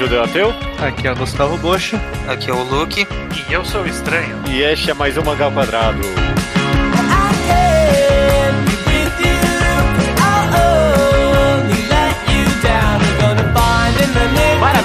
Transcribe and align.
Judeu 0.00 0.22
Ateu. 0.24 0.54
Aqui 0.78 1.06
é 1.06 1.12
o 1.12 1.14
Gustavo 1.14 1.58
Bocha. 1.58 2.00
Aqui 2.26 2.48
é 2.48 2.54
o 2.54 2.62
Luke. 2.62 3.06
E 3.50 3.52
eu 3.52 3.62
sou 3.66 3.82
o 3.82 3.86
Estranho. 3.86 4.42
E 4.48 4.62
este 4.62 4.90
é 4.90 4.94
mais 4.94 5.18
um 5.18 5.22
Mangá 5.22 5.44
ao 5.44 5.52
Quadrado. 5.52 6.29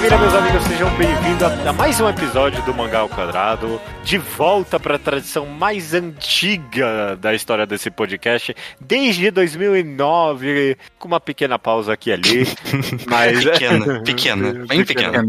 Maravilha, 0.06 0.18
meus 0.18 0.34
amigos, 0.34 0.64
sejam 0.68 0.90
bem-vindos 0.96 1.42
a 1.42 1.72
mais 1.72 2.00
um 2.00 2.08
episódio 2.08 2.62
do 2.62 2.72
Mangá 2.72 3.00
ao 3.00 3.08
Quadrado. 3.08 3.80
De 4.04 4.18
volta 4.18 4.78
para 4.78 4.94
a 4.94 4.98
tradição 5.00 5.46
mais 5.46 5.94
antiga 5.94 7.16
da 7.16 7.34
história 7.34 7.66
desse 7.66 7.90
podcast, 7.90 8.54
desde 8.80 9.32
2009, 9.32 10.76
com 10.96 11.08
uma 11.08 11.18
pequena 11.18 11.58
pausa 11.58 11.92
aqui 11.92 12.10
e 12.10 12.12
ali. 12.12 12.44
Mas... 13.10 13.42
pequena, 13.50 14.02
pequena, 14.04 14.66
bem 14.68 14.84
pequena. 14.84 15.24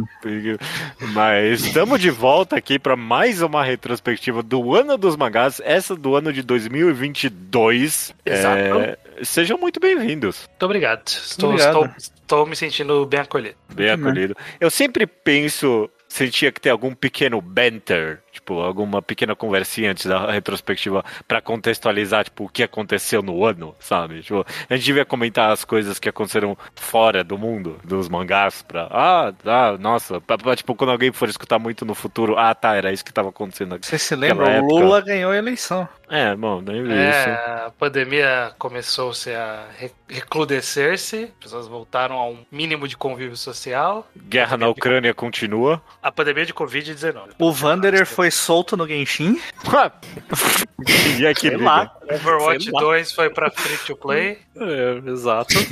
Mas 1.12 1.66
estamos 1.66 2.00
de 2.00 2.12
volta 2.12 2.56
aqui 2.56 2.78
para 2.78 2.96
mais 2.96 3.42
uma 3.42 3.64
retrospectiva 3.64 4.44
do 4.44 4.76
ano 4.76 4.96
dos 4.96 5.16
mangás, 5.16 5.60
essa 5.66 5.96
do 5.96 6.16
ano 6.16 6.32
de 6.32 6.44
2022. 6.44 8.14
Exato. 8.24 8.80
É, 8.80 8.98
Sejam 9.24 9.58
muito 9.58 9.80
bem-vindos. 9.80 10.48
Muito 10.48 10.64
obrigado. 10.64 11.08
Estou, 11.08 11.50
Obrigado. 11.50 11.86
estou, 11.98 12.17
estou 12.28 12.46
me 12.46 12.56
sentindo 12.58 13.06
bem 13.06 13.22
acolhido. 13.22 13.56
Bem 13.74 13.90
acolhido. 13.90 14.36
Eu 14.60 14.70
sempre 14.70 15.08
penso 15.08 15.90
se 16.10 16.30
tinha 16.30 16.52
que 16.52 16.60
ter 16.60 16.70
algum 16.70 16.94
pequeno 16.94 17.42
banter, 17.42 18.22
tipo, 18.38 18.60
alguma 18.60 19.02
pequena 19.02 19.36
conversinha 19.36 19.92
antes 19.92 20.06
da 20.06 20.32
retrospectiva 20.32 21.04
pra 21.28 21.42
contextualizar, 21.42 22.24
tipo, 22.24 22.46
o 22.46 22.50
que 22.50 22.64
aconteceu 22.64 23.22
no 23.22 23.44
ano, 23.44 23.76
sabe? 23.80 24.22
Tipo, 24.22 24.46
a 24.70 24.76
gente 24.76 24.86
devia 24.86 25.06
comentar 25.06 25.52
as 25.52 25.66
coisas 25.66 26.00
que 26.00 26.08
aconteceram 26.10 26.58
fora 26.76 27.24
do 27.24 27.38
mundo, 27.38 27.80
dos 27.84 28.08
mangás, 28.08 28.62
pra, 28.62 28.88
ah, 28.92 29.34
ah 29.46 29.78
nossa, 29.80 30.22
pra, 30.22 30.38
pra, 30.38 30.56
tipo, 30.56 30.76
quando 30.76 30.92
alguém 30.92 31.12
for 31.12 31.28
escutar 31.30 31.60
muito 31.60 31.84
no 31.86 31.96
futuro, 31.96 32.38
ah, 32.38 32.54
tá, 32.54 32.76
era 32.76 32.92
isso 32.92 33.04
que 33.04 33.14
tava 33.14 33.30
acontecendo 33.30 33.76
aqui. 33.76 33.86
Você 33.88 33.98
se 33.98 34.16
lembra? 34.16 34.62
O. 34.62 34.78
Lula 34.80 35.02
ganhou 35.02 35.32
a 35.32 35.38
eleição. 35.38 35.88
É, 36.10 36.34
bom, 36.36 36.62
nem 36.62 36.84
vi 36.84 36.94
É, 36.94 37.10
isso. 37.10 37.30
a 37.66 37.72
pandemia 37.78 38.52
começou-se 38.58 39.30
a 39.32 39.66
re- 39.78 39.92
recrudescer-se, 40.08 41.24
as 41.26 41.30
pessoas 41.44 41.68
voltaram 41.68 42.16
a 42.16 42.30
um 42.30 42.46
mínimo 42.52 42.88
de 42.88 42.96
convívio 42.96 43.36
social. 43.36 44.08
Guerra 44.16 44.56
na 44.56 44.70
Ucrânia 44.70 45.14
continua. 45.14 45.82
A 46.02 46.12
pandemia 46.12 46.46
de 46.46 46.54
Covid-19. 46.54 47.32
O 47.40 47.52
Wanderer 47.52 48.06
foi 48.06 48.27
solto 48.32 48.76
no 48.78 48.88
Genshin. 48.88 49.40
e 51.20 51.26
aqui, 51.28 51.50
Sei 51.50 51.58
lá. 51.58 51.92
Overwatch 52.10 52.64
Sei 52.66 52.74
lá. 52.74 52.80
2 52.82 53.12
foi 53.12 53.30
pra 53.30 53.50
free 53.52 53.78
to 53.86 53.96
play. 53.96 54.38
É, 54.56 55.02
exato. 55.10 55.56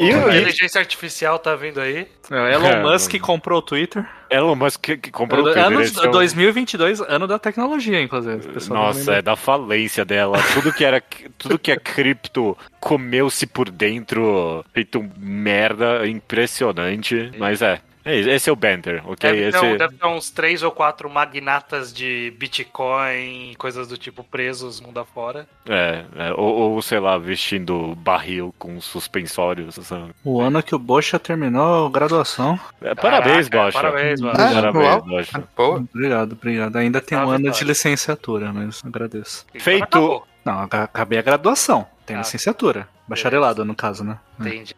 E 0.00 0.12
a 0.12 0.16
inteligência 0.16 0.78
artificial 0.80 1.40
tá 1.40 1.56
vindo 1.56 1.80
aí. 1.80 2.06
Elon 2.30 2.66
É, 2.68 2.82
Musk 2.84 3.14
mano. 3.14 3.24
comprou 3.24 3.58
o 3.58 3.62
Twitter. 3.62 4.06
Elon 4.30 4.54
Musk 4.54 4.80
que, 4.80 5.10
comprou 5.10 5.40
o 5.40 5.52
Twitter, 5.52 5.80
esse 5.80 5.98
é 5.98 6.08
o- 6.08 6.12
2022, 6.12 7.00
ano 7.00 7.26
da 7.26 7.36
tecnologia, 7.36 8.00
inclusive. 8.00 8.46
não 8.68 8.76
Nossa, 8.76 9.14
é 9.14 9.22
da 9.22 9.34
falência 9.34 10.04
dela. 10.04 10.38
Tudo 10.54 10.72
que 10.72 10.84
era, 10.84 11.02
tudo 11.36 11.58
que 11.58 11.72
é 11.72 11.76
cripto 11.76 12.56
comeu-se 12.78 13.44
por 13.44 13.68
dentro, 13.70 14.64
feito 14.72 15.04
merda, 15.18 16.06
impressionante. 16.06 17.32
Mas 17.36 17.60
é, 17.60 17.72
é 17.74 17.80
esse 18.10 18.48
é 18.48 18.52
o 18.52 18.56
banter, 18.56 19.02
ok? 19.08 19.30
Deve, 19.30 19.44
esse... 19.48 19.60
ter, 19.60 19.78
deve 19.78 19.94
ter 19.96 20.06
uns 20.06 20.30
três 20.30 20.62
ou 20.62 20.70
quatro 20.70 21.08
magnatas 21.10 21.92
de 21.92 22.32
Bitcoin, 22.38 23.54
coisas 23.58 23.88
do 23.88 23.96
tipo 23.98 24.22
presos 24.24 24.80
mundo 24.80 24.98
afora. 25.00 25.46
É, 25.68 26.04
é, 26.16 26.32
ou, 26.32 26.72
ou, 26.72 26.82
sei 26.82 26.98
lá, 27.00 27.18
vestindo 27.18 27.94
barril 27.96 28.54
com 28.58 28.80
suspensórios. 28.80 29.74
sabe? 29.76 30.12
O 30.24 30.40
ano 30.40 30.62
que 30.62 30.74
o 30.74 30.78
Bocha 30.78 31.18
terminou 31.18 31.86
a 31.86 31.90
graduação. 31.90 32.58
É, 32.80 32.94
parabéns, 32.94 33.48
Caraca, 33.48 33.66
Bocha. 33.66 33.80
Parabéns, 33.90 34.20
mano. 34.20 34.34
Ah, 34.38 34.52
Parabéns. 34.72 35.04
Bocha. 35.04 35.48
Obrigado, 35.92 36.32
obrigado. 36.32 36.76
Ainda 36.76 37.00
tem 37.00 37.18
Ah, 37.18 37.22
um 37.26 37.30
ano 37.30 37.38
vitória. 37.38 37.58
de 37.58 37.64
licenciatura, 37.64 38.52
mas 38.52 38.82
agradeço. 38.84 39.44
Feito-. 39.58 40.22
Não, 40.44 40.60
ac- 40.62 40.74
acabei 40.74 41.18
a 41.18 41.22
graduação. 41.22 41.86
Tem 42.06 42.16
Ah. 42.16 42.20
licenciatura. 42.20 42.88
Bacharelado, 43.06 43.64
no 43.64 43.74
caso, 43.74 44.04
né? 44.04 44.18
Entendi. 44.40 44.74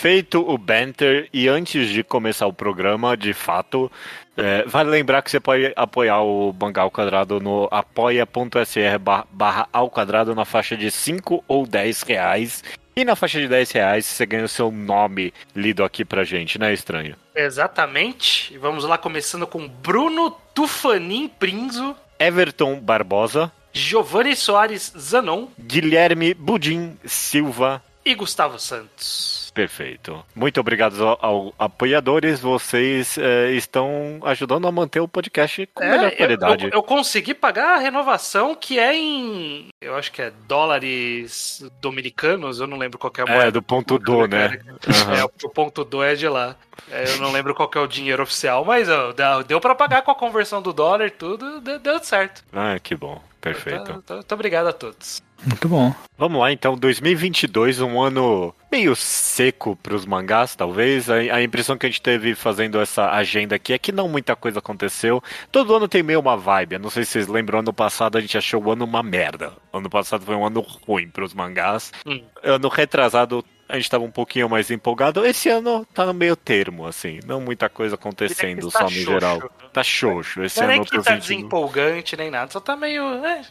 Feito 0.00 0.40
o 0.50 0.56
banter, 0.56 1.28
e 1.30 1.46
antes 1.46 1.90
de 1.90 2.02
começar 2.02 2.46
o 2.46 2.54
programa, 2.54 3.14
de 3.14 3.34
fato, 3.34 3.92
é, 4.34 4.64
vale 4.64 4.88
lembrar 4.88 5.20
que 5.20 5.30
você 5.30 5.38
pode 5.38 5.70
apoiar 5.76 6.22
o 6.22 6.54
Mangá 6.58 6.80
ao 6.80 6.90
Quadrado 6.90 7.38
no 7.38 7.68
apoia.se 7.70 8.80
ba- 8.98 9.26
barra 9.30 9.68
ao 9.70 9.90
quadrado 9.90 10.34
na 10.34 10.46
faixa 10.46 10.74
de 10.74 10.90
5 10.90 11.44
ou 11.46 11.66
10 11.66 12.00
reais. 12.02 12.64
E 12.96 13.04
na 13.04 13.14
faixa 13.14 13.38
de 13.40 13.46
10 13.46 13.70
reais 13.72 14.06
você 14.06 14.24
ganha 14.24 14.44
o 14.44 14.48
seu 14.48 14.70
nome 14.70 15.34
lido 15.54 15.84
aqui 15.84 16.02
pra 16.02 16.24
gente, 16.24 16.58
né, 16.58 16.72
estranho? 16.72 17.14
Exatamente. 17.36 18.54
E 18.54 18.56
vamos 18.56 18.84
lá, 18.84 18.96
começando 18.96 19.46
com 19.46 19.68
Bruno 19.68 20.30
Tufanin 20.54 21.28
Prinzo, 21.28 21.94
Everton 22.18 22.80
Barbosa, 22.80 23.52
Giovanni 23.70 24.34
Soares 24.34 24.92
Zanon 24.98 25.48
Guilherme 25.58 26.32
Budim 26.32 26.96
Silva. 27.04 27.82
e 28.02 28.14
Gustavo 28.14 28.58
Santos. 28.58 29.39
Perfeito. 29.60 30.24
Muito 30.34 30.58
obrigado 30.58 31.06
ao, 31.06 31.18
ao 31.20 31.54
apoiadores. 31.58 32.40
Vocês 32.40 33.18
é, 33.18 33.50
estão 33.52 34.18
ajudando 34.24 34.66
a 34.66 34.72
manter 34.72 35.00
o 35.00 35.08
podcast 35.08 35.68
com 35.74 35.84
melhor 35.84 36.04
É, 36.08 36.12
eu, 36.12 36.16
qualidade. 36.16 36.64
eu- 36.64 36.70
eu 36.72 36.82
consegui 36.82 37.34
pagar 37.34 37.74
a 37.74 37.78
renovação 37.78 38.54
que 38.54 38.78
é 38.78 38.94
em. 38.96 39.68
Eu 39.82 39.96
acho 39.96 40.10
que 40.12 40.22
é 40.22 40.32
dólares 40.48 41.62
dominicanos, 41.80 42.58
eu 42.60 42.66
não 42.66 42.78
lembro 42.78 42.98
qual 42.98 43.12
é 43.18 43.22
a 43.22 43.26
moeda. 43.26 43.48
É, 43.48 43.50
do 43.50 43.60
ponto 43.62 43.98
do, 43.98 44.26
né? 44.26 44.58
Aham. 44.88 45.14
É, 45.16 45.24
o 45.24 45.50
ponto 45.50 45.84
do 45.84 46.02
é 46.02 46.14
de 46.14 46.26
lá. 46.28 46.56
É, 46.90 47.04
eu 47.10 47.18
não 47.18 47.30
lembro 47.30 47.54
qual 47.54 47.70
é 47.74 47.78
o 47.80 47.86
dinheiro 47.86 48.22
oficial, 48.22 48.64
mas 48.64 48.88
ó, 48.88 49.12
deu 49.46 49.60
pra 49.60 49.74
pagar 49.74 50.00
com 50.02 50.10
a 50.10 50.14
conversão 50.14 50.62
do 50.62 50.72
dólar 50.72 51.06
e 51.06 51.10
tudo, 51.10 51.60
deu 51.60 51.98
certo. 52.02 52.42
Ah, 52.52 52.78
que 52.82 52.94
bom. 52.94 53.20
Perfeito. 53.40 53.82
Então, 53.82 53.96
então, 53.96 54.18
então, 54.18 54.36
obrigado 54.36 54.66
a 54.66 54.72
todos. 54.72 55.22
Muito 55.44 55.68
bom. 55.68 55.94
Vamos 56.18 56.38
lá, 56.38 56.52
então, 56.52 56.76
2022, 56.76 57.80
um 57.80 58.00
ano 58.00 58.54
meio 58.70 58.94
seco 58.94 59.74
para 59.74 59.94
os 59.94 60.04
mangás, 60.04 60.54
talvez. 60.54 61.08
A, 61.08 61.14
a 61.14 61.42
impressão 61.42 61.78
que 61.78 61.86
a 61.86 61.88
gente 61.88 62.02
teve 62.02 62.34
fazendo 62.34 62.78
essa 62.78 63.10
agenda 63.10 63.56
aqui 63.56 63.72
é 63.72 63.78
que 63.78 63.90
não 63.90 64.08
muita 64.08 64.36
coisa 64.36 64.58
aconteceu. 64.58 65.22
Todo 65.50 65.74
ano 65.74 65.88
tem 65.88 66.02
meio 66.02 66.20
uma 66.20 66.36
vibe. 66.36 66.74
Eu 66.74 66.80
não 66.80 66.90
sei 66.90 67.04
se 67.04 67.12
vocês 67.12 67.28
lembram, 67.28 67.60
ano 67.60 67.72
passado 67.72 68.18
a 68.18 68.20
gente 68.20 68.36
achou 68.36 68.62
o 68.62 68.70
ano 68.70 68.84
uma 68.84 69.02
merda. 69.02 69.52
Ano 69.72 69.88
passado 69.88 70.24
foi 70.24 70.36
um 70.36 70.44
ano 70.44 70.60
ruim 70.60 71.08
para 71.08 71.24
os 71.24 71.32
mangás. 71.32 71.90
Hum. 72.06 72.22
Ano 72.42 72.68
retrasado 72.68 73.42
a 73.70 73.74
gente 73.74 73.84
estava 73.84 74.04
um 74.04 74.10
pouquinho 74.10 74.48
mais 74.48 74.70
empolgado. 74.70 75.24
Esse 75.24 75.48
ano 75.48 75.86
tá 75.94 76.04
no 76.04 76.14
meio 76.14 76.36
termo, 76.36 76.86
assim. 76.86 77.20
Não 77.26 77.40
muita 77.40 77.68
coisa 77.68 77.94
acontecendo 77.94 78.68
Está 78.68 78.80
só 78.80 78.84
no 78.84 78.90
xoxo. 78.90 79.10
geral. 79.10 79.50
Tá 79.72 79.82
xoxo. 79.82 80.42
Esse 80.42 80.60
Não 80.60 80.64
é 80.64 80.66
ano 80.66 80.72
nem 80.72 80.80
eu 80.80 80.84
que 80.84 80.96
tá 80.96 81.14
sentindo... 81.14 81.36
desempolgante 81.36 82.16
nem 82.16 82.30
nada, 82.30 82.50
só 82.50 82.60
tá 82.60 82.76
meio. 82.76 83.02
É, 83.24 83.42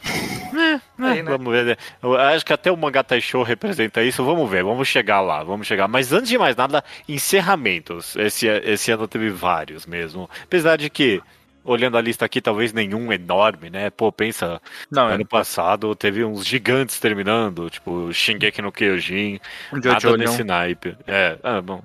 É, 0.52 0.80
Aí, 0.98 1.22
né? 1.22 1.30
Vamos 1.30 1.52
ver. 1.52 1.78
Eu 2.02 2.16
acho 2.16 2.44
que 2.44 2.52
até 2.52 2.70
o 2.70 2.76
Mangá 2.76 3.04
Show 3.20 3.42
representa 3.42 4.02
isso. 4.02 4.24
Vamos 4.24 4.48
ver, 4.50 4.62
vamos 4.64 4.88
chegar 4.88 5.20
lá, 5.20 5.42
vamos 5.42 5.66
chegar. 5.66 5.88
Mas 5.88 6.12
antes 6.12 6.28
de 6.28 6.38
mais 6.38 6.56
nada, 6.56 6.84
encerramentos. 7.08 8.16
Esse, 8.16 8.46
esse 8.46 8.90
ano 8.90 9.06
teve 9.08 9.30
vários 9.30 9.86
mesmo. 9.86 10.28
Apesar 10.44 10.76
de 10.76 10.90
que, 10.90 11.22
olhando 11.72 11.96
a 11.96 12.00
lista 12.00 12.24
aqui, 12.24 12.40
talvez 12.40 12.72
nenhum 12.72 13.12
enorme, 13.12 13.70
né? 13.70 13.90
Pô, 13.90 14.10
pensa, 14.10 14.60
Não, 14.90 15.06
ano 15.06 15.26
passado 15.26 15.94
teve 15.94 16.24
uns 16.24 16.46
gigantes 16.46 16.98
terminando, 16.98 17.70
tipo 17.70 18.12
Shingeki 18.12 18.62
no 18.62 18.72
Kyojin, 18.72 19.40
é 19.72 19.76
um 19.76 19.80
nada 19.80 20.00
Jojo 20.00 20.16
nesse 20.16 20.44
naipe. 20.44 20.96
É, 21.06 21.38
ah, 21.42 21.60
bom, 21.60 21.82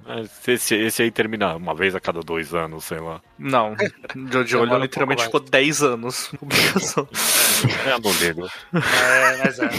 esse, 0.48 0.76
esse 0.76 1.04
aí 1.04 1.12
termina 1.12 1.56
uma 1.56 1.76
vez 1.76 1.96
a 1.96 2.00
cada 2.00 2.22
dois 2.22 2.54
anos, 2.54 2.86
sei 2.86 3.00
lá. 3.00 3.22
Não, 3.38 3.76
Jojo 4.32 4.64
um 4.64 4.80
literalmente 4.80 5.24
ficou 5.24 5.40
10 5.40 5.84
anos 5.84 6.30
publicação. 6.40 7.08
Eu 7.86 8.00
não 8.00 8.12
ligo. 8.20 8.46
é 8.74 9.38
mas 9.44 9.60
é. 9.60 9.70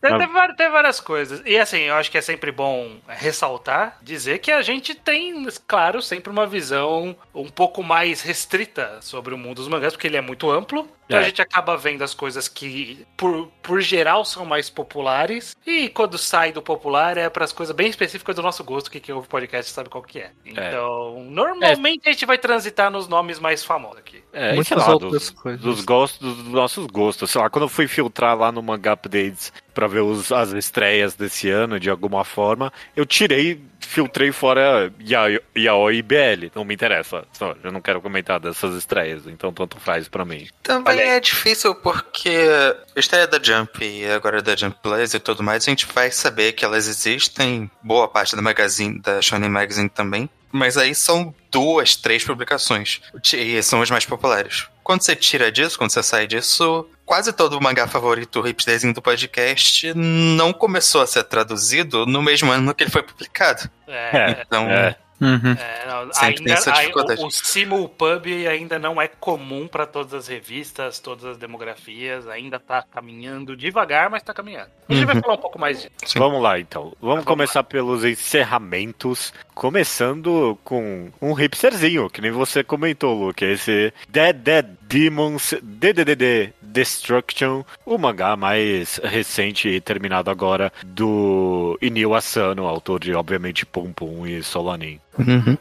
Tem, 0.00 0.16
tem 0.16 0.26
vari- 0.32 0.56
tem 0.56 0.70
várias 0.70 0.98
coisas. 1.00 1.42
E 1.44 1.58
assim, 1.58 1.80
eu 1.80 1.94
acho 1.94 2.10
que 2.10 2.16
é 2.18 2.22
sempre 2.22 2.50
bom 2.50 2.96
ressaltar, 3.06 3.98
dizer 4.02 4.38
que 4.38 4.50
a 4.50 4.62
gente 4.62 4.94
tem, 4.94 5.46
claro, 5.66 6.00
sempre 6.00 6.30
uma 6.32 6.46
visão 6.46 7.14
um 7.34 7.48
pouco 7.50 7.82
mais 7.82 8.22
restrita 8.22 8.98
sobre 9.02 9.34
o 9.34 9.38
mundo 9.38 9.56
dos 9.56 9.68
mangás, 9.68 9.92
porque 9.92 10.06
ele 10.06 10.16
é 10.16 10.20
muito 10.22 10.50
amplo. 10.50 10.88
Então 11.10 11.18
É. 11.18 11.22
a 11.22 11.26
gente 11.26 11.42
acaba 11.42 11.76
vendo 11.76 12.02
as 12.04 12.14
coisas 12.14 12.46
que, 12.46 13.04
por, 13.16 13.48
por 13.60 13.80
geral, 13.80 14.24
são 14.24 14.44
mais 14.44 14.70
populares. 14.70 15.56
E 15.66 15.88
quando 15.88 16.16
sai 16.16 16.52
do 16.52 16.62
popular 16.62 17.16
é 17.18 17.28
para 17.28 17.44
as 17.44 17.52
coisas 17.52 17.74
bem 17.74 17.88
específicas 17.88 18.36
do 18.36 18.42
nosso 18.42 18.62
gosto, 18.62 18.88
que 18.88 19.00
quem 19.00 19.12
ouve 19.12 19.26
podcast 19.26 19.72
sabe 19.72 19.88
qual 19.88 20.04
que 20.04 20.20
é. 20.20 20.30
Então, 20.46 21.24
normalmente 21.28 22.08
a 22.08 22.12
gente 22.12 22.24
vai 22.24 22.38
transitar 22.38 22.92
nos 22.92 23.08
nomes 23.08 23.40
mais 23.40 23.64
famosos 23.64 23.98
aqui. 23.98 24.22
É, 24.32 24.54
Muitas 24.54 24.68
sei 24.68 24.76
lá, 24.76 24.92
outras 24.92 25.10
dos, 25.12 25.30
coisas. 25.30 25.60
dos 25.60 25.80
gostos, 25.84 26.36
dos 26.36 26.46
nossos 26.46 26.86
gostos. 26.86 27.28
Sei 27.30 27.40
lá, 27.40 27.50
quando 27.50 27.64
eu 27.64 27.68
fui 27.68 27.88
filtrar 27.88 28.38
lá 28.38 28.52
no 28.52 28.62
Manga 28.62 28.92
Updates 28.92 29.52
pra 29.74 29.88
ver 29.88 30.00
os, 30.00 30.30
as 30.30 30.52
estreias 30.52 31.14
desse 31.14 31.50
ano, 31.50 31.80
de 31.80 31.90
alguma 31.90 32.24
forma, 32.24 32.72
eu 32.94 33.04
tirei, 33.04 33.60
filtrei 33.80 34.30
fora 34.30 34.92
Ya- 35.00 35.40
Yaoi 35.56 35.96
e 35.96 36.02
BL. 36.02 36.50
Não 36.54 36.64
me 36.64 36.74
interessa. 36.74 37.24
Só, 37.32 37.56
eu 37.64 37.72
não 37.72 37.80
quero 37.80 38.00
comentar 38.00 38.38
dessas 38.38 38.74
estreias, 38.76 39.26
então 39.26 39.52
tanto 39.52 39.78
faz 39.80 40.08
pra 40.08 40.24
mim. 40.24 40.46
Também 40.62 40.99
Aí. 41.02 41.08
é 41.08 41.20
difícil 41.20 41.74
porque 41.74 42.48
estreia 42.96 43.26
da 43.26 43.38
Jump 43.42 43.84
e 43.84 44.06
agora 44.06 44.42
da 44.42 44.56
Jump 44.56 44.76
Plus 44.82 45.14
e 45.14 45.18
tudo 45.20 45.42
mais, 45.42 45.66
a 45.66 45.70
gente 45.70 45.86
vai 45.92 46.10
saber 46.10 46.52
que 46.52 46.64
elas 46.64 46.86
existem, 46.88 47.70
boa 47.82 48.08
parte 48.08 48.36
da 48.36 48.42
magazine, 48.42 48.98
da 49.00 49.20
Shonen 49.20 49.50
Magazine 49.50 49.88
também. 49.88 50.28
Mas 50.52 50.76
aí 50.76 50.94
são 50.94 51.32
duas, 51.50 51.94
três 51.94 52.24
publicações. 52.24 53.00
E 53.32 53.62
são 53.62 53.80
as 53.82 53.90
mais 53.90 54.04
populares. 54.04 54.66
Quando 54.82 55.02
você 55.02 55.14
tira 55.14 55.52
disso, 55.52 55.78
quando 55.78 55.92
você 55.92 56.02
sai 56.02 56.26
disso, 56.26 56.88
quase 57.06 57.32
todo 57.32 57.56
o 57.56 57.62
mangá 57.62 57.86
favorito 57.86 58.40
hipsterzinho 58.40 58.92
do 58.92 59.00
podcast 59.00 59.94
não 59.94 60.52
começou 60.52 61.02
a 61.02 61.06
ser 61.06 61.22
traduzido 61.24 62.04
no 62.04 62.20
mesmo 62.20 62.50
ano 62.50 62.74
que 62.74 62.82
ele 62.82 62.90
foi 62.90 63.02
publicado. 63.02 63.70
É, 63.86 64.42
Então, 64.44 64.68
É. 64.68 64.96
Uhum. 65.20 65.52
é, 65.52 65.86
não, 65.86 66.10
ainda, 66.18 66.72
aí, 66.72 66.90
o, 66.94 67.26
o 67.26 67.30
Simulpub 67.30 68.26
ainda 68.48 68.78
não 68.78 69.00
é 69.00 69.06
comum 69.06 69.68
para 69.68 69.84
todas 69.86 70.14
as 70.14 70.28
revistas, 70.28 70.98
todas 70.98 71.24
as 71.24 71.36
demografias, 71.36 72.26
ainda 72.26 72.58
tá 72.58 72.82
caminhando 72.90 73.56
devagar, 73.56 74.08
mas 74.08 74.22
tá 74.22 74.32
caminhando. 74.32 74.70
A 74.88 74.94
gente 74.94 75.04
vai 75.04 75.14
Uhum. 75.16 75.20
falar 75.20 75.34
um 75.34 75.38
pouco 75.38 75.58
mais 75.58 75.78
disso. 75.82 75.90
Sim. 76.06 76.18
Vamos 76.18 76.42
lá, 76.42 76.58
então. 76.58 76.92
Vamos 77.00 77.20
Vamos 77.20 77.24
começar 77.24 77.62
pelos 77.64 78.02
encerramentos, 78.04 79.32
começando 79.54 80.58
com 80.64 81.10
um 81.20 81.32
hipsterzinho, 81.32 82.08
que 82.08 82.20
nem 82.20 82.30
você 82.30 82.64
comentou, 82.64 83.14
Luke. 83.26 83.44
Esse 83.44 83.92
Dead 84.08 84.34
Dead 84.36 84.66
Demons 84.90 85.54
DDDD 85.62 86.52
Destruction, 86.60 87.62
o 87.86 87.96
mangá 87.96 88.34
mais 88.34 89.00
recente 89.04 89.68
e 89.68 89.80
terminado 89.80 90.30
agora 90.32 90.72
do 90.84 91.78
Inio 91.80 92.12
Asano, 92.12 92.66
autor 92.66 92.98
de, 92.98 93.14
obviamente, 93.14 93.64
Pum 93.64 93.92
Pum 93.92 94.26
e 94.26 94.42
Solanin. 94.42 94.98
Uhum. 95.16 95.56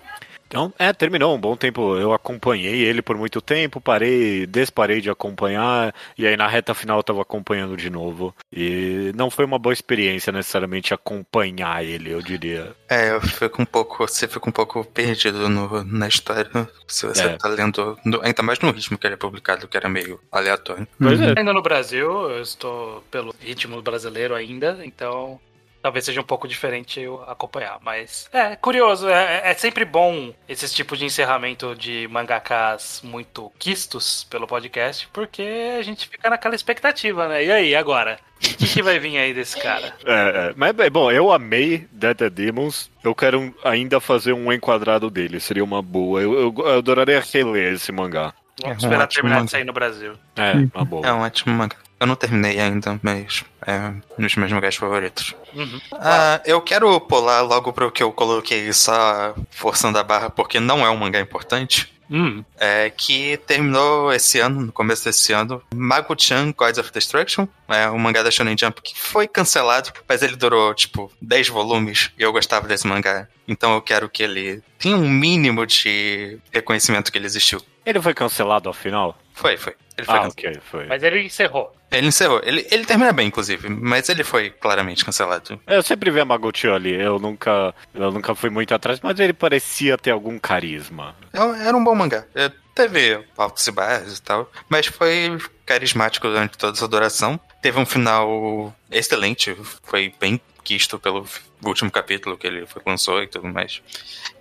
Então, 0.50 0.74
é, 0.80 0.92
terminou 0.92 1.36
um 1.36 1.40
bom 1.40 1.56
tempo. 1.56 1.96
Eu 1.96 2.12
acompanhei 2.12 2.82
ele 2.82 3.04
por 3.04 3.16
muito 3.16 3.40
tempo, 3.40 3.80
parei, 3.80 4.48
desparei 4.48 5.00
de 5.00 5.08
acompanhar, 5.08 5.94
e 6.18 6.26
aí 6.26 6.36
na 6.36 6.48
reta 6.48 6.74
final 6.74 6.98
eu 6.98 7.04
tava 7.04 7.22
acompanhando 7.22 7.78
de 7.78 7.88
novo. 7.88 8.34
E 8.52 9.12
não 9.16 9.30
foi 9.30 9.46
uma 9.46 9.60
boa 9.60 9.72
experiência 9.74 10.34
necessariamente 10.34 10.92
acompanhar 10.92 11.86
ele, 11.86 12.12
eu 12.12 12.20
diria. 12.22 12.76
É, 12.90 13.12
eu 13.12 13.22
fico 13.22 13.62
um 13.62 13.66
pouco. 13.66 14.08
Você 14.08 14.28
fica 14.28 14.50
um 14.50 14.52
pouco 14.52 14.84
perdido 14.84 15.48
no- 15.48 15.84
na 15.84 16.08
história 16.08 16.50
se 16.88 17.06
você 17.06 17.22
É. 17.28 17.38
tá 17.38 17.48
lendo. 17.48 17.96
no- 18.04 18.20
ainda 18.24 18.42
mais 18.42 18.60
no 18.60 18.72
ritmo 18.72 18.98
que 18.98 19.06
ele 19.06 19.14
é 19.14 19.18
publicado, 19.18 19.68
que 19.68 19.78
era 19.78 19.88
meio 19.88 20.20
aleatório. 20.32 20.88
Pois 21.00 21.22
é. 21.22 21.36
Ainda 21.38 21.54
no 21.54 21.62
Brasil, 21.62 22.10
eu 22.32 22.42
estou 22.42 23.04
pelo 23.12 23.36
ritmo 23.40 23.80
brasileiro 23.84 24.34
ainda, 24.34 24.80
então 24.84 25.40
talvez 25.82 26.06
seja 26.06 26.20
um 26.22 26.24
pouco 26.24 26.48
diferente 26.48 27.00
eu 27.00 27.24
acompanhar. 27.28 27.80
Mas 27.82 28.30
é 28.34 28.56
curioso, 28.56 29.08
é, 29.10 29.52
é 29.52 29.54
sempre 29.54 29.86
bom 29.86 30.34
esses 30.48 30.74
tipos 30.74 31.00
de 31.00 31.06
encerramento 31.06 31.76
de 31.76 32.08
mangakas 32.10 33.02
muito 33.04 33.52
quistos 33.58 34.26
pelo 34.30 34.48
podcast, 34.48 35.08
porque 35.14 35.76
a 35.78 35.82
gente 35.82 36.08
fica 36.08 36.30
naquela 36.30 36.56
expectativa, 36.56 37.28
né? 37.28 37.46
E 37.46 37.52
aí, 37.52 37.76
agora? 37.76 38.20
O 38.38 38.40
que, 38.42 38.68
que 38.68 38.82
vai 38.82 39.00
vir 39.00 39.18
aí 39.18 39.34
desse 39.34 39.60
cara? 39.60 39.94
É, 40.06 40.50
é. 40.50 40.54
Mas, 40.56 40.72
bem, 40.72 40.90
bom, 40.90 41.12
eu 41.12 41.32
amei 41.32 41.88
Dead 41.92 42.30
Demons. 42.32 42.90
Eu 43.04 43.14
quero 43.14 43.54
ainda 43.64 44.00
fazer 44.00 44.34
um 44.34 44.52
enquadrado 44.52 45.10
dele, 45.10 45.40
seria 45.40 45.64
uma 45.64 45.82
boa. 45.82 46.22
Eu, 46.22 46.34
eu, 46.34 46.56
eu 46.58 46.78
adoraria 46.78 47.20
reler 47.34 47.74
esse 47.74 47.92
mangá. 47.92 48.34
Vamos 48.62 48.84
É 48.84 48.88
um 48.88 48.90
esperar 48.90 49.08
terminar 49.08 49.36
manga. 49.36 49.46
de 49.46 49.52
sair 49.52 49.64
no 49.66 49.74
Brasil. 49.74 50.14
É, 50.36 50.54
uma 50.76 50.86
boa. 50.86 51.08
É 51.08 51.14
um 51.14 51.22
ótimo 51.22 51.54
mangá. 51.54 51.76
Eu 52.00 52.08
não 52.08 52.16
terminei 52.16 52.60
ainda, 52.60 53.00
mas 53.04 53.44
é 53.66 53.92
dos 54.18 54.36
meus 54.36 54.52
mangás 54.52 54.76
favoritos. 54.76 55.36
Uhum. 55.54 55.82
Ah, 55.94 56.42
eu 56.46 56.62
quero 56.62 57.00
pular 57.02 57.42
logo 57.42 57.74
pro 57.74 57.92
que 57.92 58.02
eu 58.02 58.12
coloquei 58.12 58.72
só 58.72 59.36
forçando 59.52 59.98
a 59.98 60.04
barra, 60.04 60.30
porque 60.30 60.60
não 60.60 60.86
é 60.86 60.90
um 60.90 60.98
mangá 60.98 61.20
importante. 61.20 61.92
Hum. 62.12 62.44
É, 62.58 62.90
que 62.90 63.38
terminou 63.46 64.12
esse 64.12 64.40
ano, 64.40 64.62
no 64.62 64.72
começo 64.72 65.06
desse 65.06 65.32
ano, 65.32 65.62
Mago-chan 65.74 66.52
Gods 66.54 66.80
of 66.80 66.92
Destruction, 66.92 67.48
é 67.68 67.88
um 67.90 68.00
mangá 68.00 68.24
da 68.24 68.32
Shonen 68.32 68.58
Jump 68.58 68.82
que 68.82 68.98
foi 68.98 69.28
cancelado, 69.28 69.92
mas 70.08 70.24
ele 70.24 70.36
durou, 70.36 70.74
tipo, 70.74 71.12
10 71.22 71.50
volumes 71.50 72.10
e 72.18 72.24
eu 72.24 72.32
gostava 72.32 72.68
desse 72.68 72.88
mangá. 72.88 73.28
Então 73.48 73.76
eu 73.76 73.82
quero 73.82 74.10
que 74.10 74.24
ele 74.24 74.64
tenha 74.80 74.96
um 74.96 75.08
mínimo 75.08 75.66
de 75.68 76.40
reconhecimento 76.52 77.12
que 77.12 77.18
ele 77.18 77.28
existiu. 77.28 77.62
Ele 77.86 78.02
foi 78.02 78.14
cancelado 78.14 78.70
afinal? 78.70 79.18
Foi, 79.34 79.56
foi. 79.56 79.76
Ele 80.00 80.06
foi 80.06 80.16
Ah, 80.16 80.22
cancelado. 80.24 80.34
ok, 80.58 80.62
foi. 80.72 80.86
Mas 80.88 81.04
ele 81.04 81.22
encerrou. 81.24 81.72
Ele 81.92 82.08
encerrou. 82.08 82.40
Ele, 82.44 82.66
ele 82.72 82.86
termina 82.86 83.12
bem, 83.12 83.28
inclusive, 83.28 83.68
mas 83.70 84.08
ele 84.10 84.24
foi 84.24 84.50
claramente 84.50 85.04
cancelado. 85.04 85.60
Eu 85.68 85.82
sempre 85.84 86.10
vi 86.12 86.20
a 86.20 86.26
Maguchi 86.26 86.68
ali, 86.68 86.94
eu 86.94 87.20
nunca, 87.20 87.74
eu 87.94 88.12
nunca 88.12 88.34
fui 88.36 88.50
muito 88.50 88.74
atrás, 88.74 89.00
mas 89.02 89.20
ele 89.20 89.34
parecia 89.34 89.98
ter 89.98 90.12
algum 90.12 90.38
carisma. 90.40 91.16
É- 91.34 91.68
Era 91.68 91.76
um 91.76 91.84
bom 91.84 91.94
mangá. 91.96 92.26
É, 92.36 92.52
Teve 92.76 93.26
altos 93.38 93.68
e 93.68 93.72
baixos 93.72 94.20
e 94.20 94.22
tal, 94.22 94.50
mas 94.70 94.86
foi 94.86 95.38
carismático 95.66 96.28
durante 96.30 96.58
toda 96.58 96.78
essa 96.78 96.88
duração. 96.88 97.38
Teve 97.62 97.78
um 97.78 97.86
final 97.86 98.74
excelente, 98.90 99.54
foi 99.84 100.14
bem 100.18 100.40
quisto 100.64 101.00
pelo 101.00 101.26
último 101.64 101.90
capítulo 101.92 102.38
que 102.38 102.46
ele 102.48 102.66
foi- 102.66 102.82
lançou 102.86 103.22
e 103.24 103.28
tudo 103.28 103.48
mais. 103.48 103.82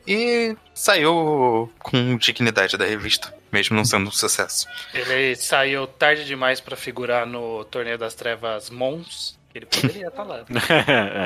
E 0.06 0.56
saiu 0.74 1.70
com 1.78 2.16
dignidade 2.16 2.76
da 2.76 2.84
revista, 2.84 3.34
mesmo 3.52 3.76
não 3.76 3.84
sendo 3.84 4.08
um 4.08 4.12
sucesso. 4.12 4.66
Ele 4.94 5.34
saiu 5.36 5.86
tarde 5.86 6.24
demais 6.24 6.60
pra 6.60 6.76
figurar 6.76 7.26
no 7.26 7.64
Torneio 7.66 7.98
das 7.98 8.14
Trevas 8.14 8.70
Mons. 8.70 9.36
Ele 9.54 9.66
poderia 9.66 10.08
estar 10.08 10.22
lá. 10.22 10.44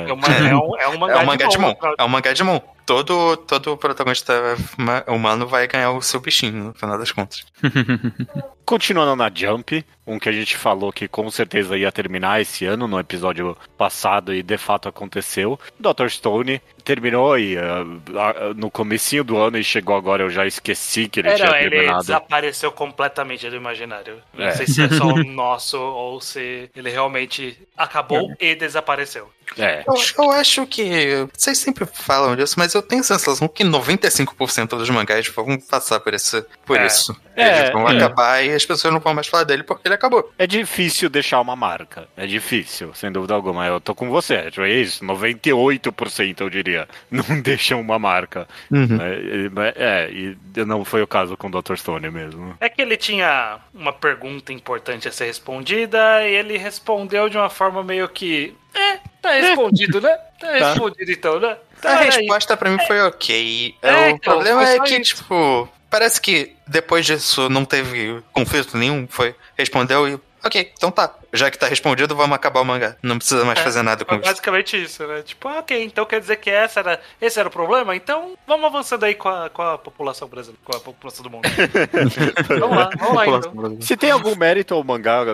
É. 0.05 0.09
É, 0.09 0.13
uma, 0.13 0.27
é, 0.29 0.55
um, 0.57 0.77
é 0.79 0.89
um 0.89 0.99
mangá, 0.99 1.15
É 1.15 1.19
um 1.23 1.27
mangá 1.27 1.47
de 1.49 1.59
mão. 1.59 1.71
afinal 1.73 1.95
É 1.99 2.05
um 2.05 2.09
mangá 2.09 2.33
de 2.33 2.43
mão. 2.45 2.63
Todo, 2.87 3.37
todo 3.37 3.77
protagonista 3.77 4.33
ma- 4.77 5.05
humano 5.09 5.47
vai 5.47 5.67
ganhar 5.69 5.91
o 5.93 6.01
seu 6.03 6.21
bichinho, 6.21 6.65
no 6.65 6.75
final 6.75 6.99
das 6.99 7.13
contas. 7.13 7.45
Continuando 8.73 9.15
na 9.15 9.31
Jump, 9.35 9.85
um 10.07 10.19
que 10.19 10.31
a 10.31 10.33
gente 10.33 10.57
falou 10.57 10.91
que 10.91 11.07
com 11.07 11.31
certeza 11.31 11.77
ia 11.77 11.93
terminar 11.93 12.41
esse 12.41 12.65
ano, 12.65 12.89
no 12.89 12.99
episódio 12.99 13.55
passado, 13.77 14.33
e 14.33 14.43
de 14.43 14.57
fato 14.57 14.89
aconteceu. 14.89 15.61
Dr. 15.79 16.09
Stone 16.09 16.59
terminou 16.83 17.39
e, 17.39 17.55
ah, 17.59 18.55
no 18.57 18.71
comecinho 18.71 19.25
do 19.25 19.37
ano 19.37 19.59
e 19.59 19.63
chegou 19.63 19.95
agora, 19.95 20.23
eu 20.23 20.31
já 20.31 20.47
esqueci 20.47 21.07
que 21.07 21.21
ele 21.21 21.29
É, 21.29 21.35
tinha 21.35 21.51
não, 21.51 21.57
ele 21.59 21.69
terminado. 21.69 22.01
desapareceu 22.01 22.73
completamente 22.73 23.51
do 23.51 23.57
imaginário. 23.57 24.23
Não 24.33 24.47
É. 24.47 24.53
sei 24.53 24.67
se 24.67 24.83
é 24.83 24.89
só 24.89 25.05
o 25.05 25.17
nosso 25.23 25.79
ou 25.79 26.19
se 26.19 26.71
ele 26.75 26.89
realmente 26.89 27.59
acabou 27.77 28.33
e 28.41 28.55
desapareceu. 28.55 29.31
É. 29.59 29.85
Eu, 29.87 29.95
eu 30.25 30.31
acho 30.33 30.67
que. 30.67 31.27
Vocês 31.33 31.59
sempre 31.59 31.87
falam 31.87 32.35
disso, 32.37 32.55
mas 32.59 32.75
eu 32.75 32.83
tenho 32.83 33.01
a 33.01 33.05
sensação 33.05 33.49
que 33.49 33.65
95% 33.65 34.69
dos 34.69 34.91
mangás 34.91 35.27
vão 35.29 35.59
passar 35.59 36.01
por, 36.01 36.15
esse, 36.15 36.43
por 36.65 36.79
É. 36.79 36.87
isso. 36.87 37.15
É, 37.35 37.61
Eles 37.61 37.73
vão 37.73 37.89
é. 37.89 37.97
acabar 37.97 38.45
e 38.45 38.53
as 38.53 38.65
pessoas 38.65 38.93
não 38.93 39.01
vão 39.01 39.15
mais 39.15 39.27
falar 39.27 39.45
dele 39.45 39.63
porque 39.63 39.89
ele 39.89 39.95
acabou. 39.95 40.31
É 40.39 40.47
difícil 40.47 41.09
deixar 41.09 41.41
uma 41.41 41.57
marca. 41.57 42.07
É 42.15 42.27
difícil, 42.27 42.93
sem 42.95 43.11
dúvida 43.11 43.33
alguma. 43.33 43.67
Eu 43.67 43.81
tô 43.81 43.95
com 43.95 44.11
você. 44.11 44.51
tipo, 44.51 44.63
É 44.63 44.71
isso, 44.71 45.03
98% 45.03 46.41
eu 46.41 46.51
diria. 46.51 46.87
Não 47.11 47.41
deixam 47.41 47.81
uma 47.81 47.99
marca. 47.99 48.47
É, 48.71 50.07
é, 50.09 50.11
e 50.13 50.37
não 50.65 50.85
foi 50.85 51.03
o 51.03 51.07
caso 51.07 51.37
com 51.37 51.49
o 51.49 51.51
Dr. 51.63 51.77
Stone 51.77 52.11
mesmo. 52.11 52.55
É 52.61 52.69
que 52.69 52.83
ele 52.83 52.97
tinha 52.97 53.59
uma 53.75 53.93
pergunta 53.93 54.53
importante 54.53 55.09
a 55.09 55.13
ser 55.13 55.27
respondida 55.27 55.99
e 56.29 56.35
ele 56.35 56.57
respondeu 56.59 57.29
de 57.29 57.37
uma 57.37 57.49
forma 57.51 57.83
meio 57.83 58.09
que. 58.09 58.55
É, 58.75 58.99
tá 59.21 59.31
respondido, 59.33 60.01
né? 60.01 60.17
Tá 60.39 60.53
respondido 60.53 61.11
então, 61.13 61.39
né? 61.39 61.57
Então 61.79 61.91
A 61.91 61.97
resposta 61.97 62.57
pra 62.57 62.71
mim 62.71 62.79
foi 62.87 63.01
ok. 63.03 63.75
É, 63.83 63.93
o 63.93 64.09
então, 64.11 64.35
problema 64.35 64.69
é 64.69 64.79
que, 64.81 64.95
isso. 64.97 65.17
tipo, 65.17 65.69
parece 65.91 66.21
que 66.21 66.55
depois 66.67 67.05
disso 67.05 67.49
não 67.49 67.65
teve 67.65 68.23
conflito 68.33 68.77
nenhum. 68.77 69.07
Foi, 69.09 69.35
respondeu 69.57 70.09
e. 70.09 70.21
Ok, 70.45 70.73
então 70.77 70.91
tá. 70.91 71.15
Já 71.33 71.51
que 71.51 71.59
tá 71.59 71.67
respondido, 71.67 72.15
vamos 72.17 72.35
acabar 72.35 72.61
o 72.61 72.65
mangá. 72.65 72.97
Não 73.03 73.17
precisa 73.17 73.45
mais 73.45 73.59
É, 73.59 73.63
fazer 73.63 73.83
nada 73.83 74.05
com 74.05 74.11
Foi 74.11 74.19
isso. 74.19 74.29
basicamente 74.29 74.83
isso, 74.83 75.07
né? 75.07 75.23
Tipo, 75.23 75.49
ah, 75.49 75.61
ok, 75.61 75.85
então 75.85 76.05
quer 76.05 76.21
dizer 76.21 76.37
que 76.37 76.51
essa 76.51 76.81
era, 76.81 77.01
esse 77.21 77.39
era 77.39 77.49
o 77.49 77.53
problema? 77.53 77.95
Então 77.97 78.35
vamos 78.47 78.67
avançando 78.67 79.05
aí 79.05 79.15
com 79.15 79.29
a, 79.29 79.49
com 79.49 79.63
a 79.63 79.79
população 79.79 80.29
brasileira, 80.29 80.61
com 80.65 80.77
a 80.77 80.81
população 80.81 81.23
do 81.23 81.31
mundo. 81.31 81.49
vamos 82.59 82.77
lá, 82.77 82.91
vamos 82.99 83.17
lá 83.17 83.27
então. 83.27 83.81
Se 83.81 83.97
tem 83.97 84.11
algum 84.11 84.35
mérito 84.37 84.75
ao 84.75 84.85
mangá, 84.85 85.25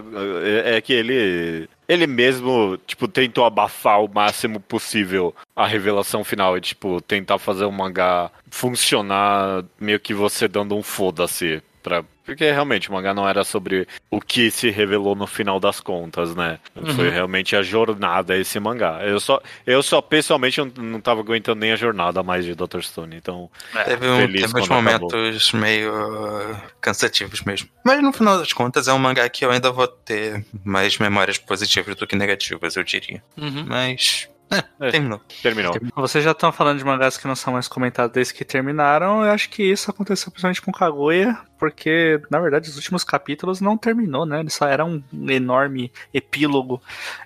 é, 0.45 0.77
é 0.77 0.81
que 0.81 0.93
ele. 0.93 1.69
Ele 1.89 2.07
mesmo, 2.07 2.77
tipo, 2.87 3.09
tentou 3.09 3.47
abafar 3.47 4.05
o 4.05 4.09
máximo 4.13 4.61
possível 4.61 5.35
a 5.57 5.67
revelação 5.67 6.23
final 6.23 6.55
e, 6.59 6.61
tipo, 6.61 7.01
tentar 7.01 7.39
fazer 7.39 7.65
o 7.65 7.73
mangá 7.73 8.31
funcionar 8.51 9.65
meio 9.81 9.99
que 9.99 10.13
você 10.13 10.47
dando 10.47 10.77
um 10.77 10.83
foda-se. 10.83 11.63
Pra... 11.83 12.05
Porque 12.25 12.51
realmente 12.51 12.91
o 12.91 12.93
mangá 12.93 13.15
não 13.15 13.29
era 13.29 13.43
sobre 13.43 13.89
o 14.11 14.21
que 14.21 14.51
se 14.51 14.71
revelou 14.71 15.15
no 15.15 15.27
final 15.27 15.59
das 15.59 15.81
contas, 15.81 16.35
né? 16.35 16.59
Foi 16.95 17.09
realmente 17.09 17.57
a 17.57 17.63
jornada 17.63 18.37
esse 18.37 18.61
mangá. 18.61 19.01
Eu 19.03 19.19
só, 19.19 19.41
eu 19.67 19.83
só 19.83 20.03
pessoalmente 20.03 20.61
não, 20.61 20.67
não 20.85 21.01
tava 21.01 21.21
aguentando 21.21 21.61
nem 21.61 21.73
a 21.73 21.77
jornada 21.77 22.23
mais 22.23 22.45
de 22.45 22.55
Dr. 22.55 22.81
Stone, 22.83 23.17
então. 23.17 23.51
Teve, 23.85 24.07
um, 24.07 24.17
Feliz 24.19 24.43
teve 24.43 24.61
uns 24.61 24.69
quando 24.69 24.89
acabou. 24.89 25.11
momentos 25.11 25.53
meio 25.53 25.93
uh, 25.93 26.57
cansativos 26.81 27.43
mesmo. 27.43 27.69
Mas 27.85 28.03
no 28.03 28.13
final 28.13 28.39
das 28.39 28.53
contas 28.53 28.89
é 28.89 28.93
um 28.93 28.99
mangá 28.99 29.29
que 29.29 29.45
eu 29.45 29.51
ainda 29.51 29.71
vou 29.71 29.89
ter 29.89 30.45
mais 30.65 30.99
memórias 30.99 31.39
positivas 31.39 31.97
do 31.97 32.07
que 32.07 32.15
negativas, 32.15 32.77
eu 32.77 32.85
diria. 32.85 33.23
Uhum. 33.37 33.65
Mas 33.67 34.29
É. 34.51 34.91
Terminou. 34.91 35.21
Terminou. 35.43 35.75
Vocês 35.97 36.25
já 36.25 36.31
estão 36.31 36.51
falando 36.51 36.79
de 36.79 36.85
mangás 36.85 37.19
que 37.19 37.27
não 37.27 37.37
são 37.37 37.53
mais 37.53 37.69
comentados 37.69 38.13
desde 38.13 38.35
que 38.35 38.45
terminaram. 38.45 39.25
Eu 39.25 39.31
acho 39.31 39.51
que 39.51 39.63
isso 39.63 39.91
aconteceu 39.91 40.31
principalmente 40.31 40.63
com 40.63 40.73
Kaguya, 40.73 41.39
porque, 41.59 42.21
na 42.31 42.39
verdade, 42.41 42.69
os 42.69 42.77
últimos 42.77 43.05
capítulos 43.05 43.61
não 43.61 43.77
terminou, 43.77 44.25
né? 44.25 44.41
Ele 44.41 44.51
só 44.51 44.67
era 44.67 44.85
um 44.85 45.03
enorme 45.29 45.93
epílogo. 46.15 46.81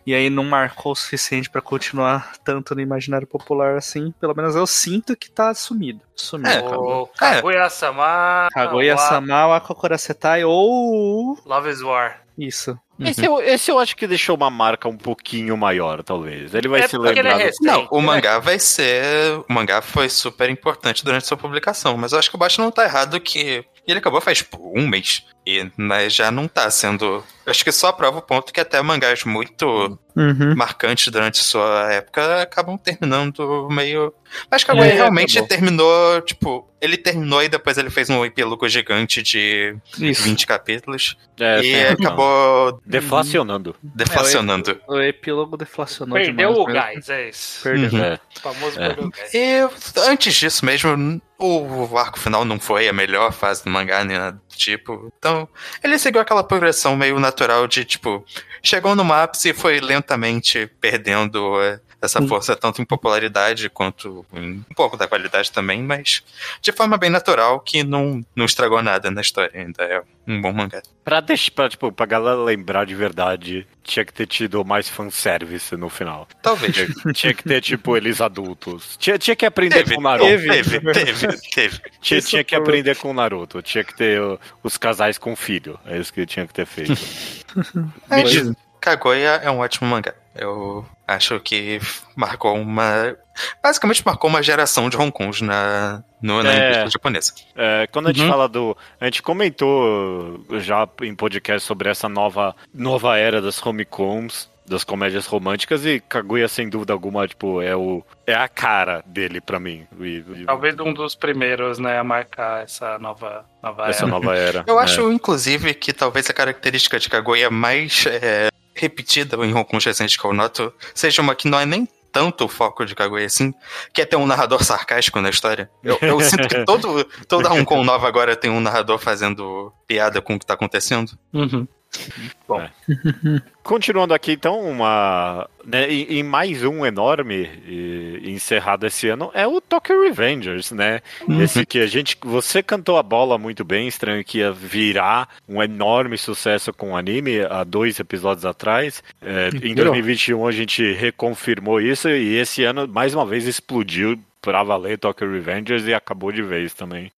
E 0.06 0.14
aí 0.14 0.28
não 0.28 0.44
marcou 0.44 0.92
o 0.92 0.96
suficiente 0.96 1.48
pra 1.48 1.60
continuar 1.60 2.32
tanto 2.44 2.74
no 2.74 2.80
imaginário 2.80 3.26
popular 3.26 3.76
assim. 3.76 4.12
Pelo 4.20 4.34
menos 4.34 4.56
eu 4.56 4.66
sinto 4.66 5.16
que 5.16 5.30
tá 5.30 5.54
sumido. 5.54 6.00
Sumido. 6.16 6.48
É, 6.50 7.18
Kaguya-sama. 7.18 8.48
Kaguya-sama, 8.52 9.56
Akokurasetai 9.56 10.44
ou... 10.44 11.38
Love 11.44 11.70
is 11.70 11.82
War. 11.82 12.22
Isso. 12.36 12.78
Esse, 13.10 13.24
eu, 13.24 13.40
esse 13.40 13.70
eu 13.70 13.78
acho 13.78 13.96
que 13.96 14.06
deixou 14.06 14.36
uma 14.36 14.50
marca 14.50 14.88
um 14.88 14.96
pouquinho 14.96 15.56
maior, 15.56 16.02
talvez. 16.02 16.54
Ele 16.54 16.68
vai 16.68 16.80
É 16.82 16.88
se 16.88 16.96
é 16.96 16.98
lembrar. 16.98 17.36
recente. 17.36 17.64
Não, 17.64 17.88
o 17.90 18.00
né? 18.00 18.06
mangá 18.06 18.38
vai 18.38 18.58
ser. 18.58 19.04
O 19.48 19.52
mangá 19.52 19.80
foi 19.82 20.08
super 20.08 20.48
importante 20.50 21.04
durante 21.04 21.26
sua 21.26 21.36
publicação, 21.36 21.96
mas 21.96 22.12
eu 22.12 22.18
acho 22.18 22.30
que 22.30 22.36
o 22.36 22.38
Baixo 22.38 22.60
não 22.60 22.70
tá 22.70 22.84
errado 22.84 23.20
que. 23.20 23.64
Ele 23.86 23.98
acabou 23.98 24.20
faz 24.20 24.38
tipo, 24.38 24.72
um 24.78 24.86
mês. 24.86 25.24
E 25.44 25.68
mas 25.76 26.14
já 26.14 26.30
não 26.30 26.46
tá 26.46 26.70
sendo. 26.70 27.24
Acho 27.44 27.64
que 27.64 27.72
só 27.72 27.90
prova 27.90 28.18
o 28.18 28.22
ponto 28.22 28.52
que 28.52 28.60
até 28.60 28.80
mangás 28.80 29.24
muito 29.24 29.98
Uhum. 30.14 30.54
marcantes 30.54 31.08
durante 31.10 31.38
sua 31.38 31.92
época 31.92 32.42
acabam 32.42 32.78
terminando 32.78 33.68
meio. 33.70 34.12
Mas 34.50 34.62
Kaguya 34.62 34.84
É, 34.86 34.94
realmente 34.94 35.38
acabou. 35.38 35.48
terminou, 35.48 36.20
tipo, 36.22 36.68
ele 36.82 36.96
terminou 36.96 37.40
e 37.42 37.48
depois 37.48 37.78
ele 37.78 37.88
fez 37.88 38.10
um 38.10 38.24
epílogo 38.24 38.68
gigante 38.68 39.22
de 39.22 39.76
Isso. 39.98 40.24
20 40.24 40.46
capítulos. 40.46 41.16
É, 41.38 41.62
e 41.62 41.86
acabou 41.86 42.80
Deflacionando. 42.84 43.74
deflacionando. 43.82 44.80
O 44.88 45.00
epílogo 45.00 45.56
deflacionou 45.56 46.16
Perdeu 46.18 46.50
demais 46.50 46.58
o 46.58 46.64
gás, 46.66 47.08
é 47.08 47.28
isso. 47.28 47.62
Perdeu. 47.62 47.90
Uhum. 47.92 48.04
É. 48.04 48.20
O 48.36 48.40
famoso 48.40 48.80
É. 48.80 48.86
perdeu 48.88 49.04
o 49.06 49.10
gás. 49.10 49.32
E 49.32 49.68
antes 50.08 50.34
disso 50.34 50.64
mesmo, 50.64 51.22
o 51.38 51.96
arco 51.96 52.18
final 52.18 52.44
não 52.44 52.58
foi 52.58 52.88
a 52.88 52.92
melhor 52.92 53.32
fase 53.32 53.64
do 53.64 53.70
mangá, 53.70 54.04
nem 54.04 54.18
nada 54.18 54.32
do 54.48 54.56
tipo. 54.56 55.12
Então, 55.18 55.48
ele 55.84 55.98
seguiu 55.98 56.20
aquela 56.20 56.42
progressão 56.44 56.96
meio 56.96 57.18
natural 57.20 57.66
de, 57.68 57.84
tipo, 57.84 58.24
chegou 58.62 58.94
no 58.96 59.10
ápice 59.12 59.50
e 59.50 59.54
foi 59.54 59.80
lentamente 59.80 60.68
perdendo 60.80 61.60
é, 61.62 61.80
essa 62.02 62.20
Sim. 62.20 62.26
força, 62.26 62.56
tanto 62.56 62.82
em 62.82 62.84
popularidade 62.84 63.70
quanto 63.70 64.26
em 64.34 64.54
um 64.70 64.74
pouco 64.74 64.96
da 64.96 65.06
qualidade 65.06 65.52
também, 65.52 65.82
mas 65.82 66.22
de 66.60 66.72
forma 66.72 66.98
bem 66.98 67.08
natural 67.08 67.60
que 67.60 67.84
não, 67.84 68.24
não 68.34 68.44
estragou 68.44 68.82
nada 68.82 69.08
na 69.10 69.20
história. 69.20 69.50
Ainda 69.54 69.84
é 69.84 70.02
um 70.26 70.40
bom 70.40 70.52
mangá. 70.52 70.82
Pra, 71.04 71.20
deixar, 71.20 71.52
pra, 71.52 71.68
tipo, 71.68 71.92
pra 71.92 72.04
galera 72.06 72.36
lembrar 72.42 72.84
de 72.86 72.94
verdade, 72.94 73.66
tinha 73.84 74.04
que 74.04 74.12
ter 74.12 74.26
tido 74.26 74.64
mais 74.64 74.88
fanservice 74.88 75.76
no 75.76 75.88
final. 75.88 76.26
Talvez. 76.42 76.74
Tinha, 76.74 77.12
tinha 77.12 77.34
que 77.34 77.44
ter, 77.44 77.60
tipo, 77.60 77.96
eles 77.96 78.20
adultos. 78.20 78.96
Tinha, 78.98 79.18
tinha 79.18 79.34
que 79.36 79.46
aprender 79.46 79.76
Teve, 79.84 79.94
com 79.94 80.00
o 80.00 80.04
Naruto. 80.04 80.28
teve, 80.28 80.48
teve, 80.48 80.92
teve, 80.92 81.38
teve. 81.54 81.80
Tinha, 82.00 82.18
Isso 82.18 82.28
tinha 82.30 82.44
que 82.44 82.54
foi- 82.56 82.62
aprender 82.62 82.96
com 82.96 83.10
o 83.10 83.14
Naruto. 83.14 83.62
Tinha 83.62 83.84
que 83.84 83.94
ter 83.96 84.20
os 84.62 84.76
casais 84.76 85.18
com 85.18 85.34
filho. 85.36 85.78
É 85.86 85.98
isso 85.98 86.12
que 86.12 86.26
tinha 86.26 86.46
que 86.46 86.52
ter 86.54 86.66
feito. 86.66 86.92
É, 88.10 88.16
Me 88.16 88.24
diz- 88.24 88.52
Kaguya 88.82 89.40
é 89.42 89.50
um 89.50 89.60
ótimo 89.60 89.88
mangá. 89.88 90.12
Eu 90.34 90.84
acho 91.06 91.38
que 91.40 91.78
marcou 92.16 92.54
uma. 92.56 93.16
Basicamente 93.62 94.04
marcou 94.04 94.28
uma 94.28 94.42
geração 94.42 94.88
de 94.90 94.96
Hong 94.96 95.12
Kongs 95.12 95.40
na, 95.42 96.02
no, 96.20 96.42
na 96.42 96.50
É. 96.52 96.56
indústria 96.64 96.90
japonesa. 96.90 97.32
É, 97.56 97.86
quando 97.92 98.08
a 98.08 98.12
gente 98.12 98.22
Uhum. 98.24 98.28
fala 98.30 98.48
do. 98.48 98.76
A 99.00 99.04
gente 99.04 99.22
comentou 99.22 100.44
já 100.58 100.88
em 101.02 101.14
podcast 101.14 101.66
sobre 101.66 101.88
essa 101.90 102.08
nova, 102.08 102.56
nova 102.74 103.16
era 103.18 103.40
das 103.42 103.64
homecoms, 103.64 104.50
das 104.66 104.84
comédias 104.84 105.26
românticas, 105.26 105.84
e 105.84 106.00
Kaguya, 106.00 106.48
sem 106.48 106.68
dúvida 106.68 106.92
alguma, 106.94 107.28
tipo, 107.28 107.60
é, 107.60 107.76
o, 107.76 108.02
é 108.26 108.32
a 108.34 108.48
cara 108.48 109.02
dele 109.04 109.38
pra 109.40 109.60
mim. 109.60 109.86
E- 110.00 110.24
e- 110.34 110.44
Talvez 110.46 110.74
um 110.80 110.94
dos 110.94 111.14
primeiros, 111.14 111.78
né, 111.78 111.98
a 111.98 112.04
marcar 112.04 112.62
essa 112.62 112.98
nova, 112.98 113.44
nova 113.62 113.88
essa 113.88 114.04
era. 114.04 114.10
nova 114.10 114.34
era. 114.36 114.64
Eu 114.66 114.80
É. 114.80 114.84
acho, 114.84 115.12
inclusive, 115.12 115.74
que 115.74 115.92
talvez 115.92 116.30
a 116.30 116.32
característica 116.32 116.98
de 116.98 117.08
Kaguya 117.10 117.50
mais 117.50 118.06
é, 118.06 118.48
repetida 118.74 119.36
em 119.36 119.52
Hong 119.52 119.64
Kong 119.64 119.84
recente 119.84 120.18
que 120.18 120.24
eu 120.24 120.32
noto 120.32 120.72
seja 120.94 121.22
uma 121.22 121.34
que 121.34 121.48
não 121.48 121.58
é 121.58 121.66
nem 121.66 121.88
tanto 122.12 122.44
o 122.44 122.48
foco 122.48 122.84
de 122.84 122.94
Kaguya 122.94 123.24
assim, 123.24 123.54
que 123.92 124.02
é 124.02 124.04
ter 124.04 124.16
um 124.16 124.26
narrador 124.26 124.62
sarcástico 124.62 125.20
na 125.20 125.30
história. 125.30 125.70
Eu, 125.82 125.98
eu 126.02 126.20
sinto 126.20 126.46
que 126.46 126.64
todo, 126.64 127.04
toda 127.26 127.50
Hong 127.50 127.64
Kong 127.64 127.84
nova 127.84 128.06
agora 128.06 128.36
tem 128.36 128.50
um 128.50 128.60
narrador 128.60 128.98
fazendo 128.98 129.72
piada 129.86 130.20
com 130.20 130.34
o 130.34 130.38
que 130.38 130.44
tá 130.44 130.54
acontecendo. 130.54 131.12
Uhum. 131.32 131.66
Continuando 133.62 134.14
aqui, 134.14 134.32
então, 134.32 134.60
uma. 134.60 135.48
Né, 135.64 135.92
em, 135.92 136.18
em 136.18 136.22
mais 136.22 136.64
um 136.64 136.84
enorme 136.84 137.48
e, 137.66 138.20
encerrado 138.24 138.84
esse 138.86 139.08
ano 139.08 139.30
é 139.32 139.46
o 139.46 139.60
Tokyo 139.60 140.02
Revengers, 140.02 140.72
né? 140.72 141.00
Esse 141.40 141.64
que 141.64 141.78
a 141.78 141.86
gente. 141.86 142.16
Você 142.22 142.62
cantou 142.62 142.98
a 142.98 143.02
bola 143.02 143.38
muito 143.38 143.64
bem, 143.64 143.86
estranho 143.86 144.24
que 144.24 144.38
ia 144.38 144.50
virar 144.50 145.28
um 145.48 145.62
enorme 145.62 146.18
sucesso 146.18 146.72
com 146.72 146.92
o 146.92 146.96
anime 146.96 147.40
há 147.42 147.62
dois 147.62 148.00
episódios 148.00 148.44
atrás. 148.44 149.02
É, 149.20 149.48
em 149.48 149.74
Virou. 149.74 149.92
2021 149.92 150.46
a 150.46 150.52
gente 150.52 150.92
reconfirmou 150.94 151.80
isso 151.80 152.08
e 152.08 152.36
esse 152.36 152.64
ano, 152.64 152.88
mais 152.88 153.14
uma 153.14 153.24
vez, 153.24 153.46
explodiu 153.46 154.18
pra 154.40 154.64
valer 154.64 154.98
Tokyo 154.98 155.30
Revengers 155.30 155.86
e 155.86 155.94
acabou 155.94 156.32
de 156.32 156.42
vez 156.42 156.74
também. 156.74 157.12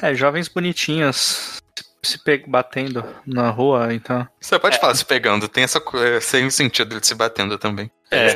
É, 0.00 0.14
jovens 0.14 0.46
bonitinhos 0.46 1.60
se 2.04 2.18
batendo 2.48 3.04
na 3.24 3.48
rua, 3.50 3.94
então. 3.94 4.26
Você 4.40 4.58
pode 4.58 4.76
falar 4.80 4.94
se 4.96 5.04
pegando, 5.04 5.46
tem 5.48 5.62
essa 5.62 5.80
co- 5.80 5.98
sem 6.20 6.50
sentido 6.50 7.00
de 7.00 7.06
se 7.06 7.14
batendo 7.14 7.56
também. 7.56 7.88
É. 8.10 8.34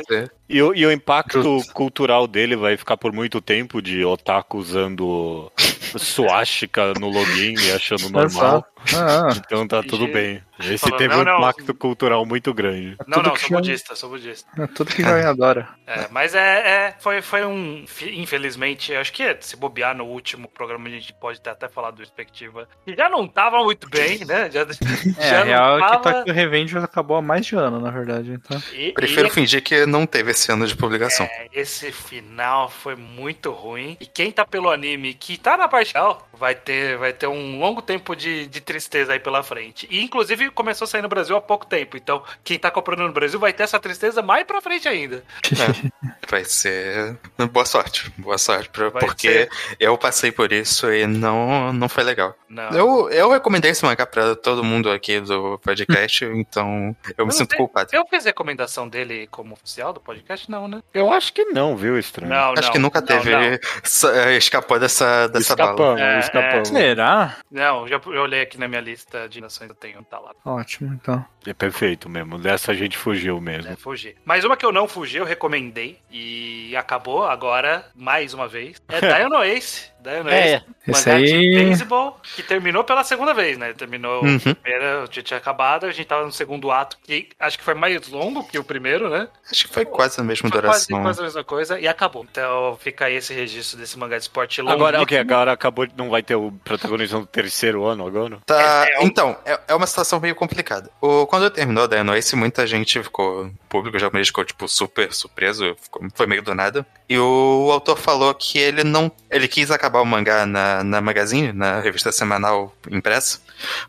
E, 0.49 0.61
o- 0.61 0.73
e 0.73 0.85
o 0.85 0.91
impacto 0.91 1.61
cultural 1.73 2.25
dele 2.27 2.55
vai 2.55 2.77
ficar 2.77 2.95
por 2.95 3.11
muito 3.11 3.41
tempo 3.41 3.81
de 3.81 4.05
otaku 4.05 4.57
usando 4.57 5.51
suástica 5.97 6.93
no 6.97 7.09
login 7.09 7.55
e 7.59 7.71
achando 7.73 8.09
normal. 8.09 8.65
Ah, 8.95 9.27
Então 9.35 9.67
tá 9.67 9.83
tudo 9.83 10.07
bem. 10.07 10.41
Esse 10.59 10.77
Falou, 10.79 10.97
teve 10.97 11.13
não, 11.13 11.21
um 11.21 11.25
não. 11.25 11.37
impacto 11.39 11.73
cultural 11.73 12.25
muito 12.25 12.53
grande. 12.53 12.95
Não, 13.07 13.17
Tudo 13.19 13.29
não, 13.29 13.35
sou 13.35 13.47
chama- 13.49 13.59
budista, 13.61 13.95
sou 13.95 14.09
budista. 14.09 14.49
é 14.61 14.67
tudo 14.67 14.93
que 14.93 15.01
jovem 15.03 15.23
adora. 15.25 15.67
É, 15.85 16.07
mas 16.11 16.33
é, 16.35 16.39
é- 16.87 16.95
foi, 16.99 17.21
foi 17.21 17.45
um. 17.45 17.85
Infelizmente, 18.13 18.93
acho 18.95 19.11
que 19.13 19.37
se 19.41 19.55
bobear 19.55 19.95
no 19.95 20.05
último 20.05 20.47
programa, 20.47 20.87
a 20.87 20.91
gente 20.91 21.13
pode 21.13 21.39
ter 21.39 21.49
até 21.51 21.67
falado 21.69 21.93
do 21.95 21.97
perspectiva. 21.97 22.67
Que 22.85 22.95
já 22.95 23.09
não 23.09 23.27
tava 23.27 23.63
muito 23.63 23.89
bem, 23.89 24.19
né? 24.25 24.49
Já, 24.51 24.61
É, 24.61 25.29
já 25.29 25.41
a 25.41 25.43
real 25.43 25.77
não 25.79 25.85
é 25.85 25.89
que 25.97 26.03
tava. 26.03 26.13
Tokyo 26.19 26.33
Revenge 26.33 26.77
acabou 26.77 27.17
há 27.17 27.21
mais 27.21 27.45
de 27.45 27.55
ano, 27.55 27.79
na 27.79 27.91
verdade. 27.91 28.31
Então. 28.31 28.61
E- 28.73 28.91
Prefiro 28.93 29.27
e- 29.27 29.31
fingir 29.31 29.61
que 29.61 29.85
não 29.85 30.05
teve 30.05 30.31
esse 30.31 30.51
ano 30.51 30.65
de 30.65 30.75
publicação. 30.75 31.25
É, 31.25 31.47
esse 31.53 31.91
final 31.91 32.69
foi 32.69 32.95
muito 32.95 33.51
ruim. 33.51 33.97
E 33.99 34.05
quem 34.05 34.31
tá 34.31 34.45
pelo 34.45 34.69
anime 34.69 35.13
que 35.13 35.37
tá 35.37 35.55
na 35.57 35.67
parte 35.67 35.89
final 35.91 36.27
vai 36.33 36.55
ter, 36.55 36.97
vai 36.97 37.13
ter 37.13 37.27
um 37.27 37.59
longo 37.59 37.81
tempo 37.81 38.15
de, 38.15 38.47
de 38.47 38.61
tristeza 38.61 39.13
aí 39.13 39.19
pela 39.19 39.43
frente. 39.43 39.87
E 39.89 40.01
inclusive 40.01 40.46
começou 40.51 40.85
a 40.85 40.87
sair 40.87 41.01
no 41.01 41.07
Brasil 41.09 41.35
há 41.35 41.41
pouco 41.41 41.65
tempo. 41.65 41.97
Então, 41.97 42.23
quem 42.43 42.57
tá 42.59 42.69
comprando 42.71 43.01
no 43.07 43.11
Brasil 43.13 43.39
vai 43.39 43.53
ter 43.53 43.63
essa 43.63 43.79
tristeza 43.79 44.21
mais 44.21 44.45
pra 44.45 44.61
frente 44.61 44.87
ainda. 44.87 45.23
Vai 46.29 46.43
ser. 46.43 47.17
Boa 47.51 47.65
sorte. 47.65 48.11
Boa 48.17 48.37
sorte. 48.37 48.69
pra- 48.69 48.91
porque 48.91 49.29
ser. 49.47 49.49
eu 49.79 49.97
passei 49.97 50.29
por 50.31 50.51
isso 50.51 50.91
e 50.91 51.07
não, 51.07 51.71
não 51.71 51.87
foi 51.87 52.03
legal. 52.03 52.35
Não. 52.49 52.69
Eu, 52.71 53.09
eu 53.09 53.29
recomendei 53.31 53.71
esse 53.71 53.83
mangá 53.85 54.05
pra 54.05 54.35
todo 54.35 54.63
mundo 54.63 54.91
aqui 54.91 55.19
do 55.21 55.57
podcast, 55.59 56.25
então 56.35 56.93
eu 57.17 57.25
me 57.25 57.31
não 57.31 57.31
sinto 57.31 57.51
sei. 57.51 57.57
culpado. 57.57 57.89
Eu 57.93 58.05
fiz 58.07 58.25
recomendação 58.25 58.87
dele 58.89 59.27
como 59.27 59.53
oficial 59.53 59.93
do 59.93 60.01
podcast? 60.01 60.49
Não, 60.51 60.67
né? 60.67 60.81
Eu 60.93 61.11
acho 61.13 61.31
que 61.31 61.45
não, 61.45 61.77
viu, 61.77 61.97
estranho? 61.97 62.29
Não, 62.29 62.51
Acho 62.53 62.63
não, 62.63 62.71
que 62.71 62.79
nunca 62.79 63.01
teve. 63.01 63.31
Não, 63.31 63.57
sa- 63.83 64.31
escapou 64.33 64.79
dessa, 64.79 65.27
dessa 65.27 65.55
bala. 65.55 65.71
Escapamos, 65.71 66.01
É, 66.01 66.19
escapamos. 66.19 66.67
Será? 66.67 67.37
não 67.49 67.87
já 67.87 68.01
eu 68.05 68.21
olhei 68.21 68.41
aqui 68.41 68.57
na 68.59 68.67
minha 68.67 68.81
lista 68.81 69.27
de 69.29 69.39
nações 69.41 69.67
que 69.67 69.71
eu 69.71 69.75
tenho, 69.75 70.03
tá 70.03 70.19
lá. 70.19 70.31
Ótimo, 70.45 70.93
então. 70.93 71.25
É 71.49 71.53
perfeito 71.53 72.09
mesmo. 72.09 72.37
Dessa 72.37 72.71
a 72.71 72.75
gente 72.75 72.97
fugiu 72.97 73.39
mesmo. 73.39 73.71
É, 73.71 73.75
fugir. 73.75 74.15
Mas 74.25 74.43
uma 74.43 74.57
que 74.57 74.65
eu 74.65 74.71
não 74.71 74.87
fugi, 74.87 75.17
eu 75.17 75.25
recomendei. 75.25 75.97
E 76.11 76.75
acabou 76.75 77.23
agora, 77.25 77.85
mais 77.95 78.33
uma 78.33 78.47
vez. 78.47 78.81
É 78.89 78.99
Dino 79.23 79.41
Ace. 79.43 79.89
Dino 79.99 80.29
É, 80.29 80.55
Ace. 80.55 80.65
Esse 80.87 81.09
Mangá 81.09 81.19
de 81.19 81.33
aí. 81.33 81.55
beisebol, 81.55 82.17
que 82.35 82.41
terminou 82.43 82.83
pela 82.83 83.03
segunda 83.03 83.33
vez, 83.33 83.57
né? 83.57 83.73
Terminou 83.73 84.23
Uhum. 84.23 84.35
a 84.37 84.55
primeira, 84.55 85.05
já 85.11 85.21
tinha 85.21 85.37
acabado, 85.37 85.85
a 85.85 85.91
gente 85.91 86.05
tava 86.07 86.23
no 86.25 86.31
segundo 86.31 86.71
ato, 86.71 86.97
que 87.03 87.27
acho 87.39 87.57
que 87.57 87.63
foi 87.63 87.73
mais 87.73 88.07
longo 88.07 88.43
que 88.47 88.57
o 88.57 88.63
primeiro, 88.63 89.09
né? 89.09 89.27
Acho 89.51 89.67
que 89.67 89.73
foi 89.73 89.83
quase 89.85 90.19
a 90.19 90.23
mesma 90.23 90.49
Foi 90.49 90.61
quase, 90.61 90.87
duração. 90.87 91.01
quase 91.03 91.19
a 91.19 91.23
mesma 91.23 91.43
coisa, 91.43 91.79
e 91.79 91.87
acabou. 91.87 92.25
Então 92.29 92.77
fica 92.81 93.05
aí 93.05 93.15
esse 93.15 93.33
registro 93.33 93.77
desse 93.77 93.97
mangá 93.99 94.15
de 94.17 94.23
esporte 94.23 94.61
longo. 94.61 94.73
Agora, 94.73 95.01
ok, 95.01 95.17
agora 95.17 95.51
acabou 95.51 95.85
de. 95.85 95.93
Não 95.97 96.09
vai 96.09 96.23
ter 96.23 96.35
o 96.35 96.51
protagonista 96.63 97.19
do 97.19 97.25
terceiro 97.25 97.83
ano 97.85 98.05
agora? 98.07 98.39
Tá, 98.45 98.85
É, 98.87 98.93
é 98.93 98.99
um- 98.99 99.03
Então, 99.03 99.37
é, 99.45 99.59
é 99.69 99.75
uma 99.75 99.87
situação 99.87 100.19
meio 100.21 100.35
complicada. 100.35 100.89
O, 101.01 101.25
quando 101.27 101.36
terminou 101.49 101.87
da 101.87 101.97
Ace, 102.17 102.35
muita 102.35 102.65
gente 102.65 103.01
ficou, 103.01 103.45
o 103.45 103.51
público 103.69 103.97
japonês 103.99 104.27
ficou, 104.27 104.43
tipo, 104.45 104.67
super 104.67 105.13
surpreso, 105.13 105.75
ficou, 105.81 106.01
foi 106.13 106.27
meio 106.27 106.41
do 106.41 106.53
nada. 106.53 106.85
E 107.09 107.17
o 107.17 107.69
autor 107.71 107.97
falou 107.97 108.33
que 108.33 108.59
ele 108.59 108.83
não, 108.83 109.11
ele 109.29 109.47
quis 109.47 109.71
acabar 109.71 110.01
o 110.01 110.05
mangá 110.05 110.45
na, 110.45 110.83
na 110.83 111.01
Magazine, 111.01 111.53
na 111.53 111.79
revista 111.79 112.11
semanal 112.11 112.75
impressa, 112.89 113.39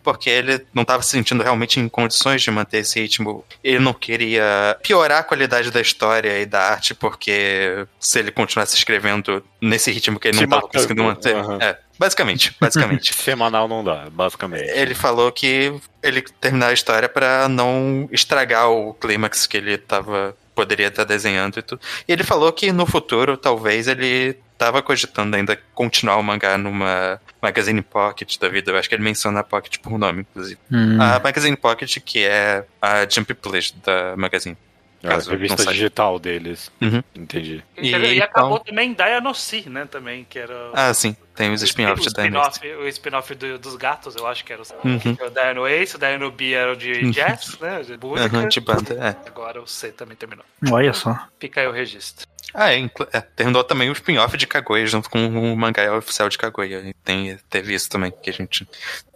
porque 0.02 0.30
ele 0.30 0.64
não 0.72 0.82
estava 0.82 1.02
se 1.02 1.10
sentindo 1.10 1.42
realmente 1.42 1.80
em 1.80 1.88
condições 1.88 2.42
de 2.42 2.50
manter 2.50 2.78
esse 2.78 3.00
ritmo. 3.00 3.44
Ele 3.62 3.78
não 3.78 3.92
queria 3.92 4.76
piorar 4.82 5.20
a 5.20 5.24
qualidade 5.24 5.70
da 5.70 5.80
história 5.80 6.40
e 6.40 6.46
da 6.46 6.60
arte, 6.60 6.94
porque 6.94 7.86
se 7.98 8.18
ele 8.18 8.30
continuasse 8.30 8.76
escrevendo 8.76 9.42
nesse 9.60 9.90
ritmo 9.90 10.20
que 10.20 10.28
ele 10.28 10.38
Se 10.38 10.46
não 10.46 10.58
estava 10.58 10.72
conseguindo 10.72 11.02
manter. 11.02 11.34
Aham. 11.34 11.58
É, 11.60 11.78
basicamente, 11.98 12.54
basicamente. 12.60 13.14
Semanal 13.14 13.68
não 13.68 13.82
dá, 13.82 14.08
basicamente. 14.10 14.70
Ele 14.70 14.94
falou 14.94 15.30
que 15.32 15.72
ele 16.02 16.22
terminar 16.40 16.68
a 16.68 16.72
história 16.72 17.08
pra 17.08 17.48
não 17.48 18.08
estragar 18.12 18.70
o 18.70 18.94
clímax 18.94 19.46
que 19.46 19.56
ele 19.56 19.78
tava 19.78 20.36
poderia 20.54 20.88
estar 20.88 21.04
desenhando 21.04 21.58
e 21.60 21.62
tudo. 21.62 21.80
E 22.08 22.12
ele 22.12 22.24
falou 22.24 22.52
que 22.52 22.72
no 22.72 22.84
futuro 22.84 23.36
talvez 23.36 23.86
ele 23.86 24.36
tava 24.58 24.82
cogitando 24.82 25.36
ainda 25.36 25.56
continuar 25.72 26.16
o 26.16 26.22
mangá 26.22 26.58
numa 26.58 27.20
Magazine 27.40 27.80
Pocket 27.80 28.36
da 28.38 28.48
vida. 28.48 28.72
Eu 28.72 28.76
acho 28.76 28.88
que 28.88 28.94
ele 28.96 29.04
menciona 29.04 29.38
a 29.38 29.44
Pocket 29.44 29.78
por 29.78 29.96
nome, 29.96 30.22
inclusive. 30.22 30.58
Hum. 30.70 31.00
A 31.00 31.20
Magazine 31.20 31.56
Pocket, 31.56 31.98
que 32.04 32.24
é 32.24 32.64
a 32.82 33.08
Jump 33.08 33.32
Plus 33.34 33.72
da 33.84 34.16
Magazine. 34.16 34.56
É 35.02 35.06
a 35.06 35.10
caso 35.10 35.30
revista 35.30 35.56
não 35.56 35.64
saiba. 35.64 35.72
digital 35.74 36.18
deles. 36.18 36.72
Uhum. 36.80 37.02
Entendi. 37.14 37.62
E, 37.76 37.90
E 37.94 38.14
e 38.16 38.22
acabou 38.22 38.54
então- 38.56 38.64
também 38.64 38.92
Dianocy, 38.92 39.68
né? 39.68 39.86
Também, 39.86 40.26
que 40.28 40.38
era. 40.38 40.70
Ah, 40.74 40.92
sim. 40.92 41.16
Tem 41.36 41.52
os 41.52 41.62
o 41.62 41.64
spin-offs 41.64 42.06
o 42.08 42.12
da 42.14 42.22
spin-off, 42.24 42.66
O 42.66 42.88
spin-off 42.88 43.34
do- 43.36 43.58
dos 43.58 43.76
gatos, 43.76 44.16
eu 44.16 44.26
acho 44.26 44.44
que 44.44 44.52
era 44.52 44.60
o, 44.60 44.64
Uhum. 44.84 44.98
o 44.98 45.30
Dino 45.30 45.66
Ace, 45.68 45.94
o 45.96 45.98
Dino 45.98 46.30
B 46.32 46.52
era 46.52 46.72
o 46.72 46.76
de 46.76 47.10
jazz, 47.12 47.56
né? 47.60 47.80
De 47.82 47.96
música. 47.96 48.36
Uhum, 48.36 48.48
de 48.48 48.60
banda, 48.60 48.94
é. 48.94 49.28
Agora 49.28 49.62
o 49.62 49.66
C 49.66 49.92
também 49.92 50.16
terminou. 50.16 50.44
Olha 50.70 50.92
só. 50.92 51.16
Fica 51.38 51.60
aí 51.60 51.66
o 51.68 51.72
registro. 51.72 52.26
Ah, 52.54 52.72
é, 52.72 52.90
é, 53.12 53.20
terminou 53.20 53.62
também 53.62 53.90
o 53.90 53.92
spin-off 53.92 54.36
de 54.36 54.46
Kaguya 54.46 54.86
junto 54.86 55.10
com 55.10 55.26
o 55.26 55.56
mangá 55.56 55.94
oficial 55.96 56.28
de 56.28 56.38
Kaguya. 56.38 56.80
E 56.80 56.94
Tem, 57.04 57.38
teve 57.50 57.74
isso 57.74 57.90
também 57.90 58.10
que 58.10 58.30
a 58.30 58.32
gente 58.32 58.66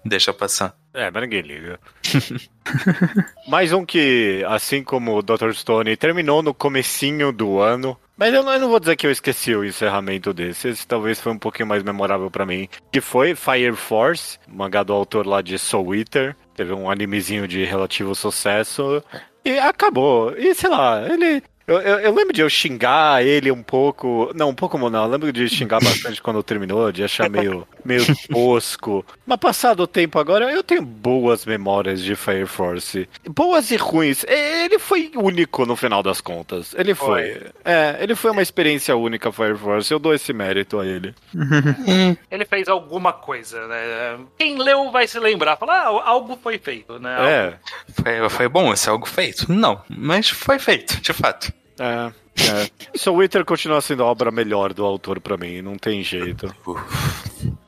deixa 0.05 0.33
passar. 0.33 0.75
É, 0.93 1.11
mas 1.11 1.23
ninguém 1.23 1.41
liga. 1.41 1.81
Mais 3.49 3.73
um 3.73 3.85
que, 3.85 4.45
assim 4.47 4.85
como 4.85 5.17
o 5.17 5.23
Dr. 5.23 5.53
Stone, 5.53 5.97
terminou 5.97 6.43
no 6.43 6.53
comecinho 6.53 7.33
do 7.33 7.59
ano. 7.59 7.99
Mas 8.17 8.35
eu 8.35 8.43
não, 8.43 8.53
eu 8.53 8.61
não 8.61 8.69
vou 8.69 8.79
dizer 8.79 8.97
que 8.97 9.07
eu 9.07 9.11
esqueci 9.11 9.55
o 9.55 9.65
encerramento 9.65 10.35
desse. 10.35 10.69
Esse 10.69 10.87
talvez 10.87 11.19
foi 11.19 11.33
um 11.33 11.39
pouquinho 11.39 11.69
mais 11.69 11.83
memorável 11.83 12.31
pra 12.31 12.45
mim. 12.45 12.69
Que 12.93 13.01
foi 13.01 13.35
Fire 13.35 13.75
Force, 13.75 14.39
mangá 14.47 14.83
do 14.83 14.93
autor 14.93 15.27
lá 15.27 15.41
de 15.41 15.59
Soul 15.59 15.95
Eater. 15.95 16.37
Teve 16.55 16.75
um 16.75 16.91
animezinho 16.91 17.49
de 17.49 17.65
relativo 17.65 18.15
sucesso. 18.15 19.03
E 19.45 19.59
acabou. 19.59 20.37
E 20.37 20.55
sei 20.55 20.71
lá, 20.71 21.03
ele. 21.11 21.43
Eu, 21.67 21.81
eu, 21.81 21.99
eu 22.01 22.15
lembro 22.15 22.33
de 22.33 22.41
eu 22.41 22.51
xingar 22.51 23.25
ele 23.25 23.51
um 23.51 23.63
pouco. 23.63 24.31
Não, 24.35 24.51
um 24.51 24.55
pouco 24.55 24.79
não. 24.79 25.05
Eu 25.05 25.11
lembro 25.11 25.33
de 25.33 25.49
xingar 25.49 25.81
bastante 25.83 26.21
quando 26.21 26.43
terminou, 26.43 26.91
de 26.93 27.05
achar 27.05 27.29
meio, 27.31 27.67
meio 27.85 28.05
tosco. 28.29 29.05
Mas 29.27 29.39
passado 29.39 29.83
o 29.83 29.87
tempo 29.87 30.19
agora, 30.19 30.51
eu 30.51 30.63
tenho 30.63 30.83
boas 30.83 31.47
memórias 31.47 32.03
de 32.03 32.15
Fire 32.17 32.47
Force. 32.47 33.09
Boas 33.29 33.71
e 33.71 33.77
ruins. 33.77 34.25
Ele 34.25 34.79
foi 34.79 35.13
único 35.15 35.65
no 35.67 35.77
final 35.77 36.03
das 36.03 36.21
contas. 36.21 36.75
Ele 36.77 36.95
foi. 36.95 37.43
É, 37.65 37.97
ele 38.01 38.15
foi 38.15 38.31
uma 38.31 38.43
experiência 38.43 38.97
única, 38.97 39.33
Fire 39.33 39.57
Force. 39.57 39.93
Eu 39.93 39.99
dou 39.99 40.15
esse 40.15 40.33
mérito 40.33 40.79
a 40.81 40.87
ele. 40.87 41.15
Ele 42.31 42.45
fez 42.45 42.69
alguma 42.69 43.13
coisa, 43.13 43.67
né? 43.67 44.19
Quem 44.39 44.59
leu 44.59 44.91
vai 44.91 45.07
se 45.07 45.19
lembrar, 45.19 45.57
falar, 45.57 45.83
ah, 45.83 46.09
algo 46.09 46.39
foi 46.43 46.59
feito, 46.59 46.99
né? 46.99 47.17
É. 47.21 47.55
Foi, 47.93 48.31
foi 48.31 48.49
bom 48.49 48.73
esse 48.73 48.89
algo 48.89 49.07
feito? 49.07 49.53
Não, 49.53 49.81
mas 49.89 50.29
foi 50.29 50.59
feito, 50.59 51.01
de 51.01 51.13
fato. 51.13 51.52
É. 51.79 52.13
É. 52.35 52.99
Soul 52.99 53.23
Eater 53.23 53.45
continua 53.45 53.81
sendo 53.81 54.03
a 54.03 54.07
obra 54.07 54.31
melhor 54.31 54.73
do 54.73 54.85
autor 54.85 55.21
pra 55.21 55.37
mim, 55.37 55.61
não 55.61 55.77
tem 55.77 56.03
jeito. 56.03 56.55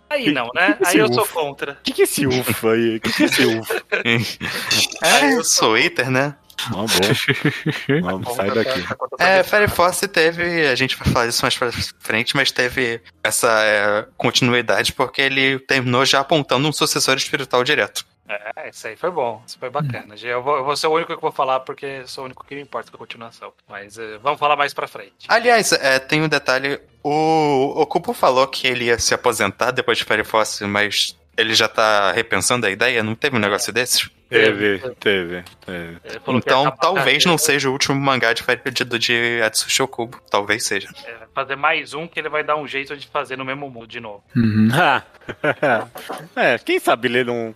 Aí 0.08 0.32
não, 0.32 0.48
né? 0.54 0.74
que 0.74 0.86
Aí 0.86 0.98
eu 0.98 1.12
sou 1.12 1.26
contra. 1.26 1.72
O 1.72 1.76
que, 1.82 1.92
que 1.92 2.02
é 2.02 2.04
esse 2.04 2.26
ufa 2.26 2.72
aí? 2.72 2.96
O 2.96 3.00
que, 3.00 3.12
que 3.12 3.22
é 3.22 3.26
esse 3.26 3.44
ufa? 3.44 3.82
É, 5.02 5.34
eu 5.34 5.44
sou 5.44 5.74
hater, 5.74 6.10
né? 6.10 6.36
Ah, 6.66 6.70
bom. 6.70 6.86
Vamos, 8.00 8.34
sai 8.34 8.50
daqui. 8.50 8.84
É, 9.18 9.42
Fire 9.42 9.68
Force 9.68 10.06
teve, 10.08 10.66
a 10.66 10.74
gente 10.74 10.96
vai 10.96 11.08
falar 11.12 11.26
isso 11.26 11.42
mais 11.42 11.56
pra 11.56 11.70
frente, 11.98 12.36
mas 12.36 12.50
teve 12.52 13.00
essa 13.22 13.48
é, 13.64 14.06
continuidade 14.16 14.92
porque 14.92 15.20
ele 15.20 15.58
terminou 15.58 16.04
já 16.04 16.20
apontando 16.20 16.66
um 16.66 16.72
sucessor 16.72 17.16
espiritual 17.16 17.64
direto. 17.64 18.06
É, 18.28 18.70
isso 18.70 18.86
aí 18.86 18.96
foi 18.96 19.10
bom, 19.10 19.42
isso 19.46 19.58
foi 19.58 19.68
bacana. 19.68 20.14
Eu 20.22 20.42
vou, 20.42 20.56
eu 20.56 20.64
vou 20.64 20.76
ser 20.76 20.86
o 20.86 20.92
único 20.92 21.14
que 21.14 21.20
vou 21.20 21.32
falar 21.32 21.60
porque 21.60 22.06
sou 22.06 22.22
o 22.22 22.26
único 22.26 22.44
que 22.44 22.54
me 22.54 22.62
importa 22.62 22.90
com 22.90 22.96
a 22.96 22.98
continuação. 22.98 23.52
Mas 23.68 23.98
eh, 23.98 24.18
vamos 24.22 24.38
falar 24.38 24.56
mais 24.56 24.72
pra 24.72 24.88
frente. 24.88 25.26
Aliás, 25.28 25.72
é, 25.72 25.98
tem 25.98 26.22
um 26.22 26.28
detalhe, 26.28 26.80
o, 27.02 27.82
o 27.82 27.86
Kupo 27.86 28.14
falou 28.14 28.46
que 28.46 28.66
ele 28.66 28.86
ia 28.86 28.98
se 28.98 29.12
aposentar 29.12 29.72
depois 29.72 29.98
de 29.98 30.04
Fire 30.04 30.24
Force, 30.24 30.64
mas 30.64 31.16
ele 31.36 31.54
já 31.54 31.68
tá 31.68 32.12
repensando 32.12 32.66
a 32.66 32.70
ideia, 32.70 33.02
não 33.02 33.14
teve 33.14 33.36
um 33.36 33.40
negócio 33.40 33.72
desses? 33.72 34.08
Teve, 34.28 34.78
teve, 35.00 35.44
teve. 35.64 36.00
Então 36.28 36.70
talvez 36.80 37.24
não 37.24 37.36
seja 37.36 37.68
o 37.68 37.72
último 37.72 37.94
mangá 38.00 38.32
de 38.32 38.42
Fire 38.42 38.60
de, 38.70 38.84
de 38.98 39.42
Atsushi 39.42 39.82
Okubo, 39.82 40.20
talvez 40.30 40.64
seja. 40.64 40.88
É, 41.34 41.40
fazer 41.40 41.56
mais 41.56 41.92
um 41.94 42.06
que 42.06 42.18
ele 42.18 42.28
vai 42.28 42.44
dar 42.44 42.56
um 42.56 42.66
jeito 42.66 42.96
de 42.96 43.06
fazer 43.08 43.36
no 43.36 43.44
mesmo 43.44 43.68
mundo 43.68 43.86
de 43.86 44.00
novo. 44.00 44.22
Uhum. 44.36 44.68
é, 46.36 46.58
quem 46.58 46.78
sabe 46.78 47.08
ele 47.08 47.24
não, 47.24 47.54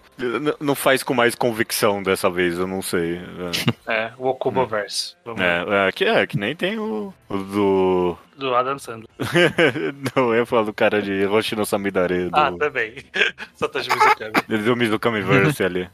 não 0.60 0.74
faz 0.74 1.02
com 1.02 1.14
mais 1.14 1.34
convicção 1.34 2.02
dessa 2.02 2.30
vez, 2.30 2.58
eu 2.58 2.66
não 2.66 2.82
sei. 2.82 3.20
É, 3.86 4.10
o 4.16 4.28
Okuboverse. 4.28 5.14
Lá. 5.24 5.34
É, 5.38 5.88
é, 5.88 5.92
que, 5.92 6.04
é, 6.04 6.26
que 6.26 6.38
nem 6.38 6.56
tem 6.56 6.78
o, 6.78 7.12
o 7.28 7.36
do. 7.36 8.18
Do 8.36 8.54
Adam 8.54 8.78
Sandler. 8.78 9.08
não, 10.14 10.32
eu 10.32 10.36
ia 10.36 10.46
falar 10.46 10.62
do 10.62 10.72
cara 10.72 11.02
de 11.02 11.26
Hoshino 11.26 11.66
Samidare, 11.66 12.30
do, 12.30 12.36
Ah, 12.36 12.52
também. 12.56 12.94
Satoshi 13.54 13.90
Mizukami. 13.90 14.64
do 14.64 14.76
Mizukamiverse 14.76 15.64
ali. 15.64 15.90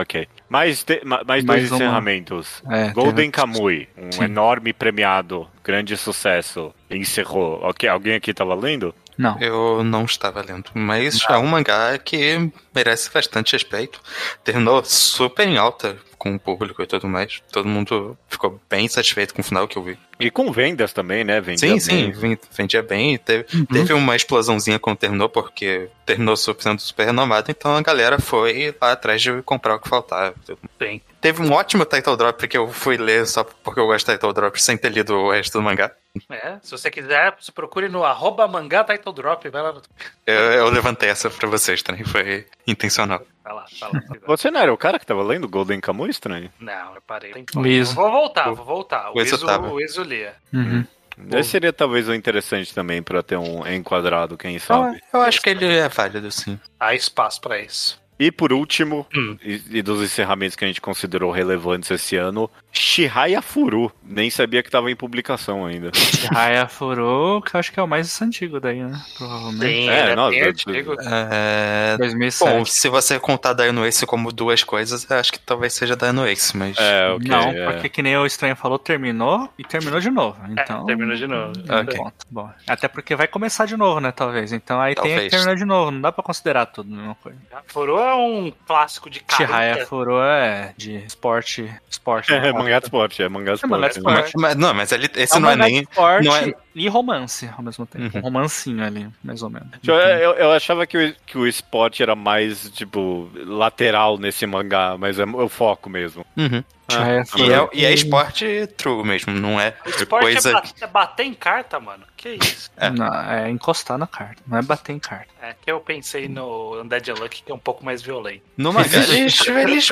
Ok. 0.00 0.28
Mais, 0.48 0.84
te- 0.84 1.00
ma- 1.04 1.22
mais 1.26 1.42
dois 1.44 1.60
Mais 1.62 1.70
uma- 1.70 1.76
encerramentos. 1.76 2.62
É, 2.70 2.90
Golden 2.90 3.30
Kamui, 3.30 3.88
um 3.96 4.12
Sim. 4.12 4.24
enorme 4.24 4.72
premiado, 4.72 5.48
grande 5.64 5.96
sucesso, 5.96 6.74
encerrou. 6.90 7.60
Ok, 7.62 7.88
alguém 7.88 8.14
aqui 8.14 8.32
tava 8.34 8.54
lendo? 8.54 8.94
Não. 9.16 9.38
Eu 9.40 9.82
não 9.82 10.04
estava 10.04 10.42
lendo, 10.42 10.70
mas 10.74 11.18
é 11.30 11.38
um 11.38 11.46
mangá 11.46 11.96
que 11.96 12.50
merece 12.74 13.10
bastante 13.10 13.54
respeito. 13.54 14.00
Terminou 14.44 14.84
super 14.84 15.48
em 15.48 15.56
alta 15.56 15.96
com 16.26 16.34
o 16.34 16.38
público 16.40 16.82
e 16.82 16.86
tudo 16.86 17.06
mais. 17.08 17.42
Todo 17.52 17.68
mundo 17.68 18.16
ficou 18.28 18.60
bem 18.68 18.88
satisfeito 18.88 19.34
com 19.34 19.40
o 19.40 19.44
final 19.44 19.68
que 19.68 19.76
eu 19.76 19.82
vi. 19.82 19.96
E 20.18 20.30
com 20.30 20.50
vendas 20.50 20.92
também, 20.92 21.22
né? 21.24 21.40
Vendia 21.40 21.68
Sim, 21.68 21.78
sim, 21.78 21.96
bem. 22.04 22.12
ven- 22.12 22.38
vendia 22.56 22.82
bem. 22.82 23.18
Teve, 23.18 23.44
teve 23.70 23.92
uma 23.92 24.16
explosãozinha 24.16 24.78
quando 24.78 24.96
terminou, 24.96 25.28
porque 25.28 25.88
terminou 26.06 26.36
sendo 26.36 26.80
super 26.80 27.04
renomado, 27.06 27.50
então 27.50 27.76
a 27.76 27.82
galera 27.82 28.18
foi 28.18 28.74
lá 28.80 28.92
atrás 28.92 29.20
de 29.20 29.42
comprar 29.42 29.74
o 29.76 29.78
que 29.78 29.88
faltava. 29.88 30.34
Sim. 30.80 31.00
Teve 31.20 31.42
um 31.42 31.52
ótimo 31.52 31.84
title 31.84 32.16
drop 32.16 32.48
que 32.48 32.56
eu 32.56 32.68
fui 32.72 32.96
ler 32.96 33.26
só 33.26 33.44
porque 33.44 33.78
eu 33.80 33.86
gosto 33.86 34.06
de 34.06 34.12
title 34.14 34.32
drop 34.32 34.60
sem 34.62 34.76
ter 34.76 34.90
lido 34.90 35.14
o 35.14 35.30
resto 35.32 35.58
do 35.58 35.62
mangá. 35.62 35.90
É, 36.30 36.58
se 36.62 36.70
você 36.70 36.90
quiser, 36.90 37.34
você 37.40 37.50
procure 37.52 37.88
no 37.88 38.04
arroba 38.04 38.46
mangá 38.48 38.82
title 38.84 39.12
drop. 39.12 39.48
Vai 39.48 39.62
lá, 39.62 39.72
no- 39.72 39.82
Eu, 40.26 40.34
eu 40.34 40.68
levantei 40.70 41.08
essa 41.08 41.28
pra 41.30 41.48
vocês 41.48 41.82
também, 41.82 42.04
foi 42.04 42.46
intencional. 42.66 43.22
vai 43.44 43.54
lá, 43.54 43.64
vai 43.80 43.92
lá. 43.92 44.00
Você 44.26 44.50
não 44.50 44.60
era 44.60 44.72
o 44.72 44.76
cara 44.76 44.98
que 44.98 45.06
tava 45.06 45.22
lendo 45.22 45.48
Golden 45.48 45.80
Kamuy, 45.80 46.10
estranho? 46.10 46.50
Não, 46.60 46.94
eu 46.94 47.00
parei. 47.02 47.32
O 47.56 47.66
Iso. 47.66 47.94
Vou 47.94 48.10
voltar, 48.10 48.50
vou 48.52 48.64
voltar. 48.64 49.10
O 49.10 49.18
O 49.18 49.22
Iso 49.22 49.36
Iso, 49.36 49.46
tava. 49.46 49.68
o 49.68 49.80
Iso 49.80 50.02
lia. 50.02 50.34
Uhum. 50.52 50.84
Esse 51.32 51.48
seria 51.50 51.72
talvez 51.72 52.08
o 52.08 52.14
interessante 52.14 52.74
também 52.74 53.02
pra 53.02 53.22
ter 53.22 53.36
um 53.38 53.66
enquadrado, 53.66 54.36
quem 54.36 54.58
sabe. 54.58 55.00
Eu, 55.12 55.20
eu 55.20 55.22
acho 55.22 55.40
que 55.40 55.48
ele 55.48 55.64
é 55.64 55.88
válido, 55.88 56.30
sim. 56.30 56.60
Há 56.78 56.94
espaço 56.94 57.40
pra 57.40 57.58
isso. 57.58 57.98
E 58.18 58.30
por 58.30 58.52
último, 58.52 59.06
Hum. 59.14 59.36
e, 59.44 59.60
e 59.70 59.82
dos 59.82 60.02
encerramentos 60.02 60.56
que 60.56 60.64
a 60.64 60.68
gente 60.68 60.80
considerou 60.80 61.30
relevantes 61.30 61.90
esse 61.90 62.16
ano, 62.16 62.50
Shihaya 62.72 63.42
Furu. 63.42 63.92
Nem 64.02 64.30
sabia 64.30 64.62
que 64.62 64.70
tava 64.70 64.90
em 64.90 64.96
publicação 64.96 65.64
ainda. 65.66 65.90
Raya 66.32 66.66
Furou, 66.68 67.42
que 67.42 67.54
eu 67.54 67.60
acho 67.60 67.72
que 67.72 67.78
é 67.80 67.82
o 67.82 67.86
mais 67.88 68.20
antigo 68.22 68.58
daí, 68.60 68.82
né? 68.82 68.98
Provavelmente. 69.18 69.66
Sim, 69.66 69.88
É, 69.90 70.10
é 70.10 70.16
nossa, 70.16 70.30
bem 70.30 70.42
antigo. 70.48 70.96
É, 71.00 71.96
2007. 71.98 72.50
Bom, 72.50 72.64
se 72.64 72.88
você 72.88 73.18
contar 73.18 73.52
Dino 73.54 73.84
Ace 73.84 74.06
como 74.06 74.32
duas 74.32 74.62
coisas, 74.62 75.08
eu 75.08 75.16
acho 75.18 75.32
que 75.32 75.38
talvez 75.38 75.72
seja 75.74 75.96
Dino 75.96 76.26
Ace, 76.26 76.56
mas. 76.56 76.76
É, 76.78 77.10
ok. 77.10 77.28
não, 77.28 77.50
é. 77.50 77.72
porque 77.72 77.88
que 77.88 78.02
nem 78.02 78.16
o 78.16 78.26
Estranho 78.26 78.56
falou, 78.56 78.78
terminou 78.78 79.48
e 79.58 79.64
terminou 79.64 80.00
de 80.00 80.10
novo. 80.10 80.38
Então, 80.50 80.82
É, 80.82 80.86
terminou 80.86 81.16
de 81.16 81.26
novo. 81.26 81.52
Ok. 81.68 81.96
Bom, 81.98 82.12
bom. 82.30 82.50
Até 82.66 82.88
porque 82.88 83.14
vai 83.16 83.26
começar 83.28 83.66
de 83.66 83.76
novo, 83.76 84.00
né? 84.00 84.12
Talvez. 84.12 84.52
Então 84.52 84.80
aí 84.80 84.94
tem 84.94 85.02
que 85.04 85.10
Talvez. 85.10 85.30
terminar 85.30 85.54
de 85.56 85.64
novo. 85.64 85.90
Não 85.90 86.00
dá 86.00 86.12
pra 86.12 86.22
considerar 86.22 86.66
tudo 86.66 86.92
a 86.92 86.96
mesma 86.96 87.14
coisa. 87.16 87.38
Furou 87.66 87.98
é 88.06 88.14
um 88.14 88.52
clássico 88.66 89.10
de 89.10 89.22
Chihaya 89.30 89.72
careta. 89.72 89.86
Furo 89.86 90.20
é 90.20 90.72
de 90.76 90.96
esporte. 91.04 91.70
Esporte. 91.90 92.32
É 92.32 92.52
mangá 92.52 92.78
de 92.78 92.86
esporte, 92.86 93.22
é 93.22 93.28
mangá 93.28 93.54
de 93.54 93.64
É 93.64 93.66
mangá 93.68 93.88
de 93.88 93.96
esporte. 93.98 94.16
esporte. 94.26 94.40
Mas, 94.40 94.54
não, 94.56 94.72
mas 94.74 94.92
ele, 94.92 95.08
esse 95.16 95.36
É 95.36 95.40
não 95.40 95.50
é 95.50 95.56
nem. 95.56 95.80
esporte 95.80 96.24
não 96.26 96.36
é- 96.36 96.54
e 96.74 96.88
romance 96.88 97.48
ao 97.56 97.62
mesmo 97.62 97.86
tempo. 97.86 98.04
Uhum. 98.14 98.20
Um 98.20 98.24
romancinho 98.24 98.84
ali, 98.84 99.08
mais 99.24 99.42
ou 99.42 99.50
menos. 99.50 99.68
Eu, 99.86 99.94
eu, 99.94 100.32
eu 100.34 100.52
achava 100.52 100.86
que 100.86 100.96
o, 100.98 101.14
que 101.26 101.38
o 101.38 101.46
esporte 101.46 102.02
era 102.02 102.14
mais, 102.14 102.70
tipo, 102.70 103.30
lateral 103.34 104.18
nesse 104.18 104.46
mangá, 104.46 104.96
mas 104.98 105.18
é 105.18 105.24
o 105.24 105.48
foco 105.48 105.88
mesmo. 105.88 106.24
Uhum. 106.36 106.62
Chihaya 106.88 107.24
E 107.36 107.52
é, 107.52 107.68
e 107.72 107.84
é 107.84 107.92
esporte 107.92 108.66
true 108.76 109.04
mesmo, 109.04 109.32
não 109.32 109.60
é 109.60 109.74
Esporte 109.86 110.24
coisa. 110.24 110.50
é, 110.50 110.52
ba- 110.52 110.62
é 110.82 110.86
bater 110.86 111.26
em 111.26 111.34
carta, 111.34 111.80
mano. 111.80 112.04
Que 112.16 112.38
isso? 112.40 112.70
É. 112.76 112.90
Não, 112.90 113.06
é 113.30 113.50
encostar 113.50 113.98
na 113.98 114.06
carta, 114.06 114.42
não 114.46 114.58
é 114.58 114.62
bater 114.62 114.92
em 114.92 114.98
carta. 114.98 115.26
É 115.42 115.54
que 115.60 115.70
eu 115.70 115.80
pensei 115.80 116.28
no 116.28 116.80
Undead 116.80 117.10
Luck, 117.12 117.42
que 117.42 117.50
é 117.50 117.54
um 117.54 117.58
pouco 117.58 117.84
mais 117.84 118.02
violento. 118.02 118.42
Mangá, 118.56 118.98
eles, 119.08 119.46
eles 119.46 119.88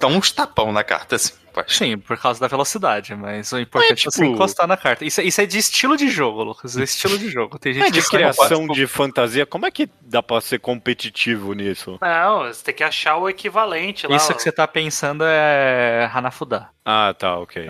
dão 0.00 0.10
uns 0.10 0.32
tapão 0.32 0.72
na 0.72 0.82
carta, 0.84 1.16
assim. 1.16 1.32
Sim, 1.68 1.98
por 1.98 2.16
causa 2.18 2.40
da 2.40 2.46
velocidade, 2.48 3.14
mas 3.14 3.52
o 3.52 3.58
importante 3.58 3.92
é, 3.92 3.94
tipo- 3.96 4.10
você 4.12 4.24
encostar 4.26 4.66
na 4.66 4.76
carta. 4.76 5.04
Isso, 5.04 5.20
é- 5.20 5.24
isso 5.24 5.40
é 5.40 5.46
de 5.46 5.58
estilo 5.58 5.96
de 5.96 6.08
jogo, 6.08 6.42
Lucas. 6.42 6.76
É 6.76 6.82
estilo 6.82 7.18
de 7.18 7.28
jogo. 7.30 7.58
Tem 7.58 7.72
gente 7.72 7.86
É 7.86 7.90
de 7.90 8.02
criação 8.08 8.66
de 8.66 8.86
fantasia, 8.86 9.44
como 9.46 9.66
é 9.66 9.70
que 9.70 9.88
dá 10.00 10.22
pra 10.22 10.40
ser 10.40 10.58
competitivo 10.58 11.52
nisso? 11.52 11.98
Não, 12.00 12.44
você 12.44 12.64
tem 12.64 12.74
que 12.74 12.84
achar 12.84 13.16
o 13.16 13.28
equivalente 13.28 14.06
lá. 14.06 14.16
Isso 14.16 14.34
que 14.34 14.42
você 14.42 14.52
tá 14.52 14.66
pensando 14.66 15.24
é 15.26 16.10
Hanafuda. 16.12 16.68
Ah, 16.84 17.14
tá, 17.16 17.38
ok. 17.38 17.64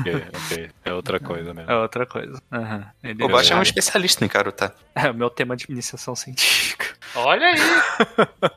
ok, 0.00 0.24
ok. 0.32 0.70
É 0.84 0.92
outra 0.92 1.20
coisa 1.20 1.52
mesmo. 1.52 1.70
É 1.70 1.76
outra 1.76 2.06
coisa. 2.06 2.40
Aham. 2.50 2.86
Ele 3.02 3.22
O 3.22 3.28
Bosch 3.28 3.50
é 3.50 3.54
um 3.54 3.58
é, 3.58 3.62
especialista 3.62 4.24
em 4.24 4.28
Karuta. 4.28 4.74
é 4.94 5.10
o 5.10 5.14
meu 5.14 5.28
tema 5.30 5.54
de 5.56 5.66
iniciação 5.68 6.14
científica. 6.14 6.86
Olha 7.14 7.46
aí. 7.46 7.54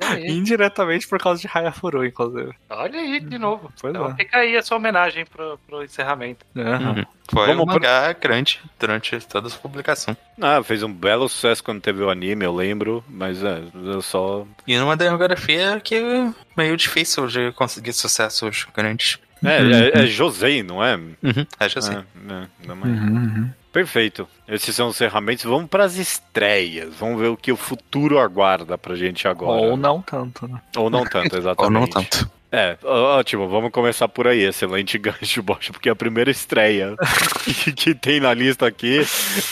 Olha 0.00 0.14
aí. 0.14 0.26
Indiretamente 0.30 1.06
por 1.06 1.18
causa 1.18 1.40
de 1.40 1.48
Hayafuru, 1.52 2.04
inclusive. 2.04 2.52
Olha 2.70 2.98
aí 3.00 3.20
de 3.20 3.38
novo. 3.38 3.70
Pois 3.80 3.94
Então 3.94 4.10
é. 4.10 4.14
fica 4.14 4.38
aí 4.38 4.56
a 4.56 4.62
sua 4.62 4.76
homenagem 4.78 5.24
pro, 5.26 5.58
pro 5.66 5.84
encerramento. 5.84 6.46
Uhum. 6.54 7.04
Foi 7.30 7.46
Vamos 7.48 7.62
um 7.62 7.66
pro- 7.66 7.74
mangá 7.74 8.12
grande 8.14 8.60
durante 8.78 9.18
toda 9.26 9.48
a 9.48 9.50
sua 9.50 9.60
publicação. 9.60 10.16
Ah, 10.40 10.62
fez 10.62 10.82
um 10.82 10.92
belo 10.92 11.28
sucesso 11.28 11.62
quando 11.62 11.80
teve 11.80 12.02
o 12.02 12.08
anime, 12.08 12.44
eu 12.44 12.54
lembro, 12.54 13.04
mas 13.08 13.42
é, 13.44 13.62
eu 13.74 14.00
só. 14.00 14.46
E 14.66 14.78
numa 14.78 14.96
demografia 14.96 15.78
que 15.80 15.96
é 15.96 16.32
meio 16.56 16.76
difícil 16.76 17.26
de 17.26 17.52
conseguir 17.52 17.92
sucessos 17.92 18.66
grandes. 18.74 19.07
É, 19.44 19.98
é, 20.00 20.02
é 20.02 20.06
Josei, 20.06 20.62
não 20.62 20.82
é? 20.84 20.96
Uhum. 20.96 21.46
Acho 21.60 21.78
assim. 21.78 21.94
É, 21.94 21.98
é, 22.32 22.46
não, 22.66 22.76
mas- 22.76 22.90
Uhum, 22.90 23.14
uhum. 23.16 23.50
Perfeito. 23.72 24.26
Esses 24.48 24.74
são 24.74 24.88
os 24.88 24.96
encerramentos. 24.96 25.44
Vamos 25.44 25.68
para 25.68 25.84
as 25.84 25.96
estreias. 25.96 26.92
Vamos 26.98 27.20
ver 27.20 27.28
o 27.28 27.36
que 27.36 27.52
o 27.52 27.56
futuro 27.56 28.18
aguarda 28.18 28.76
pra 28.78 28.96
gente 28.96 29.28
agora. 29.28 29.60
Ou 29.60 29.76
não 29.76 30.00
tanto, 30.02 30.48
né? 30.48 30.58
Ou 30.76 30.88
não 30.90 31.04
tanto, 31.04 31.36
exatamente. 31.36 31.64
Ou 31.64 31.70
não 31.70 31.86
tanto. 31.86 32.30
É, 32.50 32.78
ótimo, 32.82 33.46
vamos 33.46 33.70
começar 33.70 34.08
por 34.08 34.26
aí. 34.26 34.42
Excelente 34.42 34.96
gancho, 34.98 35.42
Bosch, 35.42 35.70
porque 35.70 35.88
a 35.88 35.96
primeira 35.96 36.30
estreia 36.30 36.96
que, 37.44 37.72
que 37.72 37.94
tem 37.94 38.20
na 38.20 38.32
lista 38.32 38.66
aqui 38.66 39.00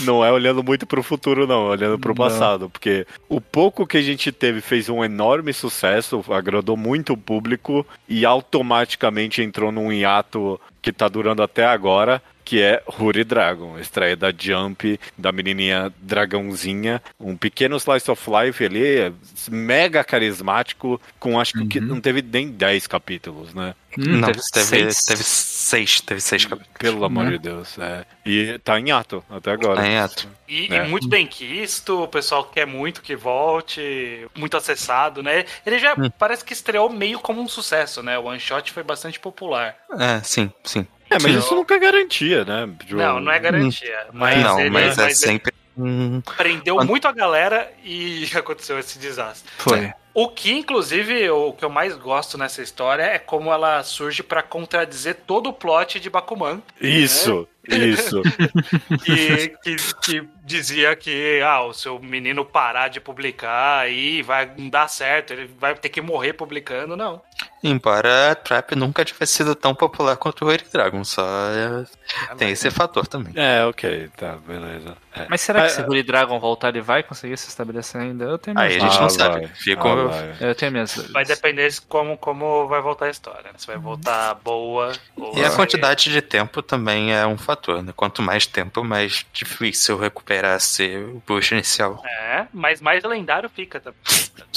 não 0.00 0.24
é 0.24 0.32
olhando 0.32 0.62
muito 0.62 0.86
pro 0.86 1.02
futuro, 1.02 1.46
não, 1.46 1.66
é 1.66 1.70
olhando 1.70 1.98
pro 1.98 2.10
Não. 2.10 2.16
passado. 2.16 2.70
Porque 2.70 3.06
o 3.28 3.40
pouco 3.40 3.86
que 3.86 3.98
a 3.98 4.02
gente 4.02 4.32
teve 4.32 4.60
fez 4.60 4.88
um 4.88 5.04
enorme 5.04 5.52
sucesso, 5.52 6.24
agradou 6.30 6.76
muito 6.76 7.12
o 7.12 7.18
público 7.18 7.86
e 8.08 8.24
automaticamente 8.24 9.42
entrou 9.42 9.70
num 9.70 9.92
hiato 9.92 10.58
que 10.86 10.92
tá 10.92 11.08
durando 11.08 11.42
até 11.42 11.64
agora. 11.66 12.22
Que 12.44 12.62
é 12.62 12.80
Huri 13.00 13.24
Dragon, 13.24 13.74
a 13.74 13.80
estreia 13.80 14.14
da 14.14 14.32
Jump, 14.36 15.00
da 15.18 15.32
menininha 15.32 15.92
dragãozinha. 16.00 17.02
Um 17.18 17.36
pequeno 17.36 17.76
slice 17.76 18.08
of 18.08 18.22
life 18.30 18.64
ali, 18.64 19.12
mega 19.50 20.04
carismático, 20.04 21.00
com 21.18 21.40
acho 21.40 21.66
que 21.66 21.80
Uhum. 21.80 21.86
não 21.86 22.00
teve 22.00 22.22
nem 22.22 22.48
10 22.48 22.86
capítulos, 22.86 23.52
né? 23.52 23.74
Hum, 23.98 24.18
não, 24.18 24.28
teve 24.30 24.40
teve, 24.52 24.94
teve 25.06 25.24
seis. 25.66 26.00
Teve 26.00 26.20
seis 26.20 26.44
capítulos. 26.44 26.76
Pelo 26.78 27.04
amor 27.04 27.24
Né? 27.24 27.32
de 27.32 27.38
Deus. 27.38 27.78
É. 27.78 28.04
E 28.24 28.58
tá 28.60 28.78
em 28.78 28.90
ato 28.92 29.24
até 29.30 29.50
agora. 29.52 29.80
Tá 29.80 29.86
em 29.88 29.98
ato. 29.98 30.28
E, 30.48 30.72
É. 30.72 30.84
e 30.84 30.88
muito 30.88 31.08
bem 31.08 31.26
quisto, 31.26 32.02
o 32.04 32.08
pessoal 32.08 32.44
quer 32.44 32.66
muito 32.66 33.02
que 33.02 33.16
volte, 33.16 34.26
muito 34.36 34.56
acessado, 34.56 35.22
né? 35.22 35.44
Ele 35.64 35.78
já 35.78 35.94
Hum. 35.94 36.10
parece 36.18 36.44
que 36.44 36.52
estreou 36.52 36.88
meio 36.90 37.18
como 37.18 37.40
um 37.42 37.48
sucesso, 37.48 38.02
né? 38.02 38.18
O 38.18 38.24
One 38.24 38.40
Shot 38.40 38.72
foi 38.72 38.82
bastante 38.82 39.18
popular. 39.20 39.76
É, 39.98 40.20
sim, 40.22 40.50
sim. 40.64 40.86
É, 41.08 41.14
mas 41.14 41.22
Sim. 41.22 41.38
isso 41.38 41.54
nunca 41.54 41.74
é 41.74 41.78
garantia, 41.78 42.44
né? 42.44 42.68
Tipo, 42.80 42.96
Não, 42.96 43.20
não 43.20 43.30
é 43.30 43.38
garantia. 43.38 44.06
Mas 44.12 44.42
não, 44.42 44.58
ele, 44.58 44.70
mas 44.70 44.98
é 44.98 45.04
ele 45.04 45.14
sempre. 45.14 45.52
Hum, 45.78 46.20
prendeu 46.36 46.82
muito 46.84 47.06
a 47.06 47.12
galera 47.12 47.70
e 47.84 48.26
aconteceu 48.34 48.78
esse 48.78 48.98
desastre. 48.98 49.48
Foi. 49.58 49.92
O 50.18 50.28
que, 50.28 50.50
inclusive, 50.50 51.28
o 51.28 51.52
que 51.52 51.62
eu 51.62 51.68
mais 51.68 51.94
gosto 51.94 52.38
nessa 52.38 52.62
história 52.62 53.02
é 53.02 53.18
como 53.18 53.52
ela 53.52 53.82
surge 53.82 54.22
pra 54.22 54.42
contradizer 54.42 55.18
todo 55.26 55.50
o 55.50 55.52
plot 55.52 56.00
de 56.00 56.08
Bakuman, 56.08 56.62
Isso, 56.80 57.46
isso. 57.68 58.22
que, 59.04 59.48
que, 59.62 59.76
que 60.02 60.28
dizia 60.46 60.94
que 60.96 61.40
ah, 61.42 61.62
o 61.62 61.72
seu 61.74 61.98
menino 61.98 62.44
parar 62.44 62.88
de 62.88 63.00
publicar 63.00 63.80
aí 63.80 64.22
vai 64.22 64.50
não 64.56 64.68
dar 64.70 64.88
certo, 64.88 65.32
ele 65.32 65.50
vai 65.58 65.74
ter 65.74 65.88
que 65.88 66.00
morrer 66.00 66.32
publicando, 66.34 66.96
não. 66.96 67.20
embora 67.62 68.30
a 68.30 68.34
Trap 68.34 68.76
nunca 68.76 69.04
tivesse 69.04 69.34
sido 69.34 69.54
tão 69.54 69.74
popular 69.74 70.16
quanto 70.16 70.44
o 70.44 70.52
Eric 70.52 70.70
Dragon, 70.70 71.02
só 71.02 71.26
é- 71.50 72.34
tem 72.36 72.50
esse 72.50 72.70
fator 72.70 73.06
também. 73.08 73.32
É, 73.34 73.64
ok, 73.64 74.08
tá, 74.16 74.36
beleza. 74.46 74.96
É. 75.14 75.26
Mas 75.28 75.40
será 75.40 75.60
que 75.62 75.66
Ah, 75.66 75.70
se 75.70 75.80
o 75.80 75.84
Bully 75.86 76.02
Dragon 76.04 76.38
voltar, 76.38 76.68
ele 76.68 76.80
vai 76.80 77.02
conseguir 77.02 77.36
se 77.36 77.48
estabelecer 77.48 78.00
ainda? 78.00 78.24
Eu 78.24 78.38
tenho 78.38 78.56
Aí 78.58 78.76
a 78.76 78.78
gente 78.78 78.96
Ah, 78.96 79.00
não 79.00 79.08
vai. 79.08 79.10
sabe. 79.10 79.48
Fica 79.48 79.82
Ah, 79.88 79.94
um- 79.94 80.08
vai. 80.08 80.36
Eu 80.40 80.54
tenho 80.54 80.70
minhas 80.70 80.90
dúvidas. 80.94 81.12
Vai 81.12 81.24
depender 81.24 81.68
de 81.68 81.80
como, 81.82 82.16
como 82.18 82.68
vai 82.68 82.80
voltar 82.80 83.06
a 83.06 83.10
história. 83.10 83.42
né? 83.44 83.52
Se 83.56 83.66
vai 83.66 83.76
voltar 83.78 84.34
boa 84.34 84.92
ou 85.16 85.36
E 85.36 85.42
a 85.44 85.50
se- 85.50 85.56
quantidade 85.56 86.10
de 86.12 86.20
tempo 86.22 86.62
também 86.62 87.14
é 87.14 87.26
um 87.26 87.36
fator, 87.38 87.82
né? 87.82 87.92
Quanto 87.96 88.22
mais 88.22 88.46
tempo, 88.46 88.84
mais 88.84 89.24
difícil 89.32 89.98
recuperar 89.98 90.35
ser 90.60 91.04
o 91.04 91.20
push 91.24 91.52
inicial. 91.52 92.02
É, 92.04 92.46
mas 92.52 92.80
mais 92.80 93.02
lendário 93.04 93.48
fica 93.48 93.80
também. 93.80 93.98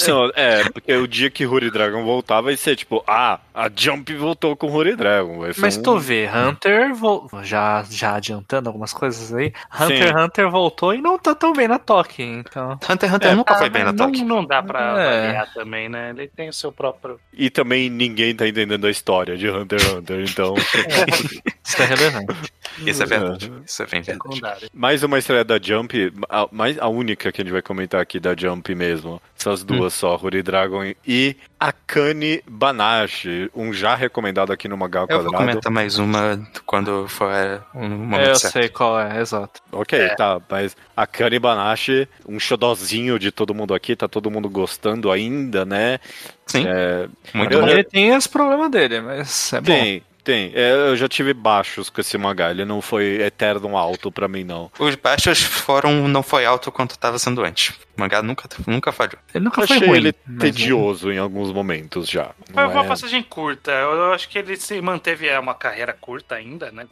Não, 0.06 0.30
é, 0.34 0.64
porque 0.70 0.92
o 0.94 1.06
dia 1.06 1.30
que 1.30 1.44
Huri 1.46 1.70
Dragon 1.70 2.02
voltar 2.04 2.40
vai 2.40 2.56
ser 2.56 2.74
tipo, 2.76 3.02
ah, 3.06 3.38
a 3.54 3.70
Jump 3.74 4.14
voltou 4.14 4.56
com 4.56 4.70
Huri 4.70 4.96
Dragon. 4.96 5.38
Vai 5.40 5.52
ser 5.52 5.60
Mas 5.60 5.76
um- 5.76 5.82
tu 5.82 5.98
vê, 5.98 6.28
Hunter 6.28 6.94
vol... 6.94 7.28
já, 7.42 7.84
já 7.90 8.14
adiantando 8.14 8.68
algumas 8.68 8.92
coisas 8.92 9.32
aí, 9.34 9.52
Hunter 9.78 10.08
x 10.08 10.22
Hunter 10.22 10.50
voltou 10.50 10.94
e 10.94 11.00
não 11.02 11.18
tá 11.18 11.34
tão 11.34 11.52
bem 11.52 11.68
na 11.68 11.78
Toque, 11.78 12.22
então. 12.22 12.72
Hunter 12.88 13.08
x 13.08 13.14
Hunter 13.14 13.36
nunca 13.36 13.56
foi 13.56 13.68
bem 13.70 13.84
na 13.84 13.92
não, 13.92 14.06
toque. 14.06 14.22
não 14.24 14.44
dá 14.44 14.62
pra 14.62 14.80
É. 14.80 15.18
avaliar 15.18 15.52
também, 15.54 15.88
né? 15.88 16.10
Ele 16.10 16.28
tem 16.28 16.48
o 16.48 16.52
seu 16.52 16.72
próprio. 16.72 17.18
E 17.32 17.50
também 17.50 17.90
ninguém 17.90 18.34
tá 18.34 18.46
entendendo 18.48 18.86
a 18.86 18.90
história 18.90 19.36
de 19.36 19.48
Hunter 19.50 19.80
x 19.80 19.92
Hunter, 19.92 20.20
então. 20.28 20.54
Isso 21.64 21.82
é 21.82 21.84
relevante. 21.86 22.52
Isso 22.78 23.02
é 23.02 23.06
verdade. 23.06 23.52
Isso 23.66 23.82
é 23.82 23.86
bem 23.86 24.02
verdade. 24.02 24.28
secundário. 24.30 24.68
Mais 24.72 25.02
uma 25.02 25.18
estreia 25.18 25.44
da 25.44 25.58
Jump, 25.60 26.12
a, 26.28 26.48
mais, 26.50 26.78
a 26.78 26.88
única 26.88 27.30
que 27.32 27.40
a 27.40 27.44
gente 27.44 27.52
vai 27.52 27.62
comentar 27.62 28.00
aqui 28.00 28.18
da 28.20 28.34
Jump 28.36 28.74
mesmo. 28.74 29.20
Essas 29.38 29.64
duas 29.64 29.94
só, 29.94 30.16
Huri 30.22 30.42
Dragon 30.42 30.92
e 31.06 31.34
Akane 31.58 32.42
Banashi, 32.46 33.50
um 33.54 33.72
já 33.72 33.94
recomendado 33.94 34.52
aqui 34.52 34.68
no 34.68 34.76
Magal 34.76 35.06
Eu 35.08 35.22
vou 35.22 35.26
Quadrado. 35.32 35.46
comentar 35.52 35.72
mais 35.72 35.98
uma 35.98 36.38
quando 36.66 37.08
for 37.08 37.30
um 37.74 37.88
momento 37.88 38.20
É, 38.20 38.30
eu 38.30 38.36
certo. 38.36 38.52
sei 38.52 38.68
qual 38.68 39.00
é, 39.00 39.20
exato. 39.20 39.60
Ok, 39.72 39.98
É. 39.98 40.14
tá, 40.14 40.40
mas 40.48 40.76
Akane 40.96 41.38
Banashi, 41.38 42.06
um 42.28 42.38
xodozinho 42.38 43.18
de 43.18 43.30
todo 43.30 43.54
mundo 43.54 43.72
aqui, 43.74 43.96
tá 43.96 44.06
todo 44.08 44.30
mundo 44.30 44.48
gostando 44.50 45.10
ainda, 45.10 45.64
né? 45.64 45.98
Sim, 46.46 46.66
É, 46.66 47.08
muito 47.32 47.52
eu- 47.52 47.60
bom. 47.62 47.68
Ele 47.68 47.84
tem 47.84 48.14
os 48.14 48.26
problemas 48.26 48.70
dele, 48.70 49.00
mas 49.00 49.52
é 49.54 49.60
bom. 49.60 50.00
Tem. 50.22 50.52
É, 50.54 50.72
eu 50.90 50.96
já 50.96 51.08
tive 51.08 51.32
baixos 51.34 51.88
com 51.90 52.00
esse 52.00 52.16
mangá, 52.18 52.50
ele 52.50 52.64
não 52.64 52.80
foi 52.80 53.20
eterno 53.22 53.76
alto 53.76 54.10
pra 54.12 54.28
mim, 54.28 54.44
não. 54.44 54.70
Os 54.78 54.94
baixos 54.94 55.42
foram 55.42 56.06
não 56.08 56.22
foi 56.22 56.44
alto 56.44 56.70
quanto 56.72 56.92
estava 56.92 57.18
sendo 57.18 57.42
antes. 57.42 57.70
O 57.96 58.00
mangá 58.00 58.22
nunca, 58.22 58.48
nunca 58.66 58.92
falhou. 58.92 59.18
Ele 59.34 59.44
nunca 59.44 59.62
Eu 59.62 59.66
foi 59.66 59.76
achei 59.76 59.88
ruim. 59.88 59.98
ele 59.98 60.14
mas 60.26 60.38
tedioso 60.40 61.10
em 61.12 61.18
alguns 61.18 61.52
momentos 61.52 62.08
já. 62.08 62.30
Foi 62.52 62.64
uma 62.66 62.84
é- 62.84 62.88
passagem 62.88 63.22
curta. 63.22 63.70
Eu 63.72 64.12
acho 64.12 64.28
que 64.28 64.38
ele 64.38 64.56
se 64.56 64.80
manteve 64.80 65.28
é, 65.28 65.38
uma 65.38 65.54
carreira 65.54 65.92
curta 65.92 66.34
ainda, 66.34 66.70
né? 66.70 66.86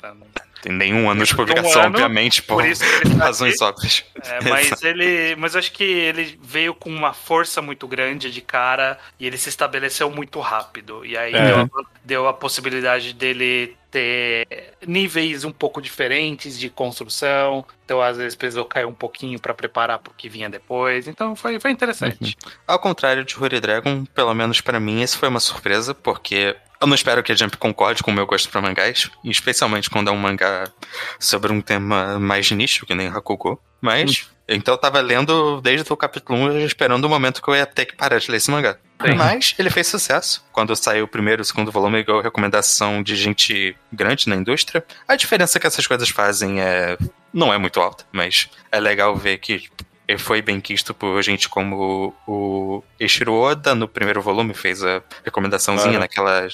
Tem 0.63 0.73
nenhum 0.73 1.09
ano 1.09 1.25
de 1.25 1.35
Tem 1.35 1.35
um 1.35 1.47
publicação, 1.47 1.83
ano, 1.83 1.91
obviamente, 1.91 2.43
por, 2.43 2.57
por 2.57 2.67
isso 2.67 2.85
ele 2.85 3.15
tá 3.17 3.27
razões 3.27 3.61
óbvias. 3.61 4.05
É, 4.25 4.41
mas 4.49 4.83
ele. 4.83 5.37
Mas 5.37 5.55
eu 5.55 5.61
acho 5.61 5.73
que 5.73 5.85
ele 5.85 6.39
veio 6.43 6.75
com 6.75 6.91
uma 6.91 7.13
força 7.13 7.63
muito 7.63 7.87
grande 7.87 8.31
de 8.31 8.41
cara 8.41 8.99
e 9.19 9.27
ele 9.27 9.39
se 9.39 9.49
estabeleceu 9.49 10.11
muito 10.11 10.41
rápido. 10.41 11.05
E 11.05 11.17
aí 11.17 11.35
É. 11.35 11.47
deu, 11.47 11.61
a, 11.61 11.69
deu 12.05 12.29
a 12.29 12.33
possibilidade 12.33 13.13
dele 13.13 13.77
ter 13.91 14.75
níveis 14.87 15.45
um 15.45 15.51
pouco 15.51 15.81
diferentes 15.81 16.59
de 16.59 16.69
construção. 16.69 17.65
Então, 17.85 18.03
às 18.03 18.19
vezes, 18.19 18.35
precisou 18.35 18.65
cair 18.65 18.85
um 18.85 18.93
pouquinho 18.93 19.39
para 19.39 19.55
preparar 19.55 19.99
pro 19.99 20.13
que 20.15 20.29
vinha 20.29 20.51
depois. 20.51 21.09
Então 21.09 21.35
foi, 21.35 21.59
foi 21.59 21.71
interessante. 21.71 22.37
Ao 22.67 22.79
contrário 22.79 23.25
de 23.25 23.35
Huri 23.39 23.61
Dragon, 23.61 24.05
pelo 24.07 24.35
menos 24.35 24.61
pra 24.61 24.79
mim, 24.79 25.01
esse 25.03 25.17
foi 25.17 25.29
uma 25.29 25.41
surpresa, 25.41 25.95
porque 25.95 26.55
Eu 26.81 26.87
não 26.87 26.95
espero 26.95 27.23
que 27.23 27.33
a 27.33 27.35
Jump 27.35 27.57
concorde 27.57 28.03
com 28.03 28.11
o 28.11 28.15
meu 28.15 28.27
gosto 28.27 28.49
pra 28.49 28.61
mangás, 28.61 29.11
especialmente 29.25 29.91
quando 29.91 30.09
é 30.09 30.13
um 30.13 30.17
mangá 30.17 30.71
sobre 31.19 31.53
um 31.53 31.61
tema 31.61 32.19
mais 32.19 32.51
nicho, 32.51 32.87
que 32.87 32.95
nem 32.95 33.09
Hakugo. 33.09 33.61
Mas, 33.81 34.29
então 34.49 34.75
eu 34.75 34.79
tava 34.79 35.01
lendo 35.01 35.61
desde 35.61 35.93
o 35.93 35.97
capítulo 35.97 36.39
1, 36.39 36.61
esperando 36.61 37.05
o 37.05 37.09
momento 37.09 37.43
que 37.43 37.49
eu 37.49 37.57
ia 37.57 37.67
ter 37.67 37.87
que 37.87 37.97
parar 37.97 38.19
de 38.19 38.31
ler 38.31 38.37
esse 38.37 38.51
mangá. 38.51 38.79
Sim. 39.05 39.15
Mas 39.15 39.55
ele 39.59 39.71
fez 39.71 39.87
sucesso. 39.87 40.45
Quando 40.53 40.75
saiu 40.75 41.05
o 41.05 41.09
primeiro 41.09 41.41
e 41.41 41.45
o 41.45 41.45
segundo 41.45 41.71
volume, 41.71 42.03
ganhou 42.03 42.21
recomendação 42.21 43.03
de 43.03 43.15
gente 43.15 43.77
grande 43.93 44.29
na 44.29 44.37
indústria. 44.37 44.85
A 45.07 45.15
diferença 45.15 45.61
que 45.61 45.67
essas 45.67 45.87
coisas 45.87 46.09
fazem 46.09 46.61
é 46.61 46.97
não 47.33 47.53
é 47.53 47.59
muito 47.59 47.81
alta, 47.81 48.05
mas 48.11 48.49
é 48.73 48.81
legal 48.81 49.15
ver 49.15 49.39
que 49.39 49.69
foi 50.17 50.41
bem 50.41 50.61
quisto 50.61 50.95
por 50.95 51.21
gente 51.23 51.49
como 51.49 52.15
o 52.27 52.83
Eiichiro 52.99 53.35
Oda 53.35 53.75
no 53.75 53.87
primeiro 53.87 54.23
volume, 54.23 54.55
fez 54.55 54.83
a 54.83 55.03
recomendaçãozinha 55.25 55.97
Ah. 55.99 56.01
naquela. 56.01 56.49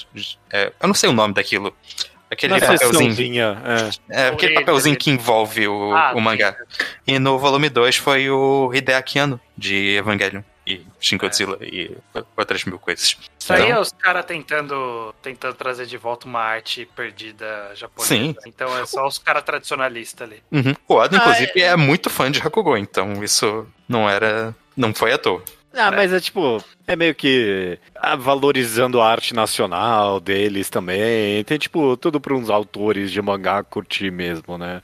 é, 0.51 0.73
eu 0.81 0.87
não 0.87 0.93
sei 0.93 1.09
o 1.09 1.13
nome 1.13 1.33
daquilo. 1.33 1.73
Aquele 2.29 2.53
Na 2.53 2.59
papelzinho. 2.59 2.91
sessãozinha, 2.93 3.61
é. 4.09 4.23
É, 4.23 4.27
aquele 4.29 4.55
papelzinho 4.55 4.97
que 4.97 5.11
envolve 5.11 5.67
o, 5.67 5.93
Ah, 5.95 6.13
o 6.15 6.19
mangá. 6.19 6.55
E 7.07 7.19
no 7.19 7.37
volume 7.37 7.69
2 7.69 7.95
foi 7.97 8.29
o 8.29 8.71
Hideaki 8.73 9.19
Anno, 9.19 9.39
de 9.55 9.95
Evangelion. 9.97 10.41
E 10.67 10.81
Shin 10.99 11.17
Godzilla 11.17 11.57
e 11.61 11.95
outras 12.35 12.63
mil 12.65 12.79
coisas. 12.79 13.15
Isso 13.39 13.53
aí 13.53 13.63
Então, 13.65 13.77
é 13.77 13.79
os 13.79 13.91
caras 13.91 14.25
tentando, 14.25 15.13
tentando 15.21 15.53
trazer 15.53 15.85
de 15.85 15.97
volta 15.97 16.25
uma 16.27 16.39
arte 16.39 16.87
perdida 16.95 17.71
japonesa. 17.75 18.15
Sim. 18.15 18.35
Então 18.47 18.75
é 18.77 18.85
só 18.85 19.05
os 19.07 19.17
caras 19.19 19.43
tradicionalistas 19.43 20.27
ali. 20.27 20.41
uhum. 20.51 20.73
O 20.87 20.95
Oda, 20.95 21.17
Ah, 21.17 21.19
inclusive, 21.21 21.61
é... 21.61 21.75
muito 21.75 22.09
fã 22.09 22.31
de 22.31 22.39
Hakugo, 22.41 22.75
então 22.77 23.23
isso 23.23 23.67
não 23.87 24.09
era. 24.09 24.55
Não 24.75 24.93
foi 24.93 25.13
à 25.13 25.17
toa. 25.17 25.43
Ah, 25.77 25.91
mas 25.91 26.13
é 26.13 26.21
tipo, 26.21 26.63
é 26.87 26.95
meio 26.95 27.13
que 27.13 27.77
ah, 27.95 28.15
valorizando 28.15 29.01
a 29.01 29.09
arte 29.11 29.33
nacional 29.33 30.21
deles 30.21 30.69
também. 30.69 31.43
Tem 31.43 31.57
tipo 31.57 31.97
tudo 31.97 32.19
para 32.19 32.33
uns 32.33 32.49
autores 32.49 33.11
de 33.11 33.21
mangá 33.21 33.61
curtir 33.61 34.09
mesmo, 34.09 34.57
né? 34.57 34.81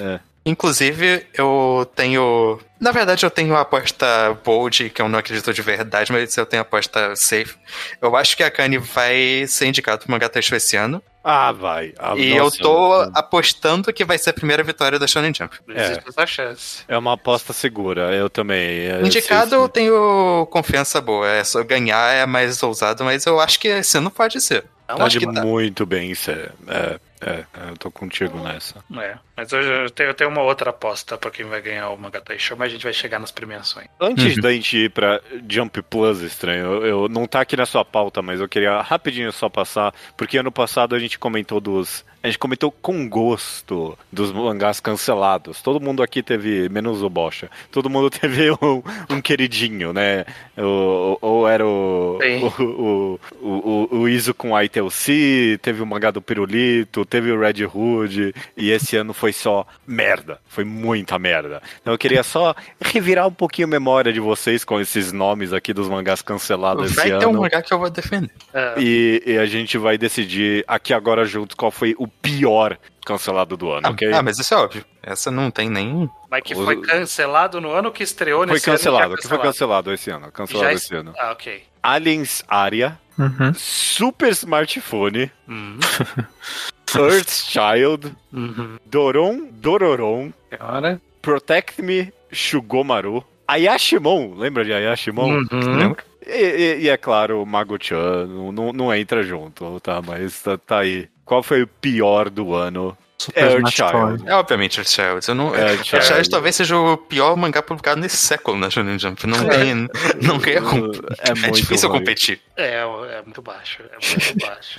É. 0.00 0.20
Inclusive, 0.46 1.26
eu 1.32 1.90
tenho. 1.94 2.60
Na 2.78 2.92
verdade, 2.92 3.24
eu 3.24 3.30
tenho 3.30 3.56
a 3.56 3.62
aposta 3.62 4.06
bold, 4.44 4.90
que 4.90 5.00
eu 5.00 5.08
não 5.08 5.18
acredito 5.18 5.54
de 5.54 5.62
verdade, 5.62 6.12
mas 6.12 6.36
eu 6.36 6.44
tenho 6.44 6.60
a 6.60 6.66
aposta 6.66 7.16
safe. 7.16 7.56
Eu 8.00 8.14
acho 8.14 8.36
que 8.36 8.42
a 8.42 8.50
Kanye 8.50 8.76
vai 8.76 9.46
ser 9.48 9.66
indicado 9.66 10.02
pro 10.02 10.10
mangá 10.10 10.28
texto 10.28 10.54
esse 10.54 10.76
ano. 10.76 11.02
Ah, 11.26 11.50
vai. 11.52 11.94
Ah, 11.98 12.14
e 12.14 12.34
nossa, 12.34 12.58
eu 12.58 12.62
tô 12.62 12.92
apostando 13.14 13.90
que 13.90 14.04
vai 14.04 14.18
ser 14.18 14.28
a 14.28 14.34
primeira 14.34 14.62
vitória 14.62 14.98
da 14.98 15.06
Shonen 15.06 15.32
Jump. 15.32 15.56
Essa 15.74 16.26
chance. 16.26 16.84
É 16.86 16.98
uma 16.98 17.14
aposta 17.14 17.54
segura, 17.54 18.14
eu 18.14 18.28
também. 18.28 18.80
é, 18.80 19.00
Indicado, 19.00 19.54
eu 19.54 19.66
tenho 19.66 20.46
confiança 20.50 21.00
boa. 21.00 21.26
É 21.26 21.42
só 21.42 21.64
ganhar 21.64 22.12
é 22.12 22.26
mais 22.26 22.62
ousado, 22.62 23.02
mas 23.02 23.24
eu 23.24 23.40
acho 23.40 23.58
que 23.58 23.68
esse 23.68 23.96
ano 23.96 24.10
pode 24.10 24.38
ser. 24.42 24.64
Eu 24.86 24.96
Pode 24.96 25.16
acho 25.16 25.18
que 25.18 25.32
tá. 25.32 25.42
muito 25.42 25.86
bem 25.86 26.14
ser. 26.14 26.52
É, 26.68 26.76
é, 26.76 27.00
é, 27.24 27.44
eu 27.70 27.76
tô 27.76 27.90
contigo 27.90 28.38
nessa. 28.38 28.84
É, 28.98 29.16
mas 29.36 29.52
hoje 29.52 29.68
eu 29.70 29.90
tenho, 29.90 30.10
eu 30.10 30.14
tenho 30.14 30.30
uma 30.30 30.42
outra 30.42 30.70
aposta 30.70 31.16
pra 31.16 31.30
quem 31.30 31.46
vai 31.46 31.60
ganhar 31.62 31.88
o 31.90 31.96
Magatai 31.96 32.38
Show, 32.38 32.56
mas 32.56 32.68
a 32.68 32.70
gente 32.72 32.82
vai 32.84 32.92
chegar 32.92 33.18
nas 33.18 33.30
premiações. 33.30 33.88
Antes 34.00 34.36
Uhum. 34.36 34.42
da 34.42 34.52
gente 34.52 34.76
ir 34.76 34.90
pra 34.90 35.20
Jump 35.48 35.80
Plus, 35.82 36.20
estranho, 36.20 36.64
eu, 36.66 36.86
eu- 36.86 37.08
não 37.08 37.26
tá 37.26 37.40
aqui 37.40 37.56
na 37.56 37.66
sua 37.66 37.84
pauta, 37.84 38.20
mas 38.22 38.40
eu 38.40 38.48
queria 38.48 38.80
rapidinho 38.82 39.32
só 39.32 39.48
passar, 39.48 39.94
porque 40.16 40.38
ano 40.38 40.52
passado 40.52 40.94
a 40.94 40.98
gente 40.98 41.18
comentou 41.18 41.60
dos. 41.60 42.04
A 42.24 42.26
gente 42.28 42.38
comentou 42.38 42.72
com 42.72 43.06
gosto 43.06 43.98
dos 44.10 44.32
mangás 44.32 44.80
cancelados. 44.80 45.60
Todo 45.60 45.78
mundo 45.78 46.02
aqui 46.02 46.22
teve, 46.22 46.70
menos 46.70 47.02
o 47.02 47.10
Bocha, 47.10 47.50
todo 47.70 47.90
mundo 47.90 48.08
teve 48.08 48.50
um, 48.50 48.82
um 49.10 49.20
queridinho, 49.20 49.92
né? 49.92 50.24
Ou, 50.56 51.18
ou 51.20 51.46
era 51.46 51.66
o, 51.66 52.18
o, 52.18 53.20
o, 53.42 53.88
o, 53.92 53.98
o 53.98 54.08
Iso 54.08 54.32
com 54.32 54.56
a 54.56 54.64
ITLC, 54.64 55.58
teve 55.60 55.82
o 55.82 55.86
mangá 55.86 56.10
do 56.10 56.22
Pirulito, 56.22 57.04
teve 57.04 57.30
o 57.30 57.38
Red 57.38 57.66
Hood, 57.66 58.34
e 58.56 58.70
esse 58.70 58.96
ano 58.96 59.12
foi 59.12 59.34
só 59.34 59.66
merda. 59.86 60.40
Foi 60.46 60.64
muita 60.64 61.18
merda. 61.18 61.60
Então 61.82 61.92
eu 61.92 61.98
queria 61.98 62.22
só 62.22 62.54
revirar 62.80 63.26
um 63.28 63.32
pouquinho 63.32 63.68
a 63.68 63.70
memória 63.70 64.10
de 64.10 64.20
vocês 64.20 64.64
com 64.64 64.80
esses 64.80 65.12
nomes 65.12 65.52
aqui 65.52 65.74
dos 65.74 65.90
mangás 65.90 66.22
cancelados 66.22 66.94
Vai 66.94 67.08
esse 67.10 67.18
ter 67.18 67.26
um 67.26 67.32
ano. 67.32 67.42
mangá 67.42 67.60
que 67.60 67.74
eu 67.74 67.78
vou 67.78 67.90
defender. 67.90 68.30
É, 68.54 68.76
E, 68.78 69.22
e 69.26 69.36
a 69.36 69.44
gente 69.44 69.76
vai 69.76 69.98
decidir 69.98 70.64
aqui 70.66 70.94
agora 70.94 71.26
juntos 71.26 71.54
qual 71.54 71.70
foi 71.70 71.94
o 71.98 72.13
pior 72.22 72.78
cancelado 73.04 73.56
do 73.56 73.70
ano, 73.70 73.86
Ah, 73.86 73.90
ok? 73.90 74.12
ah, 74.12 74.22
mas 74.22 74.38
isso 74.38 74.54
é 74.54 74.56
óbvio. 74.56 74.84
Essa 75.02 75.30
não 75.30 75.50
tem 75.50 75.68
nem. 75.68 76.08
mas 76.30 76.42
que 76.42 76.54
foi 76.54 76.80
cancelado 76.80 77.60
no 77.60 77.70
ano 77.72 77.92
que 77.92 78.02
estreou 78.02 78.44
foi 78.44 78.54
nesse 78.54 78.68
ano, 78.70 78.78
cancelado, 78.78 79.10
já 79.16 79.16
que 79.22 79.28
foi 79.28 79.38
cancelado 79.38 79.92
esse 79.92 80.10
ano. 80.10 80.32
Cancelado 80.32 80.66
Já 80.66 80.72
esse 80.72 80.94
ano. 80.94 81.12
Ah, 81.18 81.32
ok. 81.32 81.62
Aliens 81.82 82.42
Aria, 82.48 82.98
Uhum. 83.18 83.52
Super 83.54 84.30
Smartphone, 84.32 85.30
Uhum. 85.46 85.78
Earth's 86.96 87.46
Child, 87.48 88.14
Uhum. 88.32 88.78
Doron 88.86 89.48
Dororon, 89.52 90.32
Agora. 90.50 91.00
Protect 91.22 91.80
Me, 91.82 92.12
Shugomaru, 92.32 93.22
Ayashimon, 93.46 94.34
lembra 94.36 94.64
de 94.64 94.72
Ayashimon? 94.72 95.46
Uhum. 95.50 95.76
Lembra? 95.76 96.04
E, 96.26 96.30
e- 96.32 96.78
e 96.82 96.88
é 96.88 96.96
claro, 96.96 97.42
o 97.42 97.46
Mago-chan 97.46 98.26
não, 98.26 98.52
não, 98.52 98.72
não 98.72 98.94
entra 98.94 99.22
junto, 99.22 99.78
tá? 99.80 100.00
Mas 100.02 100.40
tá, 100.42 100.56
tá 100.58 100.78
aí. 100.80 101.08
Qual 101.24 101.42
foi 101.42 101.62
o 101.62 101.66
pior 101.66 102.28
do 102.30 102.54
ano? 102.54 102.96
Super 103.16 103.42
Earth 103.44 103.58
Smash 103.68 103.74
Child. 103.74 104.18
Toy. 104.24 104.28
É 104.30 104.34
obviamente 104.34 104.78
Earth 104.78 104.88
Child. 104.90 105.28
Eu 105.28 105.34
não, 105.34 105.54
Earth 105.54 105.70
Earth 105.70 105.84
Child. 105.86 106.04
Child 106.06 106.30
talvez 106.30 106.56
seja 106.56 106.76
o 106.76 106.96
pior 106.98 107.34
mangá 107.36 107.62
publicado 107.62 108.00
nesse 108.00 108.16
século 108.18 108.58
na 108.58 108.68
Shonen 108.68 108.98
Jump. 108.98 109.26
Não 109.26 109.48
tem. 109.48 109.88
Não 110.20 110.38
ganha 110.38 110.60
com- 110.60 110.90
É, 111.20 111.30
É 111.30 111.34
muito 111.34 111.54
difícil 111.56 111.88
ruim. 111.88 112.00
competir. 112.00 112.40
É, 112.56 112.80
é 112.82 113.22
muito 113.22 113.40
baixo. 113.40 113.82
É 113.82 114.06
muito 114.06 114.36
baixo. 114.46 114.78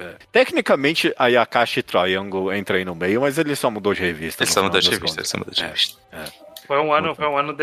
É. 0.00 0.14
Tecnicamente, 0.30 1.14
a 1.16 1.28
Yakashi 1.28 1.82
Triangle 1.82 2.52
entra 2.52 2.76
aí 2.76 2.84
no 2.84 2.94
meio, 2.94 3.20
mas 3.22 3.38
ele 3.38 3.54
só 3.56 3.70
mudou 3.70 3.94
de 3.94 4.00
revista. 4.00 4.42
Eles 4.42 4.50
no 4.50 4.54
são 4.54 4.62
final 4.64 4.72
das 4.72 4.84
das 4.84 4.92
revistas. 4.98 5.32
contas. 5.32 5.58
Eles 5.60 5.60
são 5.62 6.10
das 6.10 6.12
É. 6.12 6.20
revistas. 6.26 6.41
Foi 6.66 6.78
um 6.78 6.92
ano, 6.92 7.14
foi 7.14 7.26
um 7.26 7.36
ano 7.36 7.56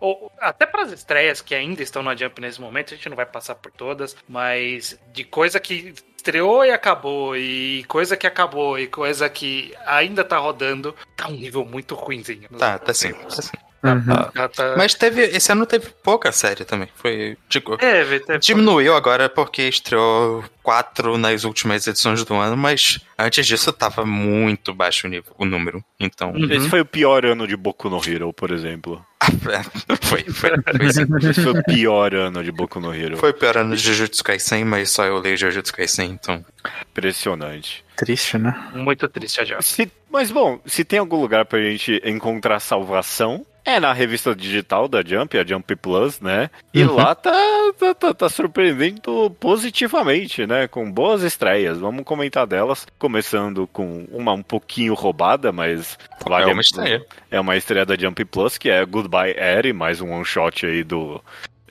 ou 0.00 0.30
até 0.38 0.66
para 0.66 0.82
as 0.82 0.92
estreias 0.92 1.40
que 1.40 1.54
ainda 1.54 1.82
estão 1.82 2.02
na 2.02 2.14
Jump 2.14 2.40
nesse 2.40 2.60
momento, 2.60 2.92
a 2.92 2.96
gente 2.96 3.08
não 3.08 3.16
vai 3.16 3.26
passar 3.26 3.54
por 3.54 3.72
todas, 3.72 4.16
mas 4.28 4.98
de 5.12 5.24
coisa 5.24 5.58
que 5.58 5.94
estreou 6.16 6.64
e 6.64 6.70
acabou 6.70 7.36
e 7.36 7.84
coisa 7.84 8.16
que 8.16 8.26
acabou 8.26 8.78
e 8.78 8.86
coisa 8.86 9.28
que 9.28 9.74
ainda 9.84 10.22
tá 10.22 10.38
rodando, 10.38 10.94
tá 11.16 11.28
um 11.28 11.32
nível 11.32 11.64
muito 11.64 11.94
ruinzinho. 11.94 12.48
Tá, 12.58 12.78
tá 12.78 12.94
sim. 12.94 13.12
Tá 13.12 13.30
sim. 13.42 13.71
Uhum. 13.82 14.48
Tá- 14.48 14.74
Mas 14.76 14.94
teve. 14.94 15.22
Esse 15.22 15.50
ano 15.50 15.66
teve 15.66 15.88
pouca 16.02 16.30
série 16.30 16.64
também. 16.64 16.88
Foi. 16.94 17.36
Digo, 17.48 17.76
Teve, 17.76 18.20
teve. 18.20 18.38
Diminuiu 18.38 18.94
agora 18.94 19.28
porque 19.28 19.62
estreou 19.62 20.44
quatro 20.62 21.18
nas 21.18 21.42
últimas 21.44 21.84
edições 21.86 22.24
do 22.24 22.34
ano, 22.34 22.56
mas 22.56 23.00
antes 23.18 23.44
disso 23.46 23.72
tava 23.72 24.06
muito 24.06 24.72
baixo 24.72 25.06
o, 25.08 25.10
nível, 25.10 25.32
o 25.36 25.44
número. 25.44 25.84
Então. 25.98 26.30
Uhum. 26.32 26.44
Esse 26.52 26.68
foi 26.68 26.80
o 26.80 26.84
pior 26.86 27.26
ano 27.26 27.46
de 27.46 27.56
Boku 27.56 27.90
no 27.90 28.00
Hero, 28.06 28.32
por 28.32 28.52
exemplo. 28.52 29.04
é, 29.50 29.96
foi, 30.06 30.22
foi, 30.24 30.50
foi, 30.50 30.92
sim. 30.92 31.02
Esse 31.28 31.42
foi 31.42 31.52
o 31.58 31.64
pior 31.64 32.14
ano 32.14 32.44
de 32.44 32.52
Boku 32.52 32.78
no 32.78 32.94
Hero. 32.94 33.16
Foi 33.16 33.30
o 33.30 33.34
pior 33.34 33.56
ano 33.56 33.74
de 33.74 33.82
Jujutsu 33.82 34.22
Kaisen, 34.22 34.64
mas 34.64 34.90
só 34.90 35.04
eu 35.04 35.18
leio 35.18 35.36
Jujutsu 35.36 35.72
Kaisen, 35.74 36.10
então. 36.12 36.44
Impressionante. 36.88 37.84
Triste, 37.96 38.38
né? 38.38 38.54
Muito 38.74 39.08
triste. 39.08 39.40
Se- 39.60 39.90
mas 40.10 40.30
bom, 40.30 40.60
se 40.66 40.84
tem 40.84 40.98
algum 41.00 41.20
lugar 41.20 41.44
pra 41.46 41.58
gente 41.60 42.00
encontrar 42.04 42.60
salvação, 42.60 43.44
é 43.64 43.78
na 43.80 43.92
revista 43.92 44.34
digital 44.34 44.88
da 44.88 45.02
Jump, 45.02 45.38
a 45.38 45.44
Jump 45.44 45.74
Plus, 45.76 46.20
né? 46.20 46.50
E 46.74 46.82
Uhum. 46.84 46.94
lá 46.94 47.14
tá, 47.14 47.32
tá, 47.78 47.94
tá, 47.94 48.14
tá 48.14 48.28
surpreendendo 48.28 49.30
positivamente, 49.38 50.46
né? 50.46 50.66
Com 50.68 50.90
boas 50.90 51.22
estreias. 51.22 51.78
Vamos 51.78 52.04
comentar 52.04 52.46
delas, 52.46 52.86
começando 52.98 53.66
com 53.72 54.04
uma 54.10 54.32
um 54.32 54.42
pouquinho 54.42 54.94
roubada, 54.94 55.52
mas 55.52 55.98
vale 56.26 56.50
É 56.50 56.52
uma 56.52 56.60
estreia. 56.60 57.04
É 57.30 57.40
uma 57.40 57.56
estreia 57.56 57.86
da 57.86 57.96
Jump 57.96 58.24
Plus, 58.24 58.58
que 58.58 58.68
é 58.68 58.84
Goodbye 58.84 59.34
Eri, 59.38 59.72
mais 59.72 60.00
um 60.00 60.10
one 60.12 60.24
shot 60.24 60.66
aí 60.66 60.82
do 60.84 61.20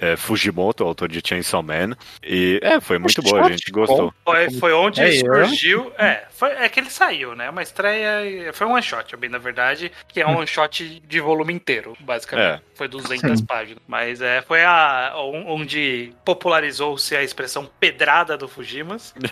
é, 0.01 0.17
Fujimoto, 0.17 0.83
autor 0.83 1.07
de 1.07 1.21
Chainsaw 1.23 1.61
Man. 1.61 1.95
E 2.23 2.59
é, 2.63 2.81
foi 2.81 2.97
muito 2.97 3.21
boa, 3.21 3.45
a 3.45 3.49
gente 3.51 3.71
gostou. 3.71 4.11
Foi, 4.25 4.49
foi 4.51 4.73
onde 4.73 4.99
É, 4.99 5.11
surgiu. 5.11 5.93
É, 5.97 6.25
foi, 6.31 6.49
é 6.53 6.67
que 6.67 6.79
ele 6.79 6.89
saiu, 6.89 7.35
né? 7.35 7.49
Uma 7.49 7.61
estreia. 7.61 8.51
Foi 8.51 8.65
um 8.65 8.71
one 8.73 8.81
shot, 8.81 9.15
bem 9.15 9.29
na 9.29 9.37
verdade, 9.37 9.91
que 10.07 10.19
é 10.19 10.27
um 10.27 10.37
one 10.37 10.47
shot 10.47 10.83
de 11.07 11.19
volume 11.19 11.53
inteiro, 11.53 11.95
basicamente. 11.99 12.59
É. 12.59 12.61
Foi 12.73 12.87
200 12.87 13.41
páginas. 13.41 13.77
Mas 13.87 14.21
é, 14.21 14.41
foi 14.41 14.63
a 14.63 15.13
on- 15.17 15.45
onde 15.47 16.11
popularizou-se 16.25 17.15
a 17.15 17.21
expressão 17.21 17.69
pedrada 17.79 18.35
do 18.35 18.47
Fujimas. 18.47 19.13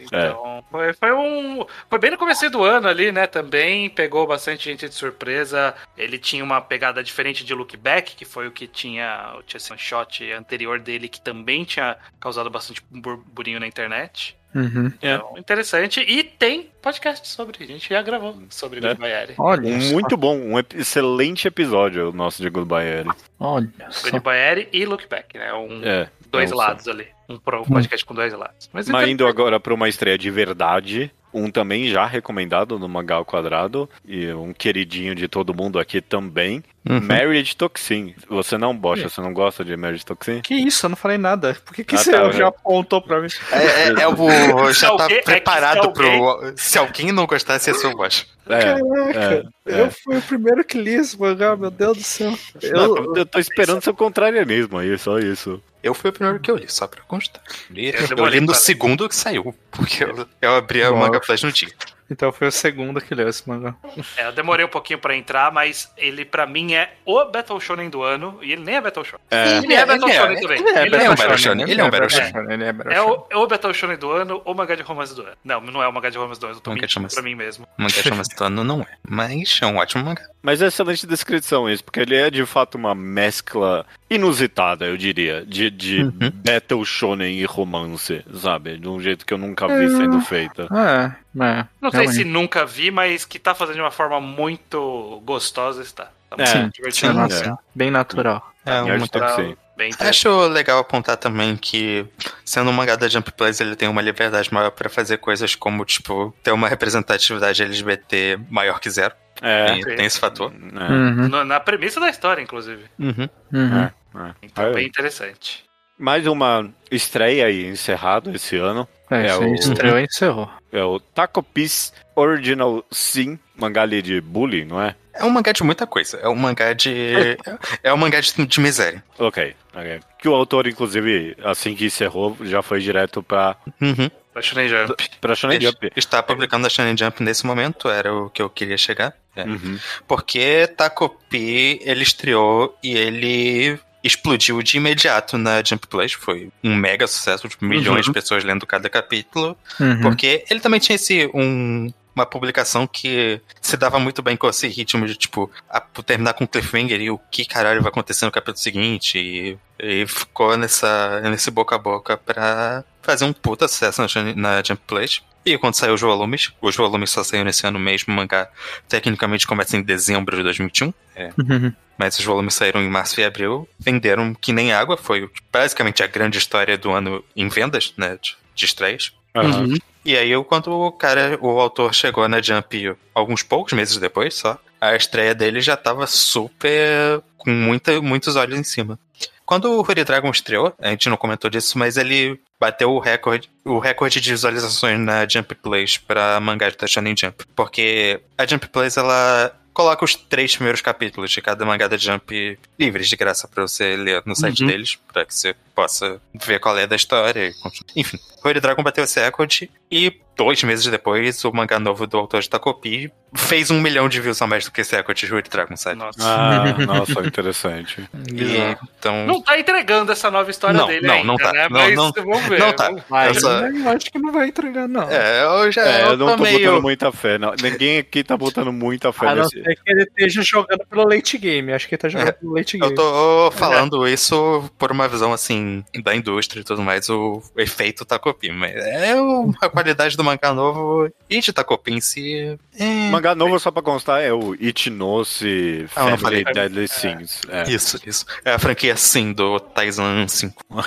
Então, 0.00 0.64
foi, 0.70 0.92
foi 0.92 1.12
um. 1.12 1.66
Foi 1.90 1.98
bem 1.98 2.10
no 2.10 2.18
começo 2.18 2.48
do 2.50 2.62
ano 2.62 2.88
ali, 2.88 3.10
né? 3.10 3.26
Também 3.26 3.88
pegou 3.90 4.26
bastante 4.26 4.64
gente 4.64 4.88
de 4.88 4.94
surpresa. 4.94 5.74
Ele 5.96 6.18
tinha 6.18 6.44
uma 6.44 6.60
pegada 6.60 7.02
diferente 7.02 7.44
de 7.44 7.54
Look 7.54 7.76
Back, 7.76 8.14
que 8.14 8.24
foi 8.24 8.46
o 8.46 8.52
que 8.52 8.66
tinha 8.66 9.05
o 9.38 9.42
tinha 9.42 9.58
esse 9.58 9.70
one 9.72 9.80
shot 9.80 10.32
anterior 10.32 10.78
dele, 10.80 11.08
que 11.08 11.20
também 11.20 11.64
tinha 11.64 11.96
causado 12.20 12.50
bastante 12.50 12.82
burburinho 12.90 13.60
na 13.60 13.66
internet. 13.66 14.36
Uhum. 14.54 14.90
É. 15.02 15.14
Então, 15.16 15.34
interessante. 15.36 16.00
E 16.00 16.22
tem 16.24 16.70
podcast 16.80 17.28
sobre. 17.28 17.62
A 17.62 17.66
gente 17.66 17.88
já 17.90 18.00
gravou 18.00 18.36
sobre 18.48 18.78
É. 18.78 18.88
Goodbye. 18.88 19.34
Olha, 19.36 19.68
Um 19.68 19.80
só. 19.80 19.92
muito 19.92 20.16
bom, 20.16 20.34
um 20.38 20.58
excelente 20.74 21.46
episódio 21.46 22.08
o 22.08 22.12
nosso 22.12 22.40
de 22.42 22.48
Goodbye 22.48 22.86
Eri. 22.86 23.10
Olha. 23.38 23.68
Goodbye 24.02 24.38
Eri 24.38 24.68
e 24.72 24.86
Look 24.86 25.06
Back, 25.08 25.36
né? 25.36 25.52
Um, 25.52 25.82
É, 25.84 26.08
dois 26.30 26.50
Não 26.50 26.56
lados 26.58 26.88
ali. 26.88 27.06
Um 27.28 27.34
um 27.34 27.38
podcast 27.64 28.04
com 28.06 28.14
dois 28.14 28.32
lados. 28.32 28.70
Mas, 28.72 28.88
Mas 28.88 29.02
então- 29.02 29.12
indo 29.12 29.26
agora 29.26 29.60
pra 29.60 29.74
uma 29.74 29.88
estreia 29.88 30.16
de 30.16 30.30
verdade, 30.30 31.10
um 31.34 31.50
também 31.50 31.88
já 31.88 32.06
recomendado 32.06 32.78
no 32.78 32.88
Mangá 32.88 33.16
ao 33.16 33.24
Quadrado, 33.26 33.90
e 34.06 34.32
um 34.32 34.54
queridinho 34.54 35.14
de 35.14 35.26
todo 35.28 35.52
mundo 35.52 35.78
aqui 35.78 36.00
também, 36.00 36.62
Uhum. 36.88 37.00
Marriage 37.00 37.56
Toxin. 37.56 38.14
Você 38.28 38.56
não, 38.56 38.76
Bocha, 38.76 39.08
você 39.08 39.20
não 39.20 39.32
gosta 39.32 39.64
de 39.64 39.76
Marriage 39.76 40.04
Toxin? 40.06 40.40
Que 40.40 40.54
isso, 40.54 40.86
eu 40.86 40.90
não 40.90 40.96
falei 40.96 41.18
nada. 41.18 41.56
Por 41.64 41.74
que, 41.74 41.82
que 41.84 41.94
Ah, 41.94 41.98
você 41.98 42.12
tá, 42.12 42.30
já 42.30 42.44
é. 42.44 42.48
apontou 42.48 43.02
pra 43.02 43.20
mim? 43.20 43.28
É, 43.50 43.56
é, 43.88 44.02
é 44.02 44.08
o. 44.08 44.14
Já 44.72 44.88
tá 44.96 45.02
alguém- 45.04 45.18
é 45.18 45.22
preparado 45.22 45.82
se 45.86 45.92
pro. 45.92 46.54
Se 46.56 46.78
alguém 46.78 47.10
não 47.12 47.26
gostasse, 47.26 47.70
ia 47.70 47.74
ser 47.74 47.88
o 47.88 47.96
Bosch. 47.96 48.26
É, 48.48 48.60
Caraca, 48.60 49.48
é, 49.66 49.72
é. 49.74 49.80
eu 49.80 49.90
fui 49.90 50.16
o 50.18 50.22
primeiro 50.22 50.64
que 50.64 50.78
li 50.78 50.94
esse 50.94 51.18
mangá, 51.18 51.56
meu 51.56 51.70
Deus 51.70 51.96
do 51.98 52.04
céu. 52.04 52.32
Não, 52.72 52.96
Eu, 52.96 53.16
eu 53.16 53.26
tô 53.26 53.40
esperando 53.40 53.82
seu 53.82 53.92
contrarianismo 53.92 54.78
aí, 54.78 54.96
só 54.96 55.18
isso. 55.18 55.60
Eu 55.82 55.92
fui 55.94 56.10
o 56.10 56.12
primeiro 56.12 56.38
que 56.38 56.48
eu 56.50 56.56
li, 56.56 56.66
só 56.68 56.86
pra 56.86 57.00
constar. 57.02 57.42
Li- 57.70 57.88
Eu 57.92 58.00
Eu 58.02 58.08
demorei 58.08 58.38
li 58.40 58.46
no 58.46 58.54
segundo 58.54 59.08
que 59.08 59.16
saiu, 59.16 59.52
porque 59.72 60.04
eu, 60.04 60.26
eu 60.40 60.54
abri 60.54 60.82
a 60.82 60.90
Nossa. 60.90 61.00
Manga 61.00 61.20
Plus 61.20 61.42
no 61.42 61.50
dia. 61.50 61.68
Então 62.10 62.32
foi 62.32 62.48
o 62.48 62.52
segundo 62.52 63.00
que 63.00 63.14
leu 63.14 63.28
esse 63.28 63.48
mangá. 63.48 63.74
É, 64.16 64.26
eu 64.26 64.32
demorei 64.32 64.64
um 64.64 64.68
pouquinho 64.68 64.98
pra 64.98 65.16
entrar, 65.16 65.50
mas 65.52 65.92
ele 65.96 66.24
pra 66.24 66.46
mim 66.46 66.74
é 66.74 66.92
o 67.04 67.24
Battle 67.26 67.60
Shonen 67.60 67.88
do 67.90 68.02
ano, 68.02 68.38
e 68.42 68.52
ele 68.52 68.62
nem 68.62 68.76
é 68.76 68.80
Battle 68.80 69.04
Shonen. 69.04 69.22
É, 69.30 69.58
Ele 69.58 69.74
é 69.74 69.84
Battle 69.86 70.08
ele 70.08 70.16
é, 70.16 70.20
Shonen 70.20 70.40
também. 70.40 70.58
ele 70.58 70.68
é 70.68 70.82
Ele 70.82 70.90
Battle 70.90 71.12
é 71.12 71.16
Shonen, 71.16 71.38
Shonen, 71.38 71.70
ele 71.70 71.80
é 71.80 71.84
um 71.84 71.90
Battle 71.90 72.08
Shonen. 72.10 72.52
Ele 72.52 72.64
é 72.64 72.72
Battle 72.72 72.92
É 72.92 72.96
Shonen. 72.96 73.10
o, 73.12 73.26
é 73.30 73.36
o 73.36 73.46
Battle 73.46 73.74
Shonen 73.74 73.96
do 73.98 74.10
ano 74.10 74.42
ou 74.44 74.54
o 74.54 74.56
mangá 74.56 74.74
de 74.74 74.82
romance 74.82 75.14
do 75.14 75.22
ano. 75.22 75.36
Não, 75.44 75.60
não 75.60 75.82
é 75.82 75.88
o 75.88 75.92
mangá 75.92 76.10
de 76.10 76.18
romance 76.18 76.40
do 76.40 76.46
ano, 76.46 76.56
eu 76.56 76.60
tô 76.60 76.70
Mangá 76.70 76.80
de 76.80 76.82
mentindo 76.86 76.98
romance. 77.00 77.14
pra 77.16 77.22
mim 77.24 77.34
mesmo. 77.34 77.66
O 77.78 77.82
mangá 77.82 77.94
chama 78.02 78.22
Stano 78.24 78.64
não 78.64 78.80
é. 78.82 78.86
Mas 79.08 79.58
é 79.62 79.66
um 79.66 79.76
ótimo 79.76 80.04
mangá. 80.04 80.22
Mas 80.42 80.62
é 80.62 80.66
excelente 80.66 81.06
descrição 81.06 81.68
isso, 81.68 81.82
porque 81.82 82.00
ele 82.00 82.14
é 82.16 82.30
de 82.30 82.46
fato 82.46 82.76
uma 82.76 82.94
mescla 82.94 83.84
inusitada, 84.08 84.86
eu 84.86 84.96
diria, 84.96 85.44
de, 85.46 85.70
de 85.70 86.02
Uhum. 86.02 86.30
Battle 86.34 86.84
Shonen 86.84 87.38
e 87.38 87.44
romance, 87.44 88.24
sabe? 88.34 88.78
De 88.78 88.88
um 88.88 89.00
jeito 89.00 89.26
que 89.26 89.34
eu 89.34 89.38
nunca 89.38 89.66
vi 89.66 89.84
É. 89.84 89.88
sendo 89.88 90.20
feita. 90.20 90.68
É, 90.72 91.44
é. 91.44 91.66
Não 91.80 91.90
sei 91.90 92.08
se 92.08 92.24
nunca 92.24 92.64
vi, 92.64 92.90
mas 92.90 93.24
que 93.24 93.38
tá 93.38 93.54
fazendo 93.54 93.76
de 93.76 93.80
uma 93.82 93.90
forma 93.90 94.20
muito 94.20 95.20
gostosa 95.24 95.82
está. 95.82 96.10
Tá 96.30 96.36
É, 96.38 96.46
sim, 96.90 97.08
Nossa, 97.12 97.50
é. 97.50 97.54
bem 97.74 97.90
natural. 97.90 98.52
É 98.64 98.82
um 98.82 98.98
mangá. 98.98 99.56
Bem. 99.76 99.90
Acho 100.00 100.46
legal 100.48 100.78
apontar 100.78 101.16
também 101.18 101.54
que, 101.56 102.06
sendo 102.44 102.70
um 102.70 102.72
mangá 102.72 102.96
da 102.96 103.08
Jump 103.08 103.30
Plus, 103.32 103.60
ele 103.60 103.76
tem 103.76 103.88
uma 103.88 104.00
liberdade 104.00 104.52
maior 104.52 104.70
pra 104.70 104.88
fazer 104.88 105.18
coisas 105.18 105.54
como, 105.54 105.84
tipo, 105.84 106.34
ter 106.42 106.50
uma 106.52 106.66
representatividade 106.68 107.62
LGBT 107.62 108.38
maior 108.50 108.80
que 108.80 108.88
zero. 108.88 109.14
É. 109.42 109.66
Tem, 109.66 109.80
tem 109.96 110.06
esse 110.06 110.18
fator. 110.18 110.50
é, 110.50 110.92
Uhum, 110.92 111.28
No- 111.28 111.44
na 111.44 111.60
premissa 111.60 112.00
da 112.00 112.08
história, 112.08 112.40
inclusive. 112.40 112.84
Uhum. 112.98 113.28
uhum. 113.52 113.78
é, 113.82 113.92
é. 114.16 114.34
Então, 114.42 114.64
Ah, 114.64 114.70
bem 114.72 114.86
interessante. 114.86 115.64
Mais 115.98 116.26
uma 116.26 116.70
estreia 116.90 117.46
aí 117.46 117.66
encerrado 117.66 118.34
esse 118.34 118.56
ano. 118.56 118.88
É, 119.10 119.28
É 119.28 119.36
o- 119.36 119.54
estreou 119.54 119.98
e 119.98 120.04
encerrou. 120.04 120.50
É 120.72 120.82
o 120.82 120.98
Taco 120.98 121.42
Piece 121.42 121.92
Original 122.14 122.82
Sim, 122.90 123.38
mangá 123.56 123.82
ali 123.82 124.00
de 124.02 124.20
bullying, 124.20 124.64
não 124.64 124.80
é? 124.82 124.94
É 125.18 125.24
um 125.24 125.30
mangá 125.30 125.52
de 125.52 125.62
muita 125.62 125.86
coisa. 125.86 126.18
É 126.18 126.28
um 126.28 126.34
mangá 126.34 126.72
de. 126.72 127.36
é 127.82 127.92
um 127.92 127.96
mangá 127.96 128.20
de, 128.20 128.32
de 128.46 128.60
miséria. 128.60 129.02
Ok, 129.18 129.54
ok. 129.74 130.00
Que 130.18 130.28
o 130.28 130.34
autor, 130.34 130.66
inclusive, 130.66 131.36
assim 131.44 131.74
que 131.74 131.86
encerrou, 131.86 132.36
já 132.42 132.62
foi 132.62 132.80
direto 132.80 133.22
pra, 133.22 133.56
Uhum. 133.80 134.10
Da 134.34 134.42
Shonen 134.42 134.68
Jump. 134.68 134.94
pra 135.20 135.34
Shonen 135.34 135.56
Ele 135.56 135.66
Jump. 135.66 135.90
Está 135.96 136.22
publicando 136.22 136.66
a 136.66 136.70
Shonen 136.70 136.94
Jump 136.96 137.22
nesse 137.22 137.46
momento, 137.46 137.88
era 137.88 138.12
o 138.14 138.28
que 138.28 138.42
eu 138.42 138.50
queria 138.50 138.76
chegar. 138.76 139.14
É. 139.34 139.44
Uhum. 139.44 139.78
Porque 140.06 140.66
Takopi, 140.76 141.80
ele 141.82 142.02
estreou 142.02 142.76
e 142.82 142.94
ele 142.94 143.78
explodiu 144.04 144.62
de 144.62 144.76
imediato 144.76 145.38
na 145.38 145.62
Jump 145.64 145.86
Plus. 145.86 146.12
Foi 146.12 146.50
um 146.62 146.74
mega 146.76 147.06
sucesso, 147.06 147.48
tipo, 147.48 147.64
milhões 147.64 148.04
de 148.04 148.12
pessoas 148.12 148.44
lendo 148.44 148.66
cada 148.66 148.88
capítulo. 148.90 149.56
Uhum. 149.80 150.00
Porque 150.02 150.44
ele 150.50 150.60
também 150.60 150.80
tinha 150.80 150.96
esse 150.96 151.30
um, 151.34 151.90
uma 152.16 152.24
publicação 152.26 152.86
que 152.86 153.40
se 153.60 153.76
dava 153.76 153.98
muito 154.00 154.22
bem 154.22 154.36
com 154.36 154.48
esse 154.48 154.66
ritmo 154.66 155.06
de, 155.06 155.14
tipo, 155.14 155.50
a, 155.68 155.78
terminar 155.80 156.32
com 156.32 156.46
cliffhanger 156.46 157.00
e 157.00 157.10
o 157.10 157.18
que 157.30 157.44
caralho 157.44 157.82
vai 157.82 157.90
acontecer 157.90 158.24
no 158.24 158.32
capítulo 158.32 158.56
seguinte. 158.56 159.18
E, 159.18 159.58
e 159.78 160.06
ficou 160.06 160.56
nessa, 160.56 161.20
nesse 161.20 161.50
boca 161.50 161.74
a 161.76 161.78
boca 161.78 162.16
pra 162.16 162.82
fazer 163.02 163.26
um 163.26 163.32
puta 163.34 163.68
sucesso 163.68 164.00
na, 164.00 164.34
na 164.34 164.62
Jump 164.62 164.80
Plus. 164.86 165.22
E 165.44 165.56
quando 165.58 165.74
saiu 165.74 165.94
os 165.94 166.00
volumes, 166.00 166.52
os 166.60 166.74
volumes 166.74 167.10
só 167.10 167.22
saíram 167.22 167.44
nesse 167.44 167.64
ano 167.64 167.78
mesmo, 167.78 168.12
o 168.12 168.16
mangá 168.16 168.48
tecnicamente 168.88 169.46
começa 169.46 169.76
em 169.76 169.82
dezembro 169.82 170.36
de 170.36 170.42
2021. 170.42 170.92
É, 171.14 171.30
Uhum. 171.38 171.72
mas 171.96 172.18
os 172.18 172.24
volumes 172.24 172.54
saíram 172.54 172.82
em 172.82 172.88
março 172.88 173.20
e 173.20 173.24
abril, 173.24 173.68
venderam 173.78 174.34
que 174.34 174.52
nem 174.52 174.72
água, 174.72 174.96
foi 174.96 175.30
basicamente 175.52 176.02
a 176.02 176.06
grande 176.08 176.36
história 176.36 176.76
do 176.76 176.90
ano 176.90 177.24
em 177.36 177.48
vendas, 177.48 177.94
né, 177.96 178.18
de, 178.20 178.36
de 178.56 178.64
estreias. 178.64 179.12
Aham. 179.36 179.66
Uhum. 179.66 179.76
E 180.06 180.16
aí, 180.16 180.32
quando 180.44 180.70
o 180.72 180.92
cara, 180.92 181.36
o 181.42 181.60
autor 181.60 181.92
chegou 181.92 182.28
na 182.28 182.40
Jump 182.40 182.96
alguns 183.14 183.42
poucos 183.42 183.72
meses 183.72 183.96
depois 183.98 184.34
só, 184.34 184.56
a 184.80 184.94
estreia 184.94 185.34
dele 185.34 185.60
já 185.60 185.76
tava 185.76 186.06
super. 186.06 187.20
com 187.36 187.50
muita, 187.50 188.00
muitos 188.00 188.36
olhos 188.36 188.58
em 188.58 188.62
cima. 188.64 188.98
Quando 189.44 189.70
o 189.70 189.80
Holy 189.80 190.04
Dragon 190.04 190.30
estreou, 190.30 190.72
a 190.80 190.88
gente 190.90 191.08
não 191.08 191.16
comentou 191.16 191.48
disso, 191.50 191.78
mas 191.78 191.96
ele 191.96 192.40
bateu 192.58 192.90
o 192.92 192.98
recorde, 192.98 193.48
o 193.64 193.78
recorde 193.78 194.20
de 194.20 194.30
visualizações 194.30 194.98
na 194.98 195.26
Jump 195.28 195.54
Plays 195.56 195.96
pra 195.98 196.40
mangá 196.40 196.70
da 196.70 196.86
Shonen 196.86 197.14
Jump. 197.16 197.44
Porque 197.54 198.20
a 198.38 198.44
Jump 198.46 198.68
Plays, 198.68 198.96
ela 198.96 199.52
coloca 199.72 200.04
os 200.04 200.14
três 200.16 200.54
primeiros 200.56 200.80
capítulos 200.80 201.30
de 201.30 201.40
cada 201.42 201.64
mangá 201.64 201.86
da 201.86 201.96
Jump 201.96 202.58
livres 202.78 203.08
de 203.08 203.14
graça 203.16 203.46
pra 203.46 203.62
você 203.62 203.94
ler 203.96 204.22
no 204.26 204.34
site 204.34 204.62
Uhum. 204.62 204.68
deles, 204.68 204.98
pra 205.12 205.24
que 205.24 205.34
você 205.34 205.54
possa 205.76 206.20
ver 206.34 206.58
qual 206.58 206.76
é 206.78 206.86
da 206.86 206.96
história. 206.96 207.52
Enfim, 207.94 208.18
Holy 208.42 208.58
Dragon 208.60 208.82
bateu 208.82 209.04
esse 209.04 209.20
recorde 209.20 209.70
e 209.90 210.12
dois 210.34 210.62
meses 210.64 210.86
depois 210.86 211.44
o 211.44 211.52
mangá 211.52 211.78
novo 211.78 212.06
do 212.06 212.16
autor 212.18 212.40
de 212.42 212.50
Takopi 212.50 213.10
fez 213.34 213.70
um 213.70 213.80
milhão 213.80 214.08
de 214.08 214.20
views 214.20 214.40
a 214.42 214.46
mais 214.46 214.64
do 214.64 214.70
que 214.70 214.80
esse 214.80 214.94
recorde 214.96 215.26
de 215.26 215.32
Holy 215.32 215.42
Dragon, 215.42 215.76
sabe? 215.76 215.96
Nossa. 215.98 216.18
Ah, 216.22 216.64
nossa, 216.84 217.20
interessante. 217.26 218.08
E, 218.32 218.76
então... 218.98 219.26
Não 219.26 219.40
tá 219.42 219.58
entregando 219.58 220.10
essa 220.12 220.30
nova 220.30 220.50
história 220.50 220.78
Não, 220.78 220.86
dele 220.86 221.06
não, 221.06 221.14
ainda, 221.14 221.26
não 221.26 221.36
tá. 221.36 221.52
né? 221.52 221.68
Não, 221.68 221.78
Mas 221.80 221.94
não- 221.94 222.12
vamos 222.12 222.42
ver. 222.46 222.58
não 222.58 222.72
tá. 222.72 222.90
Eu 223.26 223.34
só- 223.34 223.60
eu 223.66 223.88
acho 223.90 224.10
que 224.10 224.18
não 224.18 224.32
vai 224.32 224.48
entregar, 224.48 224.88
não. 224.88 225.08
É, 225.10 225.42
eu 225.44 225.70
já 225.72 225.82
É, 225.86 226.02
eu 226.04 226.16
não 226.16 226.36
tô 226.36 226.42
meio... 226.42 226.58
botando 226.70 226.82
muita 226.82 227.12
fé. 227.12 227.38
Não. 227.38 227.52
Ninguém 227.62 227.98
aqui 227.98 228.22
tá 228.24 228.36
botando 228.36 228.72
muita 228.72 229.12
fé 229.12 229.26
A 229.28 229.34
não 229.34 229.42
nesse. 229.44 229.62
ser 229.62 229.74
que 229.76 229.90
ele 229.90 230.02
esteja 230.02 230.42
jogando 230.42 230.84
pelo 230.88 231.08
late 231.08 231.36
game. 231.38 231.72
Acho 231.72 231.88
que 231.88 231.94
ele 231.94 232.00
tá 232.02 232.08
jogando 232.08 232.28
É, 232.28 232.32
pelo 232.32 232.54
late 232.54 232.74
Eu 232.76 232.80
game. 232.80 232.94
tô 232.94 233.50
falando 233.52 234.06
isso 234.08 234.70
por 234.78 234.90
uma 234.92 235.08
visão, 235.08 235.32
assim, 235.32 235.65
da 236.02 236.14
indústria 236.14 236.60
e 236.60 236.64
tudo 236.64 236.82
mais, 236.82 237.08
o 237.08 237.42
efeito 237.56 238.04
Takopi. 238.04 238.50
Mas 238.50 238.74
é 238.74 239.14
o- 239.20 239.52
a 239.60 239.68
qualidade 239.68 240.16
do 240.16 240.24
mangá 240.24 240.52
novo 240.52 241.10
e 241.28 241.40
de 241.40 241.52
Takopi 241.52 241.92
em 241.94 242.00
si... 242.00 242.58
É... 242.78 243.10
Mangá 243.10 243.34
novo, 243.34 243.58
só 243.58 243.70
pra 243.70 243.82
constar, 243.82 244.20
é 244.22 244.32
o 244.32 244.54
Itinose 244.54 245.86
Ah, 245.96 246.16
Family 246.16 246.18
falei. 246.18 246.44
Deadly 246.44 246.88
Sins. 246.88 247.40
É. 247.48 247.64
Isso, 247.70 247.98
isso. 248.06 248.24
É 248.44 248.52
a 248.52 248.58
franquia, 248.58 248.96
sim, 248.96 249.32
do 249.32 249.58
Taizan 249.60 250.26
5. 250.28 250.54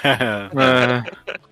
É. 0.55 1.03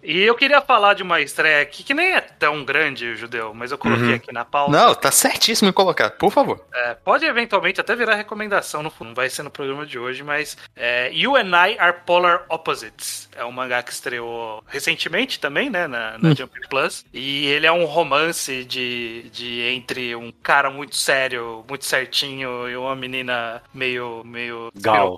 E 0.03 0.21
eu 0.21 0.35
queria 0.35 0.61
falar 0.61 0.93
de 0.93 1.03
uma 1.03 1.19
estreia 1.19 1.61
aqui 1.61 1.83
que 1.83 1.93
nem 1.93 2.13
é 2.13 2.21
tão 2.21 2.63
grande, 2.63 3.15
Judeu, 3.15 3.53
mas 3.53 3.71
eu 3.71 3.77
coloquei 3.77 4.07
Uhum. 4.07 4.15
aqui 4.15 4.31
na 4.33 4.45
pauta. 4.45 4.71
Não, 4.71 4.95
tá 4.95 5.11
certíssimo 5.11 5.69
em 5.69 5.73
colocar, 5.73 6.11
por 6.11 6.31
favor. 6.31 6.63
É, 6.73 6.93
pode 6.93 7.25
eventualmente 7.25 7.81
até 7.81 7.93
virar 7.95 8.15
recomendação, 8.15 8.81
no, 8.81 8.91
não 9.01 9.13
vai 9.13 9.29
ser 9.29 9.43
no 9.43 9.51
programa 9.51 9.85
de 9.85 9.99
hoje, 9.99 10.23
mas 10.23 10.57
é, 10.75 11.11
You 11.13 11.35
and 11.35 11.49
I 11.51 11.77
Are 11.77 11.97
Polar 12.05 12.45
Opposites. 12.49 13.16
É 13.35 13.43
um 13.43 13.51
mangá 13.51 13.81
que 13.83 13.91
estreou 13.91 14.63
recentemente 14.67 15.39
também, 15.39 15.69
né, 15.69 15.87
na, 15.87 16.17
na 16.17 16.33
Jump 16.33 16.59
Plus. 16.69 17.05
E 17.13 17.45
ele 17.47 17.65
é 17.65 17.71
um 17.71 17.85
romance 17.85 18.63
de, 18.65 19.29
de 19.31 19.61
entre 19.61 20.15
um 20.15 20.31
cara 20.43 20.69
muito 20.69 20.95
sério, 20.95 21.63
muito 21.67 21.85
certinho, 21.85 22.69
e 22.69 22.75
uma 22.75 22.95
menina 22.95 23.61
meio, 23.73 24.23
meio 24.23 24.71
Gal. 24.75 25.17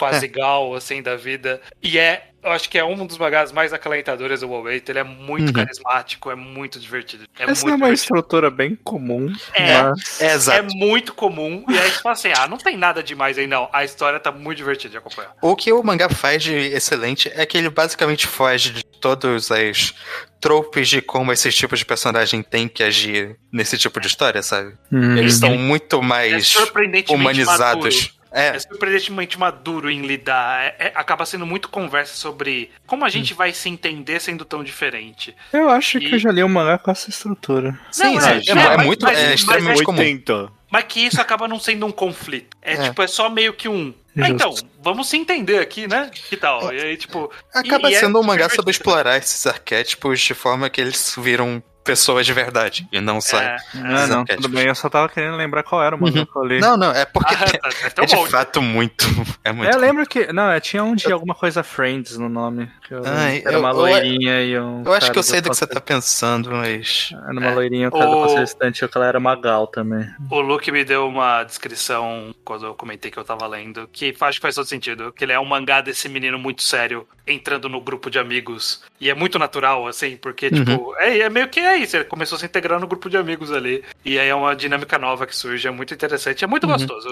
Quase 0.00 0.26
gal, 0.26 0.74
assim, 0.74 1.02
da 1.02 1.14
vida. 1.16 1.60
E 1.82 1.98
é 1.98 2.26
eu 2.42 2.52
acho 2.52 2.70
que 2.70 2.78
é 2.78 2.82
um 2.84 3.06
dos 3.06 3.18
mangás 3.18 3.52
mais 3.52 3.70
acalentadores 3.70 4.40
do 4.40 4.48
Wall 4.48 4.66
Ele 4.70 4.82
é 4.98 5.04
muito 5.04 5.48
Uhum. 5.48 5.52
carismático, 5.52 6.30
é 6.30 6.34
muito 6.34 6.80
divertido. 6.80 7.24
É 7.38 7.42
Essa 7.42 7.44
é 7.44 7.46
muito 7.64 7.64
uma 7.66 7.76
divertido. 7.88 7.92
estrutura 7.94 8.50
bem 8.50 8.74
comum. 8.82 9.30
É. 9.52 9.82
mas- 9.82 10.20
É 10.22 10.26
É 10.28 10.32
exato. 10.32 10.74
muito 10.74 11.12
comum. 11.12 11.62
E 11.68 11.78
aí 11.78 11.90
você 11.90 12.00
fala 12.00 12.12
assim: 12.14 12.32
ah, 12.34 12.48
não 12.48 12.56
tem 12.56 12.78
nada 12.78 13.02
demais 13.02 13.36
aí, 13.36 13.46
não. 13.46 13.68
A 13.74 13.84
história 13.84 14.18
tá 14.18 14.32
muito 14.32 14.56
divertida 14.56 14.90
de 14.92 14.96
acompanhar. 14.96 15.34
O 15.42 15.54
que 15.54 15.70
o 15.70 15.82
mangá 15.82 16.08
faz 16.08 16.42
de 16.42 16.54
excelente 16.54 17.30
é 17.34 17.44
que 17.44 17.58
ele 17.58 17.68
basicamente 17.68 18.26
foge 18.26 18.70
de 18.70 18.84
todos 18.84 19.50
as 19.52 19.94
tropes 20.40 20.88
de 20.88 21.02
como 21.02 21.32
esse 21.32 21.50
tipo 21.52 21.76
de 21.76 21.84
personagem 21.84 22.42
tem 22.42 22.66
que 22.68 22.82
agir 22.82 23.36
nesse 23.52 23.76
tipo 23.76 24.00
de 24.00 24.06
história, 24.06 24.42
sabe? 24.42 24.72
Hum. 24.90 25.14
Eles 25.18 25.34
são 25.34 25.58
muito 25.58 25.96
É 25.96 26.02
mais 26.02 26.46
surpreendentemente 26.46 27.12
humanizados. 27.20 27.84
maduro. 27.84 28.19
É, 28.32 28.48
É 28.56 28.58
surpreendentemente 28.58 29.38
maduro 29.38 29.90
em 29.90 30.02
lidar. 30.02 30.62
É- 30.64 30.76
é- 30.78 30.92
acaba 30.94 31.26
sendo 31.26 31.44
muito 31.44 31.68
conversa 31.68 32.14
sobre 32.14 32.70
como 32.86 33.04
a 33.04 33.08
gente 33.08 33.34
vai 33.34 33.52
se 33.52 33.68
entender 33.68 34.20
sendo 34.20 34.44
tão 34.44 34.62
diferente. 34.62 35.34
Eu 35.52 35.68
acho 35.68 35.98
que 35.98 36.06
E- 36.06 36.12
eu 36.12 36.18
já 36.18 36.30
li 36.30 36.42
um 36.44 36.48
mangá 36.48 36.78
com 36.78 36.90
essa 36.90 37.10
estrutura. 37.10 37.78
sim, 37.90 38.14
Não, 38.14 38.20
sim, 38.20 38.28
é, 38.28 38.32
é, 38.32 38.42
é, 38.46 38.50
é 38.72 38.76
mas- 38.76 38.86
muito, 38.86 39.04
mas- 39.04 39.18
é 39.18 39.22
mas 39.30 39.40
extremamente 39.40 39.82
comum. 39.82 39.98
80. 39.98 40.52
Mas 40.70 40.84
que 40.84 41.00
isso 41.00 41.20
acaba 41.20 41.48
não 41.48 41.58
sendo 41.58 41.84
um 41.84 41.90
conflito. 41.90 42.56
É, 42.62 42.74
É. 42.74 42.82
tipo, 42.84 43.02
é 43.02 43.06
só 43.08 43.28
meio 43.28 43.52
que 43.52 43.68
um. 43.68 43.92
Ah, 44.20 44.28
então, 44.28 44.54
vamos 44.80 45.08
se 45.08 45.16
entender 45.16 45.58
aqui, 45.58 45.88
né? 45.88 46.10
Que 46.12 46.36
tal? 46.36 46.72
E 46.72 46.80
aí, 46.80 46.96
tipo. 46.96 47.30
Acaba 47.52 47.88
e- 47.88 47.92
e 47.92 47.96
é 47.96 48.00
sendo 48.00 48.20
um 48.20 48.22
mangá 48.22 48.48
sobre 48.48 48.70
explorar 48.70 49.16
esses 49.16 49.44
arquétipos 49.46 50.20
de 50.20 50.34
forma 50.34 50.68
que 50.70 50.80
eles 50.80 51.14
viram 51.18 51.60
pessoas 51.84 52.26
de 52.26 52.32
verdade 52.32 52.86
e 52.92 53.00
não 53.00 53.20
só. 53.20 53.40
É. 53.40 53.56
Não, 53.74 53.82
não, 54.06 54.20
arquétipos. 54.20 54.36
tudo 54.46 54.48
bem. 54.56 54.66
Eu 54.66 54.74
só 54.74 54.88
tava 54.88 55.08
querendo 55.08 55.36
lembrar 55.36 55.62
qual 55.62 55.82
era 55.82 55.96
o 55.96 56.00
mangá 56.00 56.24
que 56.26 56.36
eu 56.36 56.44
li. 56.44 56.60
Não, 56.60 56.76
não, 56.76 56.92
é 56.92 57.04
porque 57.04 57.34
Ah, 57.34 57.38
tá, 57.38 57.58
tá, 57.58 57.90
tá 57.90 58.02
é 58.02 58.06
de 58.06 58.30
fato 58.30 58.60
muito. 58.62 59.04
É 59.42 59.52
muito. 59.52 59.70
É, 59.70 59.74
eu 59.74 59.78
lembro 59.80 60.06
que. 60.06 60.30
Não, 60.32 60.50
é, 60.50 60.60
tinha 60.60 60.84
um 60.84 60.94
de 60.94 61.10
alguma 61.10 61.34
coisa 61.34 61.62
Friends 61.62 62.16
no 62.18 62.28
nome. 62.28 62.70
Que 62.86 62.92
eu, 62.94 63.02
Ai, 63.06 63.38
era 63.44 63.52
eu- 63.54 63.60
uma 63.60 63.70
eu- 63.70 63.76
loirinha 63.76 64.42
e 64.42 64.58
um. 64.58 64.82
Eu 64.84 64.92
acho 64.92 65.10
que 65.10 65.18
eu 65.18 65.22
sei 65.22 65.40
do 65.40 65.48
que 65.50 65.56
você 65.56 65.66
tá 65.66 65.80
pensando, 65.80 66.50
mas. 66.50 67.10
Era 67.12 67.32
uma 67.32 67.46
É. 67.46 67.54
loirinha, 67.54 67.88
o 67.88 67.90
cara 67.90 68.06
do 68.06 68.18
O- 68.18 68.22
passeio 68.22 68.44
distante, 68.44 68.86
que 68.86 68.96
ela 68.98 69.06
era 69.06 69.18
uma 69.18 69.34
gal 69.34 69.66
também. 69.66 70.06
O 70.30 70.40
Luke 70.40 70.70
me 70.70 70.84
deu 70.84 71.06
uma 71.08 71.42
descrição 71.44 72.34
quando 72.44 72.66
eu 72.66 72.74
comentei 72.74 73.10
que 73.10 73.18
eu 73.18 73.24
tava 73.24 73.46
lendo, 73.46 73.88
que 73.92 74.14
acho 74.20 74.38
que 74.38 74.42
faz 74.42 74.54
todo 74.54 74.66
sentido. 74.66 75.12
Que 75.12 75.24
ele 75.24 75.32
é 75.32 75.40
um 75.40 75.44
mangá 75.46 75.80
desse 75.80 76.08
menino 76.08 76.38
muito 76.38 76.62
sério, 76.62 77.06
entrando 77.26 77.68
no 77.68 77.80
grupo 77.80 78.10
de 78.10 78.18
amigos. 78.18 78.82
E 79.00 79.08
é 79.08 79.14
muito 79.14 79.38
natural, 79.38 79.86
assim, 79.86 80.16
porque, 80.16 80.46
Uhum. 80.48 80.64
tipo, 80.64 80.94
é, 80.98 81.18
é 81.20 81.30
meio 81.30 81.48
que 81.48 81.60
é 81.70 81.76
isso. 81.78 81.96
Ele 81.96 82.04
começou 82.04 82.36
a 82.36 82.38
se 82.38 82.46
integrar 82.46 82.78
no 82.80 82.86
grupo 82.86 83.08
de 83.08 83.16
amigos 83.16 83.52
ali. 83.52 83.84
E 84.04 84.18
aí 84.18 84.28
é 84.28 84.34
uma 84.34 84.54
dinâmica 84.54 84.98
nova 84.98 85.26
que 85.26 85.34
surge, 85.34 85.66
é 85.66 85.70
muito 85.70 85.94
interessante, 85.94 86.44
é 86.44 86.46
muito 86.46 86.66
gostoso. 86.66 87.08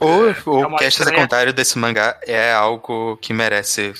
O, 0.00 0.28
é, 0.28 0.36
o 0.46 0.74
é 0.74 0.78
cast 0.78 1.00
estranha- 1.00 1.16
secundário 1.18 1.52
desse 1.52 1.78
mangá 1.78 2.18
é 2.26 2.52
algo 2.52 3.16
que 3.18 3.32
merece 3.32 3.92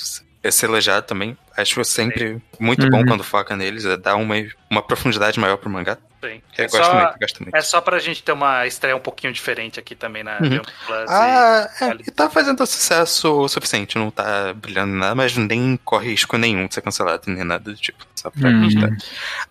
ser 0.50 0.66
elogiado 0.66 1.06
também. 1.06 1.36
Acho 1.56 1.84
sempre 1.84 2.40
muito 2.58 2.88
bom 2.88 2.98
Uhum. 3.00 3.06
quando 3.06 3.22
foca 3.24 3.54
neles, 3.56 3.84
é 3.84 3.96
dar 3.96 4.16
uma, 4.16 4.34
uma 4.70 4.82
profundidade 4.82 5.38
maior 5.38 5.56
pro 5.58 5.68
mangá. 5.68 5.98
Sim. 6.22 6.42
Eu 6.56 6.64
É 6.64 6.68
gosto 6.68 6.84
só- 6.84 6.94
muito, 6.94 7.18
gosto 7.18 7.42
muito. 7.42 7.54
É 7.56 7.60
só 7.62 7.80
pra 7.80 7.98
gente 7.98 8.22
ter 8.22 8.32
uma 8.32 8.66
estreia 8.66 8.94
um 8.94 9.00
pouquinho 9.00 9.32
diferente 9.32 9.80
aqui 9.80 9.94
também 9.94 10.22
na 10.22 10.32
Uhum. 10.38 10.60
Plus. 10.86 11.00
e- 11.00 11.06
Ah, 11.08 11.70
é, 11.80 11.86
vale. 11.86 12.04
e 12.06 12.10
tá 12.10 12.28
fazendo 12.28 12.58
sucesso 12.66 13.32
o 13.40 13.48
suficiente, 13.48 13.96
não 13.98 14.10
tá 14.10 14.52
brilhando 14.54 14.94
nada, 14.94 15.14
mas 15.14 15.34
nem 15.36 15.78
corre 15.82 16.10
risco 16.10 16.36
nenhum 16.36 16.66
de 16.66 16.74
ser 16.74 16.82
cancelado, 16.82 17.22
nem 17.26 17.42
nada 17.44 17.64
do 17.64 17.74
tipo, 17.74 18.06
só 18.20 18.30
pra 18.30 18.48
Uhum. 18.48 18.56
acreditar. 18.66 18.96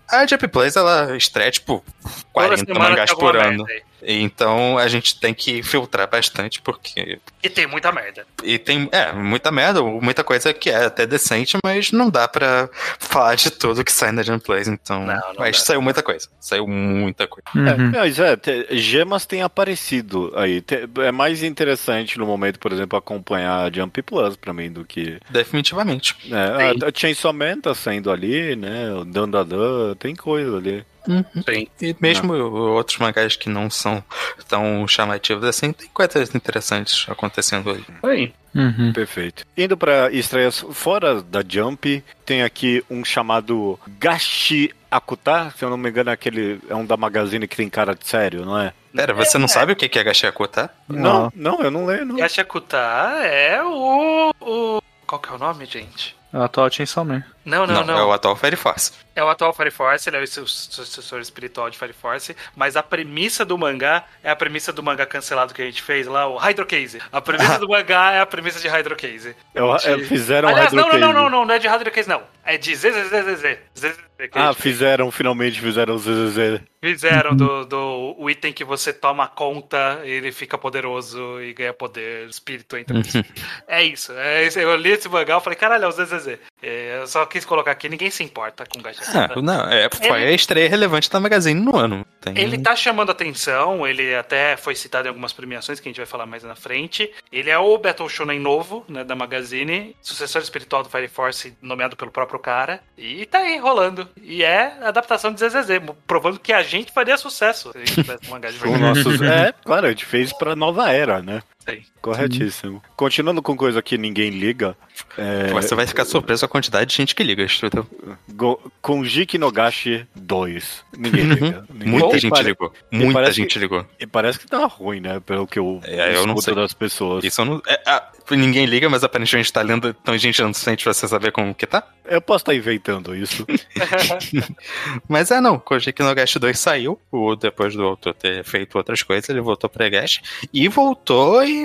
A 0.09 0.25
Jump 0.27 0.47
Plays, 0.47 0.75
ela 0.75 1.15
estreia, 1.17 1.51
tipo, 1.51 1.83
Toda 2.01 2.15
40 2.33 2.65
semana 2.65 2.89
mangás 2.89 3.13
por 3.13 3.35
ano. 3.37 3.65
aí. 3.67 3.81
Então 4.01 4.77
a 4.77 4.87
gente 4.87 5.19
tem 5.19 5.33
que 5.33 5.61
filtrar 5.63 6.09
bastante, 6.09 6.61
porque 6.61 7.19
E 7.43 7.49
tem 7.49 7.67
muita 7.67 7.91
merda. 7.91 8.25
E 8.43 8.57
tem, 8.57 8.87
é, 8.91 9.11
muita 9.13 9.51
merda, 9.51 9.81
muita 9.83 10.23
coisa 10.23 10.53
que 10.53 10.69
é 10.69 10.85
até 10.85 11.05
decente, 11.05 11.57
mas 11.63 11.91
não 11.91 12.09
dá 12.09 12.27
pra 12.27 12.69
falar 12.99 13.35
de 13.35 13.49
tudo 13.51 13.83
que 13.83 13.91
sai 13.91 14.11
na 14.11 14.23
Jump 14.23 14.43
Plays, 14.45 14.67
então. 14.67 15.05
Não, 15.05 15.13
não 15.15 15.35
mas 15.37 15.57
dá. 15.57 15.63
saiu 15.65 15.81
muita 15.81 16.01
coisa. 16.03 16.27
Saiu 16.39 16.67
muita 16.67 17.27
coisa. 17.27 17.47
É, 17.55 17.73
Uhum. 17.79 17.91
mas 17.91 18.19
é, 18.19 18.35
te- 18.35 18.67
gemas 18.77 19.25
têm 19.25 19.41
aparecido 19.43 20.31
aí. 20.35 20.61
Te- 20.61 20.87
é 20.99 21.11
mais 21.11 21.43
interessante 21.43 22.17
no 22.17 22.25
momento, 22.25 22.59
por 22.59 22.71
exemplo, 22.71 22.97
acompanhar 22.97 23.65
a 23.67 23.71
Jump 23.71 24.01
Plus 24.01 24.35
pra 24.35 24.53
mim 24.53 24.71
do 24.71 24.83
que. 24.85 25.19
Definitivamente. 25.29 26.15
É, 26.31 26.85
a, 26.85 26.89
a 26.89 26.91
Chainsaw 26.93 27.33
Man 27.33 27.59
tá 27.61 27.73
saindo 27.75 28.11
ali, 28.11 28.55
né? 28.55 28.93
O 28.93 29.03
Dandadan, 29.05 29.95
tem 29.97 30.15
coisa 30.15 30.57
ali. 30.57 30.83
Sim. 31.05 31.67
E 31.81 31.95
mesmo 31.99 32.33
outros 32.33 32.97
mangás 32.97 33.35
que 33.35 33.49
não 33.49 33.69
são 33.69 34.03
tão 34.47 34.87
chamativos 34.87 35.43
assim, 35.43 35.71
tem 35.71 35.89
coisas 35.89 36.33
interessantes 36.35 37.05
acontecendo 37.09 37.69
ali. 37.69 37.85
Aí. 38.03 38.33
Uhum. 38.53 38.91
Perfeito. 38.93 39.45
Indo 39.55 39.77
pra 39.77 40.11
estreias 40.11 40.65
fora 40.71 41.21
da 41.21 41.43
Jump, 41.47 42.03
tem 42.25 42.41
aqui 42.41 42.83
um 42.89 43.05
chamado 43.05 43.79
Gashi 43.99 44.73
Akuta, 44.89 45.53
se 45.55 45.63
eu 45.63 45.69
não 45.69 45.77
me 45.77 45.87
engano, 45.89 46.09
é 46.09 46.13
aquele 46.13 46.59
é 46.67 46.73
um 46.73 46.83
da 46.83 46.97
Magazine 46.97 47.47
que 47.47 47.55
tem 47.55 47.69
cara 47.69 47.93
de 47.93 48.07
sério, 48.07 48.43
não 48.43 48.59
é? 48.59 48.73
Pera, 48.93 49.13
você 49.13 49.37
não 49.37 49.47
sabe 49.47 49.73
o 49.73 49.75
que 49.75 49.99
é 49.99 50.03
Gashaku, 50.03 50.47
tá? 50.47 50.69
Não, 50.87 51.31
não, 51.35 51.61
eu 51.61 51.69
não 51.69 51.85
leio, 51.85 52.05
não. 52.05 52.17
Yashakuta 52.17 52.77
é 52.77 53.61
o, 53.63 54.31
o. 54.41 54.81
Qual 55.05 55.21
que 55.21 55.29
é 55.29 55.33
o 55.33 55.37
nome, 55.37 55.65
gente? 55.65 56.15
É 56.33 56.37
o 56.37 56.43
atual 56.43 56.71
Chainsaw 56.71 57.05
Man. 57.05 57.23
Não, 57.45 57.65
não, 57.65 57.83
não. 57.83 57.97
é 57.97 58.03
o 58.03 58.11
atual 58.11 58.35
Fairy 58.35 58.55
Force. 58.55 58.91
É 59.15 59.23
o 59.23 59.27
atual 59.29 59.51
Fire 59.53 59.69
Force, 59.71 60.07
ele 60.09 60.15
é 60.17 60.21
o 60.21 60.27
su- 60.27 60.47
sucessor 60.47 61.19
espiritual 61.19 61.69
de 61.69 61.77
Fire 61.77 61.91
Force, 61.91 62.33
mas 62.55 62.77
a 62.77 62.83
premissa 62.83 63.43
do 63.43 63.57
mangá 63.57 64.05
é 64.23 64.29
a 64.29 64.35
premissa 64.35 64.71
do 64.71 64.81
mangá 64.81 65.05
cancelado 65.05 65.53
que 65.53 65.61
a 65.61 65.65
gente 65.65 65.81
fez 65.81 66.07
lá, 66.07 66.25
o 66.27 66.37
Hydro 66.37 66.65
Case. 66.65 67.01
A 67.11 67.19
premissa 67.19 67.59
do 67.59 67.67
mangá 67.69 68.13
é 68.13 68.21
a 68.21 68.25
premissa 68.25 68.59
de 68.61 68.67
Hydro 68.69 68.95
Case. 68.95 69.35
Eu, 69.53 69.67
eu- 69.85 70.05
fizeram 70.05 70.47
Aliás, 70.49 70.71
não, 70.71 70.83
não, 70.83 70.89
Hydro 70.91 70.99
não, 70.99 71.07
não, 71.13 71.21
Case. 71.23 71.31
não, 71.31 71.45
não 71.45 71.53
é 71.55 71.59
de 71.59 71.67
Hydro 71.67 71.91
Case, 71.91 72.07
não. 72.07 72.23
É 72.45 72.57
de 72.57 72.73
ZZZZZ. 72.75 73.57
ZZZ, 73.77 73.97
que 74.31 74.37
a 74.39 74.49
Ah, 74.49 74.53
fizeram, 74.53 75.11
finalmente 75.11 75.59
fizeram 75.59 75.95
o 75.95 75.97
ZZZ. 75.99 76.61
Fizeram 76.81 77.35
do, 77.35 77.65
do 77.65 78.15
o 78.17 78.29
item 78.29 78.53
que 78.53 78.63
você 78.63 78.93
toma 78.93 79.27
conta, 79.27 79.99
ele 80.03 80.31
fica 80.31 80.57
poderoso 80.57 81.41
e 81.41 81.53
ganha 81.53 81.73
poder, 81.73 82.25
o 82.25 82.29
espírito 82.29 82.77
entra. 82.77 82.93
no 82.95 83.01
espírito. 83.05 83.41
é 83.67 83.83
isso. 83.83 84.13
É 84.13 84.45
isso. 84.45 84.59
Eu 84.59 84.75
li 84.77 84.91
esse 84.91 85.09
mangá 85.09 85.37
e 85.37 85.41
falei, 85.41 85.57
caralho, 85.59 85.83
é 85.83 85.87
o 85.87 85.91
ZZZ. 85.91 86.37
É, 86.61 86.99
eu 87.01 87.07
só 87.07 87.25
quis 87.25 87.45
colocar 87.45 87.71
aqui, 87.71 87.87
ninguém 87.87 88.09
se 88.09 88.23
importa 88.23 88.65
com 88.65 88.79
o 88.79 88.81
Gacha. 88.81 89.01
Ah, 89.13 89.41
não, 89.41 89.69
é, 89.69 89.89
foi 89.89 90.07
Ele- 90.21 90.31
a 90.31 90.31
estreia 90.31 90.69
relevante 90.69 91.09
da 91.09 91.19
Magazine 91.19 91.59
no 91.59 91.77
ano. 91.77 92.05
Tem... 92.19 92.37
Ele 92.37 92.57
tá 92.57 92.75
chamando 92.75 93.11
atenção, 93.11 93.87
ele 93.87 94.13
até 94.13 94.57
foi 94.57 94.75
citado 94.75 95.07
em 95.07 95.09
algumas 95.09 95.31
premiações 95.31 95.79
que 95.79 95.87
a 95.87 95.89
gente 95.89 95.97
vai 95.97 96.05
falar 96.05 96.25
mais 96.25 96.43
na 96.43 96.55
frente. 96.55 97.09
Ele 97.31 97.49
é 97.49 97.57
o 97.57 97.77
Battle 97.77 98.09
Shonen 98.09 98.39
novo, 98.39 98.83
né, 98.89 99.03
da 99.03 99.15
Magazine, 99.15 99.95
sucessor 100.01 100.41
espiritual 100.41 100.83
do 100.83 100.89
Fire 100.89 101.07
Force, 101.07 101.55
nomeado 101.61 101.95
pelo 101.95 102.11
próprio 102.11 102.39
cara. 102.39 102.81
E 102.97 103.25
tá 103.25 103.39
aí, 103.39 103.57
rolando. 103.57 104.07
E 104.21 104.43
é 104.43 104.73
adaptação 104.81 105.31
de 105.33 105.39
ZZZ, 105.39 105.79
provando 106.05 106.39
que 106.39 106.51
a 106.51 106.61
gente 106.61 106.91
faria 106.91 107.17
sucesso 107.17 107.71
se 107.71 107.77
a 107.77 107.79
gente 107.79 107.93
tivesse 107.95 108.27
um 108.27 108.31
mangá 108.31 108.51
de 108.51 108.57
verdade. 108.57 108.81
nossos... 108.83 109.19
É, 109.29 109.53
claro, 109.63 109.85
a 109.85 109.89
gente 109.89 110.05
fez 110.05 110.33
pra 110.33 110.55
nova 110.55 110.91
era, 110.91 111.21
né? 111.21 111.41
Sim. 111.69 111.83
Corretíssimo. 112.01 112.81
Continuando 112.95 113.41
com 113.41 113.57
coisa 113.57 113.81
que 113.81 113.97
ninguém 113.97 114.29
liga. 114.29 114.75
É, 115.17 115.51
Você 115.51 115.75
vai 115.75 115.85
ficar 115.85 116.05
surpreso 116.05 116.41
com 116.41 116.45
a 116.45 116.49
quantidade 116.49 116.89
de 116.89 116.95
gente 116.95 117.13
que 117.13 117.21
liga, 117.23 117.43
entendeu? 117.43 117.85
Go... 118.29 118.71
Konjiki 118.81 119.37
Nogashi 119.37 120.07
2. 120.15 120.85
Ninguém 120.97 121.23
liga. 121.25 121.65
Ninguém 121.69 121.87
Muita 121.89 122.05
liga. 122.07 122.19
gente 122.19 122.31
Pare- 122.31 122.47
ligou. 122.47 122.73
e 122.91 122.97
Muita 122.97 123.13
parece 123.13 123.33
gente 123.35 123.53
que- 123.53 123.59
ligou. 123.59 123.85
E 123.99 124.07
parece 124.07 124.39
que 124.39 124.47
tá 124.47 124.65
ruim, 124.65 125.01
né? 125.01 125.19
Pelo 125.19 125.45
que 125.45 125.59
eu, 125.59 125.81
É, 125.83 126.11
eu 126.15 126.25
não 126.25 126.35
escuto 126.35 126.41
sei. 126.43 126.55
das 126.55 126.73
pessoas. 126.73 127.23
Isso 127.25 127.41
eu 127.41 127.45
não. 127.45 127.61
é, 127.67 127.81
ah, 127.85 128.09
ninguém 128.31 128.65
liga, 128.65 128.89
mas 128.89 129.03
aparentemente 129.03 129.51
tá 129.51 129.61
lendo 129.61 129.93
tão 129.93 130.17
gente 130.17 130.39
inocente 130.39 130.83
pra 130.85 130.93
você 130.93 131.05
saber 131.07 131.31
como 131.33 131.53
que 131.53 131.65
tá. 131.67 131.85
Eu 132.05 132.21
posso 132.21 132.43
estar 132.43 132.55
inventando 132.55 133.13
isso. 133.15 133.45
Mas 135.07 135.31
é 135.31 135.39
não, 135.41 135.59
Kojiki 135.59 136.01
no 136.01 136.13
Gash 136.15 136.35
2 136.37 136.57
saiu, 136.57 136.99
o, 137.11 137.35
depois 137.35 137.75
do 137.75 137.83
autor 137.83 138.13
ter 138.13 138.43
feito 138.43 138.77
outras 138.77 139.03
coisas, 139.03 139.29
ele 139.29 139.41
voltou 139.41 139.69
pra 139.69 139.89
Gash 139.89 140.21
e 140.53 140.67
voltou 140.67 141.43
e 141.43 141.58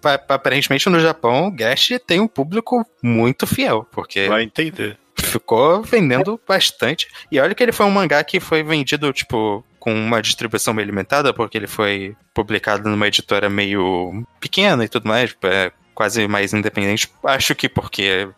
pa- 0.00 0.18
pa- 0.18 0.34
aparentemente 0.34 0.88
no 0.88 1.00
Japão, 1.00 1.50
Gash 1.50 1.90
tem 2.06 2.20
um 2.20 2.28
público 2.28 2.84
muito 3.02 3.46
fiel, 3.46 3.86
porque 3.92 4.28
Vai 4.28 4.42
entender. 4.44 4.98
ficou 5.18 5.82
vendendo 5.82 6.40
bastante. 6.46 7.08
E 7.30 7.38
olha 7.40 7.54
que 7.54 7.62
ele 7.62 7.72
foi 7.72 7.86
um 7.86 7.90
mangá 7.90 8.22
que 8.24 8.38
foi 8.40 8.62
vendido, 8.62 9.12
tipo, 9.12 9.64
com 9.78 9.92
uma 9.94 10.20
distribuição 10.20 10.74
meio 10.74 10.86
limitada, 10.86 11.32
porque 11.32 11.56
ele 11.56 11.66
foi 11.66 12.16
publicado 12.34 12.88
numa 12.88 13.06
editora 13.06 13.48
meio 13.48 14.24
pequena 14.40 14.84
e 14.84 14.88
tudo 14.88 15.08
mais, 15.08 15.34
é, 15.44 15.70
quase 15.96 16.28
mais 16.28 16.52
independente. 16.52 17.10
Acho 17.24 17.54
que 17.54 17.68
porque 17.68 18.28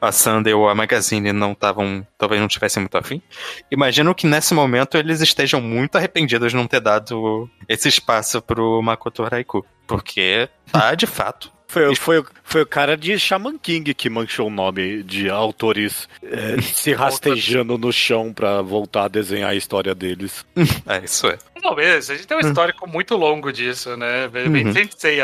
a 0.00 0.10
Sunday 0.10 0.52
ou 0.52 0.68
a 0.68 0.74
Magazine 0.74 1.32
não 1.32 1.52
estavam, 1.52 2.06
talvez 2.18 2.40
não 2.40 2.48
tivessem 2.48 2.82
muito 2.82 2.98
afim. 2.98 3.22
Imagino 3.70 4.14
que 4.14 4.26
nesse 4.26 4.52
momento 4.52 4.98
eles 4.98 5.20
estejam 5.22 5.60
muito 5.60 5.96
arrependidos 5.96 6.50
de 6.50 6.56
não 6.56 6.66
ter 6.66 6.80
dado 6.80 7.48
esse 7.68 7.88
espaço 7.88 8.42
pro 8.42 8.82
Makoto 8.82 9.22
Raiku, 9.22 9.64
porque 9.86 10.48
tá 10.72 10.92
de 10.96 11.06
fato 11.06 11.52
Foi, 11.68 11.94
foi, 11.94 12.24
foi 12.42 12.62
o 12.62 12.66
cara 12.66 12.96
de 12.96 13.16
Shaman 13.18 13.56
King 13.56 13.94
que 13.94 14.10
manchou 14.10 14.48
o 14.48 14.50
nome 14.50 15.04
de 15.04 15.30
autores 15.30 16.08
é, 16.22 16.60
se 16.74 16.92
rastejando 16.92 17.78
no 17.78 17.92
chão 17.92 18.32
pra 18.32 18.62
voltar 18.62 19.04
a 19.04 19.08
desenhar 19.08 19.50
a 19.50 19.54
história 19.54 19.94
deles. 19.94 20.44
É, 20.86 21.04
isso 21.04 21.28
é. 21.28 21.38
Talvez, 21.66 22.08
a 22.10 22.14
gente 22.14 22.28
tem 22.28 22.36
um 22.36 22.40
histórico 22.40 22.88
muito 22.88 23.16
longo 23.16 23.52
disso, 23.52 23.96
né? 23.96 24.28
Bem 24.28 24.46
Uhum. 24.46 24.72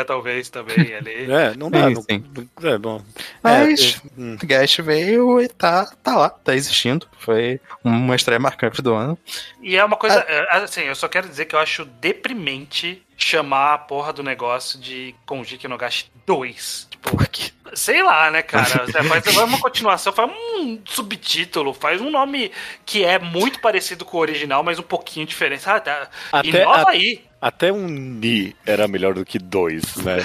Talvez, 0.05 0.49
também 0.49 0.93
ali. 0.93 1.31
É, 1.31 1.55
não 1.55 1.71
dá. 1.71 1.87
Sim, 1.87 1.93
não- 1.93 2.01
sim. 2.01 2.49
É, 2.63 2.77
bom. 2.77 3.01
Mas 3.41 4.01
É, 4.17 4.21
hum. 4.21 4.37
Gash 4.43 4.77
veio 4.77 5.39
e 5.41 5.47
tá, 5.47 5.85
tá 6.03 6.15
lá, 6.17 6.29
tá 6.29 6.53
existindo. 6.53 7.07
Foi 7.17 7.61
uma 7.83 8.15
estreia 8.15 8.39
marcante 8.39 8.81
do 8.81 8.93
ano. 8.93 9.17
E 9.61 9.77
é 9.77 9.83
uma 9.85 9.95
coisa, 9.95 10.19
é, 10.27 10.57
assim, 10.57 10.81
eu 10.81 10.95
só 10.95 11.07
quero 11.07 11.29
dizer 11.29 11.45
que 11.45 11.55
eu 11.55 11.59
acho 11.59 11.85
deprimente 11.85 13.01
chamar 13.23 13.73
a 13.73 13.77
porra 13.77 14.11
do 14.11 14.21
negócio 14.21 14.79
de 14.79 15.15
Konjiki 15.25 15.67
no 15.67 15.77
Gashi 15.77 16.05
2. 16.25 16.87
Tipo, 16.89 17.17
sei 17.73 18.03
lá, 18.03 18.29
né, 18.29 18.41
cara? 18.41 18.85
Você 18.85 19.03
faz 19.03 19.37
uma 19.37 19.59
continuação, 19.59 20.13
faz 20.13 20.29
um 20.29 20.79
subtítulo, 20.85 21.73
faz 21.73 22.01
um 22.01 22.09
nome 22.09 22.51
que 22.85 23.03
é 23.03 23.17
muito 23.19 23.59
parecido 23.59 24.05
com 24.05 24.17
o 24.17 24.21
original, 24.21 24.63
mas 24.63 24.79
um 24.79 24.83
pouquinho 24.83 25.25
diferente. 25.25 25.63
Ah, 25.67 25.79
tá. 25.79 26.09
Até 26.31 26.47
Inova 26.49 26.89
a- 26.89 26.91
aí. 26.91 27.23
Até 27.41 27.73
um 27.73 27.87
Ni 27.87 28.55
era 28.65 28.87
melhor 28.87 29.13
do 29.13 29.25
que 29.25 29.37
dois, 29.37 29.97
né? 29.97 30.17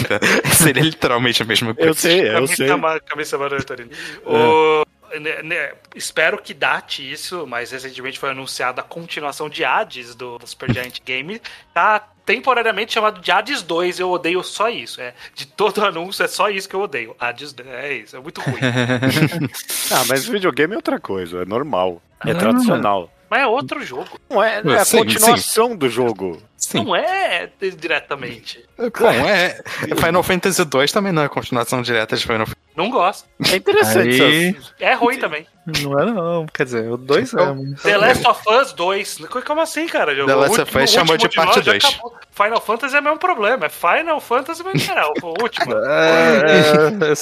Seria 0.52 0.82
literalmente 0.82 1.42
a 1.42 1.46
mesma 1.46 1.74
coisa. 1.74 1.88
Eu 1.90 1.94
sei, 1.94 2.28
eu 2.28 2.46
sei. 2.46 2.68
Camisa 3.06 3.38
Marutorino. 3.38 3.90
O... 4.26 4.84
né, 5.18 5.42
né, 5.42 5.72
espero 5.94 6.36
que 6.36 6.52
date 6.52 7.10
isso, 7.10 7.46
mas 7.46 7.70
recentemente 7.70 8.18
foi 8.18 8.30
anunciada 8.30 8.82
a 8.82 8.84
continuação 8.84 9.48
de 9.48 9.64
Hades 9.64 10.14
do, 10.14 10.36
do 10.36 10.46
Super 10.46 10.70
Giant 10.70 10.98
Game. 11.02 11.40
Tá 11.72 12.06
temporariamente 12.28 12.92
chamado 12.92 13.22
de 13.22 13.30
Hades 13.30 13.62
2. 13.62 14.00
Eu 14.00 14.10
odeio 14.10 14.44
só 14.44 14.68
isso. 14.68 15.00
É, 15.00 15.14
de 15.34 15.46
todo 15.46 15.80
anúncio, 15.82 16.22
é 16.22 16.28
só 16.28 16.50
isso 16.50 16.68
que 16.68 16.76
eu 16.76 16.80
odeio. 16.82 17.16
Hades 17.18 17.54
2. 17.54 17.66
É 17.66 17.94
isso, 17.94 18.16
é 18.16 18.20
muito 18.20 18.42
ruim. 18.42 18.60
ah, 19.90 20.04
mas 20.06 20.26
videogame 20.26 20.74
é 20.74 20.76
outra 20.76 21.00
coisa, 21.00 21.42
é 21.42 21.44
normal. 21.46 22.02
É 22.26 22.34
tradicional. 22.34 23.10
Mas 23.30 23.40
é 23.40 23.46
outro 23.46 23.82
jogo. 23.82 24.20
Não 24.28 24.42
é, 24.42 24.60
é 24.64 24.78
a 24.78 24.84
sim, 24.84 24.98
continuação 24.98 25.70
sim. 25.70 25.76
do 25.76 25.88
jogo. 25.88 26.42
Sim. 26.68 26.84
Não 26.84 26.94
é 26.94 27.48
diretamente. 27.78 28.62
Bom, 28.76 29.08
é. 29.08 29.58
Final 29.96 30.22
Fantasy 30.22 30.62
2 30.62 30.92
também 30.92 31.14
não 31.14 31.22
é 31.22 31.28
continuação 31.28 31.80
direta 31.80 32.14
de 32.14 32.22
Final 32.22 32.46
Fantasy. 32.46 32.68
Não 32.76 32.90
gosto. 32.90 33.26
É 33.50 33.56
interessante. 33.56 34.22
Aí... 34.22 34.56
É 34.78 34.92
ruim 34.92 35.18
também. 35.18 35.46
Não 35.82 35.98
é 35.98 36.04
não, 36.04 36.44
quer 36.44 36.64
dizer, 36.64 36.92
o 36.92 36.98
2 36.98 37.32
é. 37.32 37.36
The 37.84 37.96
Last 37.96 38.28
of 38.28 38.42
Us 38.50 38.72
2. 38.74 39.18
Como 39.46 39.62
assim, 39.62 39.86
cara? 39.86 40.14
The 40.14 40.34
Last 40.34 40.60
of 40.60 40.78
Us 40.78 40.90
chamou 40.90 41.16
de 41.16 41.30
parte 41.30 41.62
2. 41.62 41.84
Final 42.32 42.60
Fantasy 42.60 42.96
é 42.96 43.00
o 43.00 43.02
mesmo 43.02 43.18
problema. 43.18 43.64
É 43.64 43.70
Final 43.70 44.20
Fantasy, 44.20 44.62
mas 44.62 44.86
não, 44.88 45.10
o 45.22 45.42
último. 45.42 45.74
É, 45.74 46.42
é, 46.44 47.12
é, 47.12 47.14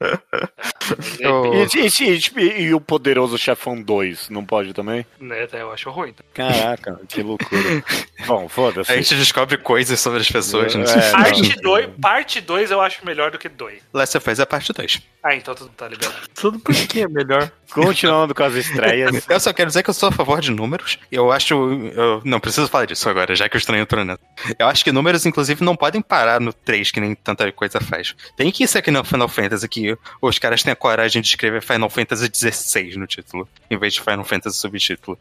e, 1.18 2.40
e, 2.40 2.62
e, 2.62 2.74
o 2.74 2.80
poderoso 2.80 3.36
chefão 3.36 3.80
2, 3.80 4.30
não 4.30 4.44
pode 4.44 4.72
também? 4.72 5.04
Né, 5.20 5.48
eu 5.52 5.72
acho 5.72 5.90
ruim. 5.90 6.14
Caraca, 6.32 7.00
que 7.08 7.22
loucura. 7.22 7.84
Bom, 8.26 8.48
foda-se. 8.48 8.92
A 8.92 8.96
gente 8.96 9.16
descobre 9.16 9.58
coisas 9.58 9.98
sobre 9.98 10.20
as 10.20 10.30
pessoas. 10.30 10.74
É, 10.74 10.80
é, 10.80 11.12
parte 11.12 11.60
2 11.60 11.88
parte 12.00 12.40
dois 12.40 12.70
eu 12.70 12.80
acho 12.80 13.04
melhor 13.04 13.30
do 13.30 13.38
que 13.38 13.48
2. 13.48 13.82
Last 13.92 14.16
of 14.16 14.30
Us 14.30 14.38
é 14.38 14.46
parte 14.46 14.72
2. 14.72 15.02
Ah, 15.22 15.34
então 15.34 15.54
tudo 15.54 15.70
tá 15.70 15.88
liberado. 15.88 16.28
Tudo 16.34 16.58
por 16.60 16.74
que 16.74 17.02
é 17.02 17.08
melhor? 17.08 17.50
Continuando 17.72 18.34
com 18.34 18.42
as 18.42 18.54
estreias. 18.54 19.24
eu 19.28 19.40
só 19.40 19.52
quero 19.52 19.68
dizer 19.68 19.82
que 19.82 19.90
eu 19.90 19.94
sou 19.94 20.08
a 20.08 20.12
favor 20.12 20.40
de 20.40 20.50
números. 20.50 20.98
Eu 21.10 21.30
acho. 21.30 21.54
Eu 21.54 22.22
não 22.24 22.40
preciso 22.40 22.68
falar 22.68 22.86
disso 22.86 23.08
agora, 23.08 23.34
já 23.34 23.48
que 23.48 23.56
eu 23.56 23.58
estou 23.58 23.74
entrando 23.76 24.08
nessa. 24.08 24.56
Eu 24.58 24.66
acho 24.66 24.84
que 24.84 24.92
números, 24.92 25.26
inclusive, 25.26 25.62
não 25.64 25.76
podem 25.76 26.00
parar 26.00 26.40
no 26.40 26.52
3, 26.52 26.90
que 26.90 27.00
nem 27.00 27.14
tanta 27.14 27.50
coisa 27.52 27.80
faz. 27.80 28.14
Tem 28.36 28.50
que 28.50 28.66
ser 28.66 28.78
aqui 28.78 28.90
no 28.90 29.04
Final 29.04 29.28
Fantasy 29.28 29.68
que 29.68 29.98
os 30.20 30.38
caras 30.38 30.62
têm 30.62 30.72
a 30.72 30.76
coragem 30.76 31.20
de 31.20 31.28
escrever 31.28 31.62
Final 31.62 31.90
Fantasy 31.90 32.30
XVI 32.32 32.96
no 32.96 33.06
título, 33.06 33.48
em 33.70 33.78
vez 33.78 33.94
de 33.94 34.00
Final 34.00 34.24
Fantasy 34.24 34.58
subtítulo. 34.58 35.18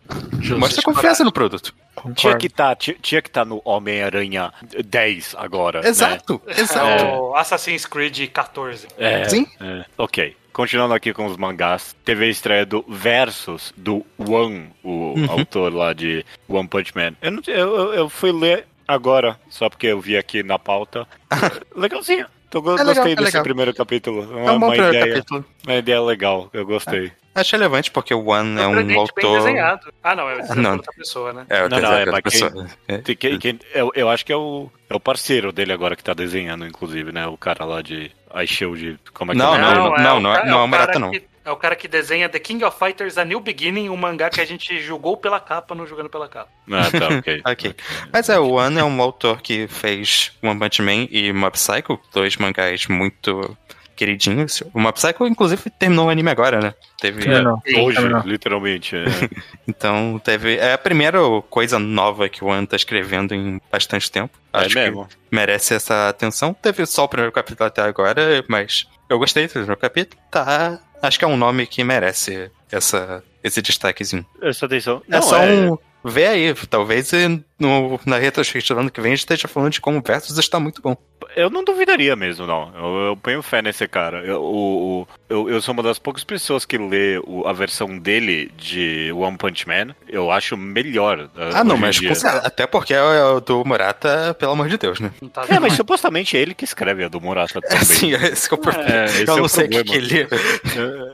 Mostra 0.58 0.82
confiança 0.82 1.24
no 1.24 1.32
produto. 1.32 1.74
Tinha 2.16 2.38
que 2.38 2.48
estar 2.48 2.76
tá, 2.76 2.76
tinha 2.76 3.22
que 3.22 3.30
estar 3.30 3.42
tá 3.42 3.46
no 3.46 3.62
Homem-Aranha 3.66 4.54
10 4.86 5.36
agora. 5.38 5.88
Exato, 5.88 6.42
né? 6.46 6.54
exato. 6.58 7.04
É 7.04 7.20
o 7.20 7.36
Assassin's 7.36 7.86
Creed 7.86 8.30
14. 8.32 8.88
É, 8.98 9.28
Sim. 9.28 9.48
É. 9.60 9.86
Ok. 9.98 10.36
Continuando 10.58 10.96
aqui 10.96 11.14
com 11.14 11.28
os 11.28 11.38
mangás, 11.38 11.96
teve 12.04 12.26
a 12.26 12.30
estreia 12.30 12.66
do 12.66 12.84
Versus, 12.88 13.72
do 13.78 14.04
One, 14.18 14.72
o 14.82 15.14
uhum. 15.14 15.30
autor 15.30 15.72
lá 15.72 15.94
de 15.94 16.26
One 16.48 16.68
Punch 16.68 16.96
Man. 16.96 17.14
Eu, 17.22 17.32
não, 17.32 17.42
eu, 17.46 17.94
eu 17.94 18.10
fui 18.10 18.32
ler 18.32 18.66
agora, 18.88 19.40
só 19.50 19.70
porque 19.70 19.86
eu 19.86 20.02
vi 20.02 20.18
aqui 20.18 20.42
na 20.42 20.58
pauta. 20.58 21.08
Legalzinho. 21.78 22.26
Tô, 22.50 22.58
é 22.58 22.62
gostei 22.64 22.86
legal, 22.88 23.08
é 23.08 23.16
desse 23.16 23.44
primeiro 23.44 23.72
capítulo. 23.72 24.24
Uma, 24.24 24.40
é 24.40 24.52
um 24.52 24.56
uma 24.56 24.76
ideia, 24.76 25.08
capítulo. 25.10 25.46
Uma 25.64 25.76
ideia 25.76 26.02
legal, 26.02 26.50
eu 26.52 26.66
gostei. 26.66 27.06
É. 27.06 27.12
Acho 27.38 27.56
relevante 27.56 27.92
porque 27.92 28.14
o 28.14 28.26
One 28.26 28.60
é, 28.60 28.64
é 28.64 28.68
um 28.68 29.00
autor. 29.00 29.38
Desenhado. 29.38 29.94
Ah, 30.04 30.16
não, 30.16 30.30
é 30.30 30.56
não. 30.56 30.74
outra 30.74 30.92
pessoa, 30.92 31.32
né? 31.32 31.46
É, 31.50 31.70
não, 31.70 31.80
não, 31.80 31.94
é, 31.94 32.06
mas 32.08 32.22
quem, 32.24 32.68
é. 32.88 33.16
Quem, 33.16 33.40
quem, 33.40 33.60
eu, 33.74 33.92
eu 33.94 34.10
acho 34.10 34.26
que 34.26 34.34
é 34.34 34.36
o, 34.36 34.72
é 34.90 34.96
o 34.96 35.00
parceiro 35.00 35.52
dele 35.52 35.72
agora 35.72 35.96
que 35.96 36.04
tá 36.04 36.14
desenhando, 36.14 36.66
inclusive, 36.66 37.12
né? 37.12 37.28
O 37.28 37.38
cara 37.38 37.64
lá 37.64 37.82
de 37.82 38.12
iShield. 38.44 39.00
Como 39.14 39.32
é 39.32 39.36
que 39.36 39.40
não, 39.40 39.56
é? 39.56 39.60
Não, 39.60 39.70
não, 39.70 39.76
não, 39.76 39.98
não, 39.98 40.20
não, 40.20 40.36
é, 40.36 40.46
não 40.46 40.60
é 40.60 40.64
o 40.64 40.68
Murata, 40.68 41.00
não. 41.00 41.12
É 41.48 41.52
o 41.52 41.56
cara 41.56 41.78
que 41.78 41.88
desenha 41.88 42.28
The 42.28 42.40
King 42.40 42.66
of 42.66 42.78
Fighters 42.78 43.18
A 43.18 43.24
New 43.24 43.40
Beginning, 43.40 43.88
um 43.88 43.96
mangá 43.96 44.30
que 44.30 44.42
a 44.42 44.46
gente 44.46 44.82
julgou 44.82 45.16
pela 45.16 45.40
capa, 45.40 45.74
não 45.74 45.88
jogando 45.88 46.10
pela 46.10 46.28
capa. 46.28 46.50
Ah, 46.70 46.92
tá, 46.92 47.08
ok. 47.08 47.42
ok. 47.48 47.76
Mas 48.12 48.28
é, 48.28 48.38
o 48.38 48.56
One 48.56 48.78
é 48.78 48.84
um 48.84 49.02
autor 49.02 49.42
que 49.42 49.66
fez 49.66 50.34
One 50.44 50.60
Punch 50.60 50.82
Man 50.82 51.08
e 51.10 51.32
Mob 51.32 51.54
Psycho, 51.54 51.98
dois 52.14 52.36
mangás 52.36 52.88
muito 52.88 53.58
queridinhos. 53.98 54.64
O 54.74 54.80
Mob 54.80 54.94
Psycho, 54.94 55.28
inclusive, 55.28 55.70
terminou 55.72 56.06
o 56.06 56.10
anime 56.10 56.30
agora, 56.30 56.62
né? 56.62 56.74
Teve. 57.00 57.26
É, 57.30 57.82
hoje, 57.82 58.00
literalmente. 58.26 58.96
É. 58.96 59.06
então, 59.68 60.22
teve. 60.24 60.56
É 60.58 60.74
a 60.74 60.78
primeira 60.78 61.20
coisa 61.50 61.78
nova 61.78 62.30
que 62.30 62.44
o 62.44 62.48
One 62.48 62.66
tá 62.66 62.76
escrevendo 62.76 63.34
em 63.34 63.60
bastante 63.72 64.10
tempo. 64.10 64.38
É 64.54 64.60
Acho 64.60 64.80
é 64.80 64.86
mesmo. 64.86 65.08
merece 65.32 65.74
essa 65.74 66.08
atenção. 66.08 66.54
Teve 66.54 66.86
só 66.86 67.04
o 67.04 67.10
primeiro 67.10 67.32
capítulo 67.32 67.68
até 67.68 67.82
agora, 67.82 68.44
mas 68.48 68.88
eu 69.10 69.20
gostei 69.20 69.48
do 69.48 69.52
primeiro 69.52 69.78
capítulo. 69.78 70.22
Tá 70.32 70.80
acho 71.02 71.20
que 71.20 71.26
é 71.26 71.28
um 71.28 71.38
nome 71.38 71.66
que 71.68 71.84
merece 71.84 72.52
essa, 72.72 73.24
esse 73.44 73.62
destaquezinho. 73.62 74.26
Essa 74.42 74.66
atenção. 74.66 75.02
É 75.08 75.12
Não, 75.12 75.22
só 75.22 75.44
é... 75.44 75.72
um. 75.72 75.78
Vê 76.06 76.28
aí, 76.28 76.54
talvez 76.70 77.12
no, 77.60 78.00
na 78.06 78.18
retrospectiva 78.18 78.80
ano 78.80 78.92
que 78.92 79.02
vem 79.02 79.14
a 79.14 79.16
gente 79.16 79.24
esteja 79.24 79.48
falando 79.48 79.72
de 79.72 79.82
como 79.82 79.98
o 79.98 80.04
Versus 80.06 80.38
está 80.38 80.60
muito 80.60 80.82
bom. 80.82 80.96
Eu 81.36 81.50
não 81.50 81.64
duvidaria 81.64 82.16
mesmo, 82.16 82.46
não. 82.46 82.72
Eu, 82.76 83.08
eu 83.08 83.18
ponho 83.18 83.42
fé 83.42 83.62
nesse 83.62 83.88
cara. 83.88 84.24
Eu, 84.24 84.42
o, 84.42 85.08
eu, 85.30 85.50
eu 85.50 85.62
sou 85.62 85.74
uma 85.74 85.84
das 85.84 86.00
poucas 86.00 86.24
pessoas 86.24 86.66
que 86.66 86.78
lê 86.78 87.20
o, 87.26 87.48
a 87.48 87.54
versão 87.54 87.98
dele 87.98 88.52
de 88.58 89.12
One 89.12 89.38
Punch 89.38 89.68
Man. 89.68 89.96
Eu 90.08 90.32
acho 90.32 90.56
melhor. 90.56 91.30
Ah, 91.54 91.64
não, 91.64 91.78
mas 91.78 92.00
até 92.26 92.68
porque 92.68 92.94
é 92.94 93.02
o 93.02 93.40
do 93.40 93.66
Murata, 93.66 94.36
pelo 94.36 94.52
amor 94.54 94.70
de 94.70 94.78
Deus, 94.78 95.00
né? 95.00 95.12
Tá 95.34 95.46
é, 95.50 95.60
mas 95.60 95.74
supostamente 95.74 96.38
é 96.38 96.40
ele 96.40 96.54
que 96.54 96.64
escreve 96.64 97.04
a 97.04 97.08
do 97.08 97.20
Murata 97.20 97.60
também. 97.62 97.78
É, 97.78 97.84
sim, 97.84 98.14
esse 98.14 98.52
é 98.52 98.56
o 98.56 98.58
problema. 98.58 98.90
É, 98.90 99.22
eu 99.22 99.38
não 99.38 99.46
é 99.46 99.50
sei 99.50 99.66
o 99.66 99.70
que, 99.70 99.84
que 99.84 99.96
ele. 99.96 100.22
É, 100.22 100.28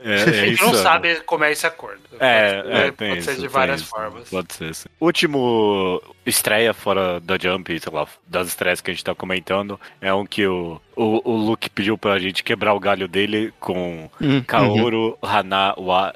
é, 0.04 0.22
a 0.22 0.32
gente 0.46 0.62
não 0.62 0.74
sabe 0.74 1.16
como 1.26 1.44
é 1.44 1.52
esse 1.52 1.66
acordo. 1.66 2.02
É, 2.20 2.62
pode, 2.62 2.72
é, 2.72 2.90
pode 2.92 3.22
ser 3.22 3.36
de 3.36 3.48
várias 3.48 3.80
isso, 3.80 3.90
formas. 3.90 4.28
Pode 4.28 4.54
ser. 4.54 4.74
Sim. 4.74 4.88
Último 5.00 6.02
estreia 6.26 6.72
fora 6.72 7.20
da 7.20 7.36
Jump, 7.38 7.78
sei 7.78 7.92
lá, 7.92 8.06
das 8.26 8.48
estreias 8.48 8.80
que 8.80 8.90
a 8.90 8.94
gente 8.94 9.04
tá 9.04 9.14
comentando, 9.14 9.78
é 10.00 10.12
um 10.12 10.24
que 10.24 10.46
o, 10.46 10.80
o, 10.96 11.30
o 11.30 11.36
Luke 11.36 11.68
pediu 11.70 11.98
pra 11.98 12.18
gente 12.18 12.42
quebrar 12.42 12.74
o 12.74 12.80
galho 12.80 13.06
dele 13.08 13.52
com 13.60 14.08
uhum. 14.20 14.42
Kaoru 14.42 15.18
Hana 15.22 15.74
wa 15.76 16.12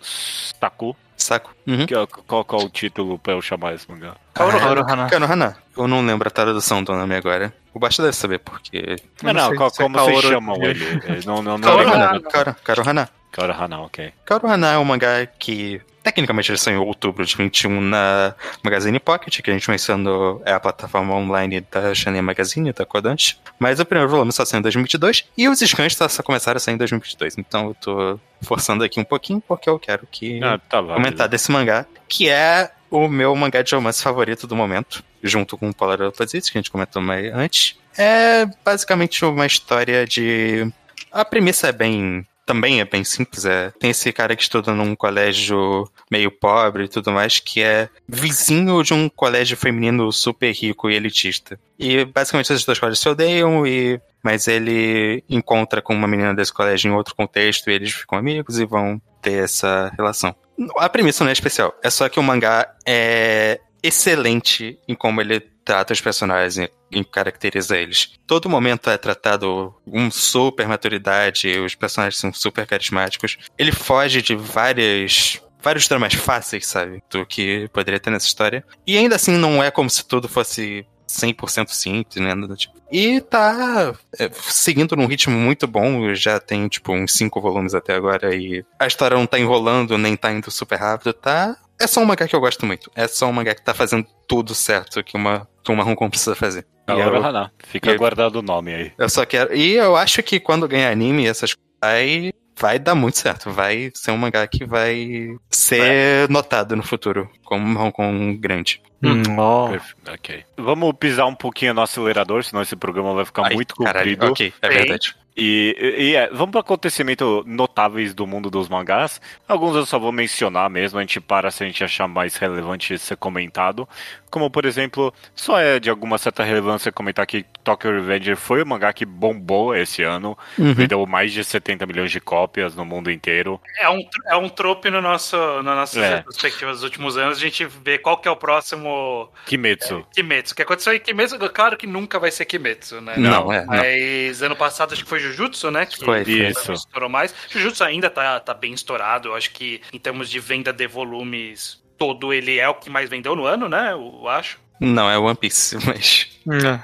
Saku. 0.00 0.96
Saco. 1.16 1.54
Uhum. 1.66 1.86
Que, 1.86 1.94
qual, 2.26 2.44
qual 2.44 2.62
é 2.62 2.64
o 2.64 2.68
título 2.68 3.18
pra 3.18 3.34
eu 3.34 3.42
chamar 3.42 3.74
esse 3.74 3.88
mangá? 3.90 4.16
Kaoru 4.34 4.56
Hana. 4.58 5.08
Kaoru 5.08 5.24
Hana. 5.24 5.56
Eu 5.76 5.86
não 5.86 6.04
lembro 6.04 6.26
a 6.26 6.30
tradução 6.30 6.82
do 6.82 6.92
nome 6.94 7.14
agora. 7.14 7.54
O 7.72 7.78
Basta 7.78 8.02
deve 8.02 8.16
saber, 8.16 8.38
porque... 8.40 8.96
Não, 9.22 9.32
não, 9.32 9.54
qual, 9.54 9.70
como 9.70 9.98
vocês 9.98 10.20
chamam 10.22 10.56
ele? 10.62 11.00
Não, 11.24 11.42
não, 11.42 11.56
não, 11.56 11.60
Kaoru 11.60 11.88
Hana. 11.88 12.20
Kaoru 12.64 12.88
Hana. 12.88 13.08
Kaoru 13.30 13.52
Hana, 13.52 13.80
ok. 13.80 14.12
Kaoru 14.24 14.48
Hana 14.48 14.72
é 14.72 14.78
um 14.78 14.84
mangá 14.84 15.24
que 15.26 15.80
Tecnicamente 16.02 16.50
eles 16.50 16.60
são 16.60 16.72
em 16.72 16.76
outubro 16.76 17.24
de 17.24 17.36
21 17.36 17.80
na 17.80 18.34
Magazine 18.62 18.98
Pocket, 18.98 19.40
que 19.40 19.50
a 19.50 19.54
gente 19.54 19.70
mencionou 19.70 20.42
é 20.44 20.52
a 20.52 20.60
plataforma 20.60 21.14
online 21.14 21.64
da 21.70 21.94
Shonen 21.94 22.22
Magazine, 22.22 22.72
da 22.72 22.84
Kodansha. 22.84 23.36
Mas 23.58 23.78
o 23.78 23.84
primeiro 23.84 24.10
volume 24.10 24.32
só 24.32 24.44
saiu 24.44 24.58
em 24.58 24.62
2022 24.62 25.24
e 25.36 25.48
os 25.48 25.60
scans 25.60 25.96
só 25.96 26.22
começaram 26.22 26.56
a 26.56 26.60
sair 26.60 26.74
em 26.74 26.78
2022. 26.78 27.38
Então 27.38 27.68
eu 27.68 27.74
tô 27.74 28.20
forçando 28.42 28.82
aqui 28.82 28.98
um 28.98 29.04
pouquinho 29.04 29.40
porque 29.40 29.70
eu 29.70 29.78
quero 29.78 30.06
que 30.10 30.42
ah, 30.42 30.58
tá 30.58 30.82
comentar 30.82 31.28
desse 31.28 31.52
mangá, 31.52 31.86
que 32.08 32.28
é 32.28 32.70
o 32.90 33.08
meu 33.08 33.34
mangá 33.34 33.62
de 33.62 33.74
romance 33.74 34.02
favorito 34.02 34.46
do 34.46 34.56
momento, 34.56 35.02
junto 35.22 35.56
com 35.56 35.70
o 35.70 35.74
Polar 35.74 36.02
Opposites, 36.02 36.50
que 36.50 36.58
a 36.58 36.60
gente 36.60 36.70
comentou 36.70 37.00
mais 37.00 37.32
antes. 37.32 37.78
É 37.96 38.46
basicamente 38.64 39.24
uma 39.24 39.46
história 39.46 40.06
de. 40.06 40.70
A 41.10 41.24
premissa 41.24 41.68
é 41.68 41.72
bem 41.72 42.26
também 42.44 42.80
é 42.80 42.84
bem 42.84 43.04
simples. 43.04 43.44
É, 43.44 43.70
tem 43.78 43.90
esse 43.90 44.12
cara 44.12 44.36
que 44.36 44.42
estuda 44.42 44.72
num 44.72 44.94
colégio 44.94 45.88
meio 46.10 46.30
pobre 46.30 46.84
e 46.84 46.88
tudo 46.88 47.12
mais, 47.12 47.38
que 47.38 47.62
é 47.62 47.88
vizinho 48.08 48.82
de 48.82 48.92
um 48.94 49.08
colégio 49.08 49.56
feminino 49.56 50.10
super 50.12 50.52
rico 50.52 50.90
e 50.90 50.94
elitista. 50.94 51.58
E 51.78 52.04
basicamente 52.04 52.52
esses 52.52 52.64
dois 52.64 52.78
colégios 52.78 53.00
se 53.00 53.08
odeiam, 53.08 53.66
e, 53.66 54.00
mas 54.22 54.48
ele 54.48 55.24
encontra 55.28 55.80
com 55.80 55.94
uma 55.94 56.08
menina 56.08 56.34
desse 56.34 56.52
colégio 56.52 56.90
em 56.90 56.94
outro 56.94 57.14
contexto 57.14 57.70
e 57.70 57.74
eles 57.74 57.92
ficam 57.92 58.18
amigos 58.18 58.58
e 58.58 58.64
vão 58.64 59.00
ter 59.20 59.44
essa 59.44 59.92
relação. 59.96 60.34
A 60.78 60.88
premissa 60.88 61.24
não 61.24 61.30
é 61.30 61.32
especial, 61.32 61.74
é 61.82 61.90
só 61.90 62.08
que 62.08 62.20
o 62.20 62.22
mangá 62.22 62.74
é 62.86 63.60
excelente 63.82 64.78
em 64.86 64.94
como 64.94 65.20
ele 65.20 65.40
trata 65.64 65.92
os 65.92 66.00
personagens 66.00 66.68
e 66.90 67.04
caracteriza 67.04 67.76
eles. 67.76 68.12
Todo 68.26 68.48
momento 68.48 68.90
é 68.90 68.98
tratado 68.98 69.74
com 69.88 70.10
super 70.10 70.66
maturidade, 70.68 71.58
os 71.58 71.74
personagens 71.74 72.18
são 72.18 72.32
super 72.32 72.66
carismáticos. 72.66 73.38
Ele 73.58 73.72
foge 73.72 74.22
de 74.22 74.34
várias 74.34 75.40
vários 75.62 75.86
dramas 75.86 76.14
fáceis, 76.14 76.66
sabe? 76.66 77.02
Do 77.08 77.24
que 77.24 77.68
poderia 77.72 78.00
ter 78.00 78.10
nessa 78.10 78.26
história. 78.26 78.64
E 78.86 78.98
ainda 78.98 79.14
assim 79.14 79.32
não 79.32 79.62
é 79.62 79.70
como 79.70 79.88
se 79.88 80.04
tudo 80.04 80.28
fosse 80.28 80.84
100% 81.08 81.68
simples, 81.68 82.16
né? 82.16 82.34
Tipo. 82.56 82.74
E 82.90 83.20
tá 83.20 83.94
é, 84.18 84.30
seguindo 84.32 84.96
num 84.96 85.06
ritmo 85.06 85.36
muito 85.36 85.66
bom. 85.66 86.12
Já 86.14 86.40
tem, 86.40 86.68
tipo, 86.68 86.92
uns 86.92 87.12
cinco 87.12 87.40
volumes 87.40 87.74
até 87.74 87.94
agora. 87.94 88.34
E 88.34 88.64
a 88.78 88.86
história 88.86 89.16
não 89.16 89.26
tá 89.26 89.38
enrolando, 89.38 89.96
nem 89.96 90.16
tá 90.16 90.32
indo 90.32 90.50
super 90.50 90.78
rápido. 90.78 91.12
Tá 91.12 91.56
é 91.82 91.86
só 91.86 92.00
um 92.00 92.04
mangá 92.04 92.26
que 92.28 92.34
eu 92.36 92.40
gosto 92.40 92.64
muito. 92.66 92.90
É 92.94 93.06
só 93.08 93.26
um 93.26 93.32
mangá 93.32 93.54
que 93.54 93.62
tá 93.62 93.74
fazendo 93.74 94.06
tudo 94.28 94.54
certo 94.54 95.02
que 95.02 95.16
uma 95.16 95.46
turma 95.62 95.84
Hong 95.84 95.94
Kong 95.96 96.10
precisa 96.10 96.34
fazer. 96.34 96.66
E 96.88 96.92
hora, 96.92 97.16
eu, 97.16 97.24
Haná. 97.24 97.50
Fica 97.64 97.92
e- 97.92 97.96
guardado 97.96 98.36
o 98.36 98.42
nome 98.42 98.74
aí. 98.74 98.92
eu 98.98 99.08
só 99.08 99.24
quero. 99.24 99.54
E 99.54 99.74
eu 99.74 99.94
acho 99.96 100.22
que 100.22 100.40
quando 100.40 100.66
ganhar 100.68 100.90
anime, 100.90 101.26
essas 101.26 101.54
coisas, 101.54 101.72
vai, 101.80 102.32
vai 102.58 102.78
dar 102.78 102.94
muito 102.94 103.18
certo. 103.18 103.50
Vai 103.50 103.90
ser 103.94 104.10
um 104.10 104.16
mangá 104.16 104.46
que 104.46 104.64
vai 104.64 105.36
ser 105.50 106.28
notado 106.28 106.74
no 106.76 106.82
futuro 106.82 107.30
como 107.44 107.64
um 107.66 107.80
Hong 107.80 107.92
Kong 107.92 108.36
grande. 108.36 108.80
Hum, 109.02 109.22
ó. 109.38 109.68
Perfe- 109.70 109.94
Ok. 110.12 110.44
Vamos 110.56 110.92
pisar 110.98 111.26
um 111.26 111.34
pouquinho 111.34 111.74
no 111.74 111.82
acelerador, 111.82 112.44
senão 112.44 112.62
esse 112.62 112.76
programa 112.76 113.14
vai 113.14 113.24
ficar 113.24 113.46
Ai, 113.46 113.54
muito 113.54 113.74
caralho, 113.76 114.10
comprido. 114.16 114.32
ok, 114.32 114.52
é 114.62 114.68
Sim. 114.70 114.74
verdade. 114.78 115.16
E, 115.36 115.74
e- 115.98 116.14
é, 116.16 116.28
vamos 116.30 116.50
para 116.52 116.60
acontecimentos 116.60 117.42
notáveis 117.46 118.12
do 118.14 118.26
mundo 118.26 118.50
dos 118.50 118.68
mangás. 118.68 119.20
Alguns 119.48 119.74
eu 119.74 119.86
só 119.86 119.98
vou 119.98 120.12
mencionar 120.12 120.68
mesmo, 120.68 120.98
a 120.98 121.02
gente 121.02 121.20
para 121.20 121.50
se 121.50 121.62
a 121.64 121.66
gente 121.66 121.82
achar 121.82 122.06
mais 122.06 122.36
relevante 122.36 122.98
ser 122.98 123.16
comentado. 123.16 123.88
Como, 124.30 124.50
por 124.50 124.66
exemplo, 124.66 125.12
só 125.34 125.58
é 125.58 125.80
de 125.80 125.88
alguma 125.88 126.18
certa 126.18 126.42
relevância 126.44 126.92
comentar 126.92 127.26
que 127.26 127.46
Tokyo 127.64 127.92
Revenger 127.92 128.36
foi 128.36 128.62
o 128.62 128.66
mangá 128.66 128.92
que 128.92 129.04
bombou 129.04 129.74
esse 129.74 130.02
ano. 130.02 130.36
Uhum. 130.58 130.74
Vendeu 130.74 131.06
mais 131.06 131.32
de 131.32 131.42
70 131.44 131.86
milhões 131.86 132.10
de 132.10 132.20
cópias 132.20 132.74
no 132.74 132.84
mundo 132.84 133.10
inteiro. 133.10 133.60
É 133.78 133.88
um, 133.88 134.00
é 134.28 134.36
um 134.36 134.48
trope 134.48 134.90
no 134.90 135.00
nosso, 135.00 135.36
na 135.62 135.74
nossa 135.74 136.00
É. 136.00 136.22
perspectiva 136.22 136.70
dos 136.72 136.82
últimos 136.82 137.16
anos, 137.16 137.38
a 137.38 137.40
gente 137.40 137.64
vê 137.64 137.98
qual 137.98 138.16
que 138.18 138.26
é 138.28 138.30
o 138.30 138.36
próximo 138.36 139.30
Kimetsu. 139.46 140.04
Kimetsu. 140.12 140.52
O 140.52 140.56
que 140.56 140.62
aconteceu 140.62 140.92
em 140.94 141.00
Kimetsu, 141.00 141.38
claro 141.50 141.76
que 141.76 141.86
nunca 141.86 142.18
vai 142.18 142.30
ser 142.30 142.44
Kimetsu, 142.44 143.00
né? 143.00 143.14
Não, 143.16 143.52
é, 143.52 143.64
não. 143.64 143.74
Mas 143.76 144.42
ano 144.42 144.56
passado 144.56 144.92
acho 144.92 145.02
que 145.04 145.08
foi 145.08 145.20
Jujutsu, 145.20 145.70
né? 145.70 145.86
Que 145.86 145.98
Foi, 146.04 146.24
foi. 146.24 146.32
Isso. 146.32 146.72
estourou 146.72 147.08
mais. 147.08 147.34
Jujutsu 147.48 147.84
ainda 147.84 148.10
tá, 148.10 148.40
tá 148.40 148.54
bem 148.54 148.72
estourado. 148.72 149.28
Eu 149.28 149.34
acho 149.34 149.50
que 149.52 149.80
em 149.92 149.98
termos 149.98 150.28
de 150.30 150.40
venda 150.40 150.72
de 150.72 150.86
volumes, 150.86 151.82
todo 151.98 152.32
ele 152.32 152.58
é 152.58 152.68
o 152.68 152.74
que 152.74 152.90
mais 152.90 153.08
vendeu 153.08 153.36
no 153.36 153.44
ano, 153.44 153.68
né? 153.68 153.92
Eu 153.92 154.28
acho. 154.28 154.58
Não, 154.84 155.08
é 155.10 155.16
One 155.18 155.36
Piece, 155.36 155.76
mas. 155.86 156.28
É. 156.50 156.80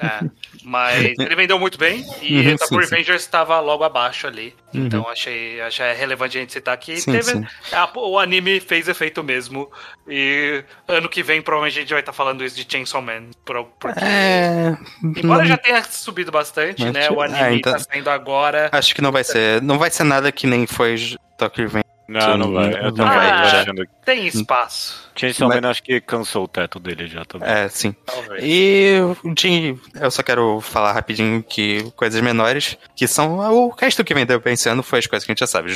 É. 0.00 0.30
Mas 0.64 1.04
ele 1.18 1.34
vendeu 1.34 1.58
muito 1.58 1.78
bem 1.78 2.04
e 2.20 2.38
Uhum, 2.50 2.56
Tokyo 2.56 2.66
sim, 2.84 2.90
Revengers 2.90 3.22
estava 3.22 3.58
logo 3.60 3.82
abaixo 3.82 4.26
ali. 4.26 4.54
Uhum. 4.74 4.86
Então 4.86 5.08
achei, 5.08 5.60
achei 5.62 5.92
relevante 5.94 6.36
a 6.36 6.40
gente 6.40 6.52
citar 6.52 6.74
aqui. 6.74 7.00
Sim, 7.00 7.12
Teve, 7.12 7.24
sim. 7.32 7.46
a- 7.72 7.90
o 7.96 8.18
anime 8.18 8.60
fez 8.60 8.88
efeito 8.88 9.22
mesmo. 9.24 9.70
E 10.06 10.62
ano 10.86 11.08
que 11.08 11.22
vem 11.22 11.40
provavelmente 11.40 11.78
a 11.78 11.80
gente 11.82 11.90
vai 11.90 12.00
estar 12.00 12.12
falando 12.12 12.44
isso 12.44 12.56
de 12.56 12.66
Chainsaw 12.70 13.00
Man. 13.00 13.30
por- 13.44 13.64
Porque, 13.80 14.04
É. 14.04 14.76
embora 15.02 15.40
não- 15.40 15.46
já 15.48 15.56
tenha 15.56 15.82
subido 15.84 16.30
bastante, 16.30 16.82
Mas, 16.84 16.92
né? 16.92 17.10
O 17.10 17.20
anime 17.22 17.38
ah, 17.40 17.52
então- 17.54 17.72
tá 17.72 17.78
saindo 17.78 18.10
agora. 18.10 18.68
Acho 18.70 18.94
que 18.94 19.00
não 19.00 19.10
vai 19.12 19.24
ser. 19.24 19.62
Não 19.62 19.78
vai 19.78 19.90
ser 19.90 20.04
nada 20.04 20.30
que 20.30 20.46
nem 20.46 20.66
foi 20.66 20.96
Tokyo 21.38 21.64
Revenge. 21.64 21.84
Não, 22.12 22.36
não 22.38 22.52
vai. 22.52 22.72
Eu 22.74 22.92
também 22.92 23.18
achando 23.18 23.86
que 23.86 23.92
Tem 24.04 24.26
espaço. 24.26 25.10
Chainsaw 25.14 25.48
Mas- 25.48 25.60
Man 25.60 25.70
acho 25.70 25.82
que 25.82 26.00
cansou 26.00 26.44
o 26.44 26.48
teto 26.48 26.78
dele 26.78 27.06
já 27.06 27.24
também. 27.24 27.48
É, 27.48 27.68
sim. 27.68 27.94
Talvez. 28.06 28.42
E 28.44 28.96
de, 29.34 29.76
eu 30.00 30.10
só 30.10 30.22
quero 30.22 30.60
falar 30.60 30.92
rapidinho 30.92 31.42
que 31.42 31.90
coisas 31.96 32.20
menores, 32.20 32.76
que 32.96 33.06
são 33.06 33.38
o 33.38 33.68
resto 33.70 34.04
que 34.04 34.14
vendeu 34.14 34.40
bem 34.40 34.54
esse 34.54 34.68
ano 34.68 34.82
foi 34.82 34.98
as 35.00 35.06
coisas 35.06 35.24
que 35.24 35.30
a 35.30 35.34
gente 35.34 35.40
já 35.40 35.46
sabe, 35.46 35.72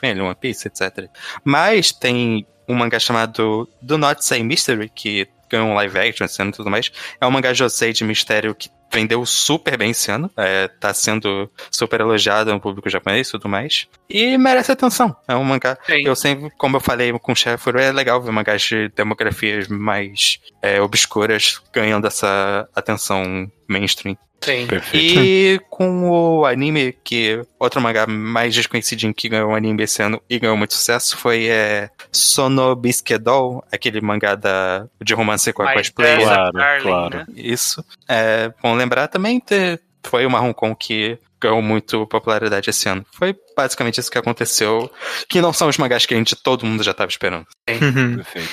Family, 0.00 0.20
One 0.20 0.34
Piece, 0.34 0.68
etc. 0.68 1.08
Mas 1.44 1.92
tem 1.92 2.46
um 2.68 2.74
mangá 2.74 2.98
chamado 2.98 3.68
Do 3.80 3.98
Not 3.98 4.24
Say 4.24 4.42
Mystery, 4.42 4.88
que 4.88 5.28
ganhou 5.48 5.68
um 5.68 5.74
live 5.74 5.98
action 5.98 6.24
esse 6.24 6.40
ano 6.40 6.50
e 6.50 6.54
tudo 6.54 6.70
mais. 6.70 6.90
É 7.20 7.26
um 7.26 7.30
mangá 7.30 7.52
josei 7.54 7.92
de 7.92 8.04
mistério 8.04 8.54
que 8.54 8.68
vendeu 8.94 9.24
super 9.26 9.76
bem 9.76 9.90
esse 9.90 10.10
ano. 10.10 10.30
É, 10.36 10.68
tá 10.68 10.94
sendo 10.94 11.50
super 11.70 12.00
elogiado 12.00 12.52
no 12.52 12.60
público 12.60 12.88
japonês 12.88 13.28
e 13.28 13.30
tudo 13.32 13.48
mais. 13.48 13.88
E 14.08 14.38
merece 14.38 14.72
atenção. 14.72 15.14
É 15.26 15.34
um 15.34 15.44
mangá. 15.44 15.76
Sim. 15.86 16.02
Eu 16.04 16.14
sempre, 16.14 16.50
como 16.56 16.76
eu 16.76 16.80
falei 16.80 17.12
com 17.18 17.32
o 17.32 17.36
Sheffield, 17.36 17.82
é 17.82 17.92
legal 17.92 18.22
ver 18.22 18.30
mangás 18.30 18.62
de 18.62 18.88
demografias 18.90 19.68
mais 19.68 20.38
é, 20.62 20.80
obscuras 20.80 21.60
ganhando 21.72 22.06
essa 22.06 22.68
atenção 22.74 23.50
mainstream. 23.68 24.16
Sim. 24.40 24.66
Perfeito. 24.66 25.20
E 25.20 25.60
com 25.70 26.10
o 26.10 26.44
anime, 26.44 26.94
que 27.02 27.40
outro 27.58 27.80
mangá 27.80 28.06
mais 28.06 28.54
desconhecidinho 28.54 29.14
que 29.14 29.28
ganhou 29.28 29.50
um 29.50 29.54
anime 29.54 29.84
esse 29.84 30.02
ano 30.02 30.20
e 30.28 30.38
ganhou 30.38 30.56
muito 30.56 30.74
sucesso 30.74 31.16
foi 31.16 31.46
é, 31.46 31.88
Sono 32.12 32.76
Bisquedol, 32.76 33.64
aquele 33.72 34.00
mangá 34.00 34.34
da, 34.34 34.86
de 35.02 35.14
romance 35.14 35.50
com 35.52 35.62
a 35.62 35.72
cosplay. 35.72 36.22
Claro, 36.22 36.52
Darling, 36.52 36.82
claro. 36.82 37.18
né? 37.18 37.26
Isso. 37.34 37.84
É 38.06 38.52
bom 38.62 38.74
lembrar 38.74 39.08
também 39.08 39.40
que 39.40 39.78
foi 40.02 40.26
uma 40.26 40.40
Hong 40.40 40.52
Kong 40.54 40.76
que 40.78 41.18
ganhou 41.40 41.62
muito 41.62 42.06
popularidade 42.06 42.70
esse 42.70 42.88
ano. 42.88 43.04
Foi 43.12 43.34
basicamente 43.56 43.98
isso 43.98 44.10
que 44.10 44.18
aconteceu, 44.18 44.90
que 45.28 45.40
não 45.40 45.52
são 45.52 45.68
os 45.68 45.78
mangás 45.78 46.06
que 46.06 46.14
a 46.14 46.16
gente, 46.16 46.36
todo 46.36 46.66
mundo 46.66 46.82
já 46.82 46.92
estava 46.92 47.10
esperando. 47.10 47.46
Uhum. 47.68 48.16
Perfeito. 48.16 48.50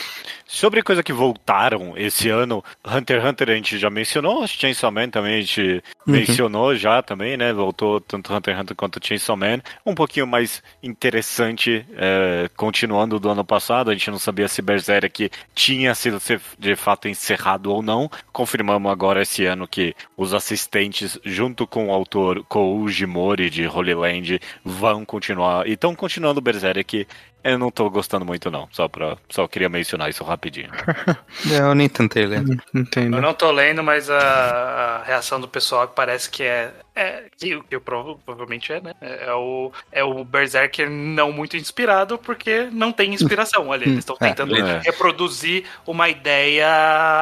Sobre 0.53 0.83
coisa 0.83 1.01
que 1.01 1.13
voltaram 1.13 1.93
esse 1.95 2.27
ano, 2.27 2.61
Hunter 2.85 3.21
x 3.21 3.29
Hunter 3.29 3.49
a 3.51 3.53
gente 3.53 3.79
já 3.79 3.89
mencionou, 3.89 4.45
Chainsaw 4.45 4.91
Man 4.91 5.09
também 5.09 5.35
a 5.35 5.39
gente 5.39 5.81
Uhum. 6.05 6.13
mencionou 6.13 6.75
já 6.75 7.01
também, 7.01 7.37
né? 7.37 7.53
Voltou 7.53 8.01
tanto 8.01 8.33
Hunter 8.33 8.53
x 8.55 8.61
Hunter 8.61 8.75
quanto 8.75 8.99
Chainsaw 9.01 9.37
Man. 9.37 9.61
Um 9.85 9.95
pouquinho 9.95 10.27
mais 10.27 10.61
interessante, 10.83 11.85
é, 11.95 12.49
continuando 12.57 13.17
do 13.17 13.29
ano 13.29 13.45
passado, 13.45 13.89
a 13.89 13.93
gente 13.93 14.11
não 14.11 14.19
sabia 14.19 14.47
se 14.47 14.61
Berserk 14.61 15.31
tinha 15.55 15.95
sido 15.95 16.19
de 16.59 16.75
fato 16.75 17.07
encerrado 17.07 17.71
ou 17.71 17.81
não. 17.81 18.09
Confirmamos 18.33 18.91
agora 18.91 19.21
esse 19.21 19.45
ano 19.45 19.65
que 19.67 19.95
os 20.17 20.33
assistentes, 20.33 21.17
junto 21.23 21.65
com 21.65 21.87
o 21.87 21.93
autor 21.93 22.43
Kouji 22.49 23.05
Mori 23.05 23.49
de 23.49 23.67
Holy 23.67 23.93
Land, 23.93 24.41
vão 24.65 25.05
continuar, 25.05 25.65
e 25.65 25.73
estão 25.73 25.95
continuando 25.95 26.41
Berserk. 26.41 27.07
Eu 27.43 27.57
não 27.57 27.71
tô 27.71 27.89
gostando 27.89 28.25
muito 28.25 28.51
não, 28.51 28.67
só 28.71 28.87
pra, 28.87 29.17
só 29.29 29.47
queria 29.47 29.67
mencionar 29.69 30.09
isso 30.09 30.23
rapidinho. 30.23 30.69
Eu 31.51 31.73
nem 31.73 31.89
tentei 31.89 32.25
ler. 32.25 32.43
Entendo. 32.73 33.17
Eu 33.17 33.21
não 33.21 33.33
tô 33.33 33.49
lendo, 33.51 33.83
mas 33.83 34.09
a, 34.09 34.17
a 34.19 35.03
reação 35.03 35.39
do 35.41 35.47
pessoal 35.47 35.87
parece 35.87 36.29
que 36.29 36.43
é. 36.43 36.71
é 36.95 37.23
que, 37.37 37.55
o 37.55 37.63
que 37.63 37.73
eu 37.75 37.81
prova- 37.81 38.15
provavelmente 38.25 38.71
é, 38.71 38.79
né? 38.81 38.93
É, 39.01 39.25
é 39.27 39.33
o, 39.33 39.71
é 39.91 40.03
o 40.03 40.23
Berserker 40.23 40.89
não 40.89 41.31
muito 41.31 41.57
inspirado, 41.57 42.17
porque 42.17 42.67
não 42.71 42.91
tem 42.91 43.13
inspiração 43.13 43.71
ali. 43.71 43.85
Eles 43.85 43.99
estão 43.99 44.17
É, 44.21 44.27
tentando 44.27 44.55
é. 44.55 44.79
reproduzir 44.83 45.63
uma 45.87 46.09
ideia 46.09 46.67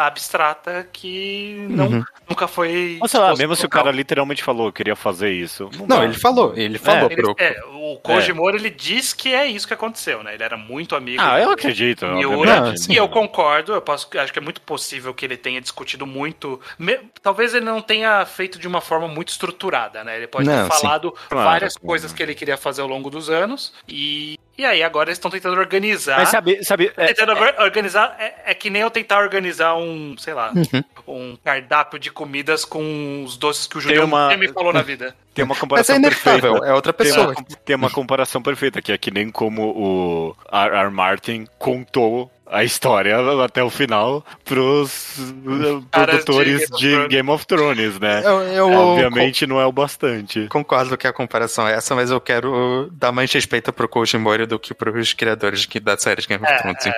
abstrata 0.05 0.87
que 0.91 1.65
não, 1.69 1.87
Uhum. 1.87 2.03
nunca 2.29 2.47
foi. 2.47 2.97
Ou 3.01 3.07
sei 3.07 3.19
lá, 3.19 3.35
mesmo 3.35 3.55
se 3.55 3.65
o 3.65 3.69
cara 3.69 3.91
literalmente 3.91 4.43
falou, 4.43 4.67
eu 4.67 4.73
queria 4.73 4.95
fazer 4.95 5.31
isso. 5.31 5.69
Não, 5.77 5.87
dá. 5.87 6.03
ele 6.03 6.13
falou, 6.13 6.53
ele 6.55 6.77
falou 6.77 7.09
É, 7.09 7.13
Ele- 7.13 7.33
é, 7.57 7.61
o 7.73 7.97
Koji 8.03 8.33
Mori, 8.33 8.57
ele 8.57 8.69
diz 8.69 9.13
que 9.13 9.33
é 9.33 9.45
isso 9.47 9.67
que 9.67 9.73
aconteceu, 9.73 10.08
né? 10.23 10.33
Ele 10.33 10.43
era 10.43 10.57
muito 10.57 10.95
amigo. 10.95 11.21
Ah, 11.21 11.39
eu 11.39 11.51
acredito. 11.51 12.05
Miura, 12.07 12.75
sim. 12.77 12.93
e 12.93 12.95
eu 12.97 13.07
concordo, 13.07 13.73
eu 13.73 13.81
posso, 13.81 14.07
acho 14.17 14.33
que 14.33 14.39
é 14.39 14.41
muito 14.41 14.61
possível 14.61 15.13
que 15.13 15.25
ele 15.25 15.37
tenha 15.37 15.61
discutido 15.61 16.05
muito. 16.05 16.59
me- 16.77 16.99
talvez 17.21 17.53
ele 17.53 17.65
não 17.65 17.81
tenha 17.81 18.25
feito 18.25 18.57
de 18.59 18.67
uma 18.67 18.81
forma 18.81 19.07
muito 19.07 19.29
estruturada, 19.29 20.03
né? 20.03 20.17
Ele 20.17 20.27
pode 20.27 20.47
Não, 20.47 20.67
ter 20.67 20.73
sim. 20.75 20.81
falado 20.81 21.11
Claro, 21.29 21.49
várias 21.49 21.73
sim. 21.73 21.79
coisas 21.85 22.11
que 22.13 22.21
ele 22.23 22.35
queria 22.35 22.57
fazer 22.57 22.81
ao 22.81 22.87
longo 22.87 23.09
dos 23.09 23.29
anos. 23.29 23.73
E, 23.87 24.37
e 24.59 24.65
aí 24.65 24.83
agora 24.83 25.09
eles 25.09 25.17
estão 25.17 25.31
tentando 25.31 25.57
organizar. 25.59 26.17
Mas 26.19 26.29
sabe, 26.29 26.63
sabe 26.63 26.91
é, 26.97 27.07
Tentando 27.13 27.31
or- 27.39 27.55
organizar 27.59 28.15
é, 28.19 28.51
é 28.51 28.53
que 28.53 28.69
nem 28.69 28.81
eu 28.81 28.91
tentar 28.91 29.19
organizar 29.19 29.75
um, 29.75 30.15
sei 30.17 30.33
lá, 30.33 30.51
Uhum. 30.53 31.31
um 31.31 31.37
cardápio 31.43 31.97
de 31.99 32.11
comidas 32.11 32.65
com 32.65 33.23
os 33.25 33.37
doces 33.37 33.65
que 33.67 33.77
o 33.77 33.81
Tem 33.81 33.89
Julião 33.89 34.05
uma- 34.05 34.35
me 34.37 34.47
falou 34.49 34.71
na 34.73 34.81
vida. 34.81 35.15
tem 35.33 35.43
uma 35.45 35.49
Mas 35.49 35.57
é 35.57 35.61
comparação 35.61 35.95
inevitável, 35.95 36.41
perfeita. 36.53 36.67
é 36.67 36.73
outra 36.73 36.93
Tem 36.93 37.07
pessoa. 37.07 37.27
uma, 37.27 37.45
tem 37.65 37.75
uma 37.75 37.89
comparação 37.89 38.41
perfeita, 38.41 38.81
que 38.81 38.91
é 38.91 38.97
que 38.97 39.09
nem 39.11 39.29
como 39.31 39.63
o 39.63 40.35
R. 40.51 40.75
R. 40.75 40.89
Martin 40.91 41.47
contou 41.57 42.29
a 42.49 42.63
história 42.63 43.15
até 43.43 43.63
o 43.63 43.69
final 43.69 44.25
pros 44.43 45.17
uh, 45.19 45.83
Caras 45.91 46.19
de 46.19 46.25
produtores 46.25 46.69
Game 46.69 46.71
of 46.71 46.77
de 46.77 46.89
Thrones. 46.91 47.07
Game 47.09 47.29
of 47.31 47.45
Thrones, 47.47 47.99
né? 47.99 48.21
Eu, 48.25 48.41
eu 48.41 48.71
Obviamente 48.71 49.45
não 49.47 49.59
é 49.61 49.65
o 49.65 49.71
bastante. 49.71 50.47
con- 50.47 50.59
concordo 50.63 50.97
que 50.97 51.07
a 51.07 51.13
comparação 51.13 51.67
é 51.67 51.73
essa, 51.73 51.93
mas 51.95 52.11
eu 52.11 52.19
quero 52.19 52.89
dar 52.91 53.11
mais 53.11 53.31
respeito 53.31 53.71
pro 53.73 53.87
Koji 53.87 54.17
Mori 54.17 54.45
do 54.45 54.57
que 54.59 54.73
pros 54.73 55.13
criadores 55.13 55.65
que, 55.65 55.79
da 55.79 55.97
série 55.97 56.21
de 56.21 56.27
Game 56.27 56.43
of 56.43 56.51
É, 56.53 56.57
Thrones. 56.57 56.83
sim. 56.83 56.91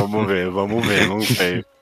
vamos 0.00 0.26
ver, 0.26 0.48
vamos 0.50 0.86
ver, 0.86 1.06
não 1.08 1.20
sei. 1.20 1.64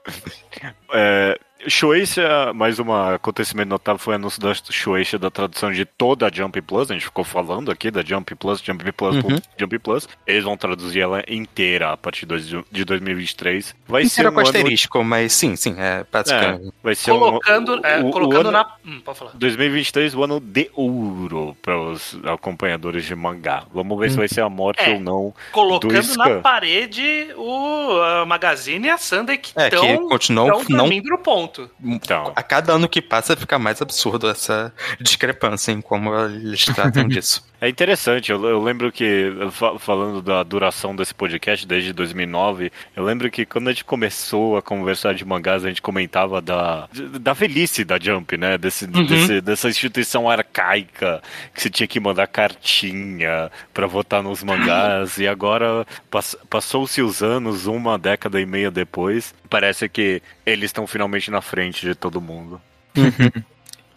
É, 0.92 1.38
Shueisha, 1.68 2.52
mais 2.54 2.78
um 2.78 2.92
acontecimento 2.92 3.68
notável 3.68 3.98
foi 3.98 4.14
o 4.14 4.16
anúncio 4.16 4.40
da 4.40 4.52
Shueisha 4.54 5.18
da 5.18 5.30
tradução 5.30 5.70
de 5.70 5.84
toda 5.84 6.26
a 6.26 6.30
Jump 6.32 6.60
Plus. 6.62 6.90
A 6.90 6.94
gente 6.94 7.04
ficou 7.04 7.22
falando 7.24 7.70
aqui 7.70 7.90
da 7.90 8.02
Jump 8.02 8.34
Plus, 8.34 8.60
Jump 8.62 8.90
Plus, 8.92 9.16
Uhum. 9.16 9.38
Jump 9.58 9.78
Plus. 9.78 10.08
Eles 10.26 10.44
vão 10.44 10.56
traduzir 10.56 11.00
ela 11.00 11.22
inteira 11.28 11.92
a 11.92 11.96
partir 11.96 12.26
de 12.70 12.84
2023. 12.84 13.74
Vai 13.86 14.04
ser 14.06 14.12
Inteira 14.22 14.30
um 14.30 14.32
com 14.34 14.40
ano, 14.40 14.48
asterisco, 14.48 15.04
mas 15.04 15.32
sim, 15.32 15.54
sim, 15.56 15.74
é 15.78 16.04
basicamente. 16.10 16.68
é, 16.68 16.70
vai 16.82 16.94
ser 16.94 17.10
Colocando, 17.10 17.74
um, 17.76 17.86
é, 17.86 18.00
o- 18.00 18.06
o 18.08 18.10
colocando 18.10 18.48
ano- 18.48 18.52
na. 18.52 18.66
Hum, 18.86 19.00
pode 19.04 19.18
falar. 19.18 19.32
2023, 19.34 20.14
o 20.14 20.24
ano 20.24 20.40
de 20.40 20.70
ouro 20.74 21.56
para 21.60 21.78
os 21.78 22.18
acompanhadores 22.24 23.04
de 23.04 23.14
mangá. 23.14 23.64
Vamos 23.72 23.98
ver 23.98 24.10
se 24.10 24.16
vai 24.16 24.28
ser 24.28 24.40
a 24.40 24.48
morte 24.48 24.82
É. 24.82 24.94
ou 24.94 25.00
não. 25.00 25.34
colocando 25.52 25.90
do 26.06 26.16
na 26.16 26.40
parede 26.40 27.28
o 27.36 28.00
a 28.00 28.24
Magazine 28.24 28.86
e 28.86 28.90
a 28.90 28.96
Sunday 28.98 29.36
que 29.36 29.52
É, 29.56 29.68
que 29.70 29.76
continuam 30.08 30.62
não 30.68 30.76
dormindo 30.78 31.08
no 31.10 31.18
ponto. 31.50 31.70
Então, 31.82 32.32
A 32.36 32.42
cada 32.42 32.72
ano 32.72 32.88
que 32.88 33.02
passa 33.02 33.36
fica 33.36 33.58
mais 33.58 33.82
absurdo 33.82 34.28
essa 34.28 34.72
discrepância 35.00 35.72
em 35.72 35.80
como 35.80 36.14
eles 36.14 36.64
tratam 36.64 37.06
disso. 37.08 37.44
É 37.60 37.68
interessante, 37.68 38.32
eu, 38.32 38.42
eu 38.48 38.62
lembro 38.62 38.90
que, 38.90 39.30
fa- 39.50 39.78
falando 39.78 40.22
da 40.22 40.42
duração 40.42 40.96
desse 40.96 41.14
podcast 41.14 41.66
desde 41.66 41.92
2009, 41.92 42.72
eu 42.96 43.04
lembro 43.04 43.30
que 43.30 43.44
quando 43.44 43.68
a 43.68 43.72
gente 43.72 43.84
começou 43.84 44.56
a 44.56 44.62
conversar 44.62 45.14
de 45.14 45.26
mangás, 45.26 45.62
a 45.62 45.68
gente 45.68 45.82
comentava 45.82 46.40
da, 46.40 46.88
da 47.20 47.34
velhice 47.34 47.84
da 47.84 47.98
Jump, 48.00 48.36
né? 48.38 48.56
Desse, 48.56 48.86
desse- 48.86 49.40
dessa 49.42 49.68
instituição 49.68 50.28
arcaica, 50.30 51.22
que 51.54 51.60
você 51.60 51.68
tinha 51.68 51.86
que 51.86 52.00
mandar 52.00 52.26
cartinha 52.28 53.50
pra 53.74 53.86
votar 53.86 54.22
nos 54.22 54.42
mangás, 54.42 55.18
e 55.18 55.28
agora 55.28 55.86
pass- 56.10 56.36
passou-se 56.48 57.02
os 57.02 57.22
anos, 57.22 57.66
uma 57.66 57.98
década 57.98 58.40
e 58.40 58.46
meia 58.46 58.70
depois, 58.70 59.34
parece 59.50 59.86
que 59.86 60.22
eles 60.46 60.66
estão 60.70 60.86
finalmente 60.86 61.30
na 61.30 61.42
frente 61.42 61.84
de 61.86 61.94
todo 61.94 62.22
mundo. 62.22 62.58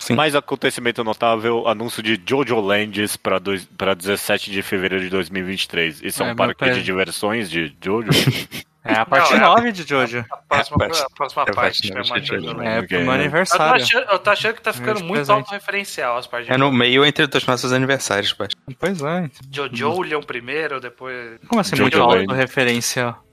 Sim. 0.04 0.16
Mais 0.16 0.36
acontecimento 0.36 1.04
notável, 1.04 1.68
anúncio 1.68 2.02
de 2.04 2.22
Jojo 2.28 2.60
Lands 2.60 3.16
para 3.18 3.40
dois- 3.40 3.66
para 3.78 3.94
17 3.94 4.52
de 4.52 4.62
fevereiro 4.62 5.04
de 5.04 5.10
2023. 5.10 6.02
Isso 6.04 6.22
é, 6.24 6.30
É, 6.30 6.32
um 6.32 6.36
parque 6.36 6.72
de 6.72 6.84
diversões 6.84 7.50
de 7.50 7.74
Jojo? 7.84 8.10
É 8.86 8.96
a 8.96 9.06
parte 9.06 9.32
Não, 9.32 9.38
é- 9.38 9.42
9 9.62 9.72
de 9.72 9.84
Jojo. 9.88 10.26
A 10.30 10.36
próxima, 10.36 10.76
É, 10.76 10.88
parte- 10.90 11.04
a 11.04 11.16
próxima 11.16 11.42
é 11.44 11.46
parte 11.46 11.56
parte 11.56 11.88
chama 11.88 12.20
de 12.20 12.28
Jojo 12.28 12.42
Jojo. 12.44 12.58
Land. 12.58 12.68
É 12.68 12.82
pro 12.82 12.90
meu 12.90 13.00
né? 13.00 13.04
Eu 13.04 13.06
tô, 13.06 13.12
aniversário. 13.14 13.76
achando, 13.82 14.04
eu 14.12 14.20
tô 14.20 14.30
achando 14.30 14.54
que 14.56 14.62
tá 14.62 14.74
ficando 14.74 15.00
muito 15.00 15.14
presente. 15.14 15.32
autorreferencial 15.38 16.18
as 16.18 16.28
partes 16.28 16.50
É 16.50 16.58
no 16.58 16.70
meio 16.70 17.06
entre 17.06 17.24
os 17.34 17.46
nossos 17.48 17.72
aniversários, 17.72 18.34
Paty. 18.34 18.58
Pois 18.78 19.02
é. 19.02 19.30
Jojo 19.50 20.02
Leon 20.02 20.20
primeiro, 20.22 20.82
depois. 20.82 21.40
Como 21.48 21.62
assim, 21.62 21.78
Jojo 21.78 21.84
muito 21.84 21.98
Land. 21.98 22.26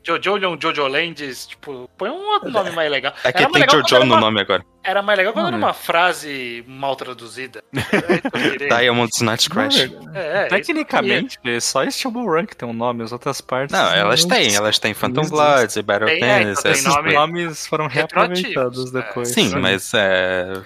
Jojo 0.03 0.37
Leon, 0.37 0.57
Jojo 0.61 0.87
Lands, 0.89 1.47
tipo, 1.47 1.89
põe 1.99 2.09
um 2.09 2.29
outro 2.31 2.51
nome 2.51 2.71
mais 2.71 2.91
legal. 2.91 3.13
É 3.23 3.31
que 3.33 3.39
Era 3.43 3.49
mais 3.49 3.53
tem 3.53 3.61
legal 3.63 3.77
quando 3.77 3.89
Jojo 3.89 3.97
era 3.97 4.05
no 4.07 4.15
uma- 4.15 4.21
nome 4.21 4.41
agora. 4.41 4.65
Era 4.83 5.03
mais 5.03 5.19
legal 5.19 5.33
quando 5.35 5.47
era 5.49 5.57
Olha. 5.57 5.67
uma 5.67 5.75
frase 5.75 6.65
mal 6.67 6.97
traduzida. 6.97 7.63
É, 7.81 8.65
eu 8.65 8.69
Diamond's 8.69 9.21
Night 9.21 9.51
Crash. 9.51 9.91
É, 10.15 10.45
é, 10.45 10.47
Tecnicamente, 10.47 11.39
só 11.61 11.85
Stable 11.85 12.23
Run 12.25 12.47
que 12.47 12.57
tem 12.57 12.69
um 12.69 12.73
nome, 12.73 13.03
as 13.05 13.13
outras 13.13 13.41
partes. 13.41 13.73
Não, 13.77 13.93
elas 13.93 14.25
têm. 14.25 14.55
Elas 14.55 14.79
têm 14.79 14.95
Phantom. 14.95 15.23
Bloods 15.29 15.77
e 15.77 15.83
Battle 15.83 16.09
é, 16.09 16.19
Tennis. 16.19 16.59
então 16.61 16.73
Esses 16.73 16.85
nomes 17.13 17.67
foram 17.67 17.87
reaproveitados 17.87 18.95
é. 18.95 19.01
depois. 19.03 19.29
Sim, 19.29 19.55
mas 19.57 19.93
é. 19.95 20.63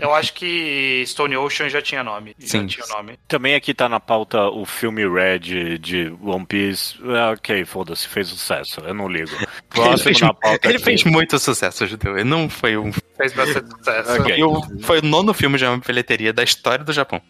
Eu 0.00 0.14
acho 0.14 0.34
que 0.34 1.02
Stone 1.06 1.36
Ocean 1.36 1.68
já 1.68 1.80
tinha 1.82 2.04
nome. 2.04 2.34
Sim. 2.38 2.68
Já 2.68 2.84
tinha 2.84 2.96
nome. 2.96 3.18
Também 3.26 3.54
aqui 3.54 3.72
tá 3.74 3.88
na 3.88 3.98
pauta 3.98 4.48
o 4.48 4.64
filme 4.64 5.06
Red 5.08 5.78
de 5.78 6.12
One 6.22 6.44
Piece. 6.46 6.96
Ah, 7.04 7.30
ok, 7.32 7.64
foda-se, 7.64 8.06
fez 8.08 8.28
sucesso, 8.28 8.80
eu 8.80 8.94
não 8.94 9.08
ligo. 9.08 9.30
Ele 9.78 9.84
Próximo 9.84 9.98
fez, 10.04 10.20
na 10.20 10.32
pauta 10.34 10.66
ele 10.66 10.76
aqui. 10.76 10.84
fez 10.84 11.04
muito 11.04 11.38
sucesso, 11.38 11.86
Judeu. 11.86 12.14
Ele 12.16 12.24
não 12.28 12.48
foi 12.48 12.76
um. 12.76 12.90
Fez 13.16 13.32
bastante 13.34 13.68
sucesso. 13.70 14.12
Ok. 14.22 14.34
Foi 14.34 14.42
o, 14.42 14.80
foi 14.82 14.98
o 15.00 15.02
nono 15.02 15.34
filme 15.34 15.58
de 15.58 15.64
uma 15.64 15.76
bilheteria 15.78 16.32
da 16.32 16.42
história 16.42 16.84
do 16.84 16.92
Japão. 16.92 17.20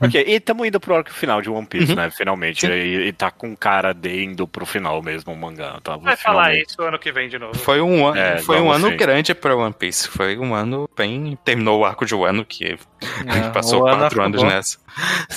Ok, 0.00 0.24
e 0.26 0.32
estamos 0.32 0.66
indo 0.66 0.80
pro 0.80 0.94
arco 0.96 1.12
final 1.12 1.40
de 1.42 1.50
One 1.50 1.66
Piece, 1.66 1.90
Uhum. 1.90 1.96
né? 1.96 2.10
Finalmente. 2.10 2.66
E, 2.66 3.08
e 3.08 3.12
tá 3.12 3.30
com 3.30 3.54
cara 3.56 3.92
de 3.92 4.24
indo 4.24 4.48
pro 4.48 4.64
final 4.64 5.00
mesmo 5.02 5.32
o 5.32 5.36
mangá. 5.36 5.78
Tá, 5.84 5.96
Vai 5.98 6.16
falar 6.16 6.44
finalmente. 6.46 6.70
isso 6.70 6.82
ano 6.82 6.98
que 6.98 7.12
vem 7.12 7.28
de 7.28 7.38
novo. 7.38 7.54
Foi 7.58 7.80
um, 7.80 8.06
ano 8.06 8.18
É, 8.18 8.38
foi 8.38 8.60
um 8.60 8.70
ano 8.72 8.88
sim. 8.88 8.96
grande 8.96 9.34
pra 9.34 9.54
One 9.54 9.74
Piece. 9.74 10.08
Foi 10.08 10.36
um 10.38 10.54
ano 10.54 10.88
bem. 10.96 11.38
Terminou 11.44 11.80
o 11.80 11.84
arco 11.84 11.93
de 12.04 12.14
Wano, 12.14 12.44
que 12.44 12.78
É, 13.26 13.50
passou 13.52 13.80
quatro 13.82 14.22
anos 14.22 14.40
acabou. 14.40 14.56
nessa. 14.56 14.78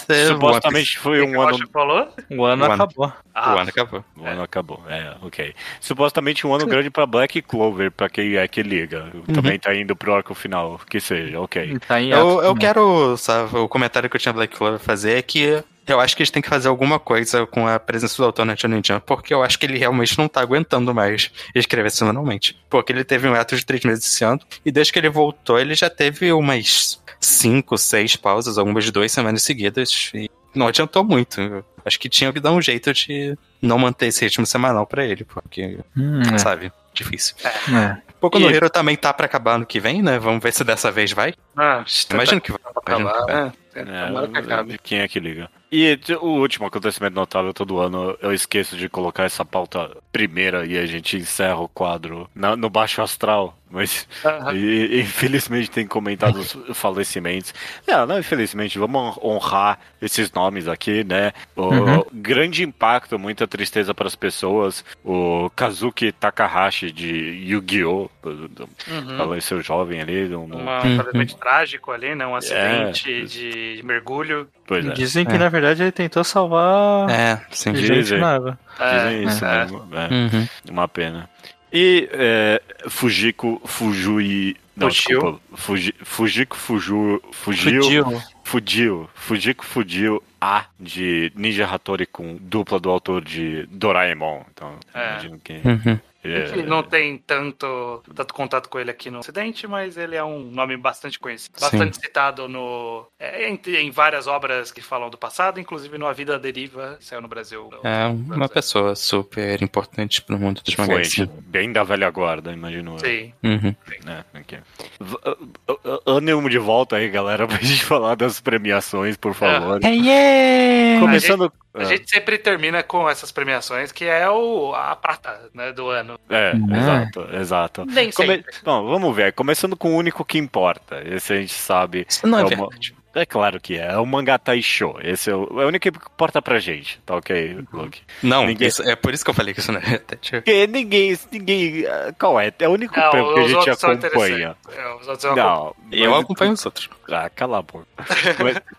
É, 0.10 0.26
Supostamente 0.28 0.97
foi 0.99 1.22
um 1.22 1.41
ano. 1.41 1.68
Falou? 1.72 2.08
O 2.32 2.45
ano 2.45 2.66
acabou. 2.66 3.12
Ah, 3.36 3.55
O 3.55 3.58
ano 3.60 3.70
acabou. 3.70 4.05
O 4.16 4.26
ano 4.26 4.41
acabou, 4.43 4.84
é, 4.88 5.16
ok. 5.22 5.53
Supostamente 5.82 6.47
um 6.47 6.53
ano 6.53 6.66
grande 6.66 6.89
pra 6.89 7.05
Black 7.05 7.41
Clover, 7.41 7.91
pra 7.91 8.10
quem 8.10 8.36
é 8.36 8.47
que 8.47 8.64
liga. 8.64 9.12
Uhum. 9.14 9.34
Também 9.36 9.60
tá 9.60 9.76
indo 9.76 9.95
pro 9.95 10.14
arco 10.16 10.34
final, 10.34 10.80
que 10.89 10.99
seja, 10.99 11.39
ok. 11.39 11.78
Tá 11.88 12.01
Eu, 12.01 12.41
eu 12.41 12.55
quero, 12.55 13.16
sabe, 13.18 13.55
o 13.58 13.68
comentário 13.68 14.10
que 14.10 14.16
eu 14.16 14.20
tinha 14.22 14.34
Black 14.34 14.55
Clover 14.55 14.80
fazer 14.80 15.18
é 15.18 15.22
que 15.22 15.64
eu 15.88 15.99
acho 15.99 16.15
que 16.15 16.21
eles 16.21 16.31
têm 16.31 16.41
que 16.41 16.49
fazer 16.49 16.67
alguma 16.67 16.99
coisa 16.99 17.45
com 17.45 17.67
a 17.67 17.79
presença 17.79 18.17
do 18.17 18.25
autor 18.25 18.45
na 18.45 18.55
Shonen 18.55 18.81
Jump, 18.85 19.05
porque 19.05 19.33
eu 19.33 19.43
acho 19.43 19.57
que 19.57 19.65
ele 19.65 19.77
realmente 19.77 20.17
não 20.17 20.27
tá 20.27 20.41
aguentando 20.41 20.93
mais 20.93 21.31
escrever 21.55 21.91
semanalmente. 21.91 22.57
Porque 22.69 22.91
ele 22.91 23.03
teve 23.03 23.27
um 23.27 23.33
ato 23.33 23.55
de 23.55 23.65
três 23.65 23.83
meses 23.83 24.05
esse 24.05 24.23
ano, 24.23 24.39
e 24.65 24.71
desde 24.71 24.91
que 24.93 24.99
ele 24.99 25.09
voltou, 25.09 25.59
ele 25.59 25.73
já 25.75 25.89
teve 25.89 26.31
umas 26.33 27.01
cinco, 27.19 27.77
seis 27.77 28.15
pausas, 28.15 28.57
algumas 28.57 28.83
de 28.83 28.91
duas 28.91 29.11
semanas 29.11 29.41
seguidas, 29.43 30.11
e 30.13 30.29
não 30.53 30.67
adiantou 30.67 31.03
muito. 31.03 31.39
Eu 31.41 31.65
acho 31.85 31.99
que 31.99 32.09
tinha 32.09 32.31
que 32.33 32.39
dar 32.39 32.51
um 32.51 32.61
jeito 32.61 32.93
de 32.93 33.38
não 33.61 33.77
manter 33.79 34.07
esse 34.07 34.23
ritmo 34.23 34.45
semanal 34.45 34.85
pra 34.85 35.05
ele, 35.05 35.23
porque, 35.23 35.79
Hum, 35.95 36.21
é. 36.33 36.38
sabe, 36.38 36.71
difícil. 36.93 37.35
É. 37.43 37.97
Pouco 38.19 38.39
no 38.39 38.49
Hero 38.49 38.69
também 38.69 38.95
tá 38.95 39.13
pra 39.13 39.27
acabar 39.27 39.53
ano 39.53 39.65
que 39.65 39.79
vem, 39.79 40.01
né? 40.01 40.17
Vamos 40.17 40.41
ver 40.41 40.51
se 40.51 40.63
dessa 40.63 40.91
vez 40.91 41.11
vai. 41.11 41.33
Ah, 41.58 41.84
Imagino 42.12 42.41
que 42.41 42.51
vai. 42.51 42.60
Imagino 42.62 42.82
que 42.86 43.03
vai. 43.03 43.14
acabar. 43.22 43.53
É, 43.76 44.08
tomara 44.08 44.28
que 44.28 44.38
acabe. 44.39 44.80
quem 44.82 44.99
é 45.01 45.08
que 45.08 45.20
liga? 45.20 45.49
E 45.72 45.99
o 46.22 46.26
último 46.39 46.66
acontecimento 46.66 47.14
notável 47.14 47.53
todo 47.53 47.78
ano, 47.80 48.18
eu 48.22 48.34
esqueço 48.34 48.76
de 48.78 48.88
colocar 48.89 49.26
essa 49.26 49.43
pauta 49.43 49.95
primeira 50.12 50.66
e 50.66 50.78
a 50.78 50.86
gente 50.86 51.18
encerra 51.18 51.58
o 51.60 51.68
quadro 51.68 52.28
na- 52.34 52.55
no 52.55 52.70
Baixo 52.70 53.01
Astral. 53.01 53.55
Mas 53.70 54.08
Aham. 54.24 54.53
e- 54.55 55.01
infelizmente 55.01 55.70
tem 55.70 55.86
comentado 55.86 56.38
os 56.38 56.58
falecimentos. 56.74 57.53
Não, 57.86 58.05
não, 58.08 58.18
infelizmente, 58.18 58.80
vamos 58.80 59.18
honrar 59.22 59.78
esses 60.01 60.32
nomes 60.32 60.70
aqui, 60.70 61.03
né? 61.03 61.34
O 61.53 61.64
Uhum. 61.64 62.03
grande 62.14 62.64
impacto, 62.64 63.20
muita 63.20 63.45
tristeza 63.45 63.93
para 63.93 64.08
as 64.08 64.16
pessoas. 64.16 64.86
O 65.03 65.49
Kazuki 65.53 66.14
Takahashi 66.14 66.93
de 66.93 67.10
Yu-Gi-Oh! 67.45 68.10
Uhum. 68.24 69.18
Faleceu 69.18 69.62
jovem 69.62 69.99
ali. 70.01 70.34
Um, 70.34 70.45
Uma- 70.45 70.82
Uhum. 70.84 70.93
Um 70.93 70.97
falecimento 70.97 71.36
trágico 71.47 71.91
ali, 71.93 72.13
né? 72.13 72.27
Um 72.27 72.35
acidente 72.35 73.23
de 73.25 73.81
mergulho. 73.83 74.47
Pois 74.65 74.85
é. 74.85 74.91
Dizem 74.91 75.25
que 75.25 75.33
É. 75.33 75.37
na 75.37 75.47
verdade 75.47 75.81
ele 75.81 75.91
tentou 75.93 76.23
salvar 76.23 77.09
É, 77.09 77.39
sim. 77.51 77.73
gente 77.73 77.93
dizem. 77.93 78.19
na 78.19 78.35
água. 78.35 78.59
Dizem 78.77 79.23
isso 79.23 79.45
é. 79.45 79.57
mesmo. 79.59 79.87
é. 79.93 80.13
Uhum. 80.13 80.47
Uma 80.71 80.87
pena. 80.89 81.29
E 81.71 82.09
é, 82.11 82.61
Fujiko 82.89 83.61
Fujui. 83.65 84.57
Não, 84.75 84.89
Fugiu. 84.89 85.19
desculpa. 85.19 85.39
Fuji, 85.55 85.95
Fujiko 86.03 86.55
Fuju. 86.57 87.21
Fugiu. 87.31 87.81
Fudiu. 87.83 88.21
Fudiu. 88.43 89.09
Fujiko 89.15 89.65
Fudiu 89.65 90.23
A 90.39 90.65
de 90.79 91.31
Ninja 91.35 91.65
Hattori 91.65 92.05
com 92.05 92.37
dupla 92.39 92.79
do 92.79 92.89
autor 92.89 93.23
de 93.23 93.65
Doraemon. 93.71 94.41
Então, 94.53 94.73
É. 94.93 95.11
imagino 95.13 95.39
que. 95.43 95.53
Uhum. 95.53 95.99
É, 96.24 96.51
Que 96.51 96.63
não 96.63 96.84
tem 96.84 97.18
tanto, 97.18 98.03
tanto 98.15 98.34
contato 98.34 98.70
com 98.70 98.80
ele 98.80 98.91
aqui 98.91 99.09
no 99.09 99.20
Ocidente, 99.20 99.68
mas 99.68 99.97
ele 99.97 100.15
é 100.15 100.24
um 100.24 100.39
nome 100.51 100.76
bastante 100.78 101.20
conhecido. 101.20 101.53
Sim. 101.57 101.61
Bastante 101.65 101.97
citado 101.97 102.47
no, 102.47 103.05
é, 103.20 103.47
em, 103.49 103.59
em 103.68 103.91
várias 103.91 104.28
obras 104.28 104.72
que 104.72 104.82
falam 104.82 105.09
do 105.09 105.18
passado, 105.18 105.59
inclusive 105.59 105.97
no 105.97 106.07
A 106.07 106.13
Vida 106.13 106.38
Deriva, 106.39 106.97
saiu 106.99 107.22
no 107.22 107.28
Brasil. 107.28 107.70
É 107.84 108.07
uma 108.07 108.49
pessoa 108.49 108.95
super 108.95 109.61
importante 109.61 110.22
pro 110.22 110.38
mundo 110.38 110.61
dos 110.61 110.76
mangás. 110.76 111.07
Influente, 111.07 111.32
bem 111.45 111.72
da 111.72 111.84
velha 111.84 112.09
guarda, 112.09 112.51
imagino 112.51 112.95
eu. 112.95 112.99
Sim. 112.99 113.34
Uhum. 113.43 113.76
né, 114.03 114.26
ok. 114.34 114.59
V- 114.99 115.15
uh, 115.26 115.74
uh, 115.74 116.01
Ânimo 116.18 116.49
de 116.49 116.57
volta 116.57 116.97
aí, 116.97 117.09
galera, 117.09 117.45
pra 117.47 117.57
gente 117.57 117.84
falar 117.86 118.15
das 118.15 118.39
premiações, 118.39 119.15
por 119.18 119.34
favor. 119.34 119.80
Yeah! 119.84 120.99
Começando. 120.99 121.51
A 121.74 121.84
gente 121.84 122.09
sempre 122.09 122.38
termina 122.39 122.82
com 122.82 123.07
essas 123.09 123.32
premiações, 123.32 123.91
que 123.91 124.05
é 124.05 124.28
o, 124.30 124.74
a 124.74 124.95
prata 124.95 125.39
né, 125.53 125.72
do 125.72 125.88
ano. 125.89 126.20
É, 126.30 126.53
Né? 126.55 126.78
exato, 126.80 127.28
exato. 127.36 127.86
Nem 127.86 128.11
Come- 128.11 128.36
sempre. 128.38 128.51
Bom, 128.63 128.88
vamos 128.88 129.15
ver. 129.15 129.32
Começando 129.34 129.76
com 129.78 129.93
o 129.93 129.97
único 129.97 130.26
que 130.26 130.38
importa. 130.39 131.01
Esse 131.05 131.34
a 131.34 131.36
gente 131.39 131.53
sabe. 131.53 132.05
Isso 132.09 132.26
não 132.26 132.39
é, 132.39 132.41
É 132.41 132.45
uma- 132.45 132.49
verdade. 132.70 132.95
É 133.15 133.26
claro 133.26 133.59
que 133.59 133.76
é. 133.78 133.93
É 133.93 133.97
o 133.97 134.05
mangá 134.05 134.38
Taisho. 134.38 134.93
Esse 135.01 135.32
é 135.32 135.36
o, 135.36 135.45
é 135.61 135.65
o 135.65 135.68
único 135.70 135.82
que 135.91 135.97
importa 135.97 136.39
pra 136.39 136.59
gente. 136.59 136.99
Tá 137.03 137.15
ok, 137.15 137.63
Luke? 137.74 138.01
Não, 138.22 138.45
Ninguém- 138.45 138.68
isso- 138.68 138.84
é 138.84 138.95
por 138.95 139.11
isso 139.11 139.24
que 139.24 139.30
eu 139.32 139.34
falei 139.34 139.55
que 139.55 139.59
isso 139.59 139.72
não 139.72 139.80
é 139.80 139.84
verdade. 139.84 140.30
Porque 140.32 140.68
ninguém. 140.68 141.18
ninguém 141.32 141.86
ah, 141.88 142.13
qual 142.20 142.39
é? 142.39 142.51
É 142.59 142.68
o 142.68 142.72
único 142.74 142.95
Não, 142.99 143.09
prêmio 143.09 143.34
que 143.34 143.39
a 143.39 143.43
os 143.43 143.47
gente 143.49 143.57
outros 143.57 143.80
são 143.80 143.89
acompanha. 143.91 144.55
interessantes. 144.55 144.78
É, 144.78 144.93
os 144.95 145.07
outros 145.07 145.22
são 145.22 145.36
Não. 145.36 145.76
Eu 145.91 146.11
mas- 146.11 146.24
acompanho 146.24 146.51
os 146.53 146.65
outros. 146.65 146.89
Ah, 147.11 147.30
cala 147.30 147.57
a 147.57 147.61
boca. 147.63 147.88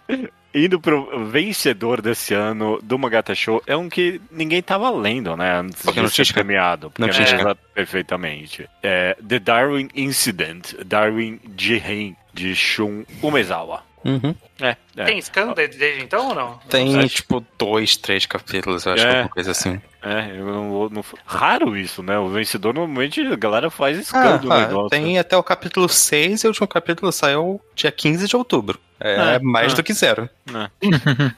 Mas, 0.08 0.28
indo 0.54 0.80
pro 0.80 1.26
vencedor 1.26 2.00
desse 2.00 2.34
ano 2.34 2.78
do 2.82 2.98
Magata 2.98 3.34
Show, 3.34 3.62
é 3.66 3.76
um 3.76 3.88
que 3.88 4.20
ninguém 4.30 4.62
tava 4.62 4.90
lendo, 4.90 5.36
né? 5.36 5.60
Antes 5.60 5.82
Porque 5.82 6.00
de 6.00 6.02
não 6.02 6.08
ser 6.10 6.24
tinha- 6.24 6.34
premiado. 6.34 6.90
Porque 6.90 7.02
não 7.02 7.08
tinha 7.10 7.28
era 7.28 7.54
perfeitamente. 7.54 8.68
É 8.82 9.16
The 9.26 9.38
Darwin 9.38 9.88
Incident, 9.94 10.74
Darwin 10.84 11.40
Jihen, 11.56 12.16
de 12.32 12.54
Shun 12.54 13.04
Umezawa. 13.22 13.82
Uhum. 14.04 14.32
É, 14.60 14.76
é. 14.96 15.04
Tem 15.04 15.20
scan 15.20 15.52
desde, 15.52 16.00
então 16.00 16.28
ou 16.28 16.34
não? 16.34 16.58
Tem, 16.70 16.96
Acho- 16.98 17.16
tipo, 17.16 17.44
dois, 17.58 17.96
três 17.96 18.24
capítulos, 18.26 18.86
eu 18.86 18.92
acho, 18.92 19.04
É. 19.04 19.08
alguma 19.10 19.28
coisa 19.28 19.50
assim. 19.50 19.80
É, 20.00 20.30
eu 20.38 20.46
não 20.46 20.70
vou. 20.70 20.88
Não... 20.88 21.04
Raro 21.26 21.76
isso, 21.76 22.00
né? 22.02 22.16
O 22.16 22.28
vencedor 22.28 22.72
normalmente 22.72 23.20
a 23.20 23.34
galera 23.36 23.70
faz 23.70 23.98
Ah, 23.98 24.02
scan 24.04 24.36
do 24.38 24.52
ah, 24.52 24.60
negócio. 24.60 24.88
tem 24.90 25.18
até 25.18 25.36
o 25.36 25.42
capítulo 25.42 25.88
6 25.88 26.44
e 26.44 26.46
o 26.46 26.50
último 26.50 26.68
capítulo 26.68 27.10
saiu 27.10 27.60
dia 27.74 27.90
15 27.90 28.28
de 28.28 28.36
outubro. 28.36 28.78
É, 29.00 29.34
É, 29.36 29.38
mais 29.38 29.72
é. 29.72 29.76
do 29.76 29.82
que 29.82 29.92
zero. 29.92 30.28
né? 30.50 30.70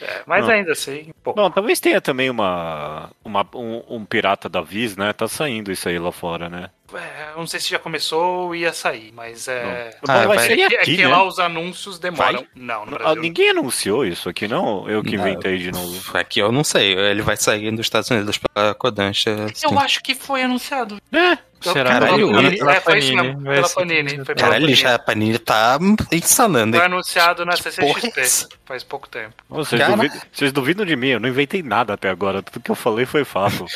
É, 0.00 0.22
mas 0.26 0.46
Não. 0.46 0.54
ainda 0.54 0.72
assim, 0.72 1.10
pô. 1.22 1.32
Bom, 1.34 1.50
talvez 1.50 1.78
tenha 1.80 2.00
também 2.00 2.30
uma, 2.30 3.10
uma 3.24 3.46
um, 3.54 3.82
um 3.88 4.04
pirata 4.04 4.48
da 4.48 4.60
Viz, 4.60 4.96
né? 4.96 5.12
Tá 5.12 5.28
saindo 5.28 5.70
isso 5.70 5.88
aí 5.88 5.98
lá 5.98 6.10
fora, 6.10 6.48
né? 6.48 6.70
é, 6.94 7.30
eu 7.34 7.38
não 7.38 7.46
sei 7.46 7.60
se 7.60 7.70
já 7.70 7.78
começou 7.78 8.46
ou 8.46 8.54
ia 8.54 8.72
sair, 8.72 9.12
mas 9.14 9.46
é. 9.46 9.96
Não. 10.06 10.14
Ah, 10.14 10.26
vai 10.26 10.36
é, 10.38 10.40
sair 10.40 10.56
que, 10.56 10.62
aqui, 10.64 10.76
é 10.76 10.96
que 10.96 10.96
né? 11.02 11.08
lá 11.08 11.22
os 11.22 11.38
anúncios 11.38 11.98
demoram. 11.98 12.40
Vai? 12.40 12.48
Não, 12.54 12.82
Ah, 12.82 12.86
Brasil. 12.86 13.22
Ninguém 13.22 13.50
anunciou 13.50 14.04
isso 14.04 14.28
aqui, 14.28 14.48
não? 14.48 14.88
Eu 14.88 15.02
que 15.02 15.16
Não. 15.16 15.26
inventei 15.28 15.58
de 15.58 15.70
novo. 15.70 16.16
Aqui 16.16 16.40
eu 16.40 16.50
não 16.50 16.64
sei, 16.64 16.94
ele 16.94 17.22
vai 17.22 17.36
sair 17.36 17.70
dos 17.70 17.86
Estados 17.86 18.10
Unidos 18.10 18.38
pela 18.38 18.74
Kodansha. 18.74 19.30
Eu 19.62 19.78
acho 19.78 20.02
que 20.02 20.14
foi 20.14 20.42
anunciado. 20.42 21.00
É, 21.12 21.38
Será? 21.60 21.90
Pela 21.90 22.00
Caralho, 22.00 22.32
Panini. 22.32 22.58
pela 22.58 22.72
É, 22.72 22.80
foi 22.80 22.98
isso 22.98 23.14
mesmo, 23.14 23.42
pela 23.42 23.68
Panini. 23.68 24.16
Foi 24.16 24.24
pela 24.24 24.36
Caralho, 24.36 24.60
Panini. 24.62 24.74
já 24.74 24.94
a 24.94 24.98
Panini 24.98 25.38
tá 25.38 25.78
insanando. 26.12 26.76
Foi 26.76 26.86
anunciado 26.86 27.44
na 27.44 27.52
é 27.52 27.56
CCXP 27.56 28.20
essa? 28.20 28.48
faz 28.64 28.82
pouco 28.82 29.08
tempo. 29.08 29.34
Vocês, 29.48 29.80
Cara. 29.80 29.94
duvidam, 29.96 30.20
vocês 30.32 30.52
duvidam 30.52 30.86
de 30.86 30.96
mim, 30.96 31.08
eu 31.08 31.20
não 31.20 31.28
inventei 31.28 31.62
nada 31.62 31.92
até 31.94 32.08
agora. 32.08 32.42
Tudo 32.42 32.60
que 32.62 32.70
eu 32.70 32.74
falei 32.74 33.04
foi 33.06 33.24
fato. 33.24 33.66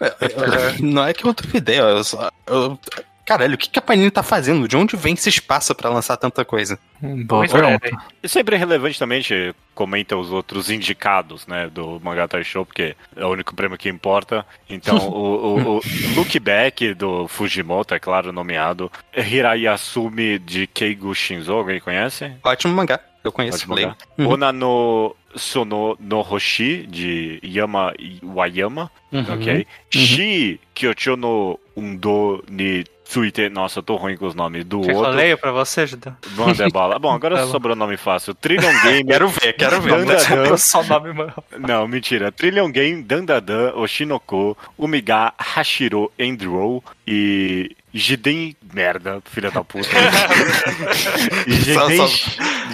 Não 0.80 1.06
é 1.06 1.12
que 1.12 1.26
eu 1.26 1.32
duvidei, 1.32 1.80
eu 1.80 2.02
só. 2.04 2.30
eu- 2.46 2.78
Caralho, 3.26 3.54
o 3.56 3.58
que, 3.58 3.68
que 3.68 3.78
a 3.78 3.82
Panini 3.82 4.10
tá 4.10 4.22
fazendo? 4.22 4.68
De 4.68 4.76
onde 4.76 4.94
vem 4.96 5.14
esse 5.14 5.28
espaço 5.28 5.74
pra 5.74 5.90
lançar 5.90 6.16
tanta 6.16 6.44
coisa? 6.44 6.78
Boa 7.00 7.40
Muito 7.40 7.52
pergunta. 7.52 7.78
breve. 7.80 7.96
E 8.22 8.28
sempre 8.28 8.54
é 8.54 8.58
relevante 8.58 8.98
também, 8.98 9.18
a 9.18 9.20
gente 9.20 9.54
comenta 9.74 10.16
os 10.16 10.30
outros 10.30 10.70
indicados, 10.70 11.44
né, 11.46 11.68
do 11.68 12.00
Mangatai 12.02 12.44
Show, 12.44 12.64
porque 12.64 12.94
é 13.16 13.24
o 13.24 13.28
único 13.30 13.52
prêmio 13.54 13.76
que 13.76 13.88
importa. 13.88 14.46
Então, 14.70 14.96
o, 15.10 15.58
o, 15.58 15.76
o 15.78 15.80
Look 16.14 16.38
Back 16.38 16.94
do 16.94 17.26
Fujimoto, 17.26 17.94
é 17.94 17.98
claro, 17.98 18.32
nomeado. 18.32 18.90
Hirayasumi 19.16 20.38
de 20.38 20.66
Keigo 20.66 21.14
Shinzo, 21.14 21.52
alguém 21.52 21.80
conhece? 21.80 22.30
Ótimo 22.44 22.74
mangá, 22.74 23.00
eu 23.24 23.32
conheço, 23.32 23.72
leio. 23.74 23.94
Uhum. 24.18 24.28
Ona 24.28 24.52
no 24.52 25.14
Sono 25.34 25.96
no 26.00 26.20
Hoshi, 26.20 26.86
de 26.86 27.40
Yama 27.44 27.92
Wayama, 28.22 28.90
Uhum. 29.12 29.34
ok? 29.34 29.66
Shi 29.90 30.60
Kyocho 30.74 31.16
no 31.16 31.58
Undo 31.76 32.44
ni 32.48 32.84
Tsuite, 33.08 33.48
nossa, 33.48 33.78
eu 33.78 33.82
tô 33.84 33.94
ruim 33.96 34.16
com 34.16 34.26
os 34.26 34.34
nomes 34.34 34.64
do 34.64 34.80
Quer 34.80 34.86
que 34.88 34.92
eu 34.92 34.96
outro. 34.98 35.12
leio 35.12 35.38
pra 35.38 35.52
você, 35.52 35.86
Judeu? 35.86 36.12
Bom, 37.00 37.12
agora 37.12 37.36
Tá 37.38 37.44
bom. 37.46 37.52
sobrou 37.52 37.76
nome 37.76 37.96
fácil. 37.96 38.34
Trillion 38.34 38.72
Game. 38.82 39.04
Quero 39.04 39.28
ver, 39.28 39.52
quero 39.52 39.80
ver. 39.80 40.04
Dan. 40.04 40.56
Só 40.56 40.82
nome, 40.82 41.12
mano. 41.12 41.32
Não, 41.58 41.86
mentira. 41.86 42.32
Trillion 42.32 42.70
Game, 42.70 43.02
Dandadan, 43.02 43.72
Oshinoko, 43.76 44.56
Umiga, 44.76 45.32
Hashiro, 45.38 46.10
Endrow 46.18 46.82
e 47.06 47.76
Jiden... 47.96 48.56
Merda, 48.72 49.22
filha 49.24 49.50
da 49.50 49.64
puta. 49.64 49.88
Jiden, 51.46 51.96
só- 51.96 52.06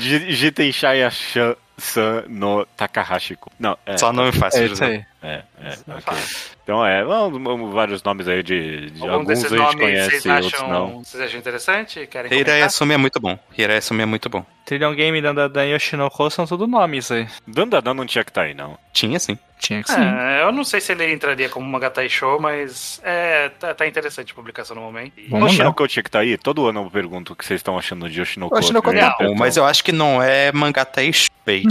Ji- 0.00 0.32
Jiten 0.32 0.72
Shaya 0.72 1.10
Shan 1.10 1.54
San 1.78 2.24
no 2.28 2.64
Takahashiko. 2.76 3.50
Não, 3.58 3.76
é. 3.86 3.96
Só 3.96 4.12
nome 4.12 4.32
fácil. 4.32 4.62
É 4.62 4.66
isso 4.66 4.84
aí. 4.84 5.04
É, 5.22 5.42
é, 5.60 5.70
ok. 5.88 6.18
Então 6.64 6.84
é, 6.86 7.02
vamos- 7.04 7.42
vamos- 7.42 7.72
vários 7.74 8.02
nomes 8.02 8.28
aí 8.28 8.42
de, 8.42 8.90
de 8.90 9.08
alguns 9.08 9.26
desses 9.28 9.46
a 9.46 9.48
gente 9.48 9.58
nomes 9.58 9.80
conhece, 9.80 10.20
vocês 10.20 10.26
outros 10.26 10.54
acham, 10.54 10.68
não. 10.68 11.04
vocês 11.04 11.22
acham 11.22 11.38
interessante? 11.40 12.06
Querem? 12.06 12.38
Hirayasumi 12.38 12.94
é 12.94 12.96
muito 12.96 13.18
bom. 13.20 13.38
Hirayasumi 13.56 14.02
é 14.02 14.06
muito 14.06 14.28
bom. 14.28 14.44
Trillion 14.64 14.94
Game, 14.94 15.20
Dandadan 15.20 15.66
e 15.66 15.74
Yoshinoko 15.74 16.30
são 16.30 16.46
tudo 16.46 16.66
nomes 16.66 17.10
aí. 17.10 17.26
Dandadan 17.46 17.94
não 17.94 18.06
tinha 18.06 18.22
que 18.24 18.30
estar 18.30 18.42
aí, 18.42 18.54
não. 18.54 18.78
Tinha 18.92 19.18
sim. 19.18 19.36
Tinha 19.62 19.80
que 19.80 19.92
sim. 19.92 20.00
É, 20.00 20.42
eu 20.42 20.50
não 20.50 20.64
sei 20.64 20.80
se 20.80 20.90
ele 20.90 21.12
entraria 21.12 21.48
como 21.48 21.64
Magatai 21.70 22.08
Show, 22.08 22.40
mas 22.40 23.00
é, 23.04 23.48
tá, 23.50 23.72
tá 23.72 23.86
interessante 23.86 24.32
a 24.32 24.34
publicação 24.34 24.74
no 24.74 24.82
momento. 24.82 25.12
E- 25.16 25.28
Vamos 25.28 25.46
lá. 25.46 25.52
Oshinoko 25.52 25.86
tinha 25.86 26.02
que 26.02 26.08
estar 26.08 26.18
aí? 26.18 26.36
Todo 26.36 26.66
ano 26.66 26.82
eu 26.84 26.90
pergunto 26.90 27.32
o 27.32 27.36
que 27.36 27.44
vocês 27.44 27.60
estão 27.60 27.78
achando 27.78 28.10
de 28.10 28.20
Oshinoko. 28.20 28.56
Primeiro 28.56 28.98
é 28.98 29.00
bom, 29.02 29.06
aperto. 29.06 29.34
mas 29.36 29.56
eu 29.56 29.64
acho 29.64 29.84
que 29.84 29.92
não 29.92 30.20
é 30.20 30.50
mangatai 30.50 31.12
bait. 31.46 31.64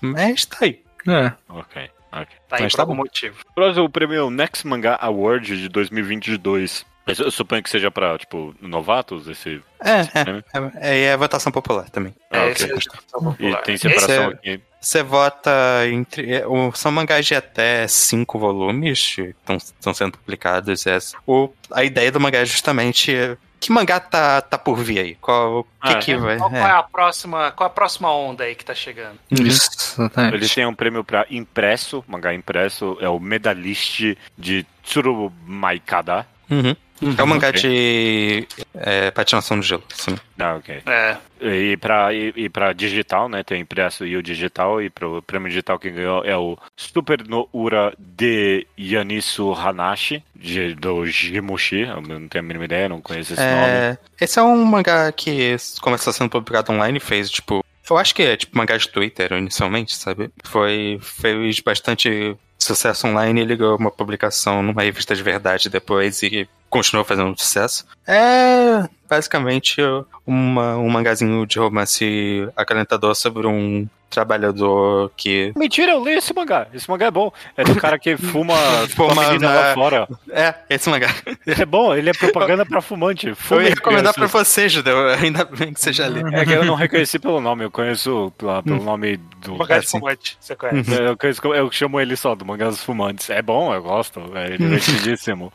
Mas 0.00 0.46
tá 0.46 0.56
aí. 0.62 0.80
É. 1.06 1.32
Ok, 1.50 1.90
ok. 2.10 2.26
Tá 2.48 2.56
aí 2.56 2.62
Mas 2.62 2.72
por 2.72 2.76
tá 2.78 2.82
algum 2.82 2.94
bom. 2.96 3.02
motivo. 3.02 3.36
Próximo 3.54 3.90
prêmio 3.90 4.26
o 4.26 4.30
Next 4.30 4.66
Manga 4.66 4.96
Award 4.98 5.58
de 5.58 5.68
2022. 5.68 6.86
Mas 7.06 7.18
eu 7.20 7.30
suponho 7.30 7.62
que 7.62 7.70
seja 7.70 7.90
pra, 7.90 8.18
tipo, 8.18 8.52
novatos 8.60 9.28
esse. 9.28 9.62
É, 9.80 10.00
é. 10.00 10.42
É, 10.82 10.98
é, 10.98 11.04
é 11.04 11.16
votação 11.16 11.52
popular 11.52 11.88
também. 11.88 12.12
Ah, 12.32 12.38
é, 12.38 12.40
ok. 12.50 12.52
esse 12.52 12.64
é 12.64 12.72
a 12.72 12.78
discussão 12.78 13.20
E 13.20 13.24
popular. 13.24 13.62
tem 13.62 13.74
Esse 13.76 13.88
separação 13.88 14.24
é- 14.24 14.34
aqui. 14.34 14.60
Você 14.80 15.02
vota 15.02 15.50
entre. 15.88 16.32
é, 16.34 16.46
o- 16.46 16.72
São 16.72 16.90
mangás 16.92 17.24
de 17.26 17.34
até 17.34 17.86
cinco 17.88 18.38
volumes 18.38 19.14
que 19.16 19.34
estão 19.48 19.94
sendo 19.94 20.18
publicados. 20.18 20.86
É, 20.86 20.98
o, 21.26 21.48
a 21.72 21.84
ideia 21.84 22.10
do 22.10 22.18
mangá 22.20 22.38
é 22.40 22.44
justamente. 22.44 23.14
é, 23.14 23.36
Que 23.58 23.72
mangá 23.72 23.98
tá, 23.98 24.40
tá 24.42 24.58
por 24.58 24.76
vir 24.78 24.98
aí? 24.98 25.14
Qual, 25.16 25.60
o 25.60 25.64
que, 25.64 25.68
Ah, 25.80 25.98
que 25.98 26.16
vai. 26.16 26.36
Qual, 26.38 26.50
qual 26.50 26.62
é 26.66 26.70
a 26.72 26.82
próxima, 26.82 27.50
qual 27.52 27.68
é 27.68 27.70
a 27.70 27.74
próxima 27.74 28.12
onda 28.12 28.44
aí 28.44 28.54
que 28.54 28.64
tá 28.64 28.74
chegando? 28.74 29.18
Isso, 29.30 29.70
exatamente. 30.02 30.34
Ele 30.34 30.48
tem 30.48 30.66
um 30.66 30.74
prêmio 30.74 31.02
pra 31.02 31.24
impresso, 31.30 32.04
mangá 32.06 32.34
impresso, 32.34 32.96
é 33.00 33.08
o 33.08 33.18
Medalist 33.18 34.16
de 34.36 34.66
Tsurumaikada. 34.84 36.26
Uhum. 36.50 36.76
É 37.18 37.22
um 37.22 37.26
mangá 37.26 37.48
ok. 37.48 37.60
de 37.60 38.48
é, 38.74 39.10
patinação 39.10 39.56
no 39.56 39.62
gelo. 39.62 39.82
Sim. 39.94 40.16
Ah, 40.38 40.54
ok. 40.54 40.82
É, 40.86 41.16
E 41.40 41.76
pra, 41.76 42.12
e, 42.14 42.32
e 42.36 42.48
pra 42.48 42.72
digital, 42.72 43.28
né? 43.28 43.42
Tem 43.42 43.60
impresso 43.60 44.06
e 44.06 44.16
o 44.16 44.22
digital. 44.22 44.80
E 44.80 44.88
pro 44.88 45.22
prêmio 45.22 45.48
digital 45.48 45.78
que 45.78 45.90
ganhou 45.90 46.24
é 46.24 46.36
o 46.36 46.56
Super 46.76 47.26
no 47.26 47.48
Ura 47.52 47.92
de 47.98 48.66
Yanisu 48.78 49.52
Hanashi, 49.52 50.22
de, 50.34 50.74
do 50.74 51.06
Jimushi. 51.06 51.80
Eu 51.82 52.00
não 52.00 52.28
tenho 52.28 52.44
a 52.44 52.46
mínima 52.46 52.64
ideia, 52.64 52.88
não 52.88 53.00
conheço 53.00 53.34
esse 53.34 53.42
nome. 53.42 53.66
É, 53.66 53.98
esse 54.20 54.38
é 54.38 54.42
um 54.42 54.64
mangá 54.64 55.10
que 55.12 55.56
começou 55.80 56.12
sendo 56.12 56.30
publicado 56.30 56.72
online, 56.72 56.98
fez 57.00 57.30
tipo. 57.30 57.64
Eu 57.88 57.96
acho 57.98 58.14
que 58.14 58.22
é 58.22 58.36
tipo 58.36 58.56
mangá 58.56 58.76
de 58.76 58.88
Twitter 58.88 59.32
inicialmente, 59.32 59.94
sabe? 59.94 60.30
Foi. 60.44 60.98
Fez 61.02 61.60
bastante 61.60 62.36
sucesso 62.58 63.06
online 63.06 63.40
ele 63.40 63.56
ganhou 63.56 63.76
uma 63.76 63.90
publicação 63.90 64.62
numa 64.62 64.82
revista 64.82 65.14
de 65.14 65.22
verdade 65.22 65.68
depois 65.68 66.22
e 66.22 66.48
continuou 66.68 67.04
fazendo 67.04 67.38
sucesso. 67.38 67.86
É 68.06 68.88
basicamente 69.08 69.80
uma, 70.26 70.76
um 70.76 70.88
mangazinho 70.88 71.46
de 71.46 71.58
romance 71.58 72.48
acalentador 72.56 73.14
sobre 73.14 73.46
um 73.46 73.86
trabalhador 74.10 75.10
que. 75.16 75.52
Mentira, 75.56 75.92
eu 75.92 76.04
li 76.04 76.12
esse 76.12 76.32
mangá. 76.34 76.66
Esse 76.72 76.88
mangá 76.88 77.06
é 77.06 77.10
bom. 77.10 77.30
É 77.56 77.64
do 77.64 77.76
cara 77.76 77.98
que 77.98 78.16
fuma, 78.18 78.54
fuma 78.94 79.14
menina 79.28 79.48
na- 79.48 79.54
lá 79.60 79.74
fora. 79.74 80.08
É, 80.30 80.54
esse 80.70 80.88
mangá. 80.88 81.14
Ele 81.46 81.62
é 81.62 81.66
bom, 81.66 81.94
ele 81.94 82.10
é 82.10 82.12
propaganda 82.12 82.64
pra 82.64 82.80
fumante. 82.80 83.26
Eu 83.50 83.62
ia 83.62 83.70
recomendar 83.70 84.14
pra 84.14 84.26
você, 84.26 84.68
Judeu, 84.68 85.08
ainda 85.20 85.44
bem 85.44 85.72
que 85.72 85.80
você 85.80 85.92
já 85.92 86.06
lê. 86.06 86.20
É 86.34 86.44
que 86.44 86.52
eu 86.52 86.64
não 86.64 86.74
reconheci 86.74 87.18
pelo 87.18 87.40
nome, 87.40 87.64
eu 87.64 87.70
conheço 87.70 88.32
pelo 88.36 88.82
nome 88.82 89.18
do. 89.46 89.56
mangá 89.56 89.78
de 89.78 89.86
assim. 89.86 89.98
fumante, 89.98 90.36
você 90.40 90.54
conhece. 90.56 90.92
Eu, 90.94 91.16
conheço, 91.16 91.54
eu 91.54 91.70
chamo 91.72 92.00
ele 92.00 92.16
só 92.16 92.34
do 92.34 92.44
Mangá 92.44 92.68
dos 92.68 92.82
Fumantes. 92.82 93.30
É 93.30 93.40
bom, 93.42 93.72
eu 93.74 93.82
gosto. 93.82 94.20
É 94.34 94.56
divertidíssimo. 94.58 95.52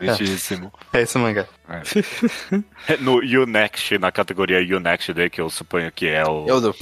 divertidíssimo. 0.00 0.72
É 0.92 1.02
esse 1.02 1.18
mangá. 1.18 1.46
É. 1.68 1.82
No 3.00 3.16
Unext, 3.18 3.98
na 3.98 4.10
categoria 4.10 4.58
Unext 4.76 5.12
daí, 5.12 5.30
que 5.30 5.40
eu 5.40 5.48
suponho 5.48 5.90
que 5.92 6.06
é 6.08 6.24
o. 6.24 6.46
Eu 6.48 6.60
dou. 6.60 6.74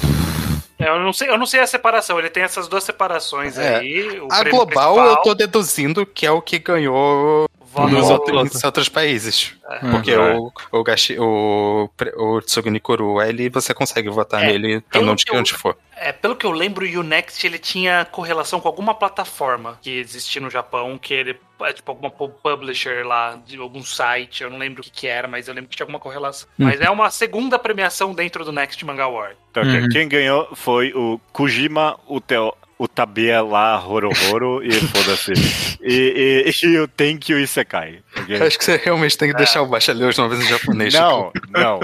É, 0.78 0.88
Eu 0.88 0.98
não 1.00 1.12
sei, 1.12 1.28
eu 1.28 1.36
não 1.38 1.44
sei 1.46 1.61
a 1.61 1.66
separação. 1.66 2.18
Ele 2.18 2.30
tem 2.30 2.42
essas 2.42 2.66
duas 2.66 2.82
separações 2.84 3.58
É. 3.58 3.76
aí. 3.76 4.18
o 4.20 4.28
A 4.32 4.42
global 4.44 4.66
principal, 4.94 4.98
eu 5.06 5.16
tô 5.18 5.34
deduzindo 5.34 6.06
que 6.06 6.24
é 6.26 6.30
o 6.30 6.40
que 6.40 6.58
ganhou 6.58 7.46
nos 7.90 8.10
outros, 8.10 8.64
outros 8.64 8.88
países. 8.88 9.54
Hum. 9.82 9.90
Porque 9.92 10.10
É. 10.10 10.18
o, 10.18 10.52
o, 10.72 10.82
Gashi, 10.82 11.16
o, 11.18 11.88
o 12.16 12.80
Kuru, 12.82 13.20
ele 13.22 13.48
você 13.48 13.72
consegue 13.72 14.08
votar 14.08 14.42
É, 14.42 14.46
nele 14.46 14.80
pelo 14.82 15.12
onde, 15.12 15.24
que 15.24 15.32
eu- 15.32 15.38
onde 15.38 15.52
for. 15.54 15.76
É, 16.02 16.12
pelo 16.12 16.34
que 16.34 16.46
eu 16.46 16.50
lembro, 16.50 16.86
o 16.86 17.00
Unext 17.00 17.44
ele 17.44 17.58
tinha 17.58 18.06
correlação 18.06 18.58
com 18.58 18.66
alguma 18.66 18.94
plataforma 18.94 19.78
que 19.82 19.90
existia 19.98 20.40
no 20.40 20.48
Japão, 20.48 20.96
que 20.96 21.12
ele 21.12 21.38
é 21.60 21.72
tipo 21.74 21.90
alguma 21.90 22.10
pu- 22.10 22.30
publisher 22.30 23.06
lá, 23.06 23.38
de 23.46 23.58
algum 23.58 23.82
site, 23.82 24.42
eu 24.42 24.48
não 24.50 24.56
lembro 24.56 24.80
o 24.80 24.84
que, 24.84 24.90
que 24.90 25.06
era, 25.06 25.28
mas 25.28 25.46
eu 25.46 25.52
lembro 25.52 25.68
que 25.68 25.76
tinha 25.76 25.84
alguma 25.84 25.98
correlação. 26.00 26.48
Mas 26.56 26.80
é 26.80 26.88
uma 26.88 27.10
segunda 27.10 27.58
premiação 27.58 28.14
dentro 28.14 28.46
do 28.46 28.50
Next 28.52 28.82
Manga 28.84 29.02
Award. 29.04 29.36
Ok. 29.54 29.62
Uhum. 29.80 29.88
Quem 29.90 30.08
ganhou 30.08 30.48
foi 30.56 30.90
o 30.94 31.20
Kujima 31.34 31.98
Uteo. 32.08 32.54
O 32.81 32.89
Tabia 32.89 33.43
lá, 33.43 33.87
Horohoro, 33.87 34.64
e 34.64 34.72
foda-se. 34.72 35.35
E, 35.83 36.47
e, 36.49 36.66
e 36.66 36.78
o 36.78 36.89
Tenkyu 36.89 37.39
Isekai. 37.39 38.01
ok? 38.16 38.41
Acho 38.41 38.59
que 38.59 38.64
você 38.64 38.81
realmente 38.83 39.18
tem 39.18 39.31
que 39.31 39.37
deixar 39.37 39.61
o 39.61 39.66
baixo 39.66 39.93
ler 39.93 40.09
os 40.09 40.16
nomes 40.16 40.41
em 40.41 40.49
japonês. 40.49 40.95
Não, 40.95 41.31
não. 41.53 41.78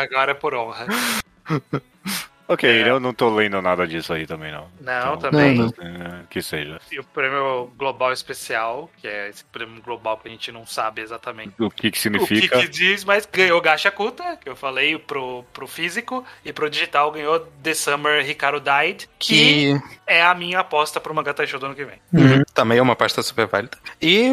Agora 0.00 0.30
é 0.30 0.34
por 0.34 0.54
honra. 0.54 0.86
Ok, 2.52 2.68
eu 2.68 2.98
não 2.98 3.14
tô 3.14 3.32
lendo 3.32 3.62
nada 3.62 3.86
disso 3.86 4.12
aí 4.12 4.26
também, 4.26 4.50
não. 4.50 4.66
Não, 4.80 5.14
Então, 5.14 5.30
também. 5.30 5.56
não. 5.56 5.66
é, 5.68 6.22
que 6.28 6.42
seja. 6.42 6.80
E 6.90 6.98
o 6.98 7.04
prêmio 7.04 7.70
global 7.78 8.12
especial, 8.12 8.90
que 8.96 9.06
é 9.06 9.28
esse 9.28 9.44
prêmio 9.44 9.80
global 9.80 10.16
que 10.18 10.26
a 10.26 10.30
gente 10.32 10.50
não 10.50 10.66
sabe 10.66 11.00
exatamente 11.00 11.52
O 11.60 11.70
que 11.70 11.82
que 11.82 11.88
o 11.88 11.92
que, 11.92 11.98
significa? 12.00 12.58
que 12.58 12.66
diz, 12.68 13.04
mas 13.04 13.24
ganhou 13.24 13.60
Gacha 13.60 13.88
Kuta, 13.92 14.36
que 14.36 14.48
eu 14.48 14.56
falei 14.56 14.98
pro, 14.98 15.44
pro 15.52 15.68
físico, 15.68 16.24
e 16.44 16.52
pro 16.52 16.68
digital 16.68 17.12
ganhou 17.12 17.38
The 17.62 17.72
Summer 17.72 18.28
Hikaru 18.28 18.60
Died, 18.60 19.08
que, 19.16 19.78
Que 19.78 19.82
é 20.04 20.20
a 20.20 20.34
minha 20.34 20.58
aposta 20.58 20.98
pro 21.00 21.14
Mangatai 21.14 21.46
Show 21.46 21.60
do 21.60 21.66
ano 21.66 21.76
que 21.76 21.84
vem. 21.84 22.00
também 22.52 22.78
é 22.78 22.82
uma 22.82 22.96
pasta 22.96 23.22
super 23.22 23.46
válida. 23.46 23.78
E 24.02 24.30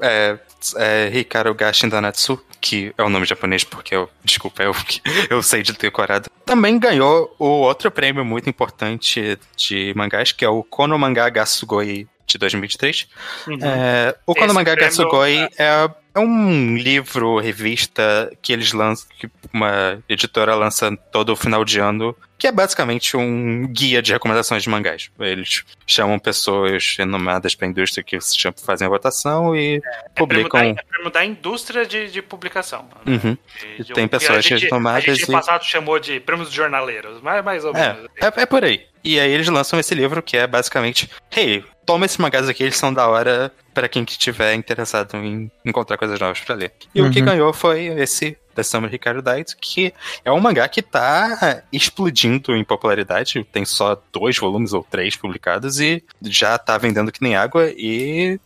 é, 0.00 0.38
é, 0.76 1.08
Hikaru 1.18 1.52
Gashin 1.52 1.88
Danatsu, 1.88 2.40
que 2.66 2.92
é 2.98 3.02
o 3.04 3.08
nome 3.08 3.24
japonês 3.24 3.62
porque 3.62 3.94
eu, 3.94 4.10
desculpa, 4.24 4.64
eu, 4.64 4.74
eu 5.30 5.40
sei 5.40 5.62
de 5.62 5.72
decorado. 5.72 6.28
Também 6.44 6.78
ganhou 6.78 7.34
o 7.38 7.46
outro 7.46 7.90
prêmio 7.92 8.24
muito 8.24 8.50
importante 8.50 9.38
de 9.56 9.92
mangás, 9.94 10.32
que 10.32 10.44
é 10.44 10.48
o 10.48 10.64
Kono 10.64 10.98
Manga 10.98 11.28
Gasugoi 11.30 12.08
de 12.26 12.38
2023. 12.38 13.08
Uhum. 13.46 13.58
É, 13.62 14.16
o 14.26 14.32
Esse 14.32 14.40
Konomaga 14.40 14.72
prêmio, 14.72 14.90
Gatsugoi 14.90 15.48
é, 15.56 15.90
é 16.12 16.18
um 16.18 16.76
livro, 16.76 17.38
revista 17.38 18.32
que 18.42 18.52
eles 18.52 18.72
lançam, 18.72 19.06
que 19.16 19.30
uma 19.52 20.02
editora 20.08 20.56
lança 20.56 20.96
todo 21.12 21.32
o 21.32 21.36
final 21.36 21.64
de 21.64 21.78
ano, 21.78 22.16
que 22.38 22.46
é 22.46 22.52
basicamente 22.52 23.16
um 23.16 23.66
guia 23.66 24.02
de 24.02 24.12
recomendações 24.12 24.62
de 24.62 24.68
mangás. 24.68 25.10
Eles 25.18 25.64
chamam 25.86 26.18
pessoas 26.18 26.94
renomadas 26.98 27.54
para 27.54 27.66
a 27.66 27.70
indústria 27.70 28.04
que 28.04 28.18
fazem 28.64 28.86
a 28.86 28.90
votação 28.90 29.56
e 29.56 29.76
É 29.76 29.80
prêmio 29.80 30.48
publicam. 30.48 30.74
da, 30.74 30.80
é 30.80 30.84
prêmio 30.84 31.10
da 31.10 31.24
indústria 31.24 31.86
de, 31.86 32.10
de 32.10 32.20
publicação. 32.22 32.88
né? 33.04 33.18
Uhum. 33.24 33.38
De- 33.78 33.84
de 33.84 33.92
tem 33.94 34.04
um- 34.04 34.08
pessoas 34.08 34.38
a 34.38 34.40
gente, 34.40 34.64
renomadas 34.64 35.04
A 35.04 35.14
gente 35.14 35.22
e- 35.24 35.26
no 35.26 35.32
passado 35.32 35.64
chamou 35.64 35.98
de 35.98 36.20
prêmios 36.20 36.50
de 36.50 36.56
jornaleiros, 36.56 37.20
mas 37.22 37.44
mais 37.44 37.64
ou 37.64 37.74
É, 37.74 37.92
menos. 37.94 38.10
é, 38.20 38.42
é 38.42 38.46
por 38.46 38.64
aí. 38.64 38.86
E 39.06 39.20
aí 39.20 39.30
eles 39.30 39.48
lançam 39.48 39.78
esse 39.78 39.94
livro 39.94 40.22
que 40.22 40.36
é 40.36 40.46
basicamente, 40.46 41.08
hey, 41.34 41.64
toma 41.86 42.04
esses 42.06 42.16
mangás 42.18 42.48
aqui, 42.48 42.62
eles 42.64 42.76
são 42.76 42.92
da 42.92 43.06
hora 43.08 43.52
para 43.72 43.88
quem 43.88 44.04
que 44.04 44.18
tiver 44.18 44.54
interessado 44.54 45.16
em 45.16 45.50
encontrar 45.64 45.96
coisas 45.96 46.18
novas 46.18 46.40
pra 46.40 46.54
ler. 46.56 46.72
E 46.94 47.00
o 47.00 47.10
que 47.10 47.20
Uhum. 47.20 47.24
ganhou 47.26 47.52
foi 47.52 47.84
esse 47.86 48.36
The 48.56 48.62
Summer 48.62 48.90
Ricardo 48.90 49.22
Diet, 49.22 49.54
que 49.60 49.92
é 50.24 50.32
um 50.32 50.40
mangá 50.40 50.66
que 50.66 50.82
tá 50.82 51.62
explodindo 51.70 52.56
em 52.56 52.64
popularidade, 52.64 53.44
tem 53.52 53.64
só 53.64 54.00
dois 54.12 54.36
volumes 54.38 54.72
ou 54.72 54.82
três 54.82 55.14
publicados 55.14 55.78
e 55.78 56.02
já 56.22 56.58
tá 56.58 56.76
vendendo 56.78 57.12
que 57.12 57.22
nem 57.22 57.36
água 57.36 57.66
e 57.76 58.40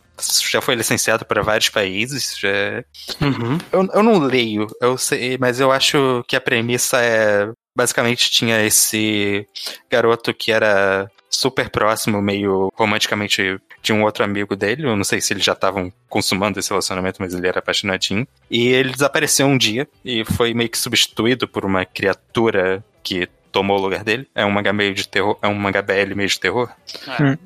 já 0.51 0.61
foi 0.61 0.75
licenciado 0.75 1.25
para 1.25 1.41
vários 1.43 1.71
países, 1.71 2.37
já 2.39 2.49
é 2.51 2.85
Uhum. 3.23 3.57
eu, 3.73 3.89
eu 3.95 4.03
não 4.03 4.19
leio, 4.19 4.67
eu 4.81 4.99
sei, 4.99 5.39
mas 5.39 5.61
eu 5.61 5.73
acho 5.73 6.23
que 6.29 6.37
a 6.37 6.41
premissa 6.41 7.01
é. 7.01 7.49
Basicamente 7.75 8.31
tinha 8.31 8.65
esse 8.65 9.47
garoto 9.91 10.35
que 10.35 10.53
era 10.53 11.11
super 11.31 11.71
próximo, 11.71 12.21
meio 12.21 12.71
romanticamente 12.75 13.61
de 13.81 13.93
um 13.93 14.03
outro 14.03 14.25
amigo 14.25 14.57
dele. 14.57 14.87
Eu 14.87 14.97
não 14.97 15.05
sei 15.05 15.21
se 15.21 15.33
eles 15.33 15.45
já 15.45 15.53
estavam 15.53 15.93
consumando 16.09 16.59
esse 16.59 16.69
relacionamento, 16.69 17.19
mas 17.21 17.33
ele 17.33 17.47
era 17.47 17.61
apaixonadinho. 17.61 18.27
E 18.51 18.69
ele 18.69 18.93
desapareceu 18.93 19.47
um 19.47 19.57
dia 19.57 19.89
e 20.05 20.25
foi 20.25 20.53
meio 20.53 20.69
que 20.69 20.77
substituído 20.77 21.47
por 21.47 21.65
uma 21.65 21.85
criatura 21.85 22.85
que 23.03 23.29
tomou 23.51 23.79
o 23.79 23.81
lugar 23.81 24.05
dele. 24.05 24.29
É 24.35 24.45
um 24.45 24.51
mangá 24.51 24.73
meio 24.73 24.95
de 24.95 25.07
terror, 25.07 25.39
é 25.43 25.49
um 25.49 25.55
mangá 25.55 25.83
BL 25.83 26.15
meio 26.15 26.29
de 26.29 26.39
terror. 26.39 26.71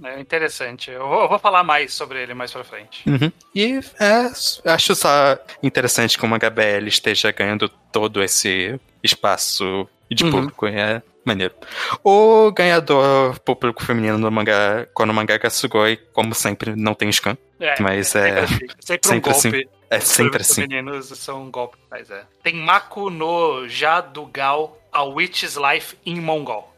É, 0.05 0.17
é 0.17 0.21
interessante. 0.21 0.91
Eu 0.91 1.09
vou, 1.09 1.23
eu 1.23 1.29
vou 1.29 1.39
falar 1.39 1.63
mais 1.63 1.93
sobre 1.93 2.23
ele 2.23 2.35
mais 2.35 2.53
pra 2.53 2.65
frente. 2.65 3.09
Uhum. 3.09 3.33
E 3.55 3.81
é, 4.01 4.71
acho 4.71 4.95
só 4.95 5.39
interessante 5.63 6.19
que 6.19 6.25
o 6.25 6.29
mangá 6.29 6.51
BL 6.51 6.87
esteja 6.87 7.31
ganhando 7.33 7.69
todo 7.91 8.23
esse 8.23 8.79
espaço 9.03 9.89
de 10.11 10.25
Uhum. 10.25 10.31
público. 10.31 10.67
É 10.67 11.03
maneiro. 11.25 11.55
O 12.03 12.53
ganhador 12.53 13.39
público 13.41 13.83
feminino 13.83 14.19
no 14.19 14.31
mangá, 14.31 14.87
quando 14.93 15.11
o 15.11 15.15
mangá 15.15 15.39
Gatsugoi, 15.39 15.97
como 16.13 16.35
sempre, 16.35 16.75
não 16.77 16.95
tem 16.95 17.11
scan. 17.11 17.37
É, 17.59 17.81
Mas 17.81 18.15
é- 18.15 18.47
sempre, 18.47 18.67
assim. 18.77 18.77
sempre 18.81 19.09
um 19.09 19.11
sempre 19.13 19.31
assim. 19.31 19.51
golpe. 19.51 19.69
É 19.91 20.01
sempre 20.01 20.41
assim. 20.43 20.63
femininos 20.63 21.07
são 21.19 21.43
um 21.45 21.51
golpe, 21.51 21.77
mas 21.91 22.11
é. 22.11 22.25
Tem 22.43 22.55
Maku 22.57 23.11
no 23.11 23.69
Jadugal, 23.69 24.79
A 24.93 25.03
Witch's 25.05 25.57
Life 25.57 25.97
in 26.05 26.21
Mongol. 26.21 26.75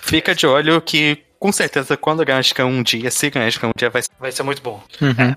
Fica 0.00 0.34
de 0.34 0.46
olho 0.46 0.80
que, 0.80 1.22
com 1.38 1.52
certeza, 1.52 1.96
quando 1.96 2.24
ganhar 2.24 2.42
scan 2.42 2.64
um 2.66 2.82
dia, 2.82 3.10
se 3.10 3.28
ganhar 3.30 3.50
scan 3.52 3.68
um 3.68 3.72
dia, 3.76 3.90
vai 3.90 4.02
Vai 4.18 4.32
ser 4.32 4.42
muito 4.42 4.62
bom. 4.62 4.82
Uhum. 5.00 5.34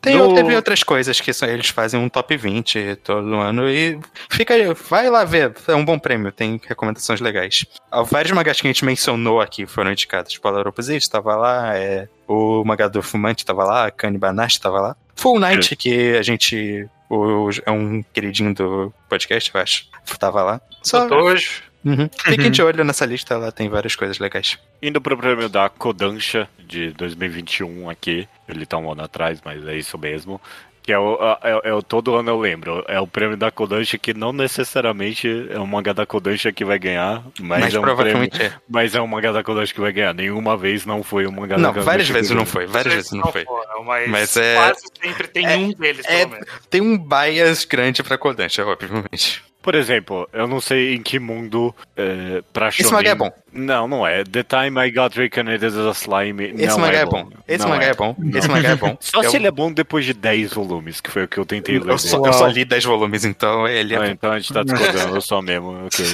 Tem, 0.00 0.16
No- 0.16 0.34
teve 0.34 0.56
outras 0.56 0.82
coisas 0.82 1.20
que 1.20 1.30
eles 1.44 1.68
fazem 1.68 2.00
um 2.00 2.08
top 2.08 2.36
20 2.36 2.96
todo 3.04 3.34
ano 3.34 3.68
e 3.68 3.98
fica 4.30 4.54
vai 4.88 5.10
lá 5.10 5.24
ver, 5.24 5.52
é 5.68 5.74
um 5.74 5.84
bom 5.84 5.98
prêmio, 5.98 6.32
tem 6.32 6.58
recomendações 6.66 7.20
legais. 7.20 7.66
Vários 8.10 8.32
mangás 8.32 8.60
que 8.60 8.66
a 8.66 8.70
gente 8.70 8.84
mencionou 8.84 9.40
aqui 9.40 9.66
foram 9.66 9.92
indicados. 9.92 10.36
Polar 10.38 10.66
Opposite 10.66 11.02
estava 11.02 11.36
lá, 11.36 11.76
é, 11.76 12.08
o 12.26 12.64
mangá 12.64 12.88
do 12.88 13.02
Fumante 13.02 13.42
estava 13.42 13.64
lá, 13.64 13.86
a 13.86 13.90
Kani 13.90 14.16
Banashi 14.16 14.56
estava 14.56 14.80
lá. 14.80 14.96
Full 15.16 15.38
Night, 15.38 15.76
que 15.76 16.16
a 16.16 16.22
gente 16.22 16.88
o- 17.10 17.50
é 17.66 17.70
um 17.70 18.02
queridinho 18.12 18.54
do 18.54 18.94
podcast, 19.08 19.50
eu 19.54 19.60
acho, 19.60 19.86
estava 20.06 20.42
lá. 20.42 20.60
Só, 20.82 21.06
Tojo. 21.08 21.62
Uhum. 21.84 22.08
Fiquem 22.24 22.50
de 22.50 22.62
olho 22.62 22.84
nessa 22.84 23.06
lista, 23.06 23.34
ela 23.34 23.50
tem 23.50 23.68
várias 23.68 23.96
coisas 23.96 24.18
legais. 24.18 24.58
Indo 24.82 25.00
pro 25.00 25.16
prêmio 25.16 25.48
da 25.48 25.68
Kodansha 25.68 26.48
de 26.58 26.90
2021 26.92 27.88
aqui. 27.88 28.28
Ele 28.48 28.66
tá 28.66 28.76
um 28.76 28.90
ano 28.92 29.02
atrás, 29.02 29.40
mas 29.44 29.66
é 29.66 29.76
isso 29.76 29.96
mesmo. 29.96 30.40
Que 30.82 30.92
é 30.94 30.98
o, 30.98 31.18
é, 31.42 31.68
é 31.70 31.74
o 31.74 31.82
todo 31.82 32.14
ano 32.16 32.30
eu 32.30 32.40
lembro. 32.40 32.82
É 32.88 32.98
o 32.98 33.06
prêmio 33.06 33.36
da 33.36 33.50
Kodansha 33.50 33.98
que 33.98 34.14
não 34.14 34.32
necessariamente 34.32 35.46
é 35.50 35.58
um 35.60 35.66
mangá 35.66 35.92
da 35.92 36.06
Kodansha 36.06 36.50
que 36.52 36.64
vai 36.64 36.78
ganhar, 36.78 37.22
mas, 37.38 37.60
Mas, 37.60 37.74
é 37.74 37.78
um 37.78 37.82
provavelmente 37.82 38.36
prêmio, 38.38 38.54
é. 38.56 38.60
mas 38.68 38.94
é 38.94 39.00
um 39.00 39.06
mangá 39.06 39.30
da 39.30 39.42
Kodansha 39.44 39.74
que 39.74 39.80
vai 39.80 39.92
ganhar. 39.92 40.14
Nenhuma 40.14 40.56
vez 40.56 40.86
não 40.86 41.02
foi 41.02 41.26
um 41.26 41.32
mangá 41.32 41.56
da 41.56 41.62
Não, 41.62 41.68
Kodansha 41.70 41.84
várias 41.86 42.06
que 42.06 42.12
vezes 42.14 42.30
não 42.30 42.46
foi, 42.46 42.66
várias 42.66 42.94
vezes 42.94 43.12
não 43.12 43.30
foi. 43.30 43.44
foram, 43.44 43.84
mas, 43.84 44.08
Mas 44.10 44.36
é- 44.38 44.54
quase 44.56 44.80
sempre 45.02 45.28
tem 45.28 45.46
é- 45.46 45.56
um 45.56 45.70
deles, 45.72 46.04
é- 46.06 46.18
pelo 46.20 46.30
menos. 46.30 46.48
Tem 46.70 46.80
um 46.80 46.98
bias 46.98 47.64
grande 47.66 48.02
pra 48.02 48.16
Kodansha, 48.18 48.64
obviamente. 48.66 49.42
Por 49.62 49.74
exemplo, 49.74 50.26
eu 50.32 50.46
não 50.48 50.58
sei 50.60 50.94
em 50.94 51.02
que 51.02 51.18
mundo 51.18 51.74
é, 51.96 52.42
pra 52.52 52.68
Esse 52.68 52.78
shonen- 52.82 52.92
mangá 52.96 53.10
é 53.10 53.14
bom. 53.14 53.30
Não, 53.52 53.86
não 53.86 54.06
é. 54.06 54.24
The 54.24 54.42
Time 54.42 54.80
I 54.86 54.90
Got 54.90 55.14
Reincarnated 55.16 55.66
as 55.66 55.76
a 55.76 55.90
Slime 55.90 56.54
Esse 56.56 56.66
não 56.68 56.78
mangá 56.78 56.98
é 56.98 57.00
é 57.02 57.04
bom. 57.04 57.24
bom. 57.24 57.30
Esse 57.46 57.58
Não 57.64 57.68
mangá 57.68 57.86
é 57.86 57.94
bom. 57.94 58.16
Esse 58.34 58.48
mangá 58.48 58.68
é 58.70 58.76
bom. 58.76 58.96
Só 59.00 59.22
eu, 59.22 59.30
se 59.30 59.36
ele 59.36 59.46
é 59.46 59.50
bom 59.50 59.70
depois 59.70 60.04
de 60.06 60.14
10 60.14 60.54
volumes, 60.54 61.00
que 61.00 61.10
foi 61.10 61.24
o 61.24 61.28
que 61.28 61.36
eu 61.36 61.44
tentei 61.44 61.78
ler. 61.78 61.90
eu, 61.90 61.98
só, 61.98 62.24
eu 62.24 62.32
só 62.32 62.46
li 62.46 62.64
10 62.64 62.84
volumes, 62.84 63.24
então 63.24 63.68
ele 63.68 63.92
é 63.94 63.98
Ah, 63.98 64.00
bom. 64.00 64.06
então 64.06 64.32
a 64.32 64.38
gente 64.38 64.52
tá 64.52 64.62
discordando, 64.62 65.14
eu 65.16 65.20
só 65.20 65.42
mesmo, 65.42 65.84
ok. 65.86 66.06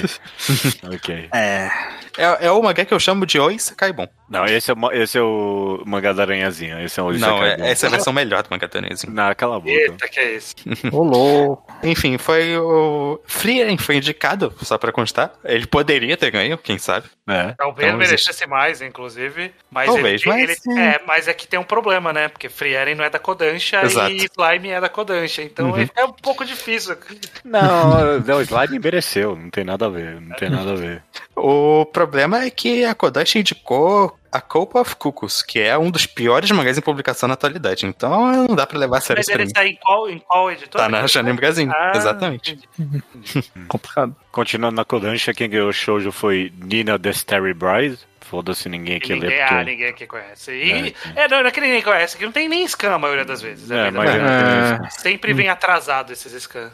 ok. 0.95 1.29
É. 1.33 1.69
É, 2.17 2.47
é 2.47 2.51
o 2.51 2.61
mangá 2.61 2.83
que 2.85 2.93
eu 2.93 2.99
chamo 2.99 3.25
de 3.25 3.39
Oi 3.39 3.59
Sakai 3.59 3.93
bom. 3.93 4.07
Não, 4.29 4.43
esse 4.45 4.71
é, 4.71 4.75
esse 4.93 5.17
é 5.17 5.21
o 5.21 5.81
mangá 5.85 6.11
da 6.11 6.23
aranhazinha, 6.23 6.83
esse 6.83 6.99
é 6.99 7.03
o 7.03 7.13
Não, 7.13 7.43
é, 7.43 7.55
essa 7.71 7.85
é 7.85 7.87
a 7.87 7.91
versão 7.91 8.11
melhor 8.11 8.43
do 8.43 8.49
mangá 8.49 8.67
Tanezinho. 8.67 9.13
Não, 9.13 9.33
cala 9.35 9.55
a 9.55 9.59
boca. 9.59 9.71
Eita, 9.71 10.07
que 10.09 10.19
é 10.19 10.33
isso. 10.35 10.53
Ô, 10.91 11.03
louco. 11.03 11.71
Enfim, 11.83 12.17
foi 12.17 12.57
o. 12.57 13.21
Frieren 13.25 13.77
foi 13.77 13.97
indicado, 13.97 14.53
só 14.63 14.77
pra 14.77 14.91
constar. 14.91 15.31
Ele 15.45 15.65
poderia 15.65 16.17
ter 16.17 16.29
ganho, 16.31 16.57
quem 16.57 16.77
sabe. 16.77 17.07
É. 17.29 17.53
Talvez 17.57 17.87
Então, 17.87 17.99
merecesse 17.99 18.47
mais, 18.47 18.81
inclusive. 18.81 19.53
Mas 19.71 19.85
Talvez, 19.85 20.21
ele, 20.21 20.29
mas, 20.31 20.65
ele- 20.65 20.79
é. 20.79 20.83
é, 20.95 21.01
mas 21.05 21.27
é 21.27 21.33
que 21.33 21.47
tem 21.47 21.59
um 21.59 21.63
problema, 21.63 22.11
né? 22.11 22.27
Porque 22.29 22.49
Frieren 22.49 22.95
não 22.95 23.03
é 23.05 23.09
da 23.09 23.19
Kodansha 23.19 23.81
Exato. 23.85 24.11
e 24.11 24.25
Slime 24.25 24.69
é 24.69 24.81
da 24.81 24.89
Kodansha. 24.89 25.41
Então 25.43 25.71
Uhum. 25.71 25.87
é 25.95 26.03
um 26.05 26.11
pouco 26.13 26.43
difícil. 26.45 26.97
Não, 27.45 28.19
não, 28.19 28.37
o 28.37 28.41
Slime 28.41 28.79
mereceu, 28.79 29.35
não 29.35 29.49
tem 29.49 29.63
nada 29.63 29.85
a 29.85 29.89
ver, 29.89 30.19
não 30.19 30.35
tem 30.35 30.49
nada 30.49 30.71
a 30.71 30.75
ver. 30.75 31.03
O 31.35 31.85
problema 31.85 32.06
é 32.43 32.49
que 32.49 32.85
a 32.85 32.93
Kodansha 32.95 33.39
indicou 33.39 34.17
a 34.31 34.41
Copa 34.41 34.81
of 34.81 34.95
Cuckoos, 34.95 35.41
que 35.41 35.59
é 35.59 35.77
um 35.77 35.89
dos 35.89 36.05
piores 36.05 36.51
mangás 36.51 36.77
em 36.77 36.81
publicação 36.81 37.27
na 37.27 37.33
atualidade. 37.33 37.85
Então 37.85 38.31
não 38.47 38.55
dá 38.55 38.67
pra 38.67 38.77
levar 38.77 38.97
a 38.97 39.01
sério 39.01 39.19
Mas 39.19 39.29
ele 39.29 39.43
está 39.43 39.65
em 39.65 39.75
qual, 39.75 40.09
em 40.09 40.19
qual 40.19 40.51
editora? 40.51 40.83
Tá 40.83 40.89
na 40.89 41.07
Shonen 41.07 41.33
Magazine, 41.33 41.71
Ah, 41.73 41.91
exatamente. 41.95 42.59
Complicado. 43.67 44.15
Continuando 44.31 44.75
na 44.75 44.85
Kodansha, 44.85 45.33
quem 45.33 45.49
ganhou 45.49 45.69
o 45.69 45.73
shoujo 45.73 46.11
foi 46.11 46.51
Nina 46.61 46.99
The 46.99 47.09
Starry 47.11 47.53
Bride. 47.53 47.99
Foda-se 48.21 48.67
ninguém 48.67 48.97
aqui 48.97 49.13
lê 49.13 49.21
Ninguém, 49.21 49.39
porque... 49.39 49.53
ah, 49.53 49.63
ninguém 49.63 49.87
aqui 49.87 50.05
conhece. 50.05 50.51
E, 50.51 50.93
é, 51.15 51.29
não, 51.29 51.39
não 51.39 51.47
é 51.47 51.51
que 51.51 51.61
ninguém 51.61 51.81
conhece, 51.81 52.17
que 52.17 52.25
não 52.25 52.31
tem 52.33 52.49
nem 52.49 52.67
scan 52.67 52.93
a 52.93 52.99
maioria 52.99 53.23
das 53.23 53.41
vezes. 53.41 53.71
É, 53.71 53.87
É, 53.87 53.91
mas 53.91 54.09
é- 54.09 54.89
Sempre 54.89 55.31
vem 55.33 55.47
atrasado 55.47 56.11
esses 56.11 56.43
scans. 56.43 56.73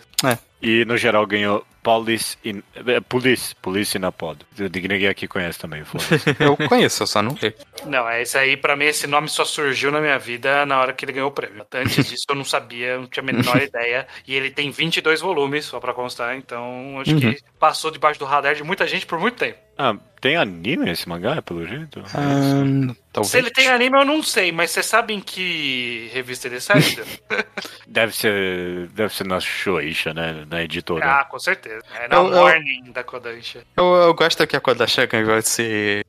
E 0.61 0.85
no 0.85 0.95
geral 0.95 1.25
ganhou 1.27 1.65
Police 1.83 2.37
in... 2.45 2.63
é, 2.87 3.01
Police, 3.01 3.53
Police 3.61 3.99
na 3.99 4.13
pod. 4.13 4.39
Ninguém 4.57 5.07
aqui 5.09 5.27
conhece 5.27 5.59
também. 5.59 5.83
Eu 6.39 6.55
conheço, 6.69 7.03
eu 7.03 7.07
só 7.07 7.21
não 7.21 7.37
li. 7.41 7.53
Não, 7.85 8.07
é 8.07 8.21
isso 8.21 8.37
aí, 8.37 8.55
pra 8.55 8.73
mim, 8.77 8.85
esse 8.85 9.05
nome 9.05 9.27
só 9.27 9.43
surgiu 9.43 9.91
na 9.91 9.99
minha 9.99 10.17
vida 10.17 10.65
na 10.65 10.79
hora 10.79 10.93
que 10.93 11.03
ele 11.03 11.11
ganhou 11.11 11.27
o 11.27 11.33
prêmio. 11.33 11.65
Antes 11.73 12.07
disso, 12.09 12.23
eu 12.29 12.35
não 12.35 12.45
sabia, 12.45 12.97
não 12.97 13.07
tinha 13.07 13.21
a 13.21 13.25
menor 13.25 13.61
ideia. 13.61 14.07
E 14.25 14.33
ele 14.33 14.49
tem 14.51 14.71
22 14.71 15.19
volumes, 15.19 15.65
só 15.65 15.81
pra 15.81 15.93
constar, 15.93 16.37
então 16.37 16.97
acho 17.01 17.11
Uhum. 17.11 17.19
que 17.19 17.39
passou 17.59 17.91
debaixo 17.91 18.17
do 18.19 18.25
radar 18.25 18.55
de 18.55 18.63
muita 18.63 18.87
gente 18.87 19.05
por 19.05 19.19
muito 19.19 19.35
tempo. 19.35 19.59
Ah, 19.77 19.97
tem 20.21 20.37
anime 20.37 20.89
esse 20.89 21.09
mangá, 21.09 21.41
pelo 21.41 21.67
jeito? 21.67 22.01
Ahn, 22.15 22.95
talvez. 23.13 23.31
Se 23.31 23.37
ele 23.37 23.49
tem 23.51 23.67
anime, 23.69 23.97
eu 23.97 24.03
não 24.03 24.21
sei, 24.21 24.51
mas 24.51 24.71
você 24.71 24.83
sabe 24.83 25.13
em 25.13 25.21
que 25.21 26.09
revista 26.13 26.47
ele 26.47 26.59
saiu? 26.59 26.81
Deve 27.87 28.13
ser, 28.15 28.87
deve 28.87 29.13
ser 29.13 29.25
na 29.27 29.39
Shueisha, 29.39 30.13
né? 30.15 30.45
Na 30.49 30.63
editora. 30.63 31.05
ah, 31.21 31.25
com 31.25 31.37
certeza. 31.37 31.83
É 31.93 32.07
na 32.07 32.15
Eu- 32.15 32.25
eu- 32.25 32.31
Morning 32.41 32.91
da 32.91 33.03
Kodansha. 33.03 33.63
Eu, 33.77 33.85
eu 33.95 34.13
gosto 34.15 34.47
que 34.47 34.55
a 34.55 34.59
Kodansha 34.59 35.05
ganhou 35.05 35.37
esse 35.37 36.03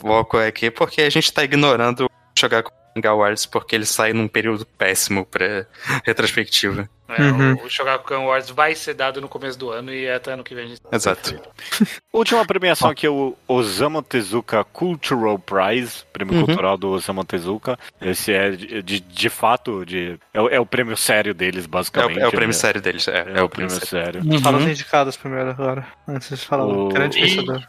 foco 0.00 0.36
aqui, 0.36 0.68
porque 0.70 1.02
a 1.02 1.10
gente 1.10 1.32
tá 1.32 1.44
ignorando 1.44 2.10
jogar 2.38 2.62
com 2.62 2.70
Manga 2.94 3.14
Wars, 3.14 3.46
porque 3.46 3.74
ele 3.74 3.86
sai 3.86 4.12
num 4.12 4.28
período 4.28 4.66
péssimo 4.66 5.24
pra 5.24 5.66
retrospectiva. 6.04 6.88
É, 7.08 7.22
Uhum. 7.24 7.52
O, 7.56 7.64
o 7.66 7.68
Shogakukan 7.70 8.16
Awards 8.20 8.48
vai 8.48 8.74
ser 8.74 8.94
dado 8.94 9.20
no 9.20 9.28
começo 9.28 9.58
do 9.58 9.68
ano 9.70 9.92
e 9.92 10.08
até 10.10 10.32
ano 10.32 10.42
que 10.42 10.54
vem 10.54 10.64
a 10.64 10.68
gente 10.68 10.80
Exato. 10.90 11.38
Última 12.10 12.42
premiação 12.46 12.88
aqui 12.88 13.06
é 13.06 13.10
o 13.10 13.36
Osamu 13.46 14.00
Tezuka 14.02 14.64
Cultural 14.64 15.38
Prize, 15.38 16.04
prêmio 16.10 16.34
Uhum. 16.34 16.46
cultural 16.46 16.78
do 16.78 16.88
Osamu 16.88 17.22
Tezuka. 17.22 17.78
Esse 18.00 18.32
é 18.32 18.52
de, 18.52 18.82
de, 18.82 19.00
de 19.00 19.28
fato 19.28 19.84
de, 19.84 20.18
é, 20.32 20.40
o- 20.40 20.48
é 20.48 20.58
o 20.58 20.64
prêmio 20.64 20.96
sério 20.96 21.34
deles, 21.34 21.66
É 21.66 21.68
basicamente. 21.68 22.16
o, 22.18 22.22
é 22.22 22.28
o 22.28 22.30
prêmio 22.30 22.46
né? 22.46 22.52
sério 22.54 22.80
deles. 22.80 23.06
É, 23.06 23.26
É, 23.34 23.42
o 23.42 23.48
prêmio 23.48 23.70
sério. 23.78 24.22
Fala 24.40 24.56
os 24.56 24.64
indicados 24.64 25.14
primeiro 25.14 25.50
agora. 25.50 25.86
Antes 26.08 26.30
de 26.30 26.46
falar 26.46 26.64
o 26.64 26.86
O- 26.86 26.88
grande 26.88 27.18
E- 27.18 27.22
vencedor. 27.26 27.68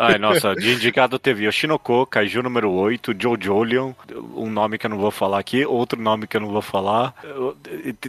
Ai, 0.00 0.16
nossa, 0.16 0.54
de 0.54 0.72
indicado 0.72 1.18
teve 1.18 1.44
Yoshinoko, 1.44 2.06
Kaiju 2.06 2.40
número 2.40 2.70
8, 2.70 3.12
Jojolion, 3.18 3.92
um 4.36 4.48
nome 4.48 4.78
que 4.78 4.86
eu 4.86 4.90
não 4.90 4.98
vou 4.98 5.10
falar 5.10 5.40
aqui, 5.40 5.66
outro 5.66 6.00
nome 6.00 6.28
que 6.28 6.36
eu 6.36 6.40
não 6.40 6.48
vou 6.50 6.62
falar. 6.62 7.12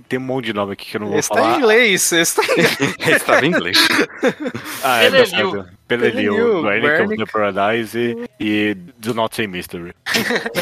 Tem 0.08 0.20
um 0.20 0.22
monte 0.22 0.46
de 0.46 0.54
nome 0.54 0.74
aqui 0.74 0.86
que 0.86 0.98
eu 0.98 1.02
não 1.02 1.08
vou 1.08 1.18
Esse 1.18 1.30
tá 1.30 1.40
em 1.40 1.44
falar. 1.44 1.58
inglês. 1.58 2.12
Esse 2.12 2.36
tá 2.36 2.44
em 2.44 2.60
inglês. 2.86 3.16
Estava 3.16 3.46
em 3.46 3.50
inglês. 3.50 3.88
Ah, 4.84 5.02
é 5.04 5.10
Peleliu. 5.10 5.66
Peleliu, 5.88 7.04
of 7.04 7.18
the 7.18 7.26
Paradise 7.26 8.28
e 8.40 8.78
Do 9.00 9.16
Not 9.16 9.36
Say 9.36 9.48
Mystery. 9.48 9.94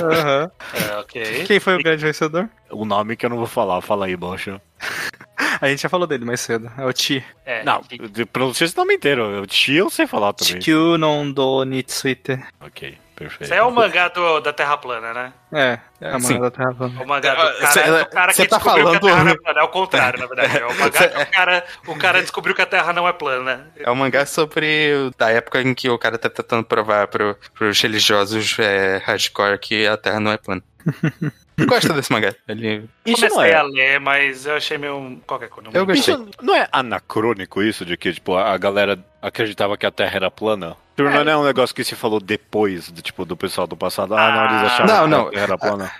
Aham. 0.02 0.50
É, 0.74 0.98
ok. 1.00 1.44
Quem 1.46 1.60
foi 1.60 1.76
o 1.76 1.84
grande 1.84 2.06
vencedor? 2.06 2.48
O 2.72 2.86
nome 2.86 3.18
que 3.18 3.26
eu 3.26 3.30
não 3.30 3.38
vou 3.38 3.48
falar, 3.48 3.82
fala 3.82 4.06
aí, 4.06 4.16
Bocha. 4.16 4.62
A 5.62 5.68
gente 5.70 5.82
já 5.82 5.89
falou 5.89 6.05
dele 6.08 6.26
mais 6.26 6.39
cedo. 6.41 6.72
É 6.78 6.86
o 6.86 6.91
Chi. 6.95 7.24
É, 7.45 7.64
Não, 7.64 7.82
que- 7.84 8.26
pronuncia 8.26 8.66
esse 8.66 8.76
nome 8.78 8.95
inteiro. 8.95 9.24
Eu 9.24 9.45
Chi 9.49 9.76
eu 9.76 9.89
sei 9.89 10.05
falar 10.08 10.34
também. 10.34 10.53
Chikyu 10.53 10.97
non 10.97 11.32
do 11.32 11.64
Nitsuite. 11.66 12.39
Ok, 12.62 12.97
perfeito. 13.16 13.43
Isso 13.45 13.53
é 13.53 13.64
o 13.64 13.72
mangá 13.72 14.08
do, 14.10 14.39
da 14.41 14.51
Terra 14.53 14.78
Plana, 14.78 15.14
né? 15.14 15.34
É, 15.51 15.80
é 16.01 16.10
a 16.12 16.20
Sim. 16.20 16.34
manga 16.34 16.49
da 16.49 16.51
Terra 16.58 16.74
plana. 16.76 17.01
O 17.01 17.08
mangá 17.08 17.34
do 17.36 17.60
cara, 17.60 17.72
cê- 17.72 17.84
do 17.84 18.05
cara 18.10 18.34
que 18.34 18.45
tá 18.47 18.58
descobriu 18.58 18.84
falando- 18.86 18.99
que 18.99 19.08
a 19.08 19.10
Terra 19.10 19.24
não 19.24 19.32
é 19.32 19.38
plana. 19.41 19.60
É 19.60 19.64
o 19.64 19.68
contrário, 19.70 20.20
na 20.20 20.26
verdade. 20.28 20.58
É 20.58 20.66
o 20.66 20.78
mangá 20.78 20.99
Cê- 20.99 21.08
que 21.10 21.22
o 21.22 21.32
cara, 21.32 21.66
o 21.88 21.95
cara 21.95 22.22
descobriu 22.22 22.55
que 22.55 22.62
a 22.62 22.66
Terra 22.66 22.93
não 22.93 23.08
é 23.08 23.14
plana. 23.14 23.68
É 23.78 23.89
um 23.91 23.95
mangá 23.95 24.26
sobre 24.26 24.93
o- 24.93 25.12
da 25.18 25.32
época 25.32 25.62
em 25.62 25.74
que 25.74 25.89
o 25.89 25.97
cara 25.97 26.18
tá 26.18 26.30
tentando 26.30 26.64
provar 26.64 27.08
pro, 27.08 27.36
pros 27.53 27.80
religiosos 27.82 28.58
é, 28.60 29.01
hardcore 29.05 29.58
que 29.58 29.88
a 29.88 29.95
Terra 29.97 30.20
não 30.20 30.32
é 30.32 30.38
plana. 30.38 30.62
Gosta 31.66 31.93
desse 31.93 32.12
mangá. 32.12 32.34
Ele... 32.47 32.88
Isso 33.05 33.22
não 33.24 33.30
Comecei 33.32 33.51
é. 33.51 33.55
a 33.55 33.64
ler, 33.64 33.99
mas 33.99 34.45
eu 34.45 34.55
achei 34.55 34.78
meio 34.78 35.20
qualquer 35.26 35.49
coisa. 35.49 35.70
Eu 35.74 35.86
gostei. 35.86 36.14
Isso 36.14 36.30
não 36.41 36.55
é 36.55 36.68
anacrônico 36.72 37.64
isso 37.64 37.84
de 37.86 37.97
que 37.97 38.14
tipo 38.14 38.36
a 38.36 38.58
galera 38.58 38.99
acreditava 39.22 39.76
que 39.78 39.86
a 39.86 39.91
Terra 39.91 40.16
era 40.18 40.32
plana? 40.32 40.78
Tipo, 40.95 41.10
Não 41.10 41.32
é 41.32 41.38
um 41.38 41.43
negócio 41.43 41.76
que 41.76 41.84
se 41.84 41.93
falou 41.95 42.20
depois, 42.20 42.89
do, 42.89 43.03
tipo, 43.03 43.24
do 43.24 43.38
pessoal 43.38 43.68
do 43.68 43.78
passado. 43.78 44.16
Ah, 44.16 44.32
não, 44.32 44.45
eles 44.60 44.72
achavam 44.72 44.88
Não, 44.88 45.03
que 45.03 45.10
não. 45.10 45.28
a 45.28 45.30
Terra 45.30 45.43
era 45.43 45.58
plana. 45.58 45.91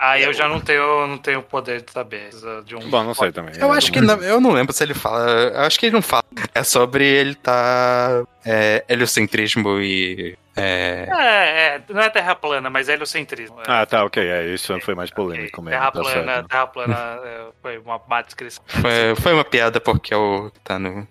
Aí 0.00 0.22
eu 0.22 0.32
já 0.34 0.46
não 0.48 0.60
tenho, 0.60 1.06
não 1.06 1.16
tenho 1.16 1.42
poder 1.42 1.80
de 1.80 1.90
saber 1.90 2.28
de 2.66 2.76
um. 2.76 2.90
Bom, 2.90 3.04
não 3.04 3.14
sei 3.14 3.32
também. 3.32 3.54
Eu 3.58 3.72
É, 3.72 3.76
acho 3.78 3.90
que 3.90 4.00
não- 4.02 4.16
não, 4.18 4.22
eu 4.22 4.38
não 4.40 4.50
lembro 4.52 4.72
se 4.74 4.82
ele 4.84 4.92
fala. 4.92 5.30
Eu 5.30 5.60
acho 5.60 5.78
que 5.80 5.86
ele 5.86 5.94
não 5.94 6.02
fala. 6.02 6.24
É 6.54 6.62
sobre 6.62 7.06
ele 7.06 7.34
tá. 7.34 8.22
É, 8.44 8.84
heliocentrismo 8.88 9.80
e. 9.80 10.36
É, 10.60 11.06
É, 11.10 11.76
é, 11.76 11.82
não 11.92 12.00
é 12.02 12.10
terra 12.10 12.34
plana, 12.34 12.68
mas 12.70 12.88
é 12.88 12.94
heliocentrismo. 12.94 13.60
É. 13.60 13.64
Ah, 13.66 13.86
tá, 13.86 14.04
ok. 14.04 14.22
É, 14.22 14.46
isso 14.54 14.78
foi 14.80 14.94
mais 14.94 15.10
polêmico 15.10 15.60
mesmo. 15.62 15.78
Terra 15.78 15.90
tá 15.90 16.00
plana, 16.00 16.32
certo. 16.34 16.48
terra 16.48 16.66
plana 16.66 17.20
é, 17.24 17.40
foi 17.62 17.78
uma 17.78 18.00
má 18.08 18.22
descrição. 18.22 18.62
foi, 18.68 19.14
foi 19.20 19.32
uma 19.34 19.44
piada 19.44 19.80
porque 19.80 20.12
é 20.12 20.16
o 20.16 20.50
tá 20.64 20.78
no. 20.78 21.06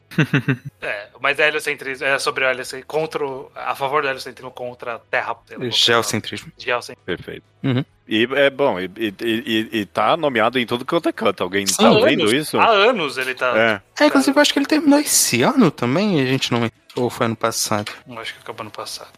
É, 0.82 1.08
mas 1.22 1.39
é 1.39 1.48
heliocentrismo, 1.48 2.06
é 2.06 2.20
sobre 2.20 2.43
o 2.45 2.50
heliocentrismo, 2.50 2.88
contra, 2.88 3.26
o- 3.26 3.52
a 3.56 3.76
favor 3.76 4.02
do 4.02 4.08
heliocentrismo 4.08 4.52
contra 4.52 4.95
a 4.95 5.00
terra. 5.00 5.36
Geocentrismo. 5.70 6.52
Geocentrismo. 6.58 7.06
Perfeito. 7.06 7.43
Uhum. 7.64 7.84
E 8.08 8.28
é 8.36 8.50
bom, 8.50 8.80
e, 8.80 8.86
e, 8.98 9.14
e, 9.22 9.70
e 9.82 9.86
tá 9.86 10.16
nomeado 10.16 10.58
em 10.58 10.66
tudo 10.66 10.86
quanto 10.86 11.10
é 11.10 11.12
canto. 11.12 11.43
Alguém 11.43 11.68
Sim, 11.68 11.76
tá 11.76 11.89
vendo 12.06 12.22
anos, 12.22 12.32
isso? 12.34 12.58
Há 12.58 12.70
anos 12.70 13.18
ele 13.18 13.36
tá. 13.36 13.82
É. 14.00 14.04
É, 14.04 14.08
inclusive 14.08 14.38
eu 14.38 14.41
acho 14.41 14.54
que 14.54 14.60
ele 14.60 14.66
terminou 14.66 14.98
esse 15.00 15.41
ano 15.43 15.70
também, 15.70 16.22
a 16.22 16.26
gente 16.26 16.52
não. 16.54 16.70
Ou 16.98 17.10
foi 17.10 17.26
ano 17.28 17.36
passado. 17.36 17.91
Acho 18.18 18.34
que 18.34 18.39
acabou 18.41 18.64
no 18.66 18.72
passado. 18.72 19.10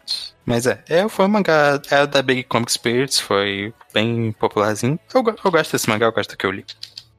Mas 0.44 0.66
é, 0.66 0.82
é 0.88 1.08
foi 1.08 1.24
um 1.24 1.28
mangá. 1.28 1.80
É 1.90 2.06
da 2.06 2.22
Big 2.22 2.44
Comic 2.44 2.70
Spirits, 2.72 3.18
foi 3.20 3.72
bem 3.94 4.32
popularzinho. 4.32 4.98
Eu, 5.14 5.22
eu 5.44 5.50
gosto 5.50 5.72
desse 5.72 5.88
mangá, 5.88 6.06
eu 6.06 6.12
gosto 6.12 6.30
do 6.30 6.36
que 6.36 6.46
eu 6.46 6.50
li. 6.50 6.64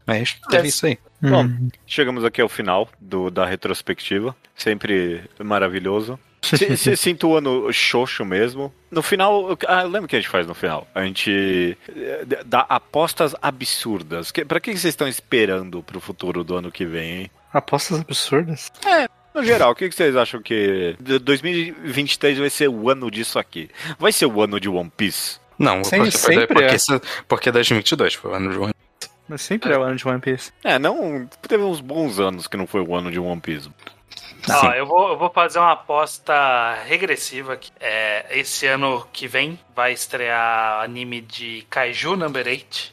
Mas 0.05 0.35
teve 0.49 0.65
É. 0.65 0.69
isso 0.69 0.85
aí. 0.85 0.97
Bom, 1.21 1.43
Hum. 1.43 1.69
chegamos 1.85 2.25
aqui 2.25 2.41
ao 2.41 2.49
final 2.49 2.89
do, 2.99 3.29
da 3.29 3.45
retrospectiva. 3.45 4.35
Sempre 4.55 5.23
maravilhoso. 5.39 6.19
Se- 6.41 6.57
se- 6.75 6.97
Sinto 6.97 7.27
o 7.29 7.37
ano 7.37 7.71
xoxo 7.71 8.25
mesmo. 8.25 8.73
No 8.89 9.03
final, 9.03 9.55
ah, 9.67 9.81
eu 9.83 9.87
lembro 9.89 10.05
o 10.05 10.07
que 10.07 10.15
a 10.15 10.19
gente 10.19 10.29
faz 10.29 10.47
no 10.47 10.55
final. 10.55 10.87
A 10.95 11.03
gente 11.05 11.77
eh, 11.95 12.25
dá 12.45 12.61
apostas 12.67 13.35
absurdas. 13.41 14.31
Que, 14.31 14.43
pra 14.43 14.59
que 14.59 14.71
vocês 14.71 14.85
estão 14.85 15.07
esperando 15.07 15.83
pro 15.83 15.99
futuro 15.99 16.43
do 16.43 16.55
ano 16.57 16.71
que 16.71 16.83
vem, 16.83 17.11
hein? 17.21 17.31
Apostas 17.53 17.99
absurdas. 17.99 18.71
No 19.41 19.47
geral, 19.47 19.71
o 19.71 19.75
que 19.75 19.89
que 19.89 19.95
vocês 19.95 20.15
acham 20.15 20.41
que 20.41 20.95
de- 20.99 21.19
2023 21.19 22.37
vai 22.37 22.49
ser 22.49 22.67
o 22.69 22.89
ano 22.89 23.09
disso 23.11 23.37
aqui? 23.39 23.69
Vai 23.99 24.11
ser 24.11 24.25
o 24.27 24.41
ano 24.41 24.59
de 24.59 24.69
One 24.69 24.91
Piece? 24.95 25.39
Não, 25.57 25.81
porque, 25.81 26.11
sempre 26.11 26.47
porque, 26.47 26.63
é. 26.63 26.75
isso- 26.75 27.01
porque 27.27 27.51
2022 27.51 28.13
foi 28.15 28.31
o 28.31 28.33
ano 28.33 28.51
de 28.51 28.57
um. 28.57 28.71
Mas 29.27 29.41
sempre 29.41 29.71
é 29.73 29.77
o 29.77 29.81
ano 29.83 29.95
de 29.95 30.07
One 30.07 30.19
Piece. 30.19 30.51
É, 30.63 30.77
não. 30.79 31.27
Teve 31.47 31.63
uns 31.63 31.79
bons 31.81 32.19
anos 32.19 32.47
que 32.47 32.57
não 32.57 32.65
foi 32.67 32.81
o 32.81 32.95
ano 32.95 33.11
de 33.11 33.19
One 33.19 33.39
Piece. 33.39 33.69
Ó, 34.49 34.71
eu 34.71 34.85
vou, 34.87 35.09
eu 35.11 35.17
vou 35.17 35.29
fazer 35.29 35.59
uma 35.59 35.73
aposta 35.73 36.33
regressiva 36.87 37.53
aqui. 37.53 37.71
É, 37.79 38.25
esse 38.31 38.65
ano 38.65 39.05
que 39.13 39.27
vem 39.27 39.57
vai 39.75 39.93
estrear 39.93 40.83
anime 40.83 41.21
de 41.21 41.65
Kaiju 41.69 42.15
Number 42.15 42.45
8. 42.47 42.91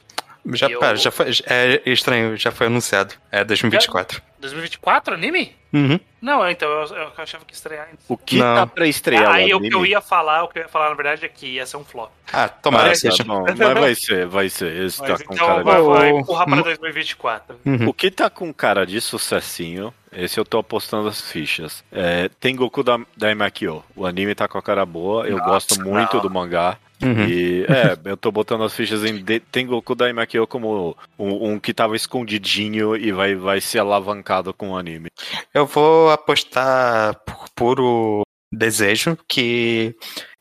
Já, 0.53 0.68
Eu- 0.68 0.78
pera, 0.78 0.96
já 0.96 1.11
foi. 1.11 1.30
É 1.46 1.80
estranho, 1.86 2.36
já 2.36 2.51
foi 2.53 2.66
anunciado. 2.66 3.14
É 3.32 3.44
2024. 3.44 4.22
2024 4.41 5.14
anime? 5.14 5.57
Uhum. 5.72 6.01
Não, 6.20 6.49
então 6.49 6.68
eu, 6.68 6.97
eu 6.97 7.12
achava 7.18 7.45
que 7.45 7.53
ia 7.53 7.57
estrear 7.57 7.89
antes. 7.93 8.05
O 8.09 8.16
que 8.16 8.39
Não. 8.39 8.55
tá 8.55 8.66
pra 8.66 8.86
estrear 8.86 9.30
Aí 9.30 9.53
o 9.53 9.59
o 9.59 9.61
que 9.61 9.74
eu 9.74 9.84
ia 9.84 10.01
falar, 10.01 10.43
o 10.45 10.49
que 10.49 10.59
eu 10.59 10.62
ia 10.62 10.68
falar 10.68 10.89
na 10.89 10.95
verdade 10.95 11.24
é 11.24 11.28
que 11.28 11.47
ia 11.47 11.66
ser 11.66 11.76
um 11.76 11.84
flop. 11.84 12.11
Ah, 12.32 12.49
tomara 12.49 12.89
Ah, 12.89 12.91
que 12.91 12.97
seja. 12.97 13.18
tá 13.18 13.24
bom. 13.24 13.45
Mas 13.47 13.59
vai 13.59 13.95
ser, 13.95 14.26
vai 14.26 14.49
ser. 14.49 14.84
Esse 14.84 15.01
Mas 15.01 15.18
tá 15.20 15.24
com 15.26 15.34
então 15.34 15.47
cara 15.47 15.62
vai, 15.62 15.80
de... 15.82 15.89
vai 15.89 16.11
empurrar 16.11 16.47
pra 16.47 16.57
hum. 16.57 16.62
2024. 16.62 17.61
Uhum. 17.64 17.89
O 17.89 17.93
que 17.95 18.11
tá 18.11 18.30
com 18.30 18.53
cara 18.53 18.86
de 18.86 19.01
sucessinho, 19.01 19.93
esse 20.11 20.41
eu 20.41 20.45
tô 20.45 20.59
apostando 20.59 21.09
as 21.09 21.20
fichas. 21.20 21.84
É, 21.93 22.30
tem 22.41 22.57
Goku 22.57 22.82
da, 22.82 22.99
da 23.16 23.30
Imakio. 23.30 23.84
O 23.95 24.07
anime 24.07 24.34
tá 24.34 24.49
com 24.49 24.59
a 24.59 24.62
cara 24.62 24.86
boa, 24.86 25.26
eu 25.26 25.36
Nossa, 25.36 25.51
gosto 25.51 25.82
muito 25.82 26.16
não. 26.16 26.22
do 26.22 26.30
mangá. 26.30 26.78
Uhum. 27.03 27.28
E 27.28 27.64
é, 27.64 27.96
eu 28.05 28.16
tô 28.16 28.30
botando 28.32 28.64
as 28.64 28.74
fichas 28.74 29.05
em 29.05 29.22
de, 29.22 29.40
tem 29.40 29.66
Goku 29.66 29.94
da 29.94 30.09
Imakio 30.11 30.46
como 30.46 30.96
um, 31.18 31.53
um 31.53 31.61
que 31.61 31.72
tava 31.72 31.94
escondidinho 31.96 32.96
e 32.96 33.12
vai, 33.12 33.34
vai 33.34 33.61
ser 33.61 33.78
alavancado 33.78 34.53
com 34.53 34.70
o 34.70 34.76
anime. 34.76 35.09
Eu 35.55 35.66
vou 35.66 36.11
apostar 36.11 37.14
por 37.24 37.49
puro 37.55 38.22
desejo 38.53 39.16
que 39.28 39.94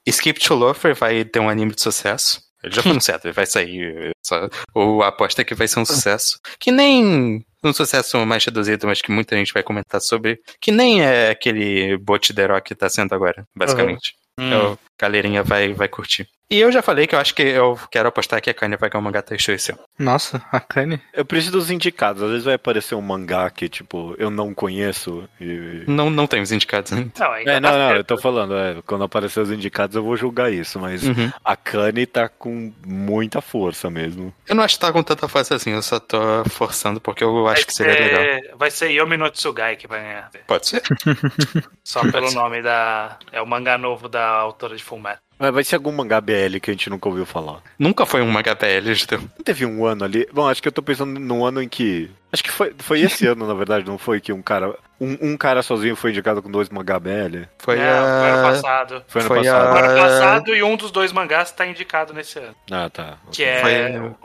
Skip 0.08 0.39
to 0.39 0.55
Loafer 0.55 0.95
vai 0.95 1.24
ter 1.26 1.39
um 1.39 1.49
anime 1.49 1.74
de 1.74 1.82
sucesso. 1.82 2.41
Ele 2.64 2.74
já 2.74 2.82
foi 2.82 2.91
anunciado, 2.91 3.22
ele 3.28 3.34
vai 3.34 3.45
sair. 3.45 4.12
Só, 4.26 4.49
ou 4.74 5.03
a 5.03 5.08
aposta 5.10 5.41
é 5.41 5.45
que 5.45 5.53
vai 5.53 5.68
ser 5.68 5.80
um 5.80 5.86
sucesso. 5.86 6.39
Que 6.60 6.72
nem 6.72 7.45
um 7.64 7.74
sucesso 7.74 8.26
mais 8.26 8.43
reduzido, 8.43 8.88
mas 8.88 9.01
que 9.01 9.12
muita 9.12 9.36
gente 9.36 9.53
vai 9.53 9.62
comentar 9.62 10.01
sobre. 10.01 10.39
Que 10.60 10.72
nem 10.72 11.01
é 11.03 11.30
aquele 11.30 11.97
bot 11.97 12.34
The 12.34 12.45
Rock 12.45 12.70
que 12.70 12.76
tá 12.76 12.89
sendo 12.89 13.14
agora, 13.14 13.45
basicamente. 13.55 14.14
Hum. 14.39 14.51
Eu- 14.51 14.80
galerinha 14.99 15.43
vai, 15.43 15.74
vai 15.74 15.88
curtir. 15.88 16.28
E 16.50 16.58
eu 16.60 16.72
já 16.72 16.82
falei 16.82 17.08
que 17.08 17.14
eu 17.14 17.20
acho 17.20 17.36
que 17.36 17.41
eu 17.41 17.78
quero 17.91 18.08
apostar 18.08 18.41
que 18.41 18.50
a 18.50 18.54
Kanye 18.54 18.78
vai 18.78 18.89
ganhar 18.89 19.02
um 19.02 19.04
mangá 19.04 19.22
Taisho 19.22 19.52
esse 19.52 19.72
ano. 19.72 19.87
Nossa, 20.00 20.41
a 20.52 20.60
Kanye. 20.60 21.00
Eu 21.14 21.26
preciso 21.26 21.54
dos 21.54 21.72
indicados, 21.72 22.22
às 22.22 22.30
vezes 22.30 22.45
vai 22.45 22.54
aparecer 22.56 22.95
um 22.95 23.02
mangá 23.02 23.50
que, 23.50 23.68
tipo, 23.68 24.16
eu 24.18 24.30
não 24.30 24.54
conheço 24.54 25.28
e... 25.41 25.84
Não, 25.88 26.10
não 26.10 26.28
tem 26.28 26.41
os 26.41 26.52
indicados 26.52 26.93
ainda. 26.93 27.12
Não, 27.20 27.32
ainda 27.32 27.52
É, 27.52 27.56
tá 27.56 27.72
não, 27.72 27.78
não, 27.78 27.95
eu 27.95 28.04
tô 28.04 28.18
falando, 28.18 28.56
é, 28.58 28.78
quando 28.86 29.04
aparecer 29.04 29.39
os 29.39 29.52
indicados 29.52 29.95
eu 29.95 30.04
vou 30.04 30.16
julgar 30.16 30.52
isso, 30.52 30.80
mas 30.80 31.04
Uhum. 31.04 31.32
a 31.43 31.56
Kanye 31.56 32.06
tá 32.06 32.30
com 32.30 32.72
muita 32.86 33.41
força 33.41 33.89
mesmo. 33.89 34.34
Eu 34.48 34.56
não 34.56 34.64
acho 34.64 34.76
que 34.76 34.82
tá 34.82 34.91
com 34.93 35.02
tanta 35.04 35.28
força 35.28 35.56
assim, 35.56 35.72
eu 35.72 35.82
só 35.82 36.00
tô 36.00 36.18
forçando 36.50 37.00
porque 37.02 37.24
eu 37.24 37.48
acho 37.48 37.62
Vai 37.62 37.64
que 37.66 37.74
seria 37.74 37.93
legal. 37.93 38.22
ser- 38.22 38.56
Vai 38.58 38.72
ser 38.72 38.89
Yomi 38.91 39.18
no 39.18 39.30
Tsugai 39.32 39.76
que 39.76 39.88
vai 39.88 40.02
ganhar. 40.02 40.30
Pode 40.45 40.68
ser. 40.68 40.82
Só 41.84 42.02
pelo 42.12 42.32
nome 42.32 42.62
da. 42.62 43.18
É 43.32 43.41
o 43.41 43.48
mangá 43.48 43.78
novo 43.78 44.10
da 44.10 44.26
autora 44.28 44.76
de 44.76 44.84
Fullmetal. 44.84 45.20
Vai 45.39 45.64
ser 45.64 45.76
algum 45.76 45.91
mangá 45.91 46.20
BL 46.20 46.60
que 46.60 46.72
a 46.72 46.74
gente 46.74 46.89
nunca 46.89 47.08
ouviu 47.08 47.26
falar. 47.26 47.62
Nunca 47.78 48.06
foi 48.08 48.22
um 48.24 48.30
mangá 48.32 48.56
PL, 48.56 48.93
Judeu. 48.95 49.20
Não 49.20 49.43
teve 49.43 49.66
um 49.68 49.86
ano 49.88 50.04
ali. 50.04 50.28
Bom, 50.32 50.48
acho 50.48 50.62
que 50.62 50.68
eu 50.68 50.72
tô 50.72 50.82
pensando 50.84 51.20
num 51.20 51.46
ano 51.46 51.62
em 51.62 51.68
que. 51.70 52.10
Acho 52.32 52.44
que 52.44 52.52
foi, 52.52 52.74
foi 52.78 53.00
esse 53.02 53.26
ano, 53.28 53.48
na 53.48 53.54
verdade, 53.54 53.86
não 53.86 53.98
foi 53.98 54.20
que 54.22 54.32
um 54.34 54.42
cara. 54.42 54.76
Um, 55.00 55.16
um 55.34 55.38
cara 55.38 55.62
sozinho 55.62 55.96
foi 55.96 56.10
indicado 56.10 56.42
com 56.42 56.50
dois 56.50 56.70
mangá 56.70 57.00
BL. 57.00 57.46
Foi 57.60 57.76
Não, 57.76 57.84
foi 57.84 58.30
ano 58.30 58.40
a. 58.40 58.52
passado. 58.52 59.04
Foi 59.08 59.22
ano 59.22 59.28
Foi 59.28 59.38
passado. 59.44 59.72
Foi 59.78 59.88
ano 59.88 60.02
passado 60.02 60.56
e 60.56 60.64
um 60.64 60.76
dos 60.76 60.90
dois 60.92 61.12
mangás 61.12 61.52
tá 61.52 61.68
indicado 61.68 62.14
nesse 62.14 62.40
ano. 62.40 62.56
Ah, 62.72 62.90
tá. 62.90 63.18
Que 63.32 63.44
é 63.44 63.62
Foi 63.62 63.72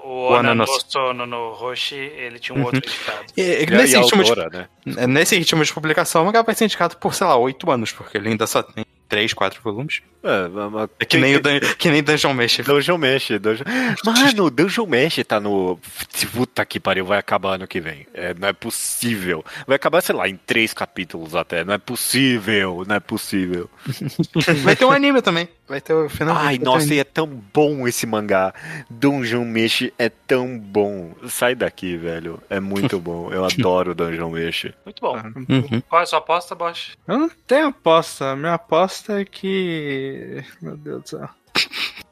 o 0.03 0.29
Ana 0.29 0.55
no 0.55 0.63
Ananos. 0.63 0.87
Sono 0.89 1.27
no 1.27 1.53
Roshi, 1.53 1.95
ele 1.97 2.39
tinha 2.39 2.57
um 2.57 2.61
Uhum. 2.61 2.65
outro 2.67 2.81
indicado. 2.81 3.25
E, 3.37 3.43
e 3.43 3.63
E, 3.65 3.67
nesse, 3.67 3.93
e 3.95 3.97
a 3.97 4.01
ritmo 4.01 4.25
de, 4.25 4.31
autora, 4.31 4.51
né? 4.87 5.07
nesse 5.07 5.37
ritmo 5.37 5.63
de 5.63 5.73
publicação, 5.75 6.23
o 6.23 6.25
mangá 6.27 6.41
vai 6.43 6.55
ser 6.55 6.65
indicado 6.65 6.97
por, 6.97 7.15
sei 7.15 7.27
lá, 7.27 7.37
oito 7.37 7.71
anos, 7.71 7.93
porque 7.93 8.17
ele 8.17 8.31
ainda 8.31 8.47
só 8.47 8.63
tem 8.63 8.85
três, 9.13 9.35
quatro 9.35 9.61
volumes. 9.63 10.01
É, 10.25 10.49
mas- 10.49 10.89
É 10.99 11.05
que 11.05 11.19
nem, 11.19 11.37
o 11.37 11.41
Dan- 11.43 11.61
que 11.77 11.91
nem 11.91 12.03
Dungeon 12.03 12.33
Mesh. 12.33 12.59
Dungeon 12.65 12.97
Mesh, 12.97 13.29
Dungeon... 13.39 13.65
Mano, 14.07 14.51
Dungeon 14.51 14.87
Mesh 14.87 15.17
tá 15.29 15.39
no. 15.39 15.79
Puta 16.33 16.65
que 16.65 16.81
pariu, 16.81 17.05
vai 17.05 17.19
acabar 17.19 17.57
ano 17.57 17.67
que 17.67 17.79
vem. 17.79 18.07
É, 18.15 18.33
não 18.33 18.49
é 18.49 18.53
possível. 18.55 19.45
Vai 19.67 19.77
acabar, 19.77 20.01
sei 20.01 20.15
lá, 20.15 20.27
em 20.29 20.37
três 20.37 20.73
capítulos 20.73 21.35
até. 21.35 21.63
Não 21.63 21.75
é 21.75 21.79
possível, 21.79 22.85
não 22.89 22.97
é 22.97 23.01
possível. 23.01 23.69
Vai 24.65 24.75
ter 24.77 24.85
um 24.87 24.91
anime 24.93 25.21
também. 25.21 25.47
Vai 25.69 25.81
ter 25.81 25.95
o 25.95 26.09
final. 26.09 26.37
Ai, 26.37 26.59
nossa, 26.59 26.93
e 26.95 26.99
é 26.99 27.05
tão 27.05 27.27
bom 27.27 27.87
esse 27.89 28.07
mangá. 28.07 28.53
Dungeon 28.91 29.45
Meshi 29.45 29.93
é 29.99 30.09
tão 30.09 30.59
bom. 30.59 31.13
Sai 31.29 31.55
daqui, 31.55 31.97
velho. 31.97 32.43
É 32.51 32.61
muito 32.61 32.99
bom. 33.01 33.33
Eu 33.33 33.45
adoro 33.45 33.95
Dungeon 33.95 34.31
Meshi. 34.31 34.75
Muito 34.85 35.01
bom. 35.01 35.17
Uhum. 35.17 35.81
Qual 35.89 36.01
é 36.01 36.03
a 36.05 36.07
sua 36.07 36.19
aposta, 36.19 36.55
Bosch? 36.55 36.93
Eu 37.07 37.19
não 37.19 37.31
tenho 37.47 37.69
aposta. 37.69 38.37
Minha 38.37 38.55
aposta 38.55 39.21
é 39.21 39.25
que. 39.25 40.45
Meu 40.61 40.77
Deus 40.77 41.03
do 41.03 41.09
céu. 41.09 41.29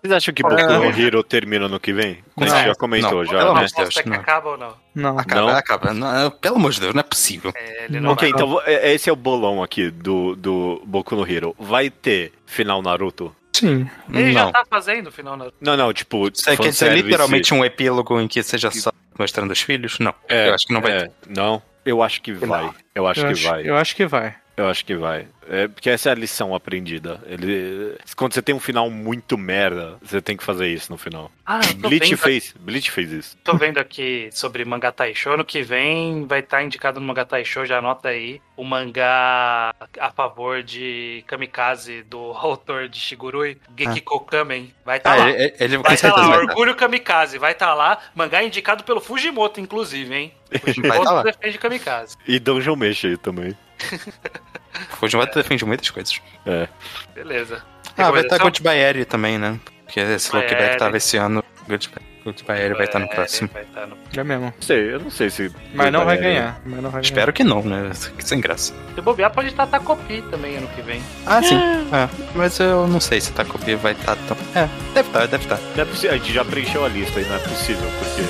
Vocês 0.03 0.13
acham 0.15 0.33
que 0.35 0.43
Boku 0.43 0.57
no 0.57 0.85
Hero 0.99 1.23
termina 1.23 1.69
no 1.69 1.79
que 1.81 1.93
vem? 1.93 2.19
A 2.37 2.47
gente 2.47 2.65
já 2.69 2.75
comentou, 2.75 3.19
Não, 3.19 3.25
já, 3.25 3.31
pelo 3.33 3.43
né? 3.45 3.51
amor 3.51 3.63
A 3.63 3.67
de 3.67 3.75
Deus, 3.75 3.97
é 3.99 4.03
que 4.03 4.09
não. 4.09 4.17
acaba 4.17 4.51
ou 4.51 4.57
não? 4.59 4.75
Não. 4.95 5.19
Acaba, 5.19 5.41
Não? 5.41 5.49
acaba. 5.59 5.95
Não, 5.95 6.31
pelo 6.31 6.57
amor 6.57 6.73
de 6.73 6.81
Deus, 6.81 6.95
não 6.95 7.01
é 7.01 7.03
possível. 7.03 7.53
É, 7.55 7.85
ele 7.85 8.01
não 8.01 8.13
Ok, 8.13 8.31
vai. 8.33 8.41
então 8.43 8.61
é- 8.65 8.93
esse 8.95 9.11
é 9.11 9.13
o 9.13 9.17
bolão 9.17 9.63
aqui 9.63 9.91
do, 9.91 10.35
do 10.37 10.83
Boku 10.87 11.15
no 11.17 11.31
Hero. 11.31 11.55
Vai 11.59 11.91
ter 11.91 12.33
final 12.47 12.81
Naruto? 12.81 13.35
Sim. 13.61 13.91
Ele 14.13 14.33
já 14.33 14.45
não. 14.45 14.53
tá 14.53 14.65
fazendo 14.69 15.09
o 15.09 15.13
final 15.13 15.37
na... 15.37 15.53
Não, 15.61 15.77
não, 15.77 15.93
tipo. 15.93 16.31
Você 16.31 16.57
quer 16.57 16.69
dizer 16.71 16.87
fanservice. 16.87 17.03
literalmente 17.05 17.55
um 17.55 17.65
epílogo 17.65 18.19
em 18.19 18.27
que 18.27 18.43
seja 18.43 18.71
só 18.71 18.91
mostrando 19.19 19.51
os 19.51 19.61
filhos? 19.61 19.99
Não. 19.99 20.15
É, 20.29 20.49
eu 20.49 20.55
acho 20.55 20.67
que 20.67 20.73
não 20.73 20.81
vai 20.81 20.93
é, 20.93 21.01
ter. 21.05 21.13
Não, 21.29 21.63
eu 21.85 22.03
acho 22.03 22.23
que 22.23 22.33
vai. 22.33 22.71
Eu 22.95 23.07
acho 23.07 23.21
eu 23.21 23.27
que 23.27 23.33
acho, 23.33 23.49
vai. 23.49 23.69
Eu 23.69 23.77
acho 23.77 23.97
que 23.97 24.07
vai. 24.07 24.35
Eu 24.61 24.69
acho 24.69 24.85
que 24.85 24.95
vai. 24.95 25.27
É, 25.49 25.67
porque 25.67 25.89
essa 25.89 26.11
é 26.11 26.13
a 26.13 26.15
lição 26.15 26.55
aprendida. 26.55 27.19
Ele, 27.27 27.97
quando 28.15 28.35
você 28.35 28.43
tem 28.43 28.55
um 28.55 28.61
final 28.61 28.91
muito 28.91 29.39
merda, 29.39 29.97
você 30.03 30.21
tem 30.21 30.37
que 30.37 30.45
fazer 30.45 30.69
isso 30.69 30.93
no 30.93 30.99
final. 30.99 31.31
Ah, 31.47 31.61
Bleach 31.77 32.11
vendo, 32.11 32.19
fez, 32.19 32.55
Bleach 32.61 32.91
fez 32.91 33.11
isso. 33.11 33.39
tô 33.43 33.57
vendo 33.57 33.79
aqui 33.79 34.29
sobre 34.33 34.65
mangá 34.67 34.93
Taisho. 34.93 35.31
Ano 35.31 35.45
que 35.45 35.63
vem 35.63 36.27
vai 36.27 36.41
estar 36.41 36.63
indicado 36.63 37.01
no 37.01 37.07
mangá 37.07 37.25
Taisho, 37.25 37.65
já 37.65 37.79
anota 37.79 38.11
aí. 38.11 38.41
O 38.55 38.63
mangá 38.63 39.75
a 39.99 40.11
favor 40.13 40.63
de 40.63 41.25
Kamikaze, 41.27 42.03
do 42.03 42.19
autor 42.37 42.89
de 42.89 43.01
Shigurui, 43.01 43.57
Gekiko 43.77 44.21
Kamen. 44.21 44.73
Vai 44.85 44.99
estar 44.99 45.13
Ah, 45.13 45.17
lá. 45.17 45.31
ele, 45.31 45.55
ele 45.59 45.77
com 45.79 45.83
Vai 45.85 45.95
estar 45.95 46.09
certeza 46.09 46.27
lá, 46.29 46.35
estar. 46.37 46.49
Orgulho 46.51 46.77
Kamikaze, 46.77 47.39
vai 47.39 47.53
estar 47.53 47.73
lá. 47.75 47.99
Mangá 48.15 48.45
indicado 48.45 48.85
pelo 48.85 49.01
Fujimoto, 49.01 49.59
inclusive, 49.59 50.15
hein? 50.15 50.35
Fujimoto 50.61 51.03
tá 51.05 51.11
lá. 51.13 51.23
defende 51.23 51.57
Kamikaze. 51.59 52.17
E 52.29 52.39
Dungeon 52.39 52.77
Meshi 52.77 53.07
aí 53.09 53.17
também. 53.17 53.57
Fujimoto 54.99 55.35
defende 55.39 55.65
muitas 55.65 55.91
coisas. 55.91 56.21
É. 56.47 56.69
Beleza. 57.15 57.63
Ah, 57.97 58.11
vai 58.11 58.23
estar 58.23 58.37
Recomendação? 58.37 58.47
Goodbye 58.47 59.05
também, 59.05 59.39
né? 59.39 59.59
Porque 59.85 60.01
esse 60.01 60.35
Lookback 60.35 60.79
tava 60.79 60.97
esse 60.97 61.17
ano. 61.17 61.43
Goodbye, 61.69 62.03
Goodbye 62.25 62.61
Eri 62.61 62.75
vai 62.75 62.85
estar 62.85 62.99
no 62.99 63.07
É, 63.07 63.09
próximo. 63.15 63.51
vai 63.53 63.63
estar 63.63 63.87
no- 63.87 63.97
É 64.17 64.25
mesmo. 64.25 64.45
Não 64.47 64.63
sei, 64.63 64.95
eu 64.95 65.01
não 65.01 65.11
sei 65.11 65.31
se. 65.31 65.51
Mas 65.75 65.93
não 65.93 66.05
vai 66.05 66.17
é- 66.17 66.21
ganhar. 66.21 66.61
Mas 66.65 66.83
não 66.83 66.91
vai 66.91 67.01
Espero 67.01 67.33
que 67.33 67.43
não, 67.43 67.63
né? 67.63 67.91
Sem 68.21 68.41
graça. 68.41 68.73
Se 68.95 69.01
bobear, 69.01 69.31
pode 69.33 69.49
estar 69.49 69.67
Takopi 69.67 70.23
também 70.31 70.57
ano 70.57 70.69
que 70.69 70.83
vem. 70.83 71.03
Ah, 71.27 71.43
sim. 71.43 71.57
É, 71.57 72.09
mas 72.35 72.59
eu 72.61 72.87
não 72.87 73.01
sei 73.01 73.21
se 73.21 73.33
Takopi 73.33 73.75
vai 73.75 73.93
estar 73.93 74.17
tão. 74.29 74.37
É, 74.55 74.69
deve 74.95 75.09
estar, 75.09 75.27
deve 75.27 75.45
estar. 75.45 75.59
É. 75.77 76.11
A 76.13 76.17
gente 76.17 76.33
já 76.33 76.45
preencheu 76.45 76.85
a 76.85 76.89
lista 76.89 77.21
e 77.21 77.25
não 77.25 77.37
é 77.37 77.39
possível, 77.41 77.89
porque 77.99 78.23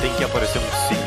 tem 0.00 0.14
que 0.14 0.24
aparecer 0.24 0.58
uns 0.58 0.88
5 0.88 0.99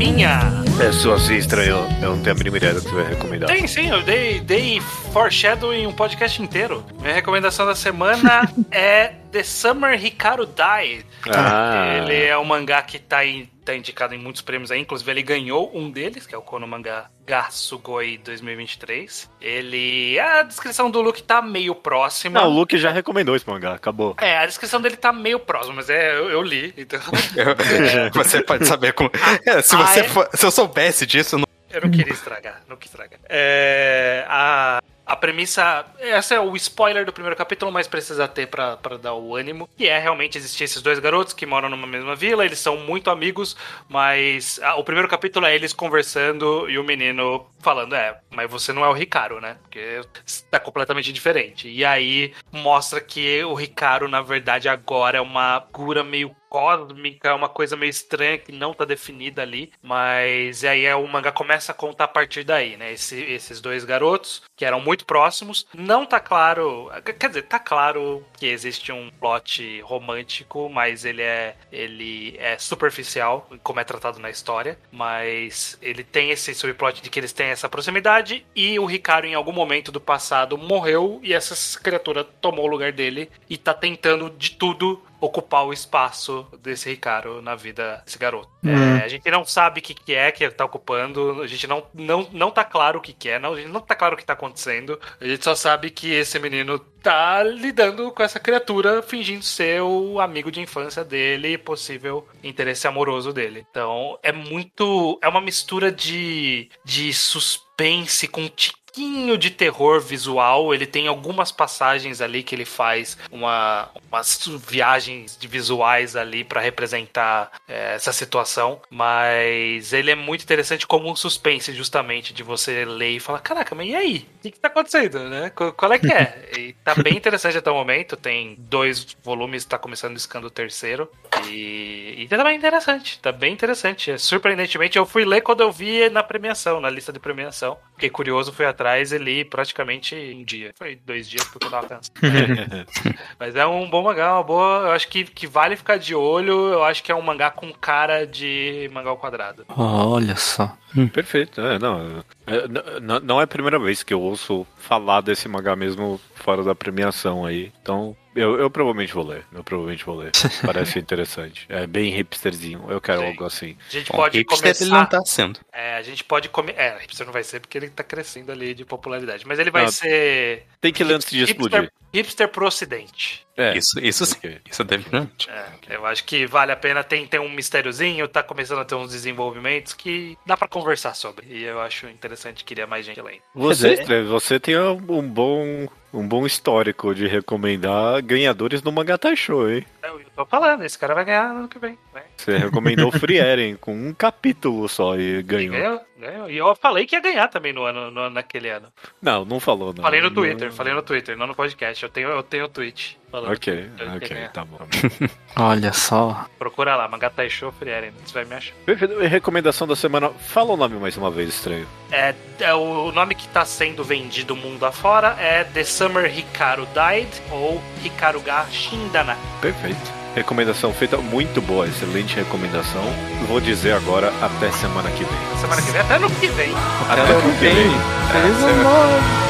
minha. 0.00 0.40
É, 0.82 0.90
sua 0.92 1.16
assim 1.16 1.36
estranho. 1.36 1.76
Eu 2.00 2.16
não 2.16 2.22
tenho 2.22 2.34
a 2.34 2.38
mínima 2.38 2.56
ideia 2.56 2.72
do 2.72 2.80
que 2.80 2.88
você 2.88 2.94
vai 2.94 3.08
recomendar. 3.10 3.50
Tem 3.50 3.66
sim, 3.66 3.90
eu 3.90 4.02
dei, 4.02 4.40
dei 4.40 4.80
foreshadow 5.12 5.74
em 5.74 5.86
um 5.86 5.92
podcast 5.92 6.40
inteiro. 6.40 6.82
Minha 7.02 7.12
recomendação 7.12 7.66
da 7.66 7.74
semana 7.74 8.50
é 8.72 9.12
The 9.30 9.42
Summer 9.44 9.94
Hikaru 10.02 10.46
Died. 10.46 11.06
Ah. 11.32 11.98
Ele 11.98 12.24
é 12.24 12.36
um 12.36 12.44
mangá 12.44 12.82
que 12.82 12.98
tá, 12.98 13.24
em- 13.24 13.48
tá 13.64 13.74
indicado 13.74 14.14
em 14.14 14.18
muitos 14.18 14.42
prêmios 14.42 14.70
aí, 14.72 14.80
inclusive 14.80 15.08
ele 15.10 15.22
ganhou 15.22 15.70
um 15.76 15.88
deles, 15.90 16.26
que 16.26 16.34
é 16.34 16.38
o 16.38 16.42
Kono 16.42 16.66
Mangá 16.66 17.08
Gasugoi 17.26 18.18
2023. 18.18 19.30
Ele. 19.40 20.18
A 20.18 20.42
descrição 20.42 20.90
do 20.90 21.00
look 21.00 21.22
tá 21.22 21.40
meio 21.40 21.74
próxima. 21.76 22.40
Não, 22.40 22.48
o 22.48 22.52
Luke 22.52 22.76
já 22.76 22.90
recomendou 22.90 23.36
esse 23.36 23.48
mangá, 23.48 23.74
acabou. 23.74 24.16
É, 24.20 24.38
a 24.38 24.46
descrição 24.46 24.80
dele 24.80 24.96
tá 24.96 25.12
meio 25.12 25.38
próxima, 25.38 25.74
mas 25.76 25.88
é, 25.88 26.12
eu, 26.18 26.28
eu 26.30 26.42
li, 26.42 26.74
então. 26.76 26.98
Eu- 27.36 28.10
você 28.12 28.42
pode 28.42 28.66
saber 28.66 28.92
como. 28.94 29.10
É, 29.46 29.62
se, 29.62 29.76
Ah, 29.76 29.86
você 29.86 30.00
é? 30.00 30.04
for- 30.04 30.28
se 30.34 30.44
eu 30.44 30.50
soubesse 30.50 31.06
disso, 31.06 31.36
eu 31.36 31.38
não. 31.40 31.46
Eu 31.70 31.82
não 31.82 31.90
queria 31.90 32.12
estragar, 32.12 32.62
não 32.68 32.76
quis 32.76 32.90
estragar. 32.90 33.20
É, 33.28 34.24
a, 34.28 34.82
a 35.10 35.16
premissa. 35.16 35.84
Essa 35.98 36.36
é 36.36 36.40
o 36.40 36.54
spoiler 36.54 37.04
do 37.04 37.12
primeiro 37.12 37.36
capítulo, 37.36 37.72
mas 37.72 37.88
precisa 37.88 38.28
ter 38.28 38.46
pra 38.46 38.76
dar 39.02 39.14
o 39.14 39.34
ânimo. 39.34 39.68
Que 39.76 39.88
é 39.88 39.98
realmente 39.98 40.38
existir 40.38 40.64
esses 40.64 40.80
dois 40.80 41.00
garotos 41.00 41.34
que 41.34 41.44
moram 41.44 41.68
numa 41.68 41.86
mesma 41.86 42.14
vila, 42.14 42.44
eles 42.44 42.60
são 42.60 42.76
muito 42.76 43.10
amigos, 43.10 43.56
mas 43.88 44.60
o 44.76 44.84
primeiro 44.84 45.08
capítulo 45.08 45.46
é 45.46 45.54
eles 45.54 45.72
conversando 45.72 46.70
e 46.70 46.78
o 46.78 46.84
menino 46.84 47.44
falando: 47.58 47.96
É, 47.96 48.20
mas 48.30 48.48
você 48.48 48.72
não 48.72 48.84
é 48.84 48.88
o 48.88 48.92
Ricardo, 48.92 49.40
né? 49.40 49.56
Porque 49.62 50.00
tá 50.48 50.60
completamente 50.60 51.12
diferente. 51.12 51.68
E 51.68 51.84
aí 51.84 52.32
mostra 52.52 53.00
que 53.00 53.42
o 53.42 53.54
Ricardo, 53.54 54.06
na 54.06 54.22
verdade, 54.22 54.68
agora 54.68 55.18
é 55.18 55.20
uma 55.20 55.60
cura 55.72 56.04
meio 56.04 56.34
cósmica, 56.50 57.34
uma 57.34 57.48
coisa 57.48 57.76
meio 57.76 57.88
estranha 57.90 58.36
que 58.36 58.50
não 58.52 58.74
tá 58.74 58.84
definida 58.84 59.40
ali, 59.42 59.72
mas 59.80 60.64
aí 60.64 60.84
é, 60.84 60.94
o 60.96 61.06
mangá 61.06 61.30
começa 61.32 61.70
a 61.72 61.74
contar 61.74 62.04
a 62.04 62.08
partir 62.08 62.42
daí, 62.44 62.76
né? 62.76 62.92
Esse- 62.92 63.22
esses 63.22 63.60
dois 63.60 63.84
garotos 63.84 64.42
que 64.56 64.64
eram 64.64 64.80
muito 64.80 65.06
próximos, 65.06 65.66
não 65.72 66.04
tá 66.04 66.18
claro, 66.20 66.90
quer 67.18 67.28
dizer, 67.28 67.42
tá 67.42 67.58
claro 67.58 68.24
que 68.36 68.46
existe 68.46 68.90
um 68.92 69.10
plot 69.20 69.80
romântico, 69.82 70.68
mas 70.68 71.04
ele 71.04 71.22
é 71.22 71.56
ele 71.72 72.36
é 72.38 72.58
superficial, 72.58 73.48
como 73.62 73.78
é 73.80 73.84
tratado 73.84 74.18
na 74.18 74.28
história, 74.28 74.76
mas 74.90 75.78
ele 75.80 76.02
tem 76.02 76.30
esse 76.30 76.54
subplot 76.54 77.00
de 77.00 77.08
que 77.08 77.20
eles 77.20 77.32
têm 77.32 77.46
essa 77.48 77.68
proximidade 77.68 78.44
e 78.56 78.78
o 78.78 78.84
Ricardo 78.86 79.26
em 79.26 79.34
algum 79.34 79.52
momento 79.52 79.92
do 79.92 80.00
passado 80.00 80.58
morreu 80.58 81.20
e 81.22 81.32
essa 81.32 81.78
criatura 81.80 82.24
tomou 82.24 82.64
o 82.66 82.68
lugar 82.68 82.90
dele 82.92 83.30
e 83.48 83.56
tá 83.56 83.72
tentando 83.72 84.28
de 84.30 84.50
tudo 84.52 85.00
ocupar 85.20 85.64
o 85.64 85.72
espaço 85.72 86.46
desse 86.60 86.88
Ricardo 86.88 87.42
na 87.42 87.54
vida 87.54 88.02
desse 88.04 88.18
garoto. 88.18 88.50
É, 88.64 89.04
a 89.04 89.08
gente 89.08 89.30
não 89.30 89.44
sabe 89.44 89.80
o 89.80 89.82
que, 89.82 89.94
que 89.94 90.14
é 90.14 90.30
que 90.32 90.44
ele 90.44 90.52
tá 90.52 90.64
ocupando, 90.64 91.42
a 91.42 91.46
gente 91.46 91.66
não, 91.66 91.84
não, 91.94 92.28
não 92.32 92.50
tá 92.50 92.64
claro 92.64 92.98
o 92.98 93.02
que, 93.02 93.12
que 93.12 93.28
é, 93.28 93.38
não, 93.38 93.54
a 93.54 93.56
gente 93.56 93.70
não 93.70 93.80
tá 93.80 93.94
claro 93.94 94.14
o 94.14 94.18
que 94.18 94.24
tá 94.24 94.32
acontecendo, 94.32 94.98
a 95.20 95.24
gente 95.24 95.44
só 95.44 95.54
sabe 95.54 95.90
que 95.90 96.12
esse 96.12 96.38
menino 96.38 96.78
tá 97.02 97.42
lidando 97.42 98.10
com 98.12 98.22
essa 98.22 98.38
criatura 98.38 99.02
fingindo 99.02 99.42
ser 99.42 99.82
o 99.82 100.20
amigo 100.20 100.50
de 100.50 100.60
infância 100.60 101.04
dele 101.04 101.54
e 101.54 101.58
possível 101.58 102.26
interesse 102.42 102.86
amoroso 102.86 103.32
dele. 103.32 103.66
Então 103.70 104.18
é 104.22 104.32
muito. 104.32 105.18
É 105.22 105.28
uma 105.28 105.40
mistura 105.40 105.90
de, 105.90 106.68
de 106.84 107.12
suspense 107.12 108.28
com 108.28 108.48
tiquinho 108.92 109.36
de 109.38 109.50
terror 109.50 110.00
visual. 110.00 110.74
Ele 110.74 110.86
tem 110.86 111.06
algumas 111.08 111.50
passagens 111.52 112.20
ali 112.20 112.42
que 112.42 112.54
ele 112.54 112.64
faz 112.64 113.16
uma, 113.30 113.88
umas 114.10 114.40
viagens 114.66 115.36
de 115.38 115.46
visuais 115.48 116.16
ali 116.16 116.44
pra 116.44 116.60
representar 116.60 117.50
é, 117.68 117.94
essa 117.94 118.12
situação. 118.12 118.80
Mas 118.90 119.92
ele 119.92 120.10
é 120.10 120.14
muito 120.14 120.42
interessante 120.42 120.86
como 120.86 121.10
um 121.10 121.16
suspense, 121.16 121.72
justamente, 121.72 122.32
de 122.32 122.42
você 122.42 122.84
ler 122.84 123.16
e 123.16 123.20
falar: 123.20 123.40
caraca, 123.40 123.74
mas 123.74 123.88
e 123.88 123.94
aí? 123.94 124.28
O 124.38 124.42
que, 124.42 124.50
que 124.52 124.58
tá 124.60 124.68
acontecendo, 124.68 125.28
né? 125.28 125.50
Qu- 125.50 125.72
Qual 125.72 125.92
é 125.92 125.98
que 125.98 126.12
é? 126.12 126.50
E 126.60 126.72
tá 126.84 126.94
bem 126.94 127.16
interessante 127.16 127.56
até 127.56 127.70
o 127.70 127.74
momento. 127.74 128.16
Tem 128.16 128.54
dois 128.58 129.16
volumes, 129.22 129.64
tá 129.64 129.78
começando 129.78 130.16
escando 130.16 130.46
o 130.46 130.50
terceiro. 130.50 131.10
E, 131.48 132.14
e 132.18 132.28
tá 132.28 132.42
bem 132.44 132.56
interessante. 132.56 133.18
Tá 133.20 133.32
bem 133.32 133.52
interessante. 133.52 134.18
Surpreendentemente, 134.18 134.98
eu 134.98 135.06
fui 135.06 135.24
ler 135.24 135.40
quando 135.40 135.60
eu 135.62 135.70
vi 135.72 136.08
na 136.10 136.22
premiação, 136.22 136.80
na 136.80 136.90
lista 136.90 137.12
de 137.12 137.18
premiação. 137.18 137.76
Fiquei 137.94 138.10
curioso, 138.10 138.52
fui 138.52 138.64
atrás 138.66 139.12
e 139.12 139.18
li 139.18 139.44
praticamente 139.44 140.14
um 140.14 140.44
dia. 140.44 140.72
Foi 140.76 140.96
dois 140.96 141.28
dias 141.28 141.44
porque 141.48 141.66
eu 141.66 141.70
tava 141.70 141.86
cansado. 141.88 142.10
Mas 143.38 143.56
é 143.56 143.66
um 143.66 143.88
bom 143.88 144.02
mangá, 144.02 144.34
uma 144.34 144.42
boa. 144.42 144.86
Eu 144.86 144.92
acho 144.92 145.08
que, 145.08 145.24
que 145.24 145.46
vale 145.46 145.76
ficar 145.76 145.98
de 145.98 146.14
olho. 146.14 146.72
Eu 146.72 146.84
acho 146.84 147.02
que 147.02 147.12
é 147.12 147.14
um 147.14 147.22
mangá 147.22 147.50
com 147.50 147.72
cara 147.72 148.26
de 148.26 148.88
mangá 148.92 149.10
ao 149.10 149.16
quadrado. 149.16 149.64
Olha 149.68 150.36
só. 150.36 150.76
Perfeito. 151.12 151.60
É, 151.60 151.78
não, 151.78 152.22
é, 152.46 152.54
n- 152.66 153.00
n- 153.00 153.20
não 153.22 153.40
é 153.40 153.44
a 153.44 153.46
primeira 153.46 153.78
vez 153.78 154.02
que 154.02 154.12
eu 154.12 154.20
ouço 154.20 154.66
falar 154.76 155.20
desse 155.20 155.48
mangá 155.48 155.76
mesmo 155.76 156.20
fora 156.34 156.62
da 156.64 156.74
premiação 156.74 157.44
aí. 157.44 157.72
Então, 157.82 158.16
Eu, 158.40 158.58
eu 158.58 158.70
provavelmente 158.70 159.12
vou 159.12 159.26
ler. 159.26 159.44
Eu 159.52 159.62
provavelmente 159.62 160.04
vou 160.04 160.16
ler. 160.16 160.32
Parece 160.64 160.98
interessante. 160.98 161.66
É 161.68 161.86
bem 161.86 162.10
hipsterzinho. 162.10 162.86
Eu 162.88 163.00
quero 163.00 163.20
Sim. 163.20 163.26
algo 163.26 163.44
assim. 163.44 163.76
A 163.88 163.92
gente 163.92 164.10
Bom, 164.10 164.16
pode 164.16 164.38
hipster 164.38 164.58
começar. 164.62 164.84
ele 164.84 164.94
não 164.94 165.06
tá 165.06 165.22
sendo. 165.24 165.60
É, 165.72 165.96
a 165.96 166.02
gente 166.02 166.24
pode 166.24 166.48
comer. 166.48 166.74
É, 166.76 166.98
hipster 166.98 167.26
não 167.26 167.32
vai 167.32 167.44
ser 167.44 167.60
porque 167.60 167.76
ele 167.76 167.90
tá 167.90 168.02
crescendo 168.02 168.50
ali 168.50 168.74
de 168.74 168.84
popularidade. 168.84 169.46
Mas 169.46 169.58
ele 169.58 169.70
vai 169.70 169.84
Não, 169.84 169.92
ser. 169.92 170.66
Tem 170.80 170.92
que 170.92 171.04
ler 171.04 171.14
antes 171.14 171.30
de 171.30 171.42
explodir. 171.42 171.80
Hipster, 171.80 171.92
hipster 172.14 172.48
pro 172.48 172.66
ocidente. 172.66 173.46
É. 173.56 173.76
Isso, 173.76 174.00
isso 174.00 174.24
sim. 174.24 174.38
Ok. 174.38 174.58
Isso 174.70 174.80
é 174.80 174.84
definitivamente. 174.86 175.50
É, 175.50 175.96
eu 175.96 176.06
acho 176.06 176.24
que 176.24 176.46
vale 176.46 176.72
a 176.72 176.76
pena. 176.76 177.04
Tem, 177.04 177.26
tem 177.26 177.38
um 177.38 177.50
mistériozinho, 177.50 178.26
tá 178.26 178.42
começando 178.42 178.78
a 178.78 178.84
ter 178.84 178.94
uns 178.94 179.12
desenvolvimentos 179.12 179.92
que 179.92 180.38
dá 180.46 180.56
pra 180.56 180.66
conversar 180.66 181.14
sobre. 181.14 181.46
E 181.46 181.64
eu 181.64 181.80
acho 181.80 182.08
interessante, 182.08 182.64
queria 182.64 182.86
mais 182.86 183.04
gente 183.04 183.20
lendo. 183.20 183.42
Você, 183.54 184.02
você 184.24 184.58
tem 184.58 184.78
um 184.78 185.28
bom, 185.28 185.88
um 186.12 186.26
bom 186.26 186.44
histórico 186.44 187.14
de 187.14 187.26
recomendar 187.26 188.20
ganhadores 188.22 188.82
do 188.82 188.90
Magatai 188.90 189.36
Show, 189.36 189.70
hein? 189.70 189.86
Eu, 190.02 190.20
eu 190.20 190.26
tô 190.34 190.44
falando, 190.46 190.82
esse 190.82 190.98
cara 190.98 191.14
vai 191.14 191.24
ganhar 191.24 191.50
ano 191.50 191.68
que 191.68 191.78
vem. 191.78 191.96
Né? 192.14 192.22
Você 192.36 192.56
recomendou 192.56 193.12
Free 193.12 193.38
Eren 193.38 193.76
com 193.76 193.92
um 193.94 194.12
capítulo 194.12 194.88
só 194.88 195.16
e 195.16 195.38
E 195.38 195.42
ganhou. 195.42 195.72
ganhou, 195.76 196.00
ganhou. 196.18 196.50
E 196.50 196.56
eu 196.56 196.74
falei 196.74 197.06
que 197.06 197.14
ia 197.14 197.20
ganhar 197.20 197.46
também 197.48 197.72
no 197.72 197.84
ano, 197.84 198.10
no, 198.10 198.28
naquele 198.30 198.68
ano. 198.70 198.88
Não, 199.22 199.44
não 199.44 199.60
falou, 199.60 199.92
não. 199.94 200.02
Falei 200.02 200.20
no 200.20 200.28
Não- 200.28 200.34
Twitter, 200.34 200.72
falei 200.72 200.92
no 200.94 201.02
Twitter, 201.02 201.36
não 201.36 201.46
no 201.46 201.54
podcast. 201.54 202.02
Eu 202.02 202.08
tenho, 202.08 202.28
eu 202.30 202.42
tenho 202.42 202.68
tweet. 202.68 203.19
Falando 203.30 203.52
Ok, 203.52 203.90
ok, 204.16 204.48
tá 204.52 204.64
bom. 204.64 204.78
Olha 205.56 205.92
só. 205.92 206.46
Procura 206.58 206.96
lá, 206.96 207.06
Magatai 207.06 207.48
Show 207.48 207.70
Frieren, 207.70 208.12
você 208.24 208.34
vai 208.34 208.44
me 208.44 208.54
achar. 208.54 208.74
Perfeito. 208.84 209.22
E 209.22 209.26
Recomendação 209.26 209.86
da 209.86 209.94
semana. 209.94 210.30
Fala 210.30 210.72
o 210.72 210.76
nome 210.76 210.96
mais 210.96 211.16
uma 211.16 211.30
vez, 211.30 211.48
estranho. 211.50 211.86
É, 212.10 212.34
é, 212.58 212.74
o 212.74 213.12
nome 213.12 213.34
que 213.36 213.46
tá 213.48 213.64
sendo 213.64 214.02
vendido 214.02 214.56
mundo 214.56 214.84
afora 214.84 215.36
é 215.38 215.62
The 215.64 215.84
Summer 215.84 216.36
Hikaru 216.36 216.86
Died 216.86 217.28
ou 217.50 217.80
Hikaruga 218.04 218.66
Shindana. 218.70 219.36
Perfeito. 219.60 220.20
Recomendação 220.34 220.92
feita 220.92 221.16
muito 221.16 221.60
boa, 221.60 221.86
excelente 221.86 222.36
recomendação. 222.36 223.02
Vou 223.48 223.60
dizer 223.60 223.92
agora 223.92 224.32
até 224.40 224.70
semana 224.72 225.10
que 225.10 225.24
vem. 225.24 225.40
Na 225.50 225.56
semana 225.56 225.82
que 225.82 225.90
vem, 225.90 226.00
até 226.00 226.18
no 226.18 226.30
que 226.30 226.46
vem. 226.48 226.72
Até 227.08 227.20
ano 227.20 227.42
que 227.42 227.58
vem. 227.58 227.90
Feliz 228.30 228.62
ano 228.64 228.82
novo! 228.84 229.40